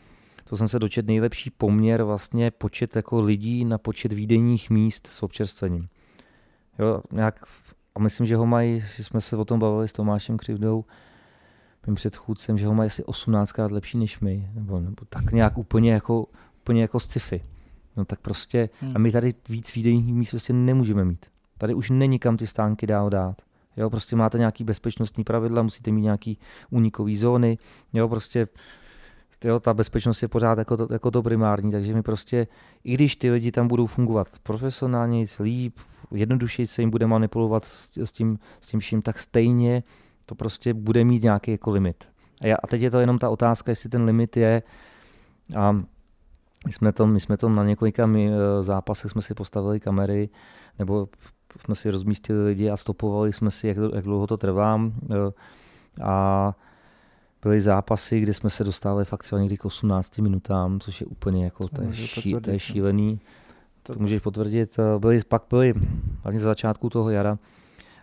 to 0.49 0.57
jsem 0.57 0.69
se 0.69 0.79
dočet 0.79 1.07
nejlepší 1.07 1.51
poměr 1.51 2.03
vlastně 2.03 2.51
počet 2.51 2.97
jako 2.97 3.23
lidí 3.23 3.65
na 3.65 3.79
počet 3.79 4.13
výdenních 4.13 4.71
míst 4.71 5.07
s 5.07 5.23
občerstvením. 5.23 5.89
Jo, 6.79 7.03
nějak 7.13 7.47
a 7.95 7.99
myslím, 7.99 8.27
že 8.27 8.37
ho 8.37 8.47
mají, 8.47 8.85
že 8.97 9.05
jsme 9.05 9.21
se 9.21 9.37
o 9.37 9.45
tom 9.45 9.61
bavili 9.61 9.89
s 9.89 9.93
Tomášem 9.93 10.37
Křivdou, 10.37 10.85
mým 11.87 11.95
předchůdcem, 11.95 12.59
že 12.59 12.67
ho 12.67 12.75
mají 12.75 12.87
asi 12.87 13.03
18krát 13.03 13.73
lepší 13.73 13.99
než 13.99 14.21
my, 14.21 14.51
nebo, 14.55 14.81
nebo 14.81 15.05
tak 15.09 15.33
nějak 15.33 15.59
úplně 15.59 15.93
jako, 15.93 16.27
úplně 16.61 16.83
jako 16.83 17.01
sci-fi. 17.01 17.45
No 17.97 18.05
tak 18.05 18.21
prostě, 18.21 18.69
hmm. 18.81 18.93
a 18.97 18.99
my 18.99 19.13
tady 19.13 19.35
víc 19.49 19.75
výdejních 19.75 20.15
míst 20.15 20.31
prostě 20.31 20.53
nemůžeme 20.53 21.05
mít. 21.05 21.27
Tady 21.59 21.75
už 21.75 21.91
není 21.91 22.19
kam 22.19 22.37
ty 22.37 22.47
stánky 22.47 22.87
dál 22.87 23.11
dát. 23.11 23.43
Jo, 23.77 23.91
prostě 23.91 24.17
máte 24.17 24.39
nějaký 24.39 24.65
bezpečnostní 24.65 25.25
pravidla, 25.25 25.63
musíte 25.63 25.91
mít 25.91 26.03
nějaký 26.03 26.39
únikový 26.71 27.17
zóny, 27.17 27.59
jo, 27.93 28.09
prostě 28.09 28.49
jo, 29.45 29.61
ta 29.61 29.75
bezpečnost 29.75 30.23
je 30.23 30.29
pořád 30.29 30.59
jako 30.59 30.77
to, 30.77 30.89
jako 30.91 31.11
to 31.11 31.23
primární, 31.23 31.73
takže 31.73 31.95
my 31.95 32.03
prostě, 32.03 32.47
i 32.85 32.95
když 32.95 33.17
ty 33.17 33.31
lidi 33.31 33.53
tam 33.53 33.69
budou 33.69 33.87
fungovat 33.87 34.29
profesionálně, 34.43 35.27
líp, 35.41 35.79
jednodušeji 36.11 36.67
se 36.67 36.83
jim 36.83 36.91
bude 36.91 37.07
manipulovat 37.07 37.65
s, 37.65 37.97
s, 37.97 38.13
tím, 38.13 38.39
s 38.61 38.67
tím 38.67 38.81
vším, 38.81 39.03
tak 39.03 39.19
stejně 39.19 39.83
to 40.27 40.35
prostě 40.35 40.75
bude 40.75 41.05
mít 41.05 41.23
nějaký 41.23 41.51
jako 41.51 41.71
limit. 41.71 42.05
A, 42.41 42.47
já, 42.47 42.57
a 42.63 42.67
teď 42.67 42.83
je 42.83 42.91
to 42.91 43.01
jenom 43.01 43.19
ta 43.19 43.31
otázka, 43.31 43.71
jestli 43.71 43.91
ten 43.91 44.05
limit 44.05 44.37
je 44.37 44.63
a 45.57 45.73
my 46.67 46.73
jsme 46.73 46.93
to, 46.93 47.07
my 47.07 47.21
jsme 47.21 47.37
to 47.37 47.49
na 47.49 47.65
několika 47.65 48.07
my, 48.07 48.31
eh, 48.31 48.63
zápasech 48.63 49.11
jsme 49.11 49.23
si 49.23 49.35
postavili 49.35 49.81
kamery, 49.81 50.29
nebo 50.79 51.09
jsme 51.65 51.75
si 51.75 51.91
rozmístili 51.91 52.45
lidi 52.45 52.71
a 52.71 52.77
stopovali 52.77 53.33
jsme 53.33 53.51
si, 53.51 53.69
jak, 53.69 53.77
jak 53.95 54.05
dlouho 54.05 54.27
to 54.27 54.37
trvá. 54.37 54.81
Eh, 55.11 55.33
a 56.03 56.55
byly 57.43 57.61
zápasy, 57.61 58.21
kde 58.21 58.35
jsme 58.35 58.51
se 58.51 58.65
dostali 58.65 59.05
fakt 59.05 59.23
třeba 59.23 59.41
někdy 59.41 59.57
k 59.57 59.65
18 59.65 60.19
minutám, 60.19 60.81
což 60.81 61.01
je 61.01 61.07
úplně 61.07 61.45
jako, 61.45 61.69
to, 61.69 61.77
to, 61.77 61.83
je, 61.83 61.95
ší, 61.95 62.33
to 62.33 62.51
je 62.51 62.53
no. 62.53 62.59
šílený. 62.59 63.21
To, 63.83 63.95
to 63.95 64.01
můžeš 64.01 64.21
potvrdit. 64.21 64.77
Eh, 64.79 64.99
byly, 64.99 65.21
pak 65.29 65.43
byly 65.51 65.75
hlavně 66.23 66.41
za 66.41 66.51
začátku 66.51 66.91
toho 66.91 67.11
jara, 67.11 67.39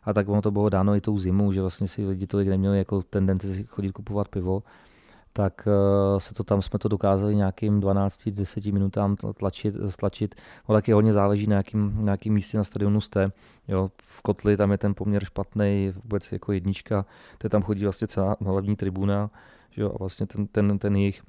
a 0.03 0.13
tak 0.13 0.29
ono 0.29 0.41
to 0.41 0.51
bylo 0.51 0.69
dáno 0.69 0.95
i 0.95 1.01
tou 1.01 1.19
zimou, 1.19 1.51
že 1.51 1.61
vlastně 1.61 1.87
si 1.87 2.05
lidi 2.05 2.27
tolik 2.27 2.47
neměli 2.47 2.77
jako 2.77 3.03
tendenci 3.03 3.65
chodit 3.69 3.91
kupovat 3.91 4.27
pivo, 4.27 4.63
tak 5.33 5.67
uh, 5.67 6.19
se 6.19 6.33
to 6.33 6.43
tam 6.43 6.61
jsme 6.61 6.79
to 6.79 6.87
dokázali 6.87 7.35
nějakým 7.35 7.81
12-10 7.81 8.73
minutám 8.73 9.15
tlačit, 9.15 9.75
stlačit. 9.89 10.35
O 10.65 10.73
taky 10.73 10.91
hodně 10.91 11.13
záleží 11.13 11.47
na 11.47 11.55
jakým, 11.55 12.05
na 12.05 12.11
jakým 12.11 12.33
místě 12.33 12.57
na 12.57 12.63
stadionu 12.63 13.01
jste. 13.01 13.31
Jo, 13.67 13.91
v 14.01 14.21
Kotli 14.21 14.57
tam 14.57 14.71
je 14.71 14.77
ten 14.77 14.93
poměr 14.93 15.25
špatný, 15.25 15.93
vůbec 15.95 16.31
jako 16.31 16.51
jednička, 16.51 17.05
to 17.37 17.49
tam 17.49 17.61
chodí 17.61 17.83
vlastně 17.83 18.07
celá 18.07 18.35
hlavní 18.41 18.75
tribuna, 18.75 19.29
jo, 19.77 19.91
a 19.95 19.97
vlastně 19.99 20.27
ten, 20.27 20.47
ten, 20.47 20.79
ten 20.79 20.95
jejich 20.95 21.21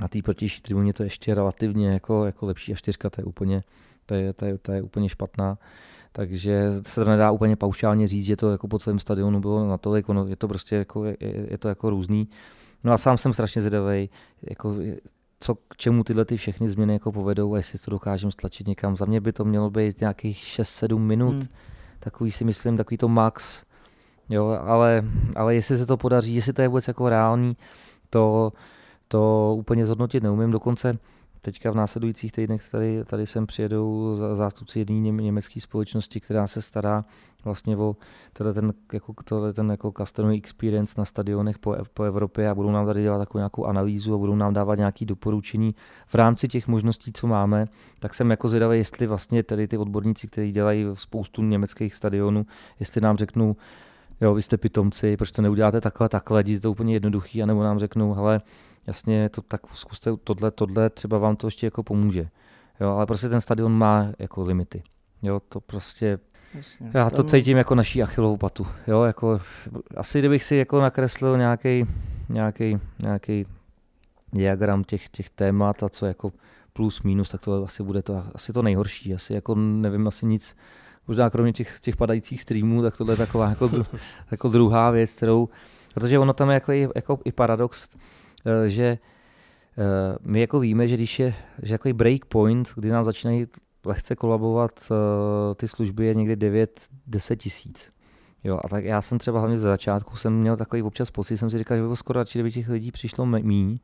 Na 0.00 0.08
té 0.08 0.22
protější 0.22 0.62
tribuně 0.62 0.92
to 0.92 1.02
ještě 1.02 1.34
relativně 1.34 1.88
jako, 1.88 2.24
jako 2.24 2.46
lepší 2.46 2.72
a 2.72 2.76
čtyřka, 2.76 3.10
to 3.10 3.20
je 3.20 3.24
úplně, 3.24 3.62
to 4.06 4.14
je, 4.14 4.32
to 4.32 4.44
je, 4.44 4.58
to 4.58 4.72
je 4.72 4.82
úplně 4.82 5.08
špatná. 5.08 5.58
Takže 6.12 6.72
se 6.82 7.04
to 7.04 7.10
nedá 7.10 7.30
úplně 7.30 7.56
paušálně 7.56 8.08
říct, 8.08 8.24
že 8.24 8.36
to 8.36 8.50
jako 8.50 8.68
po 8.68 8.78
celém 8.78 8.98
stadionu 8.98 9.40
bylo 9.40 9.68
natolik, 9.68 10.08
ono 10.08 10.26
je 10.26 10.36
to 10.36 10.48
prostě 10.48 10.76
jako, 10.76 11.04
je, 11.04 11.16
je 11.20 11.58
to 11.58 11.68
jako 11.68 11.90
různý. 11.90 12.28
No 12.84 12.92
a 12.92 12.98
sám 12.98 13.16
jsem 13.16 13.32
strašně 13.32 13.62
zvědavý, 13.62 14.10
jako 14.50 14.74
co 15.40 15.54
k 15.54 15.76
čemu 15.76 16.04
tyhle 16.04 16.24
ty 16.24 16.36
všechny 16.36 16.68
změny 16.68 16.92
jako 16.92 17.12
povedou 17.12 17.54
a 17.54 17.56
jestli 17.56 17.78
to 17.78 17.90
dokážeme 17.90 18.32
stlačit 18.32 18.66
někam. 18.66 18.96
Za 18.96 19.04
mě 19.04 19.20
by 19.20 19.32
to 19.32 19.44
mělo 19.44 19.70
být 19.70 20.00
nějakých 20.00 20.38
6-7 20.38 20.98
minut, 20.98 21.34
hmm. 21.34 21.46
takový 22.00 22.30
si 22.30 22.44
myslím, 22.44 22.76
takový 22.76 22.98
to 22.98 23.08
max, 23.08 23.64
jo, 24.28 24.46
ale, 24.46 25.04
ale 25.36 25.54
jestli 25.54 25.76
se 25.76 25.86
to 25.86 25.96
podaří, 25.96 26.34
jestli 26.34 26.52
to 26.52 26.62
je 26.62 26.68
vůbec 26.68 26.88
jako 26.88 27.08
reálný, 27.08 27.56
to, 28.10 28.52
to 29.08 29.54
úplně 29.58 29.86
zhodnotit 29.86 30.22
neumím. 30.22 30.50
Dokonce 30.50 30.98
teďka 31.40 31.70
v 31.70 31.74
následujících 31.74 32.32
týdnech 32.32 32.70
tady, 32.70 33.04
tady 33.04 33.26
sem 33.26 33.46
přijedou 33.46 34.16
zástupci 34.32 34.78
jedné 34.78 35.10
německé 35.10 35.60
společnosti, 35.60 36.20
která 36.20 36.46
se 36.46 36.62
stará 36.62 37.04
vlastně 37.44 37.76
o 37.76 37.96
tenhle 38.32 38.54
ten, 38.54 38.72
jako, 38.92 39.12
tenhle 39.24 39.52
ten 39.52 39.70
jako 39.70 39.92
customer 39.92 40.34
experience 40.34 40.94
na 40.98 41.04
stadionech 41.04 41.58
po, 41.58 41.76
po 41.94 42.02
Evropě 42.02 42.50
a 42.50 42.54
budou 42.54 42.70
nám 42.70 42.86
tady 42.86 43.02
dělat 43.02 43.18
takovou 43.18 43.38
nějakou 43.38 43.64
analýzu 43.64 44.14
a 44.14 44.18
budou 44.18 44.36
nám 44.36 44.54
dávat 44.54 44.74
nějaké 44.74 45.04
doporučení. 45.04 45.74
V 46.06 46.14
rámci 46.14 46.48
těch 46.48 46.68
možností, 46.68 47.12
co 47.12 47.26
máme, 47.26 47.66
tak 47.98 48.14
jsem 48.14 48.30
jako 48.30 48.48
zvědavý, 48.48 48.78
jestli 48.78 49.06
vlastně 49.06 49.42
tady 49.42 49.68
ty 49.68 49.78
odborníci, 49.78 50.26
kteří 50.26 50.52
dělají 50.52 50.86
spoustu 50.94 51.42
německých 51.42 51.94
stadionů, 51.94 52.46
jestli 52.80 53.00
nám 53.00 53.16
řeknou, 53.16 53.56
jo, 54.20 54.34
vy 54.34 54.42
jste 54.42 54.56
pitomci, 54.56 55.16
proč 55.16 55.32
to 55.32 55.42
neuděláte 55.42 55.80
takhle, 55.80 56.08
takhle, 56.08 56.42
je 56.46 56.60
to 56.60 56.70
úplně 56.70 56.94
jednoduchý, 56.94 57.42
anebo 57.42 57.62
nám 57.62 57.78
řeknou, 57.78 58.12
hele, 58.12 58.40
jasně, 58.88 59.28
to, 59.28 59.42
tak 59.42 59.60
zkuste 59.74 60.10
tohle, 60.24 60.50
tohle, 60.50 60.90
třeba 60.90 61.18
vám 61.18 61.36
to 61.36 61.46
ještě 61.46 61.66
jako 61.66 61.82
pomůže. 61.82 62.28
Jo, 62.80 62.88
ale 62.88 63.06
prostě 63.06 63.28
ten 63.28 63.40
stadion 63.40 63.72
má 63.72 64.06
jako 64.18 64.42
limity. 64.42 64.82
Jo, 65.22 65.40
to 65.48 65.60
prostě 65.60 66.18
Jasně. 66.54 66.90
Já 66.94 67.10
to 67.10 67.22
cítím 67.22 67.56
jako 67.56 67.74
naší 67.74 68.02
achilovou 68.02 68.36
patu. 68.36 68.66
Jo, 68.86 69.02
jako, 69.02 69.40
asi 69.96 70.18
kdybych 70.18 70.44
si 70.44 70.56
jako 70.56 70.80
nakreslil 70.80 71.38
nějaký 71.38 71.84
nějaký, 72.28 72.78
nějaký 72.98 73.46
diagram 74.32 74.84
těch, 74.84 75.08
těch 75.08 75.30
témat 75.30 75.82
a 75.82 75.88
co 75.88 76.06
jako 76.06 76.32
plus, 76.72 77.02
minus, 77.02 77.28
tak 77.28 77.40
to 77.40 77.64
asi 77.64 77.82
bude 77.82 78.02
to 78.02 78.24
asi 78.34 78.52
to 78.52 78.62
nejhorší. 78.62 79.14
Asi 79.14 79.34
jako 79.34 79.54
nevím 79.54 80.08
asi 80.08 80.26
nic, 80.26 80.56
možná 81.08 81.30
kromě 81.30 81.52
těch, 81.52 81.80
těch 81.80 81.96
padajících 81.96 82.40
streamů, 82.40 82.82
tak 82.82 82.96
tohle 82.96 83.12
je 83.12 83.16
taková 83.16 83.48
jako, 83.48 83.70
jako 84.30 84.48
druhá 84.58 84.90
věc, 84.90 85.16
kterou, 85.16 85.48
protože 85.94 86.18
ono 86.18 86.32
tam 86.32 86.50
je 86.50 86.54
jako, 86.54 86.72
jako 86.72 87.18
i 87.24 87.32
paradox, 87.32 87.88
že 88.66 88.84
eh, 89.78 90.16
my 90.20 90.40
jako 90.40 90.60
víme, 90.60 90.88
že 90.88 90.96
když 90.96 91.18
je 91.18 91.34
že 91.62 91.74
jako 91.74 91.92
break 91.92 92.24
point, 92.24 92.68
kdy 92.76 92.90
nám 92.90 93.04
začínají 93.04 93.46
lehce 93.84 94.16
kolabovat 94.16 94.90
uh, 94.90 94.96
ty 95.54 95.68
služby 95.68 96.06
je 96.06 96.14
někdy 96.14 96.50
9-10 96.50 97.36
tisíc. 97.36 97.92
Jo, 98.44 98.60
a 98.64 98.68
tak 98.68 98.84
já 98.84 99.02
jsem 99.02 99.18
třeba 99.18 99.38
hlavně 99.38 99.58
ze 99.58 99.68
začátku 99.68 100.16
jsem 100.16 100.40
měl 100.40 100.56
takový 100.56 100.82
občas 100.82 101.10
pocit, 101.10 101.36
jsem 101.36 101.50
si 101.50 101.58
říkal, 101.58 101.76
že 101.76 101.82
by 101.82 101.86
bylo 101.86 101.96
skoro 101.96 102.20
radši, 102.20 102.38
kdyby 102.38 102.52
těch 102.52 102.68
lidí 102.68 102.90
přišlo 102.90 103.26
méně, 103.26 103.78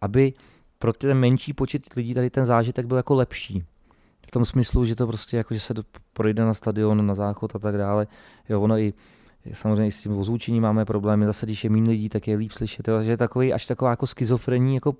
aby 0.00 0.32
pro 0.78 0.92
ten 0.92 1.18
menší 1.18 1.52
počet 1.52 1.94
lidí 1.96 2.14
tady 2.14 2.30
ten 2.30 2.46
zážitek 2.46 2.86
byl 2.86 2.96
jako 2.96 3.14
lepší. 3.14 3.64
V 4.26 4.30
tom 4.30 4.44
smyslu, 4.44 4.84
že 4.84 4.94
to 4.94 5.06
prostě 5.06 5.36
jako, 5.36 5.54
že 5.54 5.60
se 5.60 5.74
projde 6.12 6.44
na 6.44 6.54
stadion, 6.54 7.06
na 7.06 7.14
záchod 7.14 7.56
a 7.56 7.58
tak 7.58 7.76
dále. 7.76 8.06
Jo, 8.48 8.60
ono 8.60 8.78
i 8.78 8.94
samozřejmě 9.52 9.92
s 9.92 10.00
tím 10.00 10.18
ozvučením 10.18 10.62
máme 10.62 10.84
problémy, 10.84 11.26
zase 11.26 11.46
když 11.46 11.64
je 11.64 11.70
méně 11.70 11.90
lidí, 11.90 12.08
tak 12.08 12.28
je 12.28 12.36
líp 12.36 12.52
slyšet, 12.52 12.88
jo, 12.88 13.02
že 13.02 13.10
je 13.10 13.16
takový 13.16 13.52
až 13.52 13.66
taková 13.66 13.90
jako 13.90 14.06
schizofrenní 14.06 14.74
jako 14.74 14.94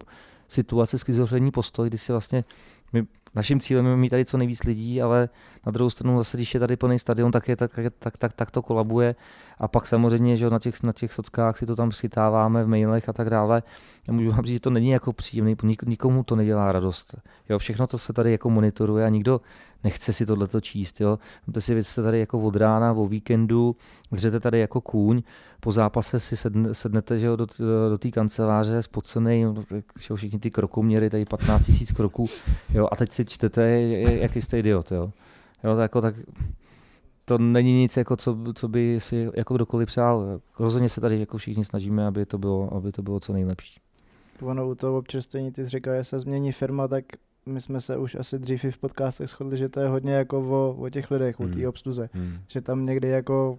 situace, 0.48 0.98
schizofrenní 0.98 1.50
postoj, 1.50 1.88
kdy 1.88 1.98
si 1.98 2.12
vlastně 2.12 2.44
my 2.92 3.06
Naším 3.34 3.60
cílem 3.60 3.86
je 3.86 3.96
mít 3.96 4.10
tady 4.10 4.24
co 4.24 4.38
nejvíc 4.38 4.64
lidí, 4.64 5.02
ale 5.02 5.28
na 5.66 5.72
druhou 5.72 5.90
stranu 5.90 6.18
zase, 6.18 6.36
když 6.36 6.54
je 6.54 6.60
tady 6.60 6.76
plný 6.76 6.98
stadion, 6.98 7.32
tak, 7.32 7.48
je, 7.48 7.56
tak, 7.56 7.70
tak, 7.98 8.16
tak, 8.16 8.32
tak 8.32 8.50
to 8.50 8.62
kolabuje. 8.62 9.14
A 9.58 9.68
pak 9.68 9.86
samozřejmě, 9.86 10.36
že 10.36 10.50
na 10.50 10.58
těch, 10.58 10.82
na 10.82 10.92
těch 10.92 11.12
sockách 11.12 11.58
si 11.58 11.66
to 11.66 11.76
tam 11.76 11.92
schytáváme 11.92 12.64
v 12.64 12.68
mailech 12.68 13.08
a 13.08 13.12
tak 13.12 13.30
dále. 13.30 13.62
Já 14.08 14.14
můžu 14.14 14.30
vám 14.30 14.44
říct, 14.44 14.56
že 14.56 14.60
to 14.60 14.70
není 14.70 14.90
jako 14.90 15.12
příjemný, 15.12 15.56
nik, 15.62 15.82
nikomu 15.82 16.24
to 16.24 16.36
nedělá 16.36 16.72
radost. 16.72 17.14
Jo, 17.48 17.58
všechno 17.58 17.86
to 17.86 17.98
se 17.98 18.12
tady 18.12 18.32
jako 18.32 18.50
monitoruje 18.50 19.06
a 19.06 19.08
nikdo 19.08 19.40
nechce 19.84 20.12
si 20.12 20.26
tohleto 20.26 20.60
číst. 20.60 21.00
Jo. 21.00 21.18
Víte 21.46 21.60
si, 21.60 21.74
vy 21.74 21.82
tady 21.94 22.18
jako 22.18 22.40
od 22.40 22.56
rána, 22.56 22.92
o 22.92 23.06
víkendu, 23.06 23.76
dřete 24.12 24.40
tady 24.40 24.58
jako 24.58 24.80
kůň, 24.80 25.22
po 25.60 25.72
zápase 25.72 26.20
si 26.20 26.36
sedne, 26.36 26.74
sednete 26.74 27.18
že 27.18 27.26
jo, 27.26 27.36
do, 27.36 27.46
do 27.90 27.98
té 27.98 28.10
kanceláře 28.10 28.82
spocený, 28.82 29.44
no, 29.44 29.54
všichni 30.14 30.38
ty 30.38 30.50
krokoměry, 30.50 31.10
tady 31.10 31.24
15 31.24 31.68
000 31.68 31.78
kroků, 31.96 32.26
jo, 32.74 32.88
a 32.92 32.96
teď 32.96 33.12
si 33.12 33.24
čtete, 33.24 33.80
jaký 34.20 34.40
jste 34.40 34.58
idiot. 34.58 34.92
Jo. 34.92 35.12
Jo, 35.64 35.76
tak, 35.76 35.82
jako, 35.82 36.00
tak 36.00 36.14
to 37.24 37.38
není 37.38 37.80
nic, 37.80 37.96
jako 37.96 38.16
co, 38.16 38.38
co 38.54 38.68
by 38.68 39.00
si 39.00 39.30
jako 39.34 39.54
kdokoliv 39.54 39.86
přál. 39.86 40.40
Rozhodně 40.58 40.88
se 40.88 41.00
tady 41.00 41.20
jako 41.20 41.38
všichni 41.38 41.64
snažíme, 41.64 42.06
aby 42.06 42.26
to 42.26 42.38
bylo, 42.38 42.74
aby 42.74 42.92
to 42.92 43.02
bylo 43.02 43.20
co 43.20 43.32
nejlepší. 43.32 43.80
Ono 44.42 44.68
u 44.68 44.74
toho 44.74 44.98
občerstvení, 44.98 45.52
ty 45.52 45.64
jsi 45.64 45.70
říkal, 45.70 45.96
že 45.96 46.04
se 46.04 46.18
změní 46.18 46.52
firma, 46.52 46.88
tak 46.88 47.04
my 47.46 47.60
jsme 47.60 47.80
se 47.80 47.96
už 47.96 48.14
asi 48.14 48.38
dřív 48.38 48.64
i 48.64 48.70
v 48.70 48.78
podcastech 48.78 49.30
shodli, 49.30 49.56
že 49.56 49.68
to 49.68 49.80
je 49.80 49.88
hodně 49.88 50.12
jako 50.12 50.40
o, 50.40 50.76
o 50.78 50.88
těch 50.88 51.10
lidech, 51.10 51.40
hmm. 51.40 51.50
o 51.50 51.54
té 51.54 51.68
obsluze. 51.68 52.08
Hmm. 52.12 52.38
Že 52.48 52.60
tam 52.60 52.86
někdy 52.86 53.08
jako 53.08 53.58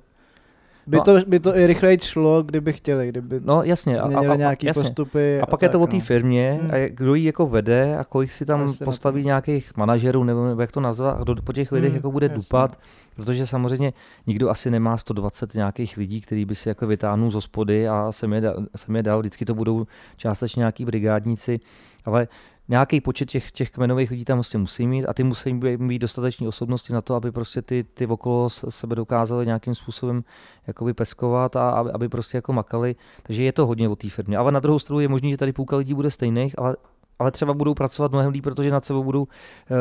by, 0.87 0.97
no, 0.97 1.03
to, 1.03 1.19
by 1.27 1.39
to 1.39 1.57
i 1.57 1.67
rychleji 1.67 1.99
šlo, 1.99 2.43
kdyby 2.43 2.73
chtěli, 2.73 3.07
kdyby 3.07 3.39
no, 3.43 3.63
jasně, 3.63 3.95
změnili 3.95 4.27
a, 4.27 4.33
a, 4.33 4.35
nějaký 4.35 4.67
jasně. 4.67 4.83
postupy. 4.83 5.39
A, 5.39 5.43
a 5.43 5.45
pak 5.45 5.59
tak, 5.59 5.61
je 5.61 5.69
to 5.69 5.79
o 5.79 5.87
té 5.87 5.95
no. 5.95 6.01
firmě, 6.01 6.59
hmm. 6.61 6.71
a 6.71 6.89
kdo 6.89 7.15
ji 7.15 7.25
jako 7.25 7.47
vede 7.47 7.97
a 7.97 8.03
kolik 8.03 8.33
si 8.33 8.45
tam 8.45 8.61
jasně, 8.61 8.83
postaví 8.85 9.25
nějakých 9.25 9.77
manažerů, 9.77 10.23
nebo, 10.23 10.47
nebo 10.47 10.61
jak 10.61 10.71
to 10.71 10.79
nazvat, 10.79 11.17
a 11.19 11.23
kdo 11.23 11.35
po 11.35 11.53
těch 11.53 11.71
lidech 11.71 11.89
hmm, 11.89 11.95
jako 11.95 12.11
bude 12.11 12.25
jasně. 12.25 12.35
dupat, 12.35 12.79
protože 13.15 13.47
samozřejmě 13.47 13.93
nikdo 14.27 14.49
asi 14.49 14.71
nemá 14.71 14.97
120 14.97 15.53
nějakých 15.53 15.97
lidí, 15.97 16.21
který 16.21 16.45
by 16.45 16.55
si 16.55 16.69
jako 16.69 16.87
vytáhnul 16.87 17.31
z 17.31 17.33
hospody 17.33 17.87
a 17.87 18.11
sem 18.11 18.33
je, 18.33 18.41
sem 18.75 18.95
je 18.95 19.03
dal, 19.03 19.19
vždycky 19.19 19.45
to 19.45 19.53
budou 19.53 19.87
částečně 20.17 20.59
nějaký 20.59 20.85
brigádníci, 20.85 21.59
ale 22.05 22.27
nějaký 22.73 23.01
počet 23.01 23.29
těch, 23.29 23.51
těch 23.51 23.71
kmenových 23.71 24.11
lidí 24.11 24.25
tam 24.25 24.37
prostě 24.37 24.57
musí 24.57 24.87
mít 24.87 25.05
a 25.05 25.13
ty 25.13 25.23
musí 25.23 25.53
mít 25.77 25.99
dostateční 25.99 26.47
osobnosti 26.47 26.93
na 26.93 27.01
to, 27.01 27.15
aby 27.15 27.31
prostě 27.31 27.61
ty, 27.61 27.83
ty 27.83 28.07
okolo 28.07 28.49
sebe 28.49 28.95
dokázali 28.95 29.45
nějakým 29.45 29.75
způsobem 29.75 30.23
jakoby 30.67 30.93
peskovat 30.93 31.55
a 31.55 31.69
aby, 31.69 31.91
aby 31.91 32.09
prostě 32.09 32.37
jako 32.37 32.53
makali. 32.53 32.95
Takže 33.23 33.43
je 33.43 33.53
to 33.53 33.65
hodně 33.65 33.89
o 33.89 33.95
té 33.95 34.09
firmě. 34.09 34.37
Ale 34.37 34.51
na 34.51 34.59
druhou 34.59 34.79
stranu 34.79 34.99
je 34.99 35.07
možné, 35.07 35.29
že 35.29 35.37
tady 35.37 35.53
půlka 35.53 35.77
lidí 35.77 35.93
bude 35.93 36.11
stejných, 36.11 36.59
ale 36.59 36.75
ale 37.19 37.31
třeba 37.31 37.53
budou 37.53 37.73
pracovat 37.73 38.11
mnohem 38.11 38.31
líp, 38.31 38.43
protože 38.43 38.71
nad 38.71 38.85
sebou 38.85 39.03
budou 39.03 39.21
uh, 39.21 39.27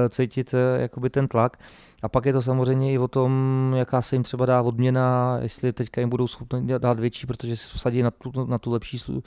cítit 0.09 0.55
uh, 0.55 0.81
jakoby 0.81 1.11
ten 1.11 1.29
tlak. 1.29 1.57
A 2.03 2.09
pak 2.09 2.27
je 2.27 2.33
to 2.33 2.43
samozřejmě 2.43 2.93
i 2.93 2.99
o 2.99 3.09
tom, 3.09 3.33
jaká 3.77 4.03
se 4.03 4.15
jim 4.17 4.23
třeba 4.23 4.47
dá 4.47 4.63
odměna, 4.63 5.39
jestli 5.43 5.73
teďka 5.73 6.01
jim 6.01 6.11
budou 6.11 6.27
schopni 6.27 6.79
dát 6.79 7.01
větší, 7.01 7.27
protože 7.27 7.57
se 7.57 7.79
vsadí 7.79 8.03
na 8.03 8.11
tu, 8.11 8.47
na 8.47 8.59
tu 8.59 8.71
lepší 8.71 8.99
Eh, 8.99 9.23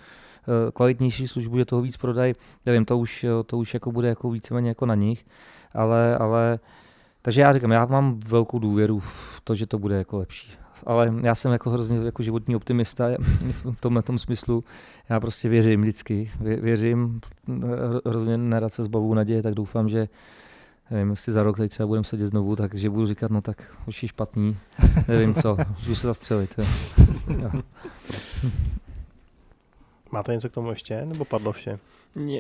kvalitnější 0.74 1.28
službu, 1.28 1.58
že 1.58 1.66
toho 1.66 1.82
víc 1.82 1.98
prodají, 1.98 2.34
nevím, 2.66 2.86
to 2.86 2.98
už, 2.98 3.24
eh, 3.24 3.43
to 3.46 3.58
už 3.58 3.74
jako 3.74 3.91
bude 3.91 4.08
jako 4.08 4.32
víceméně 4.32 4.70
jako 4.70 4.86
na 4.86 4.96
nich, 4.96 5.26
ale, 5.74 6.18
ale 6.18 6.60
takže 7.22 7.41
já 7.41 7.54
říkám, 7.54 7.72
já 7.72 7.86
mám 7.86 8.20
velkou 8.20 8.60
důvěru 8.60 9.00
v 9.00 9.41
to, 9.43 9.56
že 9.56 9.68
to 9.68 9.80
bude 9.80 9.96
jako 9.96 10.18
lepší. 10.18 10.52
Ale 10.86 11.14
já 11.22 11.36
jsem 11.36 11.52
jako 11.52 11.70
hrozně 11.70 11.98
jako 11.98 12.24
životní 12.24 12.56
optimista 12.56 13.06
v 13.72 13.80
tomhle 13.80 14.02
tom 14.02 14.20
smyslu. 14.20 14.64
Já 15.10 15.20
prostě 15.20 15.50
věřím 15.50 15.82
vždycky. 15.82 16.32
Věřím, 16.39 17.22
hrozně 18.06 18.38
nerad 18.38 18.74
se 18.74 18.84
zbavu 18.84 19.14
naděje, 19.14 19.43
tak 19.43 19.54
doufám, 19.54 19.89
že 19.89 20.08
nevím, 20.91 21.10
jestli 21.10 21.34
za 21.34 21.43
rok 21.43 21.58
tady 21.58 21.70
třeba 21.70 21.88
budeme 21.88 22.04
sedět 22.04 22.28
znovu, 22.28 22.56
takže 22.56 22.89
budu 22.89 23.06
říkat, 23.06 23.32
no 23.32 23.41
tak 23.41 23.78
už 23.88 24.04
je 24.04 24.10
špatný, 24.10 24.58
nevím 25.08 25.34
co, 25.34 25.58
budu 25.84 25.96
se 25.96 26.08
zastřelit. 26.08 26.60
Jo. 27.39 27.52
Máte 30.16 30.32
něco 30.32 30.49
k 30.49 30.53
tomu 30.53 30.70
ještě, 30.70 31.05
nebo 31.05 31.26
padlo 31.26 31.51
vše? 31.51 31.80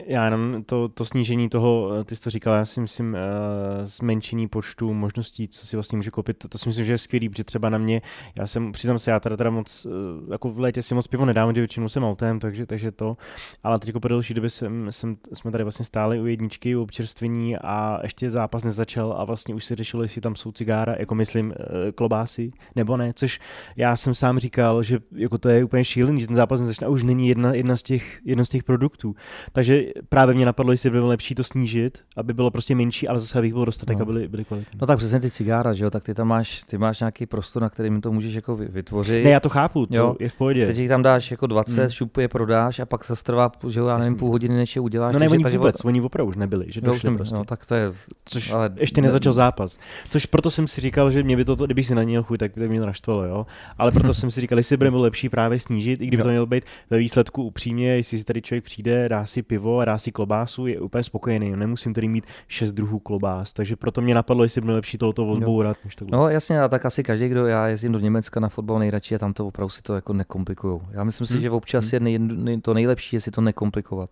Já 0.05 0.25
jenom 0.25 0.63
to, 0.63 0.89
to 0.89 1.05
snížení 1.05 1.49
toho, 1.49 1.91
eh, 1.93 2.03
ty 2.03 2.15
jsi 2.15 2.21
to 2.21 2.29
říkal, 2.29 2.55
já 2.55 2.65
si 2.65 2.81
myslím, 2.81 3.13
uh, 3.13 3.85
zmenšení 3.85 4.47
počtu 4.47 4.93
možností, 4.93 5.47
co 5.47 5.67
si 5.67 5.77
vlastně 5.77 5.95
může 5.95 6.11
koupit, 6.11 6.37
to, 6.37 6.47
to 6.47 6.57
si 6.57 6.69
myslím, 6.69 6.85
že 6.85 6.93
je 6.93 6.97
skvělý, 6.97 7.29
protože 7.29 7.43
třeba 7.43 7.69
na 7.69 7.77
mě, 7.77 8.01
já 8.37 8.47
jsem, 8.47 8.71
přiznám 8.71 8.99
se, 8.99 9.11
já 9.11 9.19
teda, 9.19 9.37
teda 9.37 9.49
moc, 9.49 9.85
uh, 9.85 9.91
jako 10.31 10.51
v 10.51 10.59
létě 10.59 10.83
si 10.83 10.95
moc 10.95 11.07
pivo 11.07 11.25
nedám, 11.25 11.49
kdy 11.49 11.61
většinou 11.61 11.89
jsem 11.89 12.03
autem, 12.03 12.39
takže, 12.39 12.65
takže 12.65 12.91
to, 12.91 13.17
ale 13.63 13.79
teď 13.79 13.87
jako 13.87 13.99
po 13.99 14.07
delší 14.07 14.33
době 14.33 14.49
jsem, 14.49 14.91
jsem, 14.91 15.17
jsme 15.33 15.51
tady 15.51 15.63
vlastně 15.63 15.85
stáli 15.85 16.19
u 16.19 16.25
jedničky, 16.25 16.75
u 16.75 16.81
občerstvení 16.81 17.57
a 17.57 17.99
ještě 18.03 18.29
zápas 18.29 18.63
nezačal 18.63 19.15
a 19.17 19.25
vlastně 19.25 19.55
už 19.55 19.65
se 19.65 19.75
řešilo, 19.75 20.03
jestli 20.03 20.21
tam 20.21 20.35
jsou 20.35 20.51
cigára, 20.51 20.95
jako 20.99 21.15
myslím, 21.15 21.53
klobásy, 21.95 22.51
nebo 22.75 22.97
ne, 22.97 23.13
což 23.15 23.39
já 23.75 23.95
jsem 23.95 24.15
sám 24.15 24.39
říkal, 24.39 24.83
že 24.83 24.99
jako 25.15 25.37
to 25.37 25.49
je 25.49 25.63
úplně 25.63 25.85
šílený, 25.85 26.19
že 26.19 26.27
ten 26.27 26.35
zápas 26.35 26.59
nezačne 26.59 26.87
už 26.87 27.03
není 27.03 27.27
jedna, 27.27 27.53
jedna, 27.53 27.77
z 27.77 27.83
těch, 27.83 28.19
jedna 28.25 28.45
z 28.45 28.49
těch 28.49 28.63
produktů. 28.63 29.15
Takže 29.51 29.64
Takže 29.65 29.85
právě 30.09 30.35
mě 30.35 30.45
napadlo, 30.45 30.71
jestli 30.71 30.89
by 30.89 30.93
bylo 30.97 31.07
lepší 31.07 31.35
to 31.35 31.43
snížit, 31.43 31.99
aby 32.17 32.33
bylo 32.33 32.51
prostě 32.51 32.75
menší, 32.75 33.07
ale 33.07 33.19
zase 33.19 33.39
abych 33.39 33.53
byl 33.53 33.65
dostatek, 33.65 33.97
No. 33.97 34.01
aby 34.03 34.13
byly, 34.13 34.27
byly 34.27 34.45
kvalitní. 34.45 34.79
No 34.81 34.87
tak 34.87 34.97
přesně 34.97 35.19
ty 35.19 35.31
cigára, 35.31 35.73
že 35.73 35.83
jo, 35.83 35.89
tak 35.89 36.03
ty 36.03 36.13
tam 36.13 36.27
máš, 36.27 36.63
ty 36.63 36.77
máš 36.77 36.99
nějaký 36.99 37.25
prostor, 37.25 37.61
na 37.61 37.69
kterým 37.69 38.01
to 38.01 38.11
můžeš 38.11 38.33
jako 38.33 38.55
vy- 38.55 38.65
vytvořit. 38.67 39.23
Ne, 39.23 39.29
já 39.29 39.39
to 39.39 39.49
chápu, 39.49 39.85
to 39.85 39.95
Jo. 39.95 40.15
je 40.19 40.29
v 40.29 40.33
pohodě. 40.35 40.65
Teď 40.65 40.77
jich 40.77 40.89
tam 40.89 41.03
dáš 41.03 41.31
jako 41.31 41.47
20, 41.47 41.81
Hmm. 41.81 41.89
šupu 41.89 42.19
je 42.19 42.27
prodáš 42.27 42.79
a 42.79 42.85
pak 42.85 43.05
zase 43.05 43.23
trvá, 43.23 43.51
že 43.67 43.79
jo, 43.79 43.87
já 43.87 43.97
nevím, 43.97 44.15
půl 44.15 44.29
hodiny, 44.31 44.55
než 44.55 44.75
je 44.75 44.81
uděláš. 44.81 45.13
no 45.13 45.19
ne, 45.19 45.29
oni 45.29 45.43
takže, 45.43 45.57
vůbec, 45.57 45.85
oni 45.85 46.01
opravdu 46.01 46.29
už 46.29 46.35
nebyli, 46.35 46.65
že 46.69 46.79
jo, 46.83 46.91
došli 46.91 47.07
nebyl, 47.09 47.17
prostě. 47.17 47.35
no, 47.35 47.45
tak 47.45 47.65
to 47.65 47.75
je, 47.75 47.93
Což 48.25 48.51
ale 48.51 48.69
ještě 48.77 49.01
ne- 49.01 49.07
nezačal 49.07 49.33
zápas. 49.33 49.77
Což 50.09 50.25
proto 50.25 50.51
jsem 50.51 50.67
si 50.67 50.81
říkal, 50.81 51.11
že 51.11 51.23
mě 51.23 51.37
by 51.37 51.45
to, 51.45 51.55
kdybych 51.55 51.85
si 51.85 51.95
na 51.95 52.03
něj 52.03 52.17
chuť, 52.23 52.39
tak 52.39 52.51
by 52.57 52.69
mě 52.69 52.79
to 52.79 52.85
naštvalo, 52.85 53.23
jo. 53.23 53.45
Ale 53.77 53.91
proto 53.91 54.13
jsem 54.13 54.31
si 54.31 54.41
říkal, 54.41 54.59
jestli 54.59 54.77
by 54.77 54.89
bylo 54.91 55.01
lepší 55.01 55.29
právě 55.29 55.59
snížit, 55.59 56.01
i 56.01 56.07
kdyby 56.07 56.21
Jo. 56.21 56.23
to 56.23 56.29
mělo 56.29 56.45
být 56.45 56.63
ve 56.89 56.97
výsledku 56.97 57.43
upřímně, 57.43 57.87
jestli 57.95 58.17
si 58.17 58.23
tady 58.23 58.41
člověk 58.41 58.63
přijde, 58.63 59.09
dá 59.09 59.25
si 59.25 59.41
pivo, 59.43 59.54
a 59.79 59.85
dá 59.85 59.97
si 59.97 60.11
klobásu, 60.11 60.67
je 60.67 60.79
úplně 60.79 61.03
spokojený. 61.03 61.55
Nemusím 61.55 61.93
tady 61.93 62.07
mít 62.07 62.25
šest 62.47 62.71
druhů 62.71 62.99
klobás. 62.99 63.53
Takže 63.53 63.75
proto 63.75 64.01
mě 64.01 64.15
napadlo, 64.15 64.43
jestli 64.43 64.61
by 64.61 64.65
bylo 64.65 64.75
lepší 64.75 64.97
tohoto 64.97 65.27
odbourat, 65.27 65.77
než 65.85 65.95
to 65.95 66.05
No 66.11 66.29
jasně, 66.29 66.61
a 66.61 66.67
tak 66.67 66.85
asi 66.85 67.03
každý, 67.03 67.27
kdo 67.27 67.47
já 67.47 67.67
jezdím 67.67 67.91
do 67.91 67.99
Německa 67.99 68.39
na 68.39 68.49
fotbal 68.49 68.79
nejradši 68.79 69.15
a 69.15 69.19
tam 69.19 69.33
to 69.33 69.47
opravdu 69.47 69.69
si 69.69 69.81
to 69.81 69.95
jako 69.95 70.13
nekomplikujou. 70.13 70.81
Já 70.91 71.03
myslím 71.03 71.27
si, 71.27 71.33
Hmm. 71.33 71.41
že 71.41 71.49
občas 71.49 71.93
je 71.93 71.99
nej, 71.99 72.19
nej, 72.19 72.61
to 72.61 72.73
nejlepší 72.73 73.15
je 73.15 73.21
si 73.21 73.31
to 73.31 73.41
nekomplikovat. 73.41 74.09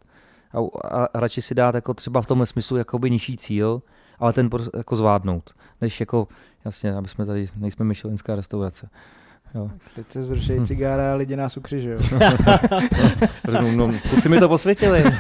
A, 0.54 0.88
a, 0.88 1.20
radši 1.20 1.42
si 1.42 1.56
dát 1.56 1.76
jako 1.76 1.94
třeba 1.94 2.22
v 2.22 2.28
tomhle 2.28 2.46
smyslu 2.46 2.78
jakoby 2.78 3.10
nižší 3.10 3.38
cíl, 3.38 3.82
ale 4.20 4.34
ten 4.34 4.50
jako 4.78 4.96
zvládnout. 4.96 5.54
Než 5.82 6.00
jako, 6.00 6.28
jasně, 6.66 6.96
aby 6.96 7.08
jsme 7.08 7.26
tady, 7.26 7.48
nejsme 7.56 7.86
myšelinská 7.86 8.36
restaurace. 8.36 8.90
Jo. 9.56 9.70
Teď 9.96 10.12
se 10.12 10.24
zrušejí 10.24 10.68
cigára 10.68 11.12
a 11.12 11.16
lidi 11.16 11.36
nás 11.36 11.58
ukřižují. 11.58 11.98
Řeknu, 13.44 13.76
no, 13.76 13.92
kluci 14.10 14.30
mi 14.30 14.40
to 14.40 14.50
posvětili. 14.50 15.04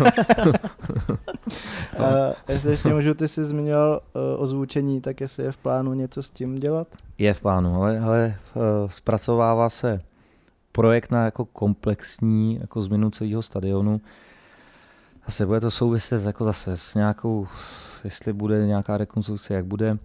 A 1.97 2.33
jestli 2.51 2.71
ještě 2.71 2.89
můžu, 2.93 3.13
ty 3.13 3.27
jsi 3.27 3.43
zmiňoval 3.43 4.01
uh, 4.13 4.41
o 4.41 4.45
zvučení, 4.45 5.01
tak 5.01 5.21
jestli 5.21 5.43
je 5.43 5.51
v 5.51 5.57
plánu 5.57 5.93
něco 5.93 6.23
s 6.23 6.29
tím 6.29 6.55
dělat? 6.55 6.87
Je 7.17 7.33
v 7.33 7.41
plánu, 7.41 7.75
ale, 7.75 7.99
ale 7.99 8.25
eh, 8.25 8.59
zpracovává 8.87 9.69
se 9.69 10.01
projekt 10.71 11.11
na 11.11 11.25
jako 11.25 11.45
komplexní 11.45 12.57
jako 12.61 12.81
změnu 12.81 13.09
celého 13.09 13.41
stadionu. 13.41 14.01
Zase 15.25 15.45
bude 15.45 15.59
to 15.59 15.71
souviset 15.71 16.25
jako 16.25 16.43
zase 16.43 16.77
s 16.77 16.95
nějakou, 16.95 17.47
jestli 18.03 18.33
bude 18.33 18.67
nějaká 18.67 18.97
rekonstrukce, 18.97 19.53
jak 19.53 19.65
bude. 19.65 19.97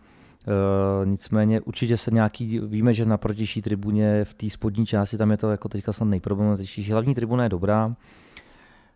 E, 0.49 1.07
nicméně 1.07 1.61
určitě 1.61 1.97
se 1.97 2.11
nějaký, 2.11 2.61
víme, 2.61 2.95
že 2.95 3.05
na 3.05 3.17
protější 3.17 3.63
tribuně 3.63 4.25
v 4.25 4.35
té 4.35 4.51
spodní 4.51 4.87
části, 4.87 5.17
tam 5.17 5.31
je 5.31 5.37
to 5.37 5.51
jako 5.51 5.69
teďka 5.69 5.93
snad 5.93 6.07
nejproblematičtější. 6.07 6.93
Hlavní 6.93 7.15
tribuna 7.15 7.43
je 7.43 7.49
dobrá, 7.49 7.95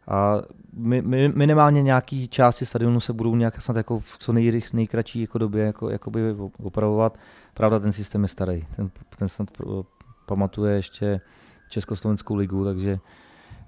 a 0.08 0.42
mi, 0.72 1.02
mi, 1.02 1.28
minimálně 1.28 1.82
nějaký 1.82 2.28
části 2.28 2.66
stadionu 2.66 3.00
se 3.00 3.12
budou 3.12 3.36
nějak 3.36 3.62
snad 3.62 3.76
jako 3.76 4.00
v 4.00 4.18
co 4.18 4.32
nejrych, 4.32 4.72
nejkratší 4.72 5.20
jako 5.20 5.38
době 5.38 5.64
jako, 5.64 5.90
jakoby 5.90 6.20
opravovat. 6.62 7.18
Pravda, 7.54 7.78
ten 7.78 7.92
systém 7.92 8.22
je 8.22 8.28
starý. 8.28 8.64
Ten, 8.76 8.90
ten 9.18 9.28
snad 9.28 9.50
pro- 9.50 9.84
pamatuje 10.26 10.76
ještě 10.76 11.20
Československou 11.68 12.34
ligu, 12.34 12.64
takže, 12.64 12.98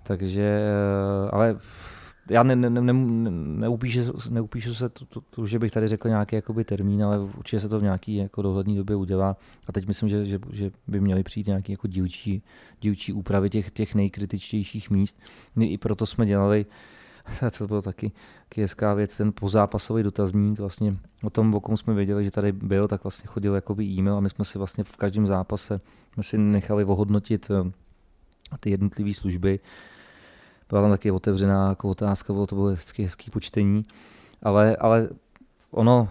takže 0.02 0.42
eh, 0.42 1.30
ale 1.30 1.56
já 2.30 2.42
ne, 2.42 2.56
ne, 2.56 2.70
ne, 2.70 2.80
ne, 2.80 2.92
neupíšu, 3.30 4.00
neupíšu 4.30 4.74
se 4.74 4.88
to, 4.88 5.06
to, 5.06 5.20
to, 5.20 5.46
že 5.46 5.58
bych 5.58 5.72
tady 5.72 5.88
řekl 5.88 6.08
nějaký 6.08 6.36
jakoby 6.36 6.64
termín, 6.64 7.04
ale 7.04 7.18
určitě 7.20 7.60
se 7.60 7.68
to 7.68 7.80
v 7.80 7.82
nějaký 7.82 8.16
jako 8.16 8.42
dohledné 8.42 8.74
době 8.74 8.96
udělá. 8.96 9.36
A 9.68 9.72
teď 9.72 9.86
myslím, 9.86 10.08
že, 10.08 10.26
že, 10.26 10.38
že 10.52 10.70
by 10.86 11.00
měly 11.00 11.22
přijít 11.22 11.46
nějaké 11.46 11.72
jako 11.72 11.86
dílčí, 11.88 12.42
dílčí 12.80 13.12
úpravy 13.12 13.50
těch, 13.50 13.70
těch 13.70 13.94
nejkritičtějších 13.94 14.90
míst. 14.90 15.20
My 15.56 15.66
i 15.66 15.78
proto 15.78 16.06
jsme 16.06 16.26
dělali, 16.26 16.66
to 17.58 17.66
bylo 17.66 17.82
taky, 17.82 18.12
taky 18.48 18.60
hezká 18.60 18.94
věc, 18.94 19.16
ten 19.16 19.32
pozápasový 19.32 20.02
dotazník, 20.02 20.58
vlastně 20.58 20.96
o 21.22 21.30
tom, 21.30 21.54
o 21.54 21.60
kom 21.60 21.76
jsme 21.76 21.94
věděli, 21.94 22.24
že 22.24 22.30
tady 22.30 22.52
byl, 22.52 22.88
tak 22.88 23.04
vlastně 23.04 23.26
chodil 23.26 23.54
jakoby 23.54 23.84
e-mail 23.84 24.16
a 24.16 24.20
my 24.20 24.30
jsme 24.30 24.44
si 24.44 24.58
vlastně 24.58 24.84
v 24.84 24.96
každém 24.96 25.26
zápase 25.26 25.80
jsme 26.12 26.22
si 26.22 26.38
nechali 26.38 26.84
ohodnotit 26.84 27.50
eh, 27.50 27.70
ty 28.60 28.70
jednotlivé 28.70 29.14
služby. 29.14 29.60
Byla 30.74 30.82
tam 30.82 30.90
taky 30.90 31.10
otevřená 31.10 31.68
jako 31.68 31.88
otázka, 31.88 32.32
bylo 32.32 32.46
to 32.46 32.54
bylo 32.54 32.66
hezký, 32.66 33.02
hezký 33.02 33.30
počtení, 33.30 33.84
ale, 34.42 34.76
ale 34.76 35.08
ono 35.70 36.08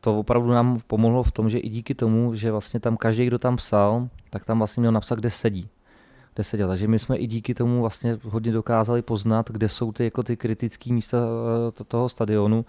to 0.00 0.18
opravdu 0.18 0.50
nám 0.50 0.80
pomohlo 0.86 1.22
v 1.22 1.32
tom, 1.32 1.50
že 1.50 1.58
i 1.58 1.68
díky 1.68 1.94
tomu, 1.94 2.34
že 2.34 2.52
vlastně 2.52 2.80
tam 2.80 2.96
každý, 2.96 3.26
kdo 3.26 3.38
tam 3.38 3.56
psal, 3.56 4.08
tak 4.30 4.44
tam 4.44 4.58
vlastně 4.58 4.80
měl 4.80 4.92
napsat, 4.92 5.18
kde 5.18 5.30
sedí. 5.30 5.68
Kde 6.34 6.44
seděl. 6.44 6.68
Takže 6.68 6.88
my 6.88 6.98
jsme 6.98 7.16
i 7.16 7.26
díky 7.26 7.54
tomu 7.54 7.80
vlastně 7.80 8.18
hodně 8.24 8.52
dokázali 8.52 9.02
poznat, 9.02 9.50
kde 9.50 9.68
jsou 9.68 9.92
ty, 9.92 10.04
jako 10.04 10.22
ty 10.22 10.36
kritické 10.36 10.92
místa 10.92 11.18
eh, 11.18 11.72
to- 11.72 11.84
toho 11.84 12.08
stadionu. 12.08 12.64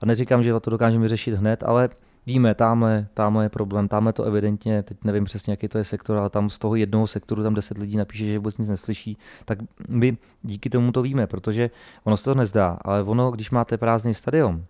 A 0.00 0.06
neříkám, 0.06 0.42
že 0.42 0.60
to 0.60 0.70
dokážeme 0.70 1.02
vyřešit 1.02 1.34
hned, 1.34 1.62
ale 1.62 1.88
víme, 2.28 2.54
tamhle, 2.54 3.08
tamhle 3.14 3.44
je 3.44 3.48
problém, 3.48 3.88
tamhle 3.88 4.12
to 4.12 4.24
evidentně, 4.24 4.82
teď 4.82 4.96
nevím 5.04 5.24
přesně, 5.24 5.52
jaký 5.52 5.68
to 5.68 5.78
je 5.78 5.84
sektor, 5.84 6.16
ale 6.16 6.30
tam 6.30 6.50
z 6.50 6.58
toho 6.58 6.76
jednoho 6.76 7.06
sektoru 7.06 7.42
tam 7.42 7.54
10 7.54 7.78
lidí 7.78 7.96
napíše, 7.96 8.24
že 8.24 8.38
vůbec 8.38 8.58
nic 8.58 8.68
neslyší, 8.68 9.18
tak 9.44 9.58
my 9.88 10.16
díky 10.42 10.70
tomu 10.70 10.92
to 10.92 11.02
víme, 11.02 11.26
protože 11.26 11.70
ono 12.04 12.16
se 12.16 12.24
to 12.24 12.34
nezdá, 12.34 12.78
ale 12.84 13.02
ono, 13.02 13.30
když 13.30 13.50
máte 13.50 13.76
prázdný 13.76 14.14
stadion, 14.14 14.64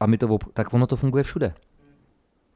a 0.00 0.06
my 0.06 0.18
to, 0.18 0.38
tak 0.52 0.74
ono 0.74 0.86
to 0.86 0.96
funguje 0.96 1.24
všude. 1.24 1.54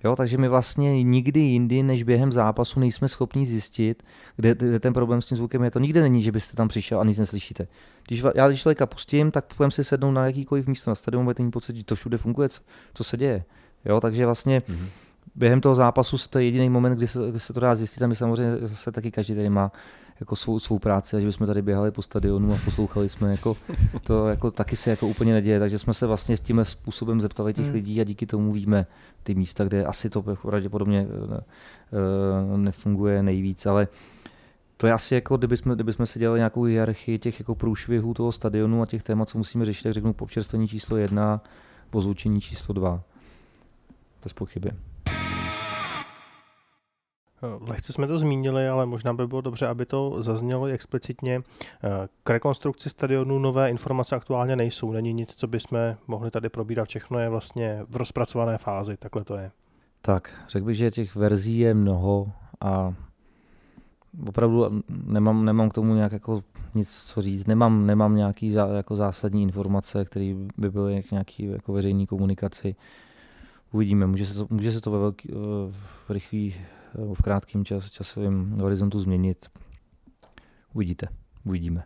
Jo, 0.05 0.17
takže 0.17 0.39
my 0.39 0.49
vlastně 0.49 1.03
nikdy 1.03 1.41
jindy, 1.41 1.83
než 1.83 2.03
během 2.03 2.33
zápasu, 2.33 2.81
nejsme 2.81 3.09
schopni 3.09 3.47
zjistit, 3.47 4.03
kde, 4.37 4.55
kde 4.55 4.81
ten 4.81 4.93
problém 4.93 5.23
s 5.23 5.27
tím 5.27 5.37
zvukem 5.37 5.65
je. 5.65 5.71
To 5.71 5.79
nikde 5.79 6.03
není, 6.03 6.23
že 6.23 6.33
byste 6.33 6.57
tam 6.57 6.69
přišel 6.69 7.01
a 7.01 7.05
nic 7.05 7.19
neslyšíte. 7.19 7.69
Když 8.09 8.25
já 8.35 8.49
když 8.49 8.61
člověka 8.61 8.87
pustím, 8.87 9.31
tak 9.31 9.55
půjdem 9.55 9.71
si 9.71 9.85
sednout 9.85 10.13
na 10.13 10.27
jakýkoliv 10.27 10.67
místo 10.67 10.91
na 10.91 10.95
stadionu, 10.95 11.25
budete 11.25 11.43
mít 11.43 11.51
pocit, 11.51 11.77
že 11.77 11.85
to 11.85 11.95
všude 11.95 12.19
funguje, 12.19 12.49
co, 12.49 12.63
co 12.95 13.05
se 13.05 13.17
děje. 13.17 13.45
Jo, 13.85 14.01
takže 14.01 14.27
vlastně 14.27 14.61
mm-hmm. 14.61 14.87
během 15.35 15.61
toho 15.61 15.75
zápasu 15.75 16.19
se 16.19 16.29
to 16.29 16.39
je 16.39 16.45
jediný 16.45 16.69
moment, 16.69 16.95
kdy 16.95 17.07
se, 17.07 17.31
kdy 17.31 17.41
se 17.41 17.53
to 17.53 17.61
dá 17.61 17.75
zjistit 17.75 18.03
a 18.03 18.07
my 18.07 18.17
samozřejmě 18.17 18.67
zase 18.67 18.93
taky 18.93 19.11
každý 19.11 19.35
tady 19.35 19.51
má 19.51 19.73
jako 20.21 20.37
svou, 20.37 20.59
svou 20.59 20.79
práci 20.79 21.17
a 21.17 21.21
že 21.21 21.27
bychom 21.27 21.47
tady 21.47 21.63
běhali 21.63 21.91
po 21.91 22.03
stadionu 22.03 22.55
a 22.55 22.59
poslouchali 22.65 23.09
jsme, 23.09 23.31
jako, 23.31 23.57
to 24.03 24.29
jako 24.29 24.51
taky 24.51 24.77
se 24.77 24.91
jako 24.91 25.09
úplně 25.09 25.33
neděje, 25.33 25.59
takže 25.59 25.79
jsme 25.79 25.95
se 25.95 26.07
vlastně 26.07 26.37
tímhle 26.37 26.65
způsobem 26.65 27.21
zeptali 27.21 27.55
těch 27.55 27.65
Hmm. 27.65 27.75
lidí 27.75 28.01
a 28.01 28.05
díky 28.05 28.27
tomu 28.27 28.53
víme 28.53 28.87
ty 29.23 29.35
místa, 29.35 29.65
kde 29.65 29.85
asi 29.85 30.11
to 30.11 30.23
pravděpodobně 30.23 31.07
eh, 31.09 31.41
eh, 31.93 32.57
nefunguje 32.57 33.23
nejvíc, 33.23 33.67
ale 33.67 33.89
to 34.77 34.87
je 34.87 34.93
asi 34.93 35.15
jako, 35.15 35.37
kdybychom, 35.37 35.75
kdybychom 35.75 36.07
si 36.07 36.19
dělali 36.19 36.39
nějakou 36.39 36.63
hierarchii 36.63 37.19
těch 37.19 37.41
jako 37.41 37.55
průšvihů 37.55 38.15
toho 38.15 38.33
stadionu 38.33 38.83
a 38.83 38.87
těch 38.87 39.03
témat, 39.03 39.29
co 39.29 39.39
musíme 39.39 39.65
řešit, 39.65 39.83
tak 39.83 39.93
řeknu 39.93 40.13
po 40.13 40.27
číslo 40.67 40.97
jedna, 40.97 41.41
po 41.91 42.01
zvučení 42.01 42.41
číslo 42.41 42.75
dva. 42.75 43.03
Bez 44.25 44.33
pochyby. 44.33 44.71
Lehce 47.61 47.93
jsme 47.93 48.07
to 48.07 48.19
zmínili, 48.19 48.69
ale 48.69 48.87
možná 48.87 49.15
by 49.15 49.27
bylo 49.27 49.41
dobře, 49.41 49.67
aby 49.67 49.87
to 49.87 50.23
zaznělo 50.23 50.67
explicitně. 50.67 51.43
K 52.25 52.31
rekonstrukci 52.31 52.91
stadionu 52.91 53.39
nové 53.39 53.71
informace 53.71 54.17
aktuálně 54.17 54.57
nejsou. 54.57 54.93
Není 54.93 55.13
nic, 55.13 55.35
co 55.35 55.47
bychom 55.47 55.79
mohli 56.07 56.31
tady 56.31 56.49
probírat. 56.49 56.89
Všechno 56.89 57.19
je 57.19 57.29
vlastně 57.29 57.81
v 57.89 57.97
rozpracované 57.97 58.59
fázi. 58.59 58.97
Takhle 58.97 59.25
to 59.25 59.37
je. 59.37 59.51
Tak, 60.03 60.33
řekl 60.49 60.67
bych, 60.67 60.77
že 60.77 60.91
těch 60.91 61.15
verzí 61.15 61.59
je 61.59 61.75
mnoho 61.75 62.33
a 62.61 62.95
opravdu 64.29 64.83
nemám, 65.05 65.45
nemám 65.45 65.69
k 65.69 65.75
tomu 65.75 65.95
nějak 65.95 66.13
jako 66.13 66.43
nic 66.75 67.05
co 67.05 67.23
říct. 67.23 67.47
Nemám, 67.47 67.87
nemám 67.87 68.17
nějaký 68.17 68.53
zá, 68.53 68.67
jako 68.67 68.97
zásadní 68.97 69.43
informace, 69.43 70.05
které 70.05 70.35
by 70.57 70.71
byly 70.71 70.97
jak 70.97 71.11
nějaký 71.11 71.45
jako 71.45 71.73
veřejný 71.73 72.07
komunikaci. 72.07 72.77
Uvidíme, 73.75 74.07
může 74.07 74.27
se 74.27 74.35
to, 74.35 74.47
může 74.51 74.73
se 74.73 74.81
to 74.81 74.91
ve 74.91 74.99
velký, 74.99 75.29
eh, 75.33 75.35
v 76.07 76.11
rychlý, 76.11 76.55
eh, 76.55 77.15
v 77.15 77.23
krátkém 77.23 77.65
čas, 77.65 77.91
časovém 77.91 78.51
horizontu 78.61 78.99
změnit. 78.99 79.47
Uvidíte, 80.75 81.09
uvidíme. 81.45 81.85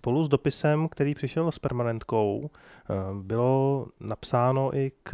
Spolu 0.00 0.24
s 0.24 0.28
dopisem, 0.28 0.88
který 0.88 1.14
přišel 1.14 1.52
s 1.52 1.58
permanentkou, 1.58 2.50
eh, 2.50 2.94
bylo 3.22 3.86
napsáno 4.00 4.76
i 4.76 4.92
k, 5.02 5.10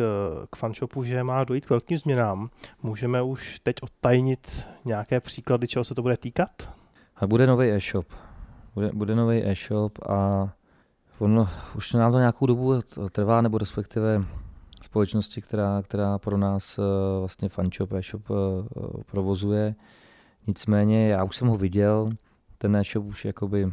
k 0.50 0.56
fanshopu, 0.56 1.04
že 1.04 1.22
má 1.22 1.44
dojít 1.44 1.66
k 1.66 1.70
velkým 1.70 1.98
změnám. 1.98 2.50
Můžeme 2.82 3.22
už 3.22 3.60
teď 3.60 3.76
odtajnit 3.82 4.66
nějaké 4.84 5.20
příklady, 5.20 5.68
čeho 5.68 5.84
se 5.84 5.94
to 5.94 6.02
bude 6.02 6.16
týkat? 6.16 6.50
A 7.16 7.26
bude 7.26 7.46
nový 7.46 7.70
e-shop. 7.70 8.06
Bude, 8.74 8.90
bude 8.92 9.14
nový 9.14 9.44
e-shop 9.44 9.98
a 10.08 10.48
ono, 11.18 11.48
už 11.76 11.92
nám 11.92 12.12
to 12.12 12.18
nějakou 12.18 12.46
dobu 12.46 12.74
trvá, 13.12 13.40
nebo 13.40 13.58
respektive 13.58 14.24
společnosti, 14.82 15.42
která, 15.42 15.82
která 15.82 16.18
pro 16.18 16.36
nás 16.36 16.78
eh, 16.78 16.82
vlastně 17.18 17.48
fanshop, 17.48 17.92
e-shop 17.92 18.22
eh, 18.30 19.02
provozuje. 19.10 19.74
Nicméně 20.46 21.08
já 21.08 21.24
už 21.24 21.36
jsem 21.36 21.48
ho 21.48 21.56
viděl, 21.56 22.10
ten 22.58 22.76
e-shop 22.76 23.04
už 23.04 23.24
jakoby 23.24 23.72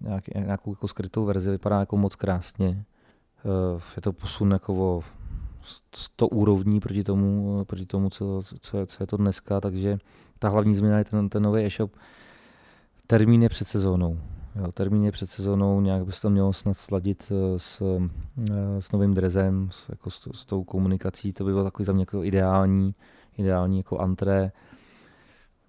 nějak, 0.00 0.28
nějakou 0.28 0.72
jako 0.72 0.88
skrytou 0.88 1.24
verzi 1.24 1.50
vypadá 1.50 1.80
jako 1.80 1.96
moc 1.96 2.16
krásně. 2.16 2.84
je 3.96 4.02
to 4.02 4.12
posun 4.12 4.50
jako 4.50 4.74
o 4.74 5.02
100 5.94 6.28
úrovní 6.28 6.80
proti 6.80 7.04
tomu, 7.04 7.64
proti 7.64 7.86
tomu 7.86 8.10
co, 8.10 8.40
co, 8.60 8.78
je, 8.78 8.86
co 8.86 9.02
je 9.02 9.06
to 9.06 9.16
dneska, 9.16 9.60
takže 9.60 9.98
ta 10.38 10.48
hlavní 10.48 10.74
změna 10.74 10.98
je 10.98 11.04
ten, 11.04 11.28
ten 11.28 11.42
nový 11.42 11.64
e-shop. 11.64 11.92
Termín 13.06 13.42
je 13.42 13.48
před 13.48 13.68
sezónou. 13.68 14.18
Jo, 14.56 14.72
termín 14.72 15.04
je 15.04 15.12
před 15.12 15.30
sezónou, 15.30 15.80
nějak 15.80 16.04
by 16.04 16.12
se 16.12 16.22
to 16.22 16.30
mělo 16.30 16.52
snad 16.52 16.74
sladit 16.74 17.32
s, 17.56 17.82
s 18.78 18.92
novým 18.92 19.14
drezem, 19.14 19.68
s, 19.72 19.88
jako 19.88 20.10
s, 20.10 20.28
s 20.34 20.44
tou 20.44 20.64
komunikací, 20.64 21.32
to 21.32 21.44
by 21.44 21.52
bylo 21.52 21.64
takový 21.64 21.86
za 21.86 21.92
mě 21.92 22.02
jako 22.02 22.24
ideální, 22.24 22.94
ideální 23.38 23.76
jako 23.76 23.98
antré 23.98 24.52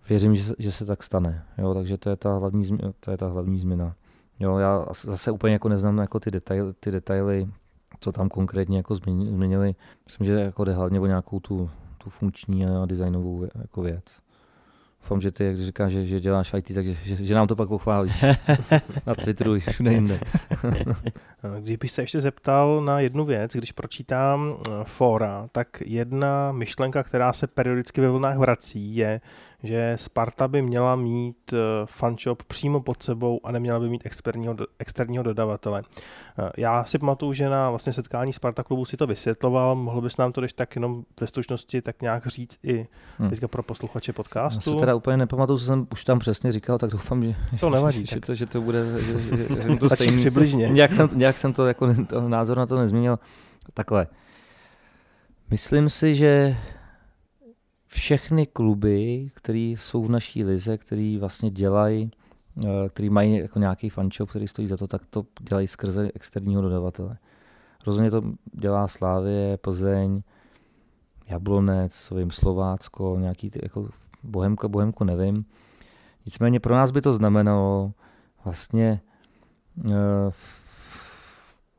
věřím, 0.09 0.35
že, 0.35 0.53
že 0.59 0.71
se 0.71 0.85
tak 0.85 1.03
stane. 1.03 1.45
Jo, 1.57 1.73
takže 1.73 1.97
to 1.97 2.09
je 2.09 2.15
ta 2.15 2.37
hlavní, 2.37 2.77
to 2.99 3.11
je 3.11 3.17
ta 3.17 3.27
hlavní 3.27 3.59
změna. 3.59 3.95
Jo, 4.41 4.57
já 4.57 4.85
zase 4.91 5.31
úplně 5.31 5.53
jako 5.53 5.69
neznám 5.69 5.97
jako 5.97 6.19
ty, 6.19 6.31
detaily, 6.31 6.73
ty 6.79 6.91
detaily, 6.91 7.47
co 7.99 8.11
tam 8.11 8.29
konkrétně 8.29 8.77
jako 8.77 8.95
změnili. 8.95 9.75
Myslím, 10.05 10.27
že 10.27 10.33
jako 10.33 10.63
jde 10.63 10.73
hlavně 10.73 10.99
o 10.99 11.05
nějakou 11.05 11.39
tu, 11.39 11.69
tu 11.97 12.09
funkční 12.09 12.65
a 12.65 12.85
designovou 12.85 13.47
jako 13.55 13.81
věc. 13.81 14.21
Doufám, 15.01 15.21
že 15.21 15.31
ty, 15.31 15.45
jak 15.45 15.57
říkáš, 15.57 15.91
že, 15.91 16.05
že 16.05 16.19
děláš 16.19 16.53
IT, 16.53 16.73
takže 16.73 16.93
že, 16.93 17.25
že 17.25 17.35
nám 17.35 17.47
to 17.47 17.55
pak 17.55 17.69
pochválíš 17.69 18.25
na 19.07 19.15
Twitteru 19.15 19.55
i 19.55 19.59
všude 19.59 19.93
jinde. 19.93 20.19
Když 21.59 21.77
bych 21.77 21.91
se 21.91 22.01
ještě 22.01 22.21
zeptal 22.21 22.81
na 22.81 22.99
jednu 22.99 23.25
věc, 23.25 23.51
když 23.53 23.71
pročítám 23.71 24.55
eh, 24.55 24.71
fora, 24.83 25.49
tak 25.51 25.67
jedna 25.85 26.51
myšlenka, 26.51 27.03
která 27.03 27.33
se 27.33 27.47
periodicky 27.47 28.01
ve 28.01 28.09
vlnách 28.09 28.37
vrací, 28.37 28.95
je, 28.95 29.21
že 29.63 29.93
Sparta 29.95 30.47
by 30.47 30.61
měla 30.61 30.95
mít 30.95 31.53
eh, 31.53 31.57
fanshop 31.85 32.43
přímo 32.43 32.81
pod 32.81 33.03
sebou 33.03 33.39
a 33.43 33.51
neměla 33.51 33.79
by 33.79 33.89
mít 33.89 34.05
externího, 34.05 34.55
externího 34.79 35.23
dodavatele. 35.23 35.83
Eh, 36.39 36.49
já 36.57 36.83
si 36.83 36.99
pamatuju, 36.99 37.33
že 37.33 37.49
na 37.49 37.69
vlastně 37.69 37.93
setkání 37.93 38.33
Sparta 38.33 38.63
klubu 38.63 38.85
si 38.85 38.97
to 38.97 39.07
vysvětloval, 39.07 39.75
mohl 39.75 40.01
bys 40.01 40.17
nám 40.17 40.31
to 40.31 40.41
když 40.41 40.53
tak 40.53 40.75
jenom 40.75 41.03
ve 41.21 41.27
stručnosti 41.27 41.81
tak 41.81 42.01
nějak 42.01 42.27
říct 42.27 42.59
i 42.63 42.87
hmm. 43.17 43.29
teďka 43.29 43.47
pro 43.47 43.63
posluchače 43.63 44.13
podcastu. 44.13 44.69
Já 44.69 44.73
si 44.73 44.79
teda 44.79 44.95
úplně 44.95 45.17
nepamatuju, 45.17 45.59
co 45.59 45.65
jsem 45.65 45.87
už 45.91 46.03
tam 46.03 46.19
přesně 46.19 46.51
říkal, 46.51 46.77
tak 46.77 46.89
doufám, 46.89 47.23
že 47.23 47.35
to, 47.59 47.69
nevadí, 47.69 48.05
že, 48.11 48.19
to, 48.19 48.35
že 48.35 48.45
to 48.45 48.61
bude 48.61 48.85
že, 48.99 49.19
že, 49.19 49.37
že 49.61 49.75
to 49.79 49.89
stejný. 49.95 50.17
přibližně. 50.17 50.69
Nějak 50.71 50.93
jsem, 50.93 51.09
nějak 51.13 51.37
jsem 51.37 51.53
to 51.53 51.67
jako 51.67 51.93
to, 52.07 52.29
názor 52.29 52.57
na 52.57 52.65
to 52.65 52.77
nezměnil. 52.79 53.19
Takhle. 53.73 54.07
Myslím 55.49 55.89
si, 55.89 56.15
že 56.15 56.57
všechny 57.93 58.45
kluby, 58.45 59.31
které 59.33 59.59
jsou 59.59 60.03
v 60.03 60.09
naší 60.09 60.43
lize, 60.43 60.77
který 60.77 61.17
vlastně 61.17 61.51
dělají, 61.51 62.11
eh, 62.65 62.89
který 62.89 63.09
mají 63.09 63.37
jako 63.37 63.59
nějaký 63.59 63.89
fanshop, 63.89 64.29
který 64.29 64.47
stojí 64.47 64.67
za 64.67 64.77
to, 64.77 64.87
tak 64.87 65.05
to 65.05 65.25
dělají 65.49 65.67
skrze 65.67 66.11
externího 66.15 66.61
dodavatele. 66.61 67.17
Rozhodně 67.85 68.11
to 68.11 68.21
dělá 68.53 68.87
Slávě, 68.87 69.57
Plzeň, 69.57 70.21
Jablonec, 71.27 72.11
vím, 72.11 72.31
Slovácko, 72.31 73.17
nějaký 73.19 73.49
ty, 73.49 73.59
jako 73.63 73.89
Bohemka, 74.23 74.67
Bohemku 74.67 75.03
nevím. 75.03 75.45
Nicméně 76.25 76.59
pro 76.59 76.75
nás 76.75 76.91
by 76.91 77.01
to 77.01 77.13
znamenalo 77.13 77.91
vlastně 78.45 79.01
uh, 79.85 79.93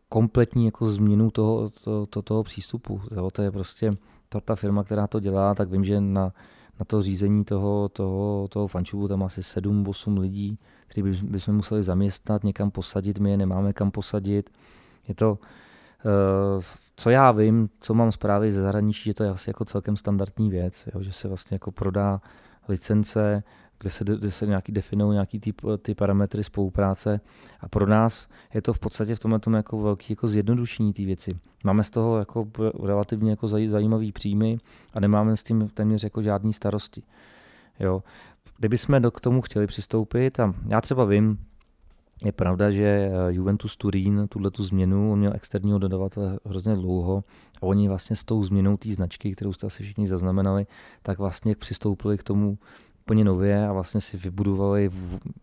kompletní 0.08 0.64
jako 0.64 0.88
změnu 0.88 1.30
toho, 1.30 1.70
to, 1.70 2.06
to, 2.06 2.22
toho 2.22 2.42
přístupu. 2.42 3.00
Jo? 3.16 3.30
To 3.30 3.42
je 3.42 3.50
prostě 3.50 3.96
ta, 4.32 4.40
ta 4.40 4.56
firma, 4.56 4.84
která 4.84 5.06
to 5.06 5.20
dělá, 5.20 5.54
tak 5.54 5.70
vím, 5.70 5.84
že 5.84 6.00
na, 6.00 6.32
na 6.78 6.84
to 6.86 7.02
řízení 7.02 7.44
toho, 7.44 7.88
toho, 7.88 8.48
toho 8.48 8.66
fančubu 8.66 9.08
tam 9.08 9.22
asi 9.22 9.40
7-8 9.40 10.18
lidí, 10.18 10.58
který 10.86 11.02
by, 11.02 11.10
bychom 11.22 11.54
museli 11.54 11.82
zaměstnat, 11.82 12.44
někam 12.44 12.70
posadit, 12.70 13.18
my 13.18 13.30
je 13.30 13.36
nemáme 13.36 13.72
kam 13.72 13.90
posadit. 13.90 14.50
Je 15.08 15.14
to, 15.14 15.30
uh, 15.30 16.62
co 16.96 17.10
já 17.10 17.32
vím, 17.32 17.68
co 17.80 17.94
mám 17.94 18.12
zprávy 18.12 18.52
ze 18.52 18.60
zahraničí, 18.60 19.04
že 19.04 19.14
to 19.14 19.24
je 19.24 19.30
asi 19.30 19.50
jako 19.50 19.64
celkem 19.64 19.96
standardní 19.96 20.50
věc, 20.50 20.88
jo? 20.94 21.02
že 21.02 21.12
se 21.12 21.28
vlastně 21.28 21.54
jako 21.54 21.72
prodá 21.72 22.20
licence, 22.68 23.42
kde 23.82 23.90
se, 23.90 24.04
kde 24.04 24.30
se 24.30 24.46
nějaký 24.46 24.72
definují 24.72 25.12
nějaký 25.12 25.40
ty, 25.40 25.54
ty 25.82 25.94
parametry 25.94 26.44
spolupráce 26.44 27.20
a 27.60 27.68
pro 27.68 27.86
nás 27.86 28.28
je 28.54 28.62
to 28.62 28.72
v 28.72 28.78
podstatě 28.78 29.14
v 29.14 29.18
tomhle 29.18 29.40
tom 29.40 29.54
jako 29.54 29.82
velký 29.82 30.12
jako 30.12 30.28
zjednodušení 30.28 30.92
té 30.92 31.04
věci. 31.04 31.30
Máme 31.64 31.82
z 31.82 31.90
toho 31.90 32.18
jako 32.18 32.48
relativně 32.82 33.30
jako 33.30 33.48
zajímavý 33.48 34.12
příjmy 34.12 34.58
a 34.94 35.00
nemáme 35.00 35.36
s 35.36 35.42
tím 35.42 35.68
téměř 35.68 36.04
jako 36.04 36.22
žádný 36.22 36.52
starosti. 36.52 37.02
Jo. 37.80 38.02
Kdyby 38.58 38.78
jsme 38.78 39.00
do, 39.00 39.10
k 39.10 39.20
tomu 39.20 39.40
chtěli 39.40 39.66
přistoupit, 39.66 40.40
a 40.40 40.54
já 40.68 40.80
třeba 40.80 41.04
vím, 41.04 41.38
je 42.24 42.32
pravda, 42.32 42.70
že 42.70 42.84
eh, 42.84 43.32
Juventus 43.32 43.76
Turín 43.76 44.26
tuhle 44.28 44.50
tu 44.50 44.64
změnu, 44.64 45.12
on 45.12 45.18
měl 45.18 45.32
externího 45.34 45.78
dodavatele 45.78 46.38
hrozně 46.44 46.74
dlouho 46.74 47.24
a 47.56 47.62
oni 47.62 47.88
vlastně 47.88 48.16
s 48.16 48.24
tou 48.24 48.44
změnou 48.44 48.76
té 48.76 48.90
značky, 48.90 49.32
kterou 49.32 49.52
jste 49.52 49.66
asi 49.66 49.82
všichni 49.82 50.08
zaznamenali, 50.08 50.66
tak 51.02 51.18
vlastně 51.18 51.56
přistoupili 51.56 52.18
k 52.18 52.22
tomu 52.22 52.58
úplně 53.12 53.24
nově 53.24 53.66
a 53.68 53.72
vlastně 53.72 54.00
si 54.00 54.16
vybudovali 54.16 54.90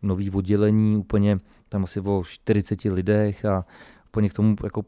nový 0.01 0.31
oddělení, 0.31 0.97
úplně 0.97 1.39
tam 1.69 1.83
asi 1.83 1.99
o 1.99 2.23
40 2.25 2.83
lidech 2.85 3.45
a 3.45 3.65
úplně 4.07 4.29
k 4.29 4.33
tomu 4.33 4.55
jako 4.63 4.81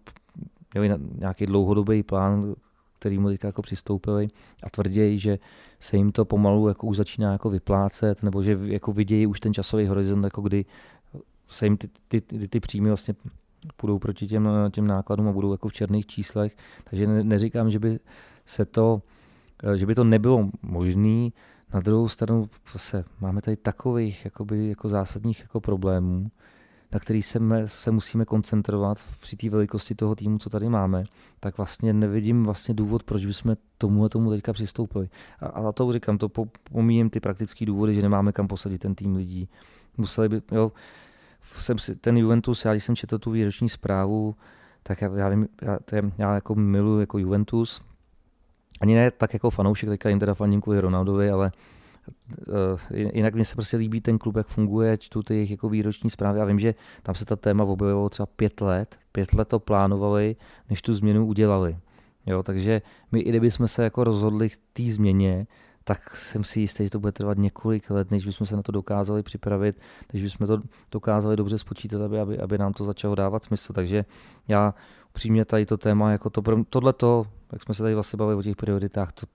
měli 0.73 0.89
nějaký 1.19 1.45
dlouhodobý 1.45 2.03
plán, 2.03 2.55
který 2.99 3.17
mu 3.17 3.27
teďka 3.27 3.47
jako 3.47 3.61
přistoupili 3.61 4.27
a 4.63 4.69
tvrději, 4.69 5.19
že 5.19 5.39
se 5.79 5.97
jim 5.97 6.11
to 6.11 6.25
pomalu 6.25 6.67
jako 6.67 6.87
už 6.87 6.97
začíná 6.97 7.31
jako 7.31 7.49
vyplácet, 7.49 8.23
nebo 8.23 8.43
že 8.43 8.57
jako 8.63 8.93
vidějí 8.93 9.27
už 9.27 9.39
ten 9.39 9.53
časový 9.53 9.87
horizont, 9.87 10.23
jako 10.23 10.41
kdy 10.41 10.65
se 11.47 11.65
jim 11.65 11.77
ty, 11.77 11.89
ty, 12.07 12.21
ty, 12.21 12.47
ty 12.47 12.59
příjmy 12.59 12.87
vlastně 12.89 13.13
půjdou 13.77 13.99
proti 13.99 14.27
těm, 14.27 14.49
těm 14.71 14.87
nákladům 14.87 15.27
a 15.27 15.31
budou 15.31 15.51
jako 15.51 15.69
v 15.69 15.73
černých 15.73 16.05
číslech. 16.05 16.57
Takže 16.83 17.07
ne, 17.07 17.23
neříkám, 17.23 17.69
že 17.69 17.79
by 17.79 17.99
se 18.45 18.65
to, 18.65 19.01
že 19.75 19.85
by 19.85 19.95
to 19.95 20.03
nebylo 20.03 20.49
možné, 20.61 21.29
na 21.73 21.79
druhou 21.79 22.07
stranu 22.07 22.49
zase 22.73 23.05
máme 23.19 23.41
tady 23.41 23.57
takových 23.57 24.25
jakoby, 24.25 24.69
jako 24.69 24.89
zásadních 24.89 25.39
jako 25.39 25.61
problémů, 25.61 26.31
na 26.91 26.99
který 26.99 27.21
se, 27.21 27.39
se 27.65 27.91
musíme 27.91 28.25
koncentrovat 28.25 28.97
při 29.19 29.35
té 29.35 29.49
velikosti 29.49 29.95
toho 29.95 30.15
týmu, 30.15 30.37
co 30.37 30.49
tady 30.49 30.69
máme, 30.69 31.03
tak 31.39 31.57
vlastně 31.57 31.93
nevidím 31.93 32.43
vlastně 32.43 32.73
důvod, 32.73 33.03
proč 33.03 33.25
bychom 33.25 33.55
tomu 33.77 34.05
a 34.05 34.09
tomu 34.09 34.29
teďka 34.29 34.53
přistoupili. 34.53 35.09
A, 35.39 35.45
a 35.45 35.71
to 35.71 35.91
říkám, 35.91 36.17
to 36.17 36.29
pomíjím 36.71 37.09
ty 37.09 37.19
praktické 37.19 37.65
důvody, 37.65 37.93
že 37.93 38.01
nemáme 38.01 38.31
kam 38.31 38.47
posadit 38.47 38.77
ten 38.77 38.95
tým 38.95 39.15
lidí. 39.15 39.49
Museli 39.97 40.29
by, 40.29 40.41
jo, 40.51 40.71
jsem 41.57 41.77
si, 41.77 41.95
ten 41.95 42.17
Juventus, 42.17 42.65
já 42.65 42.71
když 42.71 42.83
jsem 42.83 42.95
četl 42.95 43.19
tu 43.19 43.31
výroční 43.31 43.69
zprávu, 43.69 44.35
tak 44.83 45.01
já, 45.01 45.17
já, 45.17 45.29
vím, 45.29 45.47
já, 45.61 45.79
já 46.17 46.35
jako 46.35 46.55
miluji 46.55 46.99
jako 46.99 47.17
Juventus, 47.17 47.81
ani 48.81 48.95
ne 48.95 49.11
tak 49.11 49.33
jako 49.33 49.49
fanoušek, 49.49 49.89
teďka 49.89 50.09
jim 50.09 50.19
teda 50.19 50.33
faním 50.33 50.61
kvůli 50.61 50.79
Ronaldovi, 50.79 51.29
ale 51.29 51.51
uh, 52.47 52.99
jinak 53.13 53.35
mně 53.35 53.45
se 53.45 53.55
prostě 53.55 53.77
líbí 53.77 54.01
ten 54.01 54.17
klub, 54.17 54.35
jak 54.35 54.47
funguje, 54.47 54.97
čtu 54.97 55.23
ty 55.23 55.33
jejich 55.33 55.51
jako 55.51 55.69
výroční 55.69 56.09
zprávy 56.09 56.39
a 56.39 56.45
vím, 56.45 56.59
že 56.59 56.75
tam 57.03 57.15
se 57.15 57.25
ta 57.25 57.35
téma 57.35 57.63
objevovalo 57.63 58.09
třeba 58.09 58.25
pět 58.25 58.61
let, 58.61 58.99
pět 59.11 59.33
let 59.33 59.47
to 59.47 59.59
plánovali, 59.59 60.35
než 60.69 60.81
tu 60.81 60.93
změnu 60.93 61.25
udělali. 61.25 61.77
Jo, 62.25 62.43
takže 62.43 62.81
my 63.11 63.19
i 63.19 63.29
kdybychom 63.29 63.67
se 63.67 63.83
jako 63.83 64.03
rozhodli 64.03 64.49
k 64.49 64.57
té 64.73 64.83
změně, 64.83 65.47
tak 65.83 66.15
jsem 66.15 66.43
si 66.43 66.59
jistý, 66.59 66.83
že 66.83 66.89
to 66.89 66.99
bude 66.99 67.11
trvat 67.11 67.37
několik 67.37 67.89
let, 67.89 68.11
než 68.11 68.25
bychom 68.25 68.47
se 68.47 68.55
na 68.55 68.61
to 68.61 68.71
dokázali 68.71 69.23
připravit, 69.23 69.79
než 70.13 70.23
bychom 70.23 70.47
to 70.47 70.61
dokázali 70.91 71.35
dobře 71.35 71.57
spočítat, 71.57 72.01
aby, 72.01 72.19
aby, 72.19 72.39
aby 72.39 72.57
nám 72.57 72.73
to 72.73 72.85
začalo 72.85 73.15
dávat 73.15 73.43
smysl. 73.43 73.73
Takže 73.73 74.05
já 74.47 74.73
upřímně 75.11 75.45
tady 75.45 75.65
to 75.65 75.77
téma, 75.77 76.11
jako 76.11 76.29
to, 76.29 76.43
tohle 76.69 76.93
to, 76.93 77.25
jak 77.51 77.63
jsme 77.63 77.73
se 77.73 77.83
tady 77.83 77.93
vlastně 77.93 78.17
bavili 78.17 78.37
o 78.37 78.43
těch 78.43 78.55
prioritách, 78.55 79.11
to, 79.11 79.25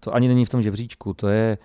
to 0.00 0.14
ani 0.14 0.28
není 0.28 0.44
v 0.44 0.48
tom 0.48 0.62
žebříčku, 0.62 1.14
to 1.14 1.28
je 1.28 1.58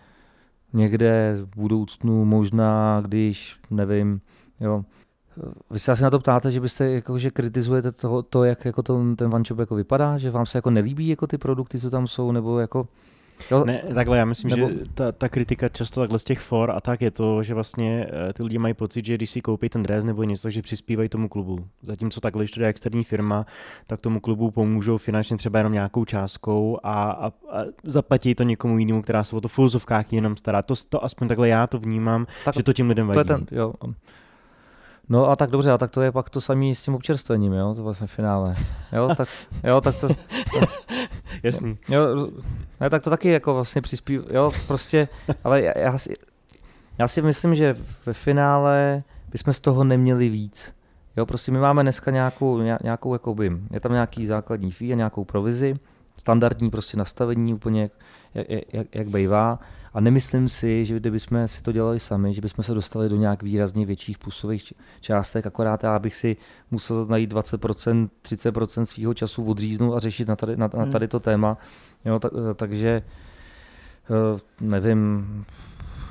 někde 0.73 1.37
v 1.41 1.55
budoucnu 1.55 2.25
možná, 2.25 3.01
když, 3.01 3.59
nevím, 3.71 4.21
jo, 4.59 4.83
vy 5.69 5.79
se 5.79 5.91
asi 5.91 6.03
na 6.03 6.09
to 6.09 6.19
ptáte, 6.19 6.51
že 6.51 6.59
byste 6.59 6.91
jako, 6.91 7.17
že 7.17 7.31
kritizujete 7.31 7.91
to, 7.91 8.21
to 8.21 8.43
jak 8.43 8.65
jako 8.65 8.83
to, 8.83 9.15
ten 9.15 9.29
vančop 9.29 9.59
jako 9.59 9.75
vypadá, 9.75 10.17
že 10.17 10.31
vám 10.31 10.45
se 10.45 10.57
jako 10.57 10.69
nelíbí 10.69 11.07
jako 11.07 11.27
ty 11.27 11.37
produkty, 11.37 11.79
co 11.79 11.89
tam 11.89 12.07
jsou, 12.07 12.31
nebo 12.31 12.59
jako 12.59 12.87
Jo, 13.51 13.65
ne, 13.65 13.83
takhle, 13.93 14.17
já 14.17 14.25
myslím, 14.25 14.49
nebo... 14.51 14.69
že 14.69 14.75
ta, 14.93 15.11
ta 15.11 15.29
kritika 15.29 15.69
často 15.69 16.01
takhle 16.01 16.19
z 16.19 16.23
těch 16.23 16.39
for 16.39 16.71
a 16.71 16.81
tak 16.81 17.01
je 17.01 17.11
to, 17.11 17.43
že 17.43 17.53
vlastně 17.53 18.07
uh, 18.07 18.33
ty 18.33 18.43
lidi 18.43 18.57
mají 18.57 18.73
pocit, 18.73 19.05
že 19.05 19.13
když 19.13 19.29
si 19.29 19.41
koupí 19.41 19.69
ten 19.69 19.83
dres 19.83 20.03
nebo 20.03 20.23
něco, 20.23 20.49
že 20.49 20.61
přispívají 20.61 21.09
tomu 21.09 21.29
klubu. 21.29 21.67
Zatímco 21.83 22.21
takhle, 22.21 22.43
když 22.43 22.51
to 22.51 22.61
je 22.61 22.67
externí 22.67 23.03
firma, 23.03 23.45
tak 23.87 24.01
tomu 24.01 24.19
klubu 24.19 24.51
pomůžou 24.51 24.97
finančně 24.97 25.37
třeba 25.37 25.59
jenom 25.59 25.73
nějakou 25.73 26.05
částkou 26.05 26.79
a, 26.83 27.11
a, 27.11 27.27
a 27.27 27.63
zaplatí 27.83 28.35
to 28.35 28.43
někomu 28.43 28.77
jinému, 28.77 29.01
která 29.01 29.23
se 29.23 29.35
o 29.35 29.41
to 29.41 29.47
v 29.47 29.59
jenom 30.11 30.37
stará. 30.37 30.61
To, 30.61 30.73
to 30.89 31.03
aspoň 31.03 31.27
takhle 31.27 31.49
já 31.49 31.67
to 31.67 31.79
vnímám, 31.79 32.27
tak, 32.45 32.55
že 32.55 32.63
to 32.63 32.73
tím 32.73 32.89
lidem 32.89 33.07
vadí. 33.07 33.15
To 33.15 33.33
je 33.33 33.37
ten, 33.37 33.47
jo. 33.51 33.73
No 35.09 35.29
a 35.29 35.35
tak 35.35 35.49
dobře, 35.49 35.71
a 35.71 35.77
tak 35.77 35.91
to 35.91 36.01
je 36.01 36.11
pak 36.11 36.29
to 36.29 36.41
samé 36.41 36.75
s 36.75 36.81
tím 36.81 36.95
občerstvením, 36.95 37.53
jo, 37.53 37.73
to 37.75 37.83
vlastně 37.83 38.07
v 38.07 38.11
finále. 38.11 38.55
Jo, 38.93 39.09
tak, 39.17 39.29
jo, 39.63 39.81
tak 39.81 39.95
to... 39.95 40.07
to 40.07 40.15
Jasný. 41.43 41.77
Jo, 41.89 42.31
ne, 42.79 42.89
tak 42.89 43.03
to 43.03 43.09
taky 43.09 43.29
jako 43.29 43.53
vlastně 43.53 43.81
přispívá, 43.81 44.25
jo, 44.31 44.51
prostě, 44.67 45.07
ale 45.43 45.61
já, 45.61 45.77
já, 45.77 45.97
si, 45.97 46.15
já 46.97 47.07
si 47.07 47.21
myslím, 47.21 47.55
že 47.55 47.75
ve 48.05 48.13
finále 48.13 49.03
bychom 49.31 49.53
z 49.53 49.59
toho 49.59 49.83
neměli 49.83 50.29
víc. 50.29 50.73
Jo, 51.17 51.25
prostě 51.25 51.51
my 51.51 51.59
máme 51.59 51.83
dneska 51.83 52.11
nějakou, 52.11 52.61
nějakou 52.83 53.13
jakoby, 53.13 53.51
je 53.71 53.79
tam 53.79 53.91
nějaký 53.91 54.25
základní 54.25 54.71
fee 54.71 54.91
a 54.93 54.95
nějakou 54.95 55.25
provizi, 55.25 55.79
standardní 56.17 56.69
prostě 56.69 56.97
nastavení 56.97 57.53
úplně 57.53 57.81
jak, 57.81 57.91
jak, 58.73 58.87
jak, 58.95 59.07
bejvá. 59.07 59.59
A 59.97 59.99
nemyslím 59.99 60.49
si, 60.49 60.85
že 60.85 60.99
kdybychom 60.99 61.47
si 61.47 61.61
to 61.61 61.71
dělali 61.71 61.99
sami, 61.99 62.33
že 62.33 62.41
bychom 62.41 62.63
se 62.63 62.73
dostali 62.73 63.09
do 63.09 63.15
nějak 63.15 63.43
výrazně 63.43 63.85
větších 63.85 64.17
plusových 64.17 64.73
částek, 65.01 65.47
akorát 65.47 65.83
já 65.83 65.99
bych 65.99 66.15
si 66.15 66.37
musel 66.71 67.05
najít 67.05 67.33
20%, 67.33 68.09
30% 68.23 68.83
svého 68.83 69.13
času 69.13 69.45
odříznout 69.45 69.95
a 69.95 69.99
řešit 69.99 70.27
na 70.27 70.35
tady, 70.35 70.57
na, 70.57 70.69
na 70.73 70.83
Hmm. 70.83 70.91
tady 70.91 71.07
to 71.07 71.19
téma. 71.19 71.57
Jo, 72.05 72.19
tak, 72.19 72.31
takže 72.55 73.01
eh, 74.09 74.39
nevím, 74.61 75.25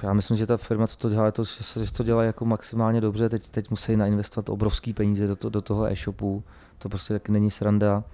já 0.03 0.13
myslím, 0.13 0.37
že 0.37 0.47
ta 0.47 0.57
firma, 0.57 0.87
co 0.87 0.97
to 0.97 1.11
dělá, 1.11 1.31
to, 1.31 1.45
že 1.45 1.93
to 1.93 2.03
dělá 2.03 2.23
jako 2.23 2.45
maximálně 2.45 3.01
dobře. 3.01 3.29
Teď, 3.29 3.49
teď 3.49 3.71
musí 3.71 3.97
nainvestovat 3.97 4.49
obrovský 4.49 4.93
peníze 4.93 5.27
do, 5.27 5.37
to, 5.37 5.49
do 5.49 5.61
toho 5.61 5.87
e-shopu. 5.87 6.45
To 6.79 6.89
prostě 6.89 7.15
taky 7.15 7.33
není 7.33 7.51
sranda. 7.51 8.05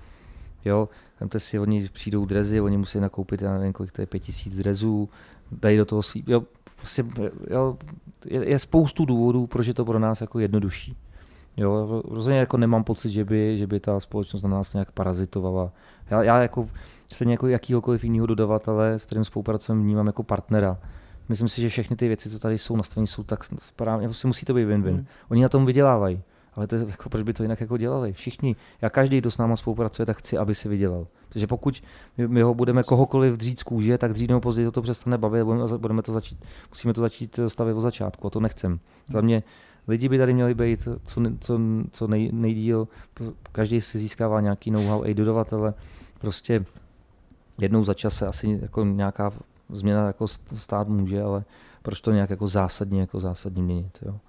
Jo, 0.64 0.88
vemte 1.20 1.40
si, 1.40 1.58
oni 1.58 1.88
přijdou 1.92 2.24
drezy, 2.24 2.60
oni 2.60 2.76
musí 2.76 3.00
nakoupit, 3.00 3.42
já 3.42 3.58
nevím, 3.58 3.72
kolik 3.72 3.92
to 3.92 4.02
je, 4.02 4.06
pět 4.06 4.20
tisíc 4.20 4.56
drezů, 4.56 5.08
dají 5.62 5.78
do 5.78 5.84
toho 5.84 6.02
svý, 6.02 6.24
jo, 6.26 6.42
prostě, 6.76 7.04
jo, 7.50 7.76
je, 8.26 8.48
je, 8.48 8.58
spoustu 8.58 9.04
důvodů, 9.04 9.46
proč 9.46 9.66
je 9.66 9.74
to 9.74 9.84
pro 9.84 9.98
nás 9.98 10.20
jako 10.20 10.38
jednodušší. 10.38 10.96
Jo, 11.56 12.02
rozhodně 12.04 12.38
jako 12.38 12.56
nemám 12.56 12.84
pocit, 12.84 13.10
že 13.10 13.24
by, 13.24 13.58
že 13.58 13.66
by 13.66 13.80
ta 13.80 14.00
společnost 14.00 14.42
na 14.42 14.48
nás 14.48 14.72
nějak 14.72 14.92
parazitovala. 14.92 15.72
Já, 16.10 16.22
já 16.22 16.42
jako 16.42 16.68
stejně 17.12 17.34
jako 17.34 17.46
jakýhokoliv 17.46 18.04
jiného 18.04 18.26
dodavatele, 18.26 18.98
s 18.98 19.06
kterým 19.06 19.24
spolupracujeme, 19.24 19.82
vnímám 19.82 20.06
jako 20.06 20.22
partnera. 20.22 20.78
Myslím 21.28 21.48
si, 21.48 21.60
že 21.60 21.68
všechny 21.68 21.96
ty 21.96 22.08
věci, 22.08 22.30
co 22.30 22.38
tady 22.38 22.58
jsou 22.58 22.76
nastaveny, 22.76 23.06
jsou 23.06 23.22
tak 23.22 23.44
správně, 23.44 24.08
prostě 24.08 24.26
musí 24.26 24.46
to 24.46 24.54
být 24.54 24.64
win-win. 24.64 24.94
Hmm. 24.94 25.06
Oni 25.28 25.42
na 25.42 25.48
tom 25.48 25.66
vydělávají. 25.66 26.22
Ale 26.54 26.66
to 26.66 26.74
je, 26.74 26.86
jako, 26.88 27.08
proč 27.08 27.22
by 27.22 27.32
to 27.32 27.42
jinak 27.42 27.60
jako 27.60 27.76
dělali? 27.76 28.12
Všichni. 28.12 28.56
Já 28.82 28.90
každý, 28.90 29.18
kdo 29.18 29.30
s 29.30 29.38
náma 29.38 29.56
spolupracuje, 29.56 30.06
tak 30.06 30.16
chci, 30.16 30.38
aby 30.38 30.54
si 30.54 30.68
vydělal. 30.68 31.06
Takže 31.28 31.46
pokud 31.46 31.82
my, 32.18 32.28
my 32.28 32.42
ho 32.42 32.54
budeme 32.54 32.82
kohokoliv 32.82 33.36
dřít 33.36 33.60
z 33.60 33.62
kůže, 33.62 33.98
tak 33.98 34.12
dřív 34.12 34.28
nebo 34.28 34.40
později 34.40 34.70
to 34.70 34.82
přestane 34.82 35.18
bavit, 35.18 35.44
budeme, 35.44 35.78
budeme 35.78 36.02
to 36.02 36.12
začít, 36.12 36.44
musíme 36.70 36.94
to 36.94 37.00
začít 37.00 37.40
stavět 37.48 37.74
od 37.74 37.80
začátku 37.80 38.26
a 38.26 38.30
to 38.30 38.40
nechcem. 38.40 38.80
Za 39.08 39.20
mě 39.20 39.42
lidi 39.88 40.08
by 40.08 40.18
tady 40.18 40.34
měli 40.34 40.54
být 40.54 40.88
co, 41.04 41.20
co, 41.40 41.60
co 41.92 42.06
nej, 42.06 42.30
nejdíl, 42.32 42.88
každý 43.52 43.80
si 43.80 43.98
získává 43.98 44.40
nějaký 44.40 44.70
know-how, 44.70 45.04
i 45.04 45.14
dodavatele, 45.14 45.74
prostě 46.18 46.64
jednou 47.60 47.84
za 47.84 47.94
čas 47.94 48.16
se 48.16 48.26
asi 48.26 48.58
jako 48.62 48.84
nějaká 48.84 49.32
změna 49.68 50.06
jako 50.06 50.28
stát 50.28 50.88
může, 50.88 51.22
ale 51.22 51.44
proč 51.82 52.00
to 52.00 52.12
nějak 52.12 52.30
jako 52.30 52.46
zásadně, 52.46 53.00
jako 53.00 53.20
zásadně 53.20 53.62
měnit, 53.62 53.98
jo? 54.02 54.20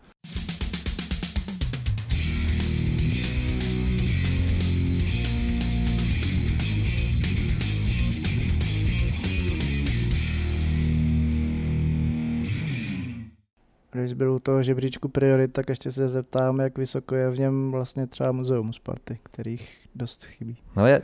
Když 13.93 14.13
byl 14.13 14.33
u 14.33 14.39
toho 14.39 14.63
žebříčku 14.63 15.07
priorit, 15.09 15.53
tak 15.53 15.69
ještě 15.69 15.91
se 15.91 16.07
zeptám, 16.07 16.59
jak 16.59 16.77
vysoko 16.77 17.15
je 17.15 17.29
v 17.29 17.39
něm 17.39 17.71
vlastně 17.71 18.07
třeba 18.07 18.31
muzeum 18.31 18.73
Sparty, 18.73 19.19
kterých 19.23 19.87
dost 19.95 20.23
chybí. 20.23 20.57
No 20.75 20.87
je, 20.87 21.01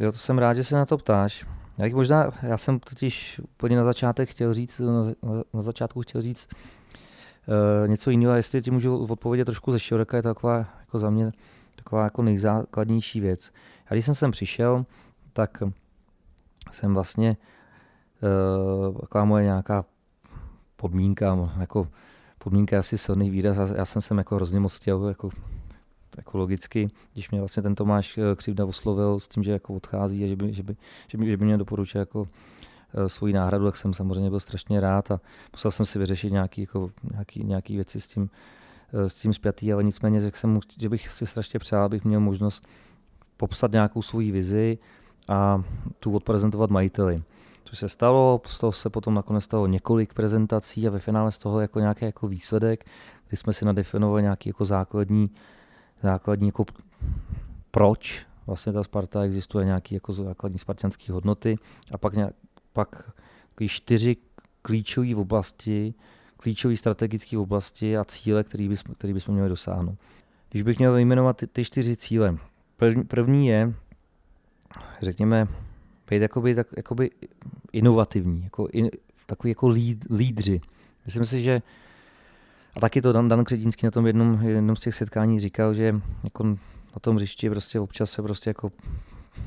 jo, 0.00 0.12
to 0.12 0.18
jsem 0.18 0.38
rád, 0.38 0.54
že 0.54 0.64
se 0.64 0.76
na 0.76 0.86
to 0.86 0.98
ptáš. 0.98 1.46
Bych 1.78 1.94
možná, 1.94 2.30
já 2.42 2.58
jsem 2.58 2.78
totiž 2.78 3.40
úplně 3.44 3.76
na 3.76 3.84
začátek 3.84 4.30
chtěl 4.30 4.54
říct, 4.54 4.78
na, 4.78 4.92
na 5.54 5.60
začátku 5.60 6.00
chtěl 6.02 6.22
říct 6.22 6.48
uh, 6.52 7.88
něco 7.88 8.10
jiného, 8.10 8.34
jestli 8.34 8.62
ti 8.62 8.70
můžu 8.70 8.96
odpovědět 8.96 9.44
trošku 9.44 9.72
ze 9.72 9.78
široka, 9.78 10.16
je 10.16 10.22
to 10.22 10.28
taková 10.28 10.56
jako 10.80 10.98
za 10.98 11.10
mě 11.10 11.32
taková 11.76 12.04
jako 12.04 12.22
nejzákladnější 12.22 13.20
věc. 13.20 13.52
A 13.86 13.94
když 13.94 14.04
jsem 14.04 14.14
sem 14.14 14.30
přišel, 14.30 14.86
tak 15.32 15.62
jsem 16.72 16.94
vlastně 16.94 17.36
uh, 18.90 19.00
taková 19.00 19.24
moje 19.24 19.44
nějaká 19.44 19.84
podmínka, 20.76 21.50
jako 21.60 21.88
podmínka 22.44 22.76
je 22.76 22.80
asi 22.80 22.98
silný 22.98 23.30
výraz, 23.30 23.72
já, 23.76 23.84
jsem 23.84 24.02
sem 24.02 24.18
jako 24.18 24.34
hrozně 24.34 24.60
moc 24.60 24.76
chtěl 24.76 25.08
jako 25.08 25.30
jako 26.16 26.38
logicky, 26.38 26.90
když 27.12 27.30
mě 27.30 27.40
vlastně 27.40 27.62
ten 27.62 27.74
Tomáš 27.74 28.18
eh, 28.18 28.36
Křivda 28.36 28.66
oslovil 28.66 29.20
s 29.20 29.28
tím, 29.28 29.42
že 29.42 29.52
jako 29.52 29.74
odchází 29.74 30.24
a 30.24 30.26
že 30.26 30.36
by, 30.36 30.52
že 30.52 30.62
by, 30.62 30.76
že 31.08 31.18
by, 31.18 31.26
že 31.26 31.36
by 31.36 31.44
mě 31.44 31.58
doporučil 31.58 31.98
jako 31.98 32.28
eh, 32.94 33.08
svoji 33.08 33.32
náhradu, 33.32 33.64
tak 33.64 33.76
jsem 33.76 33.94
samozřejmě 33.94 34.30
byl 34.30 34.40
strašně 34.40 34.80
rád 34.80 35.10
a 35.10 35.20
musel 35.52 35.70
jsem 35.70 35.86
si 35.86 35.98
vyřešit 35.98 36.32
nějaký, 36.32 36.60
jako, 36.60 36.90
nějaký, 37.12 37.44
nějaký 37.44 37.76
věci 37.76 38.00
s 38.00 38.06
tím, 38.06 38.30
eh, 38.92 39.08
s 39.08 39.14
tím 39.14 39.32
zpětý, 39.32 39.72
ale 39.72 39.84
nicméně 39.84 40.20
řekl 40.20 40.36
jsem 40.36 40.50
mu, 40.50 40.60
že 40.80 40.88
bych 40.88 41.08
si 41.08 41.26
strašně 41.26 41.58
přál, 41.58 41.84
abych 41.84 42.04
měl 42.04 42.20
možnost 42.20 42.66
popsat 43.36 43.72
nějakou 43.72 44.02
svoji 44.02 44.30
vizi 44.30 44.78
a 45.28 45.62
tu 46.00 46.16
odprezentovat 46.16 46.70
majiteli. 46.70 47.22
Což 47.74 47.78
se 47.78 47.88
stalo, 47.88 48.40
z 48.46 48.58
toho 48.58 48.72
se 48.72 48.90
potom 48.90 49.14
nakonec 49.14 49.44
stalo 49.44 49.66
několik 49.66 50.14
prezentací 50.14 50.88
a 50.88 50.90
ve 50.90 50.98
finále 50.98 51.32
z 51.32 51.38
toho 51.38 51.60
jako 51.60 51.80
nějaký 51.80 52.04
jako 52.04 52.28
výsledek, 52.28 52.86
kdy 53.28 53.36
jsme 53.36 53.52
si 53.52 53.64
nadefinovali 53.64 54.22
nějaký 54.22 54.48
jako 54.48 54.64
základní 54.64 55.30
základní 56.02 56.48
jako 56.48 56.64
proč 57.70 58.26
vlastně 58.46 58.72
ta 58.72 58.82
Sparta 58.82 59.22
existuje, 59.22 59.64
nějaké 59.64 59.94
jako 59.94 60.12
základní 60.12 60.58
spartianské 60.58 61.12
hodnoty 61.12 61.58
a 61.90 61.98
pak, 61.98 62.14
nějak, 62.14 62.32
pak 62.72 63.10
čtyři 63.66 64.16
klíčové 64.62 65.16
oblasti, 65.16 65.94
klíčové 66.36 66.76
strategické 66.76 67.38
oblasti 67.38 67.96
a 67.96 68.04
cíle, 68.04 68.44
které 68.44 68.68
bychom, 68.68 68.94
který 68.94 69.12
bychom 69.12 69.34
měli 69.34 69.48
dosáhnout. 69.48 69.98
Když 70.50 70.62
bych 70.62 70.78
měl 70.78 70.92
vyjmenovat 70.92 71.36
ty, 71.36 71.46
ty 71.46 71.64
čtyři 71.64 71.96
cíle, 71.96 72.38
první 73.08 73.46
je, 73.46 73.74
řekněme, 75.02 75.48
být 76.10 76.22
jakoby, 76.22 76.54
tak, 76.54 76.66
jakoby 76.76 77.10
inovativní, 77.72 78.42
jako 78.42 78.68
in, 78.72 78.90
takový 79.26 79.50
jako 79.50 79.68
líd, 79.68 80.04
lídři. 80.16 80.60
Myslím 81.04 81.24
si, 81.24 81.42
že 81.42 81.62
a 82.76 82.80
taky 82.80 83.02
to 83.02 83.12
Dan, 83.12 83.28
Dan 83.28 83.44
Kředínský 83.44 83.86
na 83.86 83.90
tom 83.90 84.06
jednom, 84.06 84.42
jednom 84.42 84.76
z 84.76 84.80
těch 84.80 84.94
setkání 84.94 85.40
říkal, 85.40 85.74
že 85.74 86.00
jako 86.24 86.44
na 86.44 87.00
tom 87.00 87.16
hřišti 87.16 87.50
prostě 87.50 87.80
občas 87.80 88.10
se 88.10 88.22
prostě 88.22 88.50
jako 88.50 88.72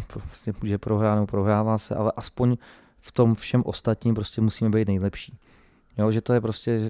prostě 0.08 0.54
může 0.62 0.78
prohrát 0.78 1.16
nebo 1.16 1.28
prohrává 1.28 1.78
se, 1.78 1.96
ale 1.96 2.12
aspoň 2.16 2.58
v 3.00 3.12
tom 3.12 3.36
všem 3.36 3.64
ostatním 3.66 4.16
prostě 4.16 4.42
musíme 4.42 4.70
být 4.70 4.88
nejlepší. 4.88 5.38
Jo, 5.98 6.12
že 6.12 6.22
to 6.22 6.34
je 6.34 6.42
prostě, 6.42 6.80
že 6.80 6.90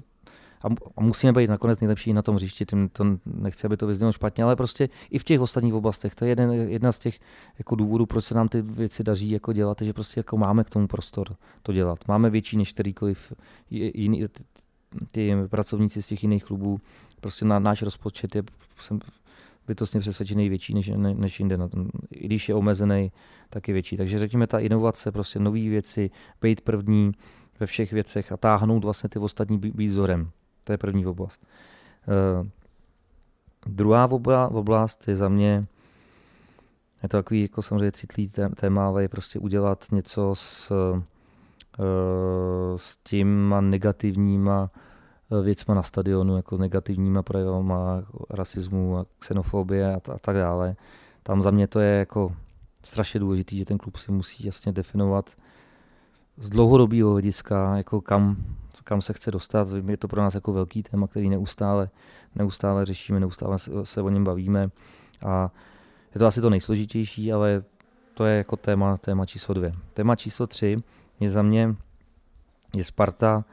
a, 0.62 1.00
musíme 1.00 1.32
být 1.32 1.50
nakonec 1.50 1.80
nejlepší 1.80 2.12
na 2.12 2.22
tom 2.22 2.36
hřišti, 2.36 2.66
tím 2.66 2.88
to 2.88 3.04
nechci, 3.26 3.66
aby 3.66 3.76
to 3.76 3.86
vyznělo 3.86 4.12
špatně, 4.12 4.44
ale 4.44 4.56
prostě 4.56 4.88
i 5.10 5.18
v 5.18 5.24
těch 5.24 5.40
ostatních 5.40 5.74
oblastech, 5.74 6.14
to 6.14 6.24
je 6.24 6.28
jeden, 6.28 6.52
jedna 6.52 6.92
z 6.92 6.98
těch 6.98 7.18
jako 7.58 7.74
důvodů, 7.74 8.06
proč 8.06 8.24
se 8.24 8.34
nám 8.34 8.48
ty 8.48 8.62
věci 8.62 9.04
daří 9.04 9.30
jako 9.30 9.52
dělat, 9.52 9.82
že 9.82 9.92
prostě 9.92 10.20
jako 10.20 10.36
máme 10.36 10.64
k 10.64 10.70
tomu 10.70 10.86
prostor 10.86 11.36
to 11.62 11.72
dělat. 11.72 11.98
Máme 12.08 12.30
větší 12.30 12.56
než 12.56 12.72
kterýkoliv 12.72 13.32
jiný, 13.70 14.26
ty 15.12 15.34
pracovníci 15.50 16.02
z 16.02 16.06
těch 16.06 16.22
jiných 16.22 16.44
klubů, 16.44 16.80
prostě 17.20 17.44
na, 17.44 17.58
náš 17.58 17.82
rozpočet 17.82 18.36
je, 18.36 18.42
jsem 18.80 19.00
bytostně 19.66 20.00
přesvědčený 20.00 20.48
větší 20.48 20.74
než, 20.74 20.88
ne, 20.88 21.14
než 21.14 21.40
jinde. 21.40 21.58
Tom. 21.68 21.88
I 22.10 22.26
když 22.26 22.48
je 22.48 22.54
omezený, 22.54 23.12
tak 23.50 23.68
je 23.68 23.74
větší. 23.74 23.96
Takže 23.96 24.18
řekněme 24.18 24.46
ta 24.46 24.58
inovace, 24.58 25.12
prostě 25.12 25.38
nové 25.38 25.60
věci, 25.60 26.10
být 26.42 26.60
první 26.60 27.12
ve 27.60 27.66
všech 27.66 27.92
věcech 27.92 28.32
a 28.32 28.36
táhnout 28.36 28.84
vlastně 28.84 29.08
ty 29.08 29.18
ostatní 29.18 29.58
být 29.58 29.88
vzorem. 29.88 30.30
To 30.68 30.72
je 30.72 30.78
první 30.78 31.06
oblast. 31.06 31.46
Uh, 32.08 32.46
druhá 33.66 34.10
obla, 34.10 34.48
oblast 34.48 35.08
je 35.08 35.16
za 35.16 35.28
mě, 35.28 35.66
je 37.02 37.08
to 37.08 37.16
takový 37.16 37.42
jako 37.42 37.62
samozřejmě 37.62 37.92
citlý 37.92 38.30
téma, 38.56 38.86
ale 38.86 39.02
je 39.02 39.08
prostě 39.08 39.38
udělat 39.38 39.84
něco 39.92 40.34
s, 40.34 40.72
s 42.76 42.96
těma 42.96 43.60
negativníma 43.60 44.70
věcma 45.42 45.74
na 45.74 45.82
stadionu, 45.82 46.36
jako 46.36 46.58
negativníma 46.58 47.22
projevama 47.22 48.02
rasismu 48.30 48.98
a 48.98 49.06
xenofobie 49.18 49.94
a, 49.94 50.00
t- 50.00 50.12
a 50.12 50.18
tak 50.18 50.36
dále. 50.36 50.76
Tam 51.22 51.42
za 51.42 51.50
mě 51.50 51.66
to 51.66 51.80
je 51.80 51.98
jako 51.98 52.36
strašně 52.82 53.20
důležité, 53.20 53.56
že 53.56 53.64
ten 53.64 53.78
klub 53.78 53.96
si 53.96 54.12
musí 54.12 54.46
jasně 54.46 54.72
definovat 54.72 55.30
z 56.40 56.50
dlouhodobého 56.50 57.10
hlediska, 57.10 57.76
jako 57.76 58.00
kam, 58.00 58.36
kam 58.84 59.00
se 59.00 59.12
chce 59.12 59.30
dostat. 59.30 59.68
Je 59.86 59.96
to 59.96 60.08
pro 60.08 60.22
nás 60.22 60.34
jako 60.34 60.52
velký 60.52 60.82
téma, 60.82 61.06
který 61.06 61.28
neustále, 61.28 61.88
neustále 62.34 62.86
řešíme, 62.86 63.20
neustále 63.20 63.58
se, 63.58 63.70
se 63.82 64.02
o 64.02 64.08
něm 64.08 64.24
bavíme. 64.24 64.70
A 65.26 65.50
je 66.14 66.18
to 66.18 66.26
asi 66.26 66.40
to 66.40 66.50
nejsložitější, 66.50 67.32
ale 67.32 67.64
to 68.14 68.24
je 68.24 68.36
jako 68.36 68.56
téma, 68.56 68.96
téma 68.96 69.26
číslo 69.26 69.54
dvě. 69.54 69.72
Téma 69.94 70.16
číslo 70.16 70.46
tři 70.46 70.76
je 71.20 71.30
za 71.30 71.42
mě, 71.42 71.76
je 72.76 72.84
Sparta 72.84 73.44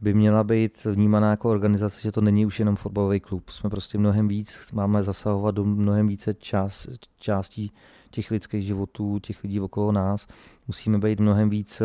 by 0.00 0.14
měla 0.14 0.44
být 0.44 0.84
vnímaná 0.84 1.30
jako 1.30 1.50
organizace, 1.50 2.00
že 2.00 2.12
to 2.12 2.20
není 2.20 2.46
už 2.46 2.58
jenom 2.58 2.76
fotbalový 2.76 3.20
klub. 3.20 3.50
Jsme 3.50 3.70
prostě 3.70 3.98
mnohem 3.98 4.28
víc, 4.28 4.72
máme 4.72 5.02
zasahovat 5.02 5.54
do 5.54 5.64
mnohem 5.64 6.08
více 6.08 6.34
část, 6.34 6.88
částí 7.18 7.72
těch 8.10 8.30
lidských 8.30 8.64
životů, 8.64 9.18
těch 9.18 9.44
lidí 9.44 9.60
okolo 9.60 9.92
nás. 9.92 10.26
Musíme 10.66 10.98
být 10.98 11.20
mnohem 11.20 11.50
víc, 11.50 11.82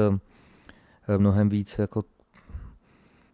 mnohem 1.18 1.50
víc 1.50 1.80
jako 1.80 2.04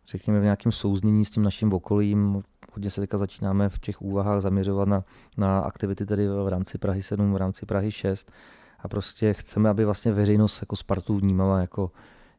řekněme 0.07 0.39
v 0.39 0.43
nějakém 0.43 0.71
souznění 0.71 1.25
s 1.25 1.29
tím 1.29 1.43
naším 1.43 1.73
okolím, 1.73 2.43
hodně 2.73 2.89
se 2.89 3.01
teďka 3.01 3.17
začínáme 3.17 3.69
v 3.69 3.79
těch 3.79 4.01
úvahách 4.01 4.41
zaměřovat 4.41 4.87
na, 4.87 5.03
na 5.37 5.59
aktivity 5.59 6.05
tedy 6.05 6.27
v 6.27 6.47
rámci 6.47 6.77
Prahy 6.77 7.03
7, 7.03 7.33
v 7.33 7.37
rámci 7.37 7.65
Prahy 7.65 7.91
6 7.91 8.31
a 8.79 8.87
prostě 8.87 9.33
chceme, 9.33 9.69
aby 9.69 9.85
vlastně 9.85 10.11
veřejnost 10.11 10.61
jako 10.61 10.75
Spartu 10.75 11.17
vnímala 11.17 11.59
jako, 11.59 11.91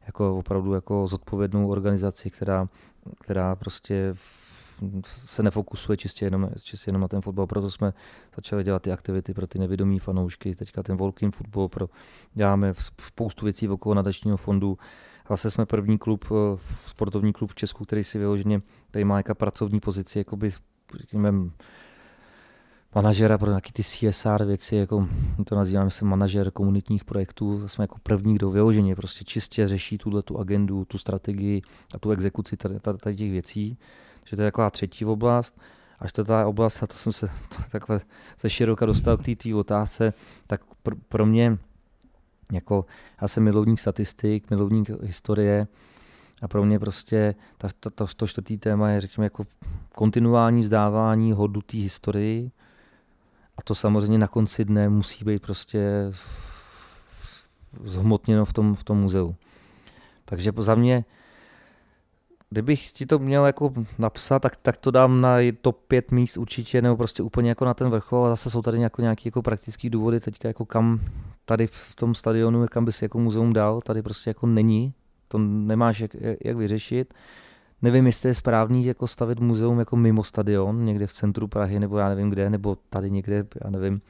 jako 0.05 0.37
opravdu 0.37 0.73
jako 0.73 1.07
zodpovědnou 1.07 1.69
organizaci, 1.69 2.29
která, 2.29 2.67
která 3.19 3.55
prostě 3.55 4.15
se 5.05 5.43
nefokusuje 5.43 5.97
čistě 5.97 6.25
jenom, 6.25 6.49
čistě 6.61 6.89
jenom 6.89 7.01
na 7.01 7.07
ten 7.07 7.21
fotbal, 7.21 7.47
proto 7.47 7.71
jsme 7.71 7.93
začali 8.35 8.63
dělat 8.63 8.81
ty 8.81 8.91
aktivity 8.91 9.33
pro 9.33 9.47
ty 9.47 9.59
nevědomí 9.59 9.99
fanoušky, 9.99 10.55
teďka 10.55 10.83
ten 10.83 10.97
Volkin 10.97 11.31
fotbal, 11.31 11.67
pro, 11.67 11.89
děláme 12.33 12.73
spoustu 12.99 13.45
věcí 13.45 13.69
okolo 13.69 13.95
nadačního 13.95 14.37
fondu, 14.37 14.77
Vlastně 15.31 15.51
jsme 15.51 15.65
první 15.65 15.97
klub, 15.97 16.25
eh, 16.31 16.57
sportovní 16.85 17.33
klub 17.33 17.51
v 17.51 17.55
Česku, 17.55 17.85
který 17.85 18.03
si 18.03 18.19
vyloženě 18.19 18.61
tady 18.91 19.05
má 19.05 19.17
jaká 19.17 19.33
pracovní 19.33 19.79
pozici, 19.79 20.17
jakoby, 20.17 20.49
řekněme, 20.97 21.33
manažera 22.95 23.37
pro 23.37 23.47
nějaký 23.47 23.71
ty 23.71 23.83
CSR 23.83 24.45
věci, 24.45 24.75
jako 24.75 25.07
to 25.45 25.55
nazýváme 25.55 25.89
se 25.89 26.05
manažer 26.05 26.51
komunitních 26.51 27.05
projektů, 27.05 27.67
jsme 27.67 27.83
jako 27.83 27.95
první, 28.03 28.35
kdo 28.35 28.51
vyloženě 28.51 28.95
prostě 28.95 29.23
čistě 29.23 29.67
řeší 29.67 29.97
tuhle 29.97 30.21
tu 30.21 30.39
agendu, 30.39 30.85
tu 30.85 30.97
strategii 30.97 31.61
a 31.95 31.99
tu 31.99 32.11
exekuci 32.11 32.57
tady, 32.57 32.79
tady 32.79 33.15
těch 33.15 33.31
věcí. 33.31 33.77
Takže 34.21 34.35
to 34.35 34.41
je 34.41 34.47
taková 34.47 34.69
třetí 34.69 35.05
oblast. 35.05 35.61
A 35.99 36.07
čtvrtá 36.07 36.47
oblast, 36.47 36.83
a 36.83 36.87
to 36.87 36.95
jsem 36.95 37.13
se 37.13 37.27
to 37.49 37.63
takhle 37.71 38.01
ze 38.39 38.49
široka 38.49 38.85
dostal 38.85 39.17
k 39.17 39.37
té 39.37 39.55
otázce, 39.55 40.13
tak 40.47 40.61
pro, 40.83 40.95
pro 40.95 41.25
mě 41.25 41.57
jako, 42.51 42.85
já 43.21 43.27
jsem 43.27 43.43
milovník 43.43 43.79
statistik, 43.79 44.49
milovník 44.49 44.89
historie 44.89 45.67
a 46.41 46.47
pro 46.47 46.65
mě 46.65 46.79
prostě 46.79 47.35
ta, 47.57 47.67
ta, 47.79 47.89
ta, 47.89 48.05
to 48.15 48.27
čtvrtý 48.27 48.57
téma 48.57 48.89
je, 48.89 49.01
řekněme, 49.01 49.25
jako 49.25 49.45
kontinuální 49.95 50.61
vzdávání 50.61 51.31
hodu 51.31 51.61
té 51.61 51.77
historii 51.77 52.51
a 53.57 53.61
to 53.61 53.75
samozřejmě 53.75 54.17
na 54.17 54.27
konci 54.27 54.65
dne 54.65 54.89
musí 54.89 55.25
být 55.25 55.41
prostě 55.41 56.11
zhmotněno 57.83 58.45
v 58.45 58.53
tom, 58.53 58.75
v 58.75 58.83
tom 58.83 58.97
muzeu. 58.97 59.35
Takže 60.25 60.51
za 60.57 60.75
mě, 60.75 61.05
kdybych 62.51 62.91
ti 62.91 63.05
to 63.05 63.19
měl 63.19 63.45
jako 63.45 63.73
napsat, 63.99 64.39
tak, 64.39 64.55
tak 64.55 64.77
to 64.81 64.91
dám 64.91 65.21
na 65.21 65.37
top 65.61 65.79
5 65.87 66.11
míst 66.11 66.37
určitě, 66.37 66.81
nebo 66.81 66.97
prostě 66.97 67.23
úplně 67.23 67.49
jako 67.49 67.65
na 67.65 67.73
ten 67.73 67.89
vrchol 67.89 68.25
a 68.25 68.29
zase 68.29 68.49
jsou 68.49 68.61
tady 68.61 68.81
jako 68.81 69.01
nějaké 69.01 69.21
jako 69.25 69.41
praktické 69.41 69.89
důvody 69.89 70.19
teďka 70.19 70.47
jako 70.47 70.65
kam, 70.65 70.99
tady 71.45 71.67
v 71.67 71.95
tom 71.95 72.15
stadionu, 72.15 72.65
kam 72.67 72.85
by 72.85 72.91
si 72.91 73.05
jako 73.05 73.19
muzeum 73.19 73.53
dal, 73.53 73.81
tady 73.81 74.01
prostě 74.01 74.29
jako 74.29 74.47
není, 74.47 74.93
to 75.27 75.37
nemáš 75.37 75.99
jak, 75.99 76.11
jak 76.45 76.57
vyřešit. 76.57 77.13
Nevím, 77.81 78.05
jestli 78.05 78.29
je 78.29 78.35
správný 78.35 78.85
jako 78.85 79.07
stavit 79.07 79.39
muzeum 79.39 79.79
jako 79.79 79.95
mimo 79.95 80.23
stadion, 80.23 80.85
někde 80.85 81.07
v 81.07 81.13
centru 81.13 81.47
Prahy, 81.47 81.79
nebo 81.79 81.97
já 81.97 82.09
nevím 82.09 82.29
kde, 82.29 82.49
nebo 82.49 82.77
tady 82.89 83.11
někde, 83.11 83.45
já 83.63 83.69
nevím. 83.69 84.01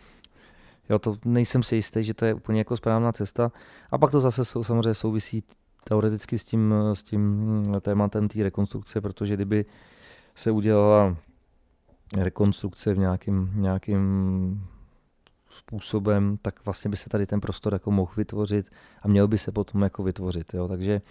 Jo, 0.89 0.99
to 0.99 1.15
nejsem 1.25 1.63
si 1.63 1.75
jistý, 1.75 2.03
že 2.03 2.13
to 2.13 2.25
je 2.25 2.33
úplně 2.33 2.59
jako 2.59 2.77
správná 2.77 3.11
cesta. 3.11 3.51
A 3.91 3.97
pak 3.97 4.11
to 4.11 4.19
zase 4.19 4.45
jsou, 4.45 4.63
samozřejmě 4.63 4.93
souvisí 4.93 5.43
teoreticky 5.83 6.37
s 6.37 6.43
tím, 6.43 6.73
s 6.93 7.03
tím 7.03 7.63
tématem 7.81 8.27
té 8.27 8.43
rekonstrukce, 8.43 9.01
protože 9.01 9.35
kdyby 9.35 9.65
se 10.35 10.51
udělala 10.51 11.17
rekonstrukce 12.17 12.93
v 12.93 12.97
nějakým, 12.97 13.51
nějakým 13.55 14.67
způsobem, 15.49 16.37
tak 16.41 16.65
vlastně 16.65 16.91
by 16.91 16.97
se 16.97 17.09
tady 17.09 17.25
ten 17.25 17.41
prostor 17.41 17.73
jako 17.73 17.91
mohl 17.91 18.11
vytvořit 18.17 18.69
a 19.01 19.07
měl 19.07 19.27
by 19.27 19.37
se 19.37 19.51
potom 19.51 19.81
jako 19.81 20.03
vytvořit. 20.03 20.53
Jo. 20.53 20.67
Takže 20.67 21.01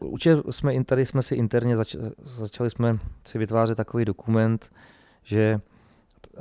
uh, 0.00 0.12
určitě 0.12 0.36
jsme, 0.50 0.84
tady 0.84 1.06
jsme 1.06 1.22
si 1.22 1.34
interně 1.34 1.76
zač, 1.76 1.96
začali 2.24 2.70
jsme 2.70 2.98
si 3.24 3.38
vytvářet 3.38 3.76
takový 3.76 4.04
dokument, 4.04 4.72
že 5.22 5.60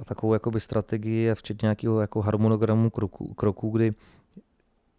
a 0.01 0.05
takovou 0.05 0.33
jakoby 0.33 0.59
strategii 0.59 1.31
a 1.31 1.35
včetně 1.35 1.65
nějakého 1.65 2.01
jako 2.01 2.21
harmonogramu 2.21 2.89
kroků, 2.89 3.33
kroku, 3.33 3.69
kdy 3.69 3.93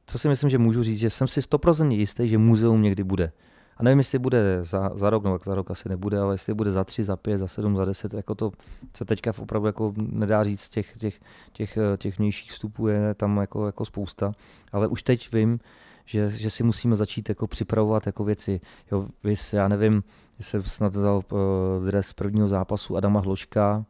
co 0.08 0.18
si 0.18 0.28
myslím, 0.28 0.50
že 0.50 0.58
můžu 0.58 0.82
říct, 0.82 0.98
že 0.98 1.10
jsem 1.10 1.28
si 1.28 1.40
100% 1.40 1.90
jistý, 1.90 2.28
že 2.28 2.38
muzeum 2.38 2.82
někdy 2.82 3.04
bude. 3.04 3.32
A 3.76 3.82
nevím, 3.82 3.98
jestli 3.98 4.18
bude 4.18 4.58
za, 4.62 4.90
za 4.94 5.10
rok, 5.10 5.24
no 5.24 5.38
za 5.44 5.54
rok 5.54 5.70
asi 5.70 5.88
nebude, 5.88 6.18
ale 6.18 6.34
jestli 6.34 6.54
bude 6.54 6.70
za 6.70 6.84
tři, 6.84 7.04
za 7.04 7.16
pět, 7.16 7.38
za 7.38 7.48
sedm, 7.48 7.76
za 7.76 7.84
deset, 7.84 8.14
jako 8.14 8.34
to 8.34 8.52
se 8.96 9.04
teďka 9.04 9.32
opravdu 9.38 9.66
jako 9.66 9.92
nedá 9.96 10.44
říct, 10.44 10.68
těch, 10.68 10.96
těch, 10.98 11.20
těch, 11.52 11.78
těch 11.96 12.18
vnějších 12.18 12.50
vstupů 12.50 12.88
je 12.88 13.14
tam 13.14 13.36
jako, 13.36 13.66
jako 13.66 13.84
spousta, 13.84 14.32
ale 14.72 14.86
už 14.86 15.02
teď 15.02 15.32
vím, 15.32 15.60
že, 16.04 16.30
že 16.30 16.50
si 16.50 16.62
musíme 16.62 16.96
začít 16.96 17.28
jako 17.28 17.46
připravovat 17.46 18.06
jako 18.06 18.24
věci. 18.24 18.60
Jo, 18.92 19.06
vys, 19.24 19.52
já 19.52 19.68
nevím, 19.68 20.02
jsem 20.40 20.62
snad 20.62 20.92
vzal 20.92 21.16
uh, 21.32 21.86
dres 21.86 22.12
prvního 22.12 22.48
zápasu 22.48 22.96
Adama 22.96 23.20
Hloška 23.20 23.84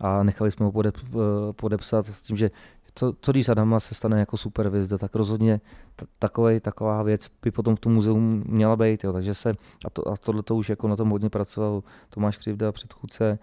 a 0.00 0.22
nechali 0.22 0.50
jsme 0.50 0.64
ho 0.64 0.72
podep, 0.72 0.96
uh, 1.14 1.20
podepsat 1.52 2.06
s 2.06 2.22
tím, 2.22 2.36
že 2.36 2.50
co, 2.98 3.14
co 3.20 3.32
když 3.32 3.48
Adama 3.48 3.80
se 3.80 3.94
stane 3.94 4.20
jako 4.20 4.36
supervizda, 4.36 4.98
tak 4.98 5.14
rozhodně 5.14 5.60
t- 5.96 6.06
takovej, 6.18 6.60
taková 6.60 7.02
věc 7.02 7.30
by 7.42 7.50
potom 7.50 7.76
v 7.76 7.80
tom 7.80 7.94
muzeu 7.94 8.18
měla 8.46 8.76
být. 8.76 9.04
Jo. 9.04 9.12
Takže 9.12 9.34
se, 9.34 9.54
a, 9.84 9.90
to, 9.90 10.08
a 10.08 10.16
tohle 10.16 10.42
to 10.42 10.56
už 10.56 10.68
jako 10.68 10.88
na 10.88 10.96
tom 10.96 11.10
hodně 11.10 11.30
pracoval 11.30 11.82
Tomáš 12.10 12.36
Krivda, 12.36 12.72
předchůdce, 12.72 13.38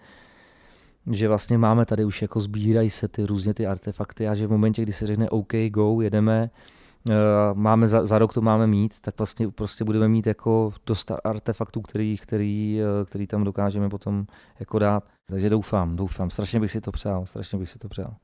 že 1.10 1.28
vlastně 1.28 1.58
máme 1.58 1.86
tady 1.86 2.04
už 2.04 2.22
jako 2.22 2.40
sbírají 2.40 2.90
se 2.90 3.08
ty 3.08 3.26
různě 3.26 3.54
ty 3.54 3.66
artefakty 3.66 4.28
a 4.28 4.34
že 4.34 4.46
v 4.46 4.50
momentě, 4.50 4.82
kdy 4.82 4.92
se 4.92 5.06
řekne 5.06 5.30
OK, 5.30 5.52
go, 5.68 6.00
jedeme, 6.00 6.50
uh, 7.08 7.14
máme 7.52 7.86
za, 7.86 8.06
za 8.06 8.18
rok 8.18 8.34
to 8.34 8.40
máme 8.40 8.66
mít, 8.66 9.00
tak 9.00 9.18
vlastně 9.18 9.48
prostě 9.48 9.84
budeme 9.84 10.08
mít 10.08 10.26
jako 10.26 10.72
dost 10.86 11.12
artefaktů, 11.24 11.82
který, 11.82 12.16
který, 12.16 12.80
uh, 12.80 13.06
který 13.06 13.26
tam 13.26 13.44
dokážeme 13.44 13.88
potom 13.88 14.26
jako 14.60 14.78
dát. 14.78 15.04
Takže 15.26 15.50
doufám, 15.50 15.96
doufám, 15.96 16.30
strašně 16.30 16.60
bych 16.60 16.70
si 16.70 16.80
to 16.80 16.92
přál, 16.92 17.26
strašně 17.26 17.58
bych 17.58 17.70
si 17.70 17.78
to 17.78 17.88
přál. 17.88 18.14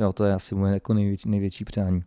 Jo, 0.00 0.12
to 0.12 0.24
je 0.24 0.34
asi 0.34 0.54
moje 0.54 0.74
jako 0.74 0.94
největší, 0.94 1.28
největší 1.28 1.64
přání. 1.64 2.02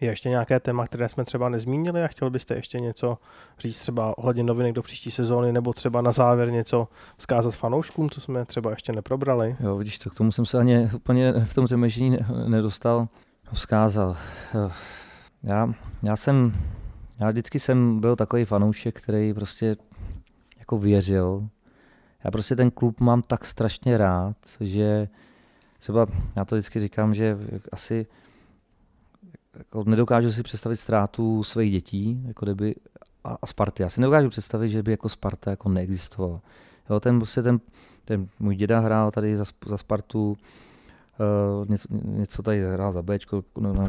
Je 0.00 0.10
ještě 0.10 0.28
nějaké 0.28 0.60
téma, 0.60 0.86
které 0.86 1.08
jsme 1.08 1.24
třeba 1.24 1.48
nezmínili 1.48 2.02
a 2.02 2.08
chtěl 2.08 2.30
byste 2.30 2.54
ještě 2.54 2.80
něco 2.80 3.18
říct 3.58 3.80
třeba 3.80 4.18
ohledně 4.18 4.42
novinek 4.42 4.72
do 4.72 4.82
příští 4.82 5.10
sezóny 5.10 5.52
nebo 5.52 5.72
třeba 5.72 6.00
na 6.02 6.12
závěr 6.12 6.50
něco 6.50 6.88
vzkázat 7.16 7.54
fanouškům, 7.54 8.10
co 8.10 8.20
jsme 8.20 8.44
třeba 8.44 8.70
ještě 8.70 8.92
neprobrali? 8.92 9.56
Jo, 9.60 9.76
vidíš, 9.76 9.98
to 9.98 10.10
k 10.10 10.14
tomu 10.14 10.32
jsem 10.32 10.46
se 10.46 10.58
ani 10.58 10.90
úplně 10.94 11.32
v 11.32 11.54
tom 11.54 11.66
řemešení 11.66 12.18
nedostal 12.46 13.08
vzkázal. 13.54 14.16
Já, 15.42 15.74
já 16.02 16.16
jsem, 16.16 16.52
já 17.18 17.30
vždycky 17.30 17.58
jsem 17.60 18.00
byl 18.00 18.16
takový 18.16 18.44
fanoušek, 18.44 19.00
který 19.00 19.34
prostě 19.34 19.76
jako 20.58 20.78
věřil. 20.78 21.48
Já 22.24 22.30
prostě 22.30 22.56
ten 22.56 22.70
klub 22.70 23.00
mám 23.00 23.22
tak 23.22 23.44
strašně 23.44 23.98
rád, 23.98 24.36
že 24.60 25.08
třeba, 25.78 26.06
já 26.36 26.44
to 26.44 26.54
vždycky 26.54 26.80
říkám, 26.80 27.14
že 27.14 27.38
asi 27.72 28.06
jako 29.58 29.84
nedokážu 29.86 30.32
si 30.32 30.42
představit 30.42 30.76
ztrátu 30.76 31.42
svých 31.42 31.72
dětí, 31.72 32.22
jako 32.26 32.46
kdyby, 32.46 32.74
a, 33.24 33.36
a 33.42 33.46
Sparty. 33.46 33.82
Já 33.82 33.88
si 33.88 34.00
nedokážu 34.00 34.28
představit, 34.28 34.68
že 34.68 34.82
by 34.82 34.90
jako 34.90 35.08
Sparta 35.08 35.50
jako 35.50 35.68
neexistovala. 35.68 36.40
Jo, 36.90 37.00
ten, 37.00 37.18
prostě 37.18 37.42
ten, 37.42 37.60
ten 38.04 38.28
můj 38.38 38.56
děda 38.56 38.80
hrál 38.80 39.10
tady 39.10 39.36
za, 39.36 39.44
za 39.66 39.76
Spartu, 39.76 40.36
Uh, 41.20 41.68
něco, 41.68 41.88
něco 42.04 42.42
tady 42.42 42.72
hrál 42.72 42.92
za 42.92 43.02
Bčko, 43.02 43.44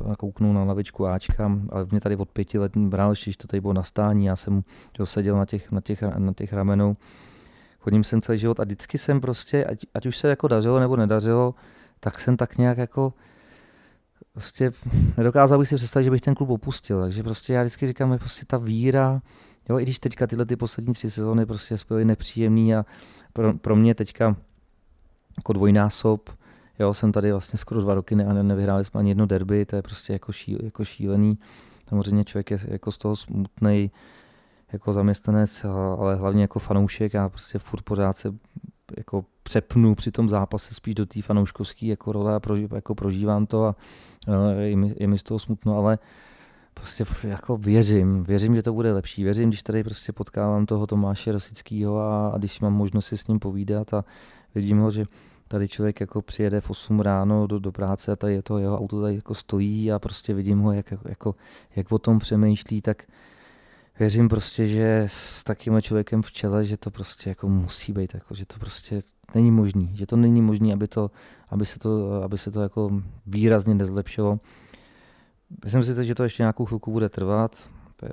nakouknul 0.08 0.54
na 0.54 0.64
lavičku 0.64 1.08
Ačka, 1.08 1.52
ale 1.70 1.88
mě 1.92 2.02
tady 2.02 2.16
od 2.16 2.30
pěti 2.30 2.60
let 2.60 2.78
bral, 2.78 3.14
když 3.24 3.38
to 3.38 3.48
tady 3.48 3.62
bylo 3.62 3.74
nastání, 3.74 4.26
já 4.26 4.36
jsem 4.36 4.64
seděl 5.04 5.38
na 5.38 5.46
těch, 5.46 5.72
na, 5.72 5.82
těch, 5.82 6.02
na 6.02 6.34
těch 6.34 6.54
ramenou. 6.54 6.96
Chodím 7.80 8.04
sem 8.04 8.22
celý 8.22 8.38
život 8.38 8.60
a 8.60 8.64
vždycky 8.64 8.98
jsem 8.98 9.22
prostě, 9.22 9.66
ať, 9.66 9.80
ať 9.94 10.06
už 10.06 10.18
se 10.18 10.30
jako 10.30 10.48
dařilo 10.48 10.80
nebo 10.80 10.96
nedařilo, 10.96 11.56
tak 12.00 12.20
jsem 12.20 12.38
tak 12.38 12.58
nějak 12.58 12.78
jako 12.78 13.14
prostě 14.32 14.72
nedokázal 15.18 15.60
bych 15.60 15.68
si 15.68 15.76
představit, 15.76 16.04
že 16.04 16.12
bych 16.12 16.22
ten 16.22 16.36
klub 16.36 16.50
opustil. 16.50 17.02
Takže 17.02 17.24
prostě 17.24 17.54
já 17.54 17.62
vždycky 17.62 17.88
říkám, 17.88 18.14
že 18.14 18.18
prostě 18.18 18.46
ta 18.46 18.58
víra, 18.58 19.22
jo, 19.70 19.80
i 19.80 19.84
když 19.84 20.00
teďka 20.00 20.28
tyhle 20.28 20.46
ty 20.46 20.56
poslední 20.56 20.94
tři 20.94 21.10
sezóny 21.10 21.46
prostě 21.46 21.76
byly 21.88 22.06
nepříjemný 22.06 22.76
a 22.76 22.86
pro, 23.34 23.54
pro 23.54 23.76
mě 23.76 23.96
teďka 23.96 24.36
jako 25.38 25.54
dvojnásob, 25.54 26.30
Jo, 26.80 26.94
jsem 26.94 27.12
tady 27.12 27.32
vlastně 27.32 27.60
skoro 27.60 27.82
dva 27.82 27.94
roky 27.94 28.16
ne, 28.16 28.44
nevyhráli 28.44 28.86
jsme 28.86 29.00
ani 29.00 29.10
jedno 29.10 29.26
derby, 29.26 29.66
to 29.66 29.76
je 29.76 29.82
prostě 29.82 30.14
jako, 30.14 30.32
šíl, 30.32 30.60
jako 30.64 30.86
šílený. 30.86 31.38
Samozřejmě 31.90 32.24
člověk 32.24 32.52
je 32.52 32.60
jako 32.68 32.92
z 32.92 32.98
toho 32.98 33.16
smutný 33.16 33.92
jako 34.74 34.94
zaměstnanec, 34.94 35.66
ale 36.00 36.16
hlavně 36.16 36.42
jako 36.42 36.60
fanoušek. 36.60 37.14
Já 37.14 37.30
prostě 37.30 37.60
furt 37.60 37.82
pořád 37.82 38.18
se 38.18 38.34
jako 38.98 39.26
přepnu 39.44 39.96
při 39.96 40.12
tom 40.12 40.30
zápase 40.30 40.74
spíš 40.74 40.96
do 40.96 41.06
té 41.06 41.22
fanouškovské 41.22 41.86
jako 41.86 42.12
role 42.12 42.36
a 42.36 42.40
proži, 42.40 42.68
jako 42.76 42.96
prožívám 42.96 43.46
to 43.46 43.66
a 43.66 43.76
je 44.60 44.76
mi, 44.76 44.96
je 45.00 45.08
mi 45.08 45.18
z 45.18 45.24
toho 45.24 45.40
smutno, 45.40 45.78
ale 45.78 46.00
prostě 46.74 47.06
jako 47.24 47.58
věřím, 47.58 48.24
věřím, 48.24 48.56
že 48.56 48.64
to 48.64 48.74
bude 48.74 48.94
lepší. 48.94 49.24
Věřím, 49.24 49.50
když 49.50 49.64
tady 49.64 49.84
prostě 49.84 50.12
potkávám 50.12 50.66
toho 50.66 50.88
Tomáše 50.88 51.32
Rosického 51.32 52.00
a, 52.00 52.28
a 52.30 52.38
když 52.38 52.60
mám 52.60 52.74
možnost 52.74 53.06
si 53.06 53.18
s 53.18 53.28
ním 53.28 53.40
povídat 53.40 53.94
a 53.94 54.06
Vidím 54.56 54.80
ho, 54.80 54.92
že 54.92 55.06
tady 55.48 55.68
člověk 55.68 56.00
jako 56.00 56.22
přijede 56.22 56.62
v 56.62 56.70
8 56.70 57.00
ráno 57.00 57.48
do, 57.48 57.60
do 57.60 57.72
práce 57.72 58.12
a 58.12 58.16
tady 58.16 58.34
je 58.34 58.42
to 58.42 58.58
jeho 58.58 58.80
auto 58.80 59.02
tady 59.02 59.16
jako 59.16 59.36
stojí 59.36 59.92
a 59.92 60.00
prostě 60.00 60.34
vidím 60.34 60.60
ho, 60.60 60.72
jak, 60.72 60.94
jako, 61.06 61.36
jak 61.76 61.92
o 61.92 62.00
tom 62.00 62.20
přemýšlí, 62.20 62.82
tak 62.82 63.04
věřím 64.00 64.30
prostě, 64.30 64.68
že 64.68 65.04
s 65.08 65.44
takým 65.44 65.82
člověkem 65.82 66.22
v 66.22 66.32
čele, 66.32 66.66
že 66.66 66.78
to 66.78 66.92
prostě 66.92 67.30
jako 67.30 67.50
musí 67.50 67.94
být, 67.94 68.14
jako, 68.14 68.36
že 68.36 68.46
to 68.46 68.60
prostě 68.60 69.02
není 69.36 69.52
možný, 69.52 69.92
že 69.94 70.06
to 70.06 70.16
není 70.16 70.42
možný, 70.42 70.74
aby, 70.74 70.88
to, 70.88 71.12
aby, 71.50 71.66
se, 71.66 71.80
to, 71.80 72.24
aby 72.24 72.38
se 72.38 72.52
to 72.52 72.62
jako 72.62 73.02
výrazně 73.26 73.76
nezlepšilo. 73.76 74.40
Myslím 75.64 75.84
si, 75.84 76.06
že 76.06 76.16
to 76.16 76.24
ještě 76.24 76.44
nějakou 76.44 76.66
chvilku 76.66 76.92
bude 76.92 77.10
trvat, 77.10 77.70
to 77.96 78.06
je 78.06 78.12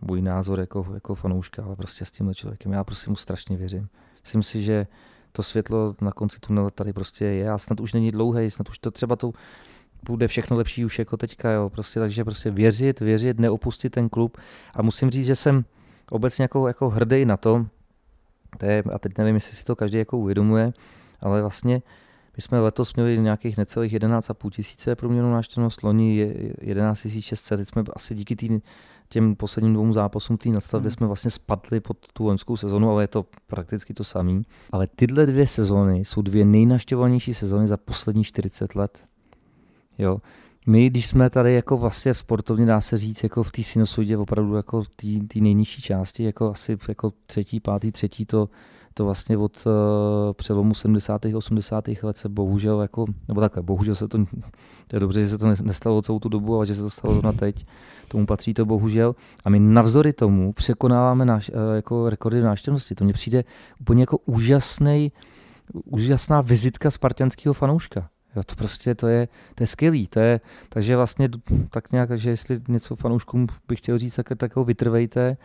můj 0.00 0.22
názor 0.22 0.60
jako, 0.60 0.86
jako 0.94 1.14
fanouška, 1.14 1.64
ale 1.64 1.76
prostě 1.76 2.04
s 2.04 2.10
tímhle 2.10 2.34
člověkem, 2.34 2.72
já 2.72 2.84
prostě 2.84 3.10
mu 3.10 3.16
strašně 3.16 3.56
věřím. 3.56 3.88
Myslím 4.22 4.42
si, 4.42 4.62
že 4.62 4.86
to 5.32 5.42
světlo 5.42 5.94
na 6.00 6.12
konci 6.12 6.38
tunelu 6.40 6.70
tady 6.70 6.92
prostě 6.92 7.24
je 7.24 7.50
a 7.50 7.58
snad 7.58 7.80
už 7.80 7.92
není 7.92 8.10
dlouhé, 8.10 8.50
snad 8.50 8.68
už 8.68 8.78
to 8.78 8.90
třeba 8.90 9.16
to 9.16 9.32
bude 10.06 10.28
všechno 10.28 10.56
lepší 10.56 10.84
už 10.84 10.98
jako 10.98 11.16
teďka, 11.16 11.50
jo, 11.50 11.70
prostě, 11.70 12.00
takže 12.00 12.24
prostě 12.24 12.50
věřit, 12.50 13.00
věřit, 13.00 13.38
neopustit 13.38 13.92
ten 13.92 14.08
klub. 14.08 14.38
A 14.74 14.82
musím 14.82 15.10
říct, 15.10 15.26
že 15.26 15.36
jsem 15.36 15.64
obecně 16.10 16.42
jako, 16.42 16.68
jako 16.68 16.90
hrdý 16.90 17.24
na 17.24 17.36
to, 17.36 17.66
to 18.58 18.66
je, 18.66 18.82
a 18.92 18.98
teď 18.98 19.18
nevím, 19.18 19.34
jestli 19.34 19.56
si 19.56 19.64
to 19.64 19.76
každý 19.76 19.98
jako 19.98 20.18
uvědomuje, 20.18 20.72
ale 21.20 21.40
vlastně 21.40 21.82
my 22.36 22.42
jsme 22.42 22.60
letos 22.60 22.94
měli 22.94 23.18
nějakých 23.18 23.56
necelých 23.56 23.92
11,5 23.92 24.50
tisíce 24.50 24.96
průměrnou 24.96 25.32
návštěvnost, 25.32 25.82
loni 25.82 26.34
11 26.60 27.06
600, 27.20 27.60
teď 27.60 27.68
jsme 27.68 27.84
asi 27.94 28.14
díky 28.14 28.36
tý, 28.36 28.58
těm 29.12 29.36
posledním 29.36 29.74
dvou 29.74 29.92
zápasům 29.92 30.36
té 30.36 30.48
nadstavby 30.48 30.88
hmm. 30.88 30.94
jsme 30.94 31.06
vlastně 31.06 31.30
spadli 31.30 31.80
pod 31.80 31.96
tu 32.12 32.24
loňskou 32.24 32.56
sezonu, 32.56 32.90
ale 32.90 33.02
je 33.02 33.08
to 33.08 33.26
prakticky 33.46 33.94
to 33.94 34.04
samé. 34.04 34.42
Ale 34.70 34.86
tyhle 34.86 35.26
dvě 35.26 35.46
sezony 35.46 35.98
jsou 35.98 36.22
dvě 36.22 36.44
nejnaštěvovanější 36.44 37.34
sezony 37.34 37.68
za 37.68 37.76
poslední 37.76 38.24
40 38.24 38.74
let. 38.74 39.04
Jo. 39.98 40.18
My, 40.66 40.90
když 40.90 41.06
jsme 41.06 41.30
tady 41.30 41.54
jako 41.54 41.76
vlastně 41.76 42.14
sportovně, 42.14 42.66
dá 42.66 42.80
se 42.80 42.96
říct, 42.96 43.22
jako 43.22 43.42
v 43.42 43.52
té 43.52 43.62
sinusoidě 43.62 44.16
opravdu 44.16 44.54
jako 44.54 44.82
té 45.26 45.40
nejnižší 45.40 45.82
části, 45.82 46.24
jako 46.24 46.50
asi 46.50 46.78
jako 46.88 47.12
třetí, 47.26 47.60
pátý, 47.60 47.92
třetí, 47.92 48.26
to, 48.26 48.48
to 48.94 49.04
vlastně 49.04 49.38
od 49.38 49.66
uh, 49.66 49.72
přelomu 50.32 50.74
70. 50.74 51.22
80. 51.34 51.88
let 52.02 52.16
se 52.16 52.28
bohužel 52.28 52.80
jako, 52.80 53.06
nebo 53.28 53.40
takhle, 53.40 53.62
bohužel 53.62 53.94
se 53.94 54.08
to, 54.08 54.18
to 54.88 54.96
je 54.96 55.00
dobře, 55.00 55.20
že 55.20 55.28
se 55.28 55.38
to 55.38 55.46
nestalo 55.46 56.02
celou 56.02 56.18
tu 56.18 56.28
dobu, 56.28 56.56
ale 56.56 56.66
že 56.66 56.74
se 56.74 56.82
to 56.82 56.90
stalo 56.90 57.22
na 57.22 57.32
teď, 57.32 57.66
tomu 58.08 58.26
patří 58.26 58.54
to 58.54 58.66
bohužel. 58.66 59.14
A 59.44 59.50
my 59.50 59.60
navzory 59.60 60.12
tomu 60.12 60.52
překonáváme 60.52 61.24
náš, 61.24 61.48
uh, 61.50 61.56
jako 61.74 62.10
rekordy 62.10 62.42
návštěvnosti. 62.42 62.94
To 62.94 63.04
mně 63.04 63.12
přijde 63.12 63.44
úplně 63.80 64.02
jako 64.02 64.18
úžasný, 64.18 65.12
úžasná 65.84 66.40
vizitka 66.40 66.90
spartianského 66.90 67.54
fanouška. 67.54 68.08
Jo, 68.36 68.42
to 68.46 68.54
prostě 68.54 68.94
to 68.94 69.08
je, 69.08 69.28
to 69.54 69.62
je 69.62 69.66
skvělý. 69.66 70.06
To 70.06 70.20
je, 70.20 70.40
takže 70.68 70.96
vlastně 70.96 71.28
tak 71.70 71.92
nějak, 71.92 72.08
takže 72.08 72.30
jestli 72.30 72.60
něco 72.68 72.96
fanouškům 72.96 73.46
bych 73.68 73.78
chtěl 73.78 73.98
říct, 73.98 74.14
tak, 74.14 74.26
tak 74.36 74.56
ho 74.56 74.64
vytrvejte, 74.64 75.36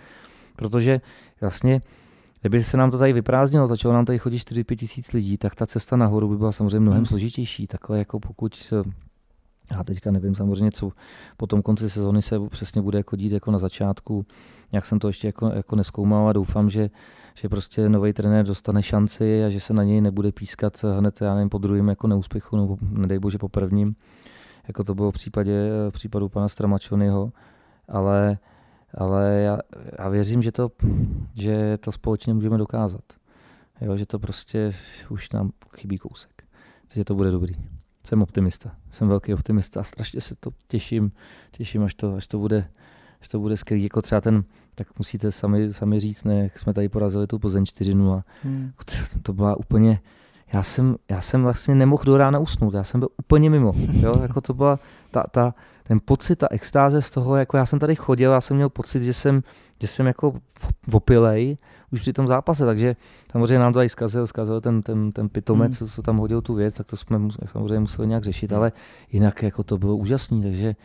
protože 0.56 1.02
vlastně 1.42 1.82
Kdyby 2.46 2.64
se 2.64 2.78
nám 2.78 2.92
to 2.92 2.98
tady 2.98 3.14
vyprázdnilo, 3.14 3.68
začalo 3.68 3.94
nám 3.94 4.06
tady 4.06 4.20
chodit 4.20 4.38
4-5 4.38 4.76
tisíc 4.76 5.12
lidí, 5.12 5.38
tak 5.38 5.56
ta 5.56 5.66
cesta 5.66 5.98
nahoru 5.98 6.30
by 6.30 6.38
byla 6.38 6.52
samozřejmě 6.52 6.80
mnohem 6.80 6.98
hmm. 6.98 7.06
složitější. 7.06 7.68
Takhle 7.68 7.98
jako 7.98 8.20
pokud 8.20 8.74
já 9.72 9.84
teďka 9.84 10.12
nevím 10.12 10.36
samozřejmě, 10.36 10.72
co 10.72 10.92
po 11.38 11.48
tom 11.48 11.62
konci 11.62 11.90
sezony 11.90 12.22
se 12.22 12.40
přesně 12.50 12.82
bude 12.82 12.98
jako 12.98 13.16
dít 13.16 13.32
jako 13.32 13.52
na 13.52 13.58
začátku. 13.58 14.26
Nějak 14.72 14.86
jsem 14.86 15.00
to 15.00 15.08
ještě 15.08 15.28
jako, 15.28 15.48
jako 15.48 15.76
neskoumal 15.76 16.28
a 16.28 16.34
doufám, 16.34 16.70
že, 16.70 16.90
že 17.36 17.50
prostě 17.50 17.90
nový 17.90 18.14
trenér 18.14 18.46
dostane 18.46 18.84
šanci 18.84 19.46
a 19.46 19.50
že 19.50 19.60
se 19.60 19.74
na 19.74 19.84
něj 19.84 20.02
nebude 20.02 20.32
pískat 20.32 20.86
hned, 20.98 21.22
já 21.22 21.36
nevím, 21.36 21.50
po 21.50 21.58
druhém 21.58 21.90
jako 21.90 22.08
neúspěchu, 22.08 22.58
nebo 22.58 22.78
nedej 22.82 23.20
bože 23.20 23.38
po 23.38 23.50
prvním, 23.50 23.96
jako 24.68 24.84
to 24.84 24.96
bylo 24.96 25.12
v 25.12 25.14
případě 25.14 25.70
v 25.90 25.92
případu 25.92 26.30
pana 26.30 26.48
Stramačonyho, 26.48 27.32
ale, 27.88 28.38
ale 28.98 29.40
já, 29.40 29.60
já 30.00 30.10
věřím, 30.10 30.42
že 30.42 30.52
to, 30.52 30.72
že 31.36 31.78
to 31.78 31.92
společně 31.92 32.34
můžeme 32.34 32.58
dokázat. 32.58 33.04
Jo, 33.82 33.98
že 33.98 34.06
to 34.06 34.20
prostě 34.20 34.74
už 35.10 35.30
nám 35.30 35.52
chybí 35.78 35.98
kousek. 35.98 36.44
Takže 36.88 37.06
to 37.06 37.16
bude 37.16 37.32
dobrý 37.32 37.56
jsem 38.08 38.22
optimista. 38.22 38.72
Jsem 38.92 39.08
velký 39.08 39.34
optimista 39.34 39.80
a 39.80 39.84
strašně 39.84 40.22
se 40.22 40.36
to 40.40 40.52
těším, 40.68 41.12
těším, 41.52 41.84
až 41.84 41.96
to, 41.96 42.16
až 42.16 42.28
to 42.28 42.40
bude, 42.40 42.68
až 43.22 43.28
to 43.28 43.40
bude 43.40 43.58
skvělý. 43.58 43.84
Jako 43.84 44.02
třeba 44.02 44.22
ten, 44.22 44.44
tak 44.76 44.88
musíte 44.98 45.32
sami, 45.32 45.74
sami 45.74 46.00
říct, 46.00 46.24
ne, 46.24 46.44
jak 46.44 46.60
jsme 46.60 46.74
tady 46.74 46.90
porazili 46.90 47.28
tu 47.28 47.40
Plzeň 47.40 47.64
4-0. 47.64 48.24
Hmm. 48.44 48.72
To, 48.86 49.20
to 49.22 49.34
byla 49.34 49.56
úplně, 49.56 50.00
já 50.54 50.64
jsem, 50.64 50.96
já 51.10 51.22
jsem 51.22 51.44
vlastně 51.44 51.76
nemohl 51.76 52.04
do 52.04 52.18
rána 52.18 52.40
usnout, 52.40 52.74
já 52.74 52.84
jsem 52.84 53.00
byl 53.00 53.10
úplně 53.18 53.50
mimo. 53.50 53.74
Jo? 53.92 54.14
Jako 54.22 54.42
to 54.42 54.54
byla 54.54 54.80
ta, 55.12 55.24
ta, 55.32 55.54
ten 55.88 56.00
pocit, 56.06 56.36
ta 56.36 56.48
extáze 56.52 57.02
z 57.02 57.10
toho, 57.10 57.36
jako 57.36 57.58
já 57.58 57.66
jsem 57.66 57.80
tady 57.80 57.96
chodil, 57.96 58.32
já 58.32 58.42
jsem 58.42 58.58
měl 58.58 58.70
pocit, 58.70 59.04
že 59.04 59.14
jsem, 59.14 59.44
že 59.82 59.88
jsem 59.88 60.06
jako 60.08 60.34
opilej, 60.92 61.58
už 61.92 62.00
při 62.00 62.14
tom 62.14 62.28
zápase, 62.28 62.66
takže 62.66 62.96
samozřejmě 63.32 63.60
nám 63.60 63.74
to 63.74 63.80
tady 63.80 63.90
zkazil, 63.90 64.28
zkazil 64.28 64.62
ten, 64.62 64.82
ten, 64.82 65.12
ten 65.12 65.30
pitomec, 65.30 65.80
hmm. 65.80 65.90
co 65.90 66.02
tam 66.02 66.18
hodil 66.18 66.42
tu 66.42 66.54
věc, 66.54 66.76
tak 66.76 66.88
to 66.88 66.98
jsme 66.98 67.20
samozřejmě 67.46 67.80
museli 67.80 68.08
nějak 68.08 68.24
řešit, 68.24 68.52
hmm. 68.52 68.60
ale 68.60 68.72
jinak 69.12 69.44
jako 69.44 69.64
to 69.64 69.78
bylo 69.78 69.96
úžasný, 69.98 70.44
takže 70.44 70.76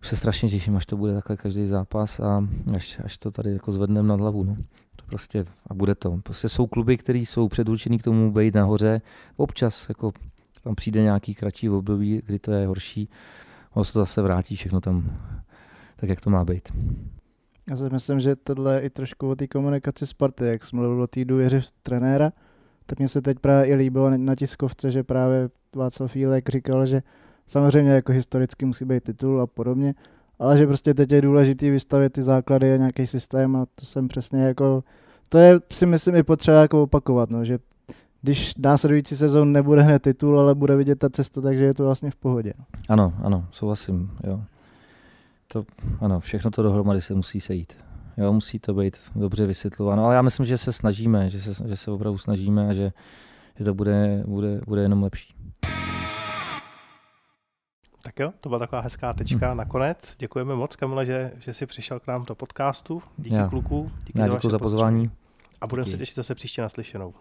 už 0.00 0.08
se 0.08 0.16
strašně 0.16 0.48
těším, 0.48 0.76
až 0.76 0.86
to 0.86 0.96
bude 0.96 1.14
takhle 1.14 1.36
každý 1.36 1.66
zápas 1.66 2.20
a 2.20 2.48
až, 2.74 3.00
až 3.04 3.18
to 3.18 3.30
tady 3.30 3.52
jako 3.52 3.72
zvedneme 3.72 4.08
nad 4.08 4.20
hlavu. 4.20 4.44
No. 4.44 4.56
To 4.96 5.04
prostě 5.06 5.44
a 5.66 5.74
bude 5.74 5.94
to. 5.94 6.20
Prostě 6.22 6.48
jsou 6.48 6.66
kluby, 6.66 6.96
které 6.96 7.18
jsou 7.18 7.48
předurčený 7.48 7.98
k 7.98 8.02
tomu 8.02 8.32
být 8.32 8.54
nahoře. 8.54 9.00
Občas 9.36 9.88
jako 9.88 10.12
tam 10.62 10.74
přijde 10.74 11.02
nějaký 11.02 11.34
kratší 11.34 11.70
období, 11.70 12.22
kdy 12.26 12.38
to 12.38 12.52
je 12.52 12.66
horší. 12.66 13.08
Ono 13.76 13.84
se 13.84 13.98
zase 13.98 14.22
vrátí 14.22 14.56
všechno 14.56 14.80
tam 14.80 15.18
tak, 15.96 16.10
jak 16.10 16.20
to 16.20 16.30
má 16.30 16.44
být. 16.44 16.72
Já 17.70 17.76
si 17.76 17.90
myslím, 17.92 18.20
že 18.20 18.36
tohle 18.36 18.74
je 18.74 18.80
i 18.80 18.90
trošku 18.90 19.30
o 19.30 19.36
té 19.36 19.46
komunikaci 19.46 20.06
Sparty, 20.06 20.46
jak 20.46 20.64
jsme 20.64 20.80
mluvil 20.80 21.02
o 21.02 21.06
té 21.06 21.24
důvěře 21.24 21.60
trenéra, 21.82 22.32
tak 22.86 22.98
mně 22.98 23.08
se 23.08 23.22
teď 23.22 23.38
právě 23.38 23.66
i 23.66 23.74
líbilo 23.74 24.10
na 24.10 24.34
tiskovce, 24.34 24.90
že 24.90 25.02
právě 25.02 25.48
Václav 25.76 26.12
Fílek 26.12 26.48
říkal, 26.48 26.86
že 26.86 27.02
samozřejmě 27.46 27.90
jako 27.90 28.12
historicky 28.12 28.64
musí 28.64 28.84
být 28.84 29.04
titul 29.04 29.40
a 29.40 29.46
podobně, 29.46 29.94
ale 30.38 30.58
že 30.58 30.66
prostě 30.66 30.94
teď 30.94 31.10
je 31.10 31.22
důležité 31.22 31.70
vystavit 31.70 32.12
ty 32.12 32.22
základy 32.22 32.74
a 32.74 32.76
nějaký 32.76 33.06
systém 33.06 33.56
a 33.56 33.66
to 33.74 33.86
jsem 33.86 34.08
přesně 34.08 34.42
jako, 34.42 34.84
to 35.28 35.38
je 35.38 35.60
si 35.72 35.86
myslím 35.86 36.16
i 36.16 36.22
potřeba 36.22 36.60
jako 36.60 36.82
opakovat, 36.82 37.30
no, 37.30 37.44
že 37.44 37.58
když 38.26 38.54
následující 38.58 39.16
sezon 39.16 39.52
nebude 39.52 39.82
hned 39.82 40.02
titul, 40.02 40.40
ale 40.40 40.54
bude 40.54 40.76
vidět 40.76 40.98
ta 40.98 41.10
cesta, 41.10 41.40
takže 41.40 41.64
je 41.64 41.74
to 41.74 41.84
vlastně 41.84 42.10
v 42.10 42.16
pohodě. 42.16 42.52
No. 42.58 42.64
Ano, 42.88 43.14
ano, 43.22 43.46
souhlasím, 43.50 44.10
jo 44.24 44.40
to, 45.48 45.64
ano, 46.00 46.20
všechno 46.20 46.50
to 46.50 46.62
dohromady 46.62 47.00
se 47.00 47.14
musí 47.14 47.40
sejít. 47.40 47.72
Jo, 48.16 48.32
musí 48.32 48.58
to 48.58 48.74
být 48.74 48.96
dobře 49.14 49.46
vysvětlováno, 49.46 50.04
ale 50.04 50.14
já 50.14 50.22
myslím, 50.22 50.46
že 50.46 50.58
se 50.58 50.72
snažíme, 50.72 51.30
že 51.30 51.40
se, 51.40 51.68
že 51.68 51.76
se 51.76 51.90
opravdu 51.90 52.18
snažíme 52.18 52.68
a 52.68 52.74
že, 52.74 52.92
že 53.58 53.64
to 53.64 53.74
bude, 53.74 54.22
bude, 54.26 54.60
bude 54.66 54.82
jenom 54.82 55.02
lepší. 55.02 55.34
Tak 58.02 58.18
jo, 58.20 58.32
to 58.40 58.48
byla 58.48 58.58
taková 58.58 58.80
hezká 58.80 59.12
tečka 59.12 59.48
hmm. 59.48 59.56
nakonec. 59.56 60.16
Děkujeme 60.18 60.54
moc, 60.54 60.76
Kamile, 60.76 61.06
že, 61.06 61.32
že 61.38 61.54
jsi 61.54 61.66
přišel 61.66 62.00
k 62.00 62.06
nám 62.06 62.24
do 62.24 62.34
podcastu. 62.34 63.02
Díky 63.16 63.36
já. 63.36 63.48
kluku. 63.48 63.90
Díky 64.06 64.20
já 64.20 64.28
za, 64.28 64.48
za 64.48 64.58
pozvání. 64.58 65.10
A 65.60 65.66
budeme 65.66 65.90
se 65.90 65.98
těšit 65.98 66.16
zase 66.16 66.34
příště 66.34 66.62
naslyšenou. 66.62 67.14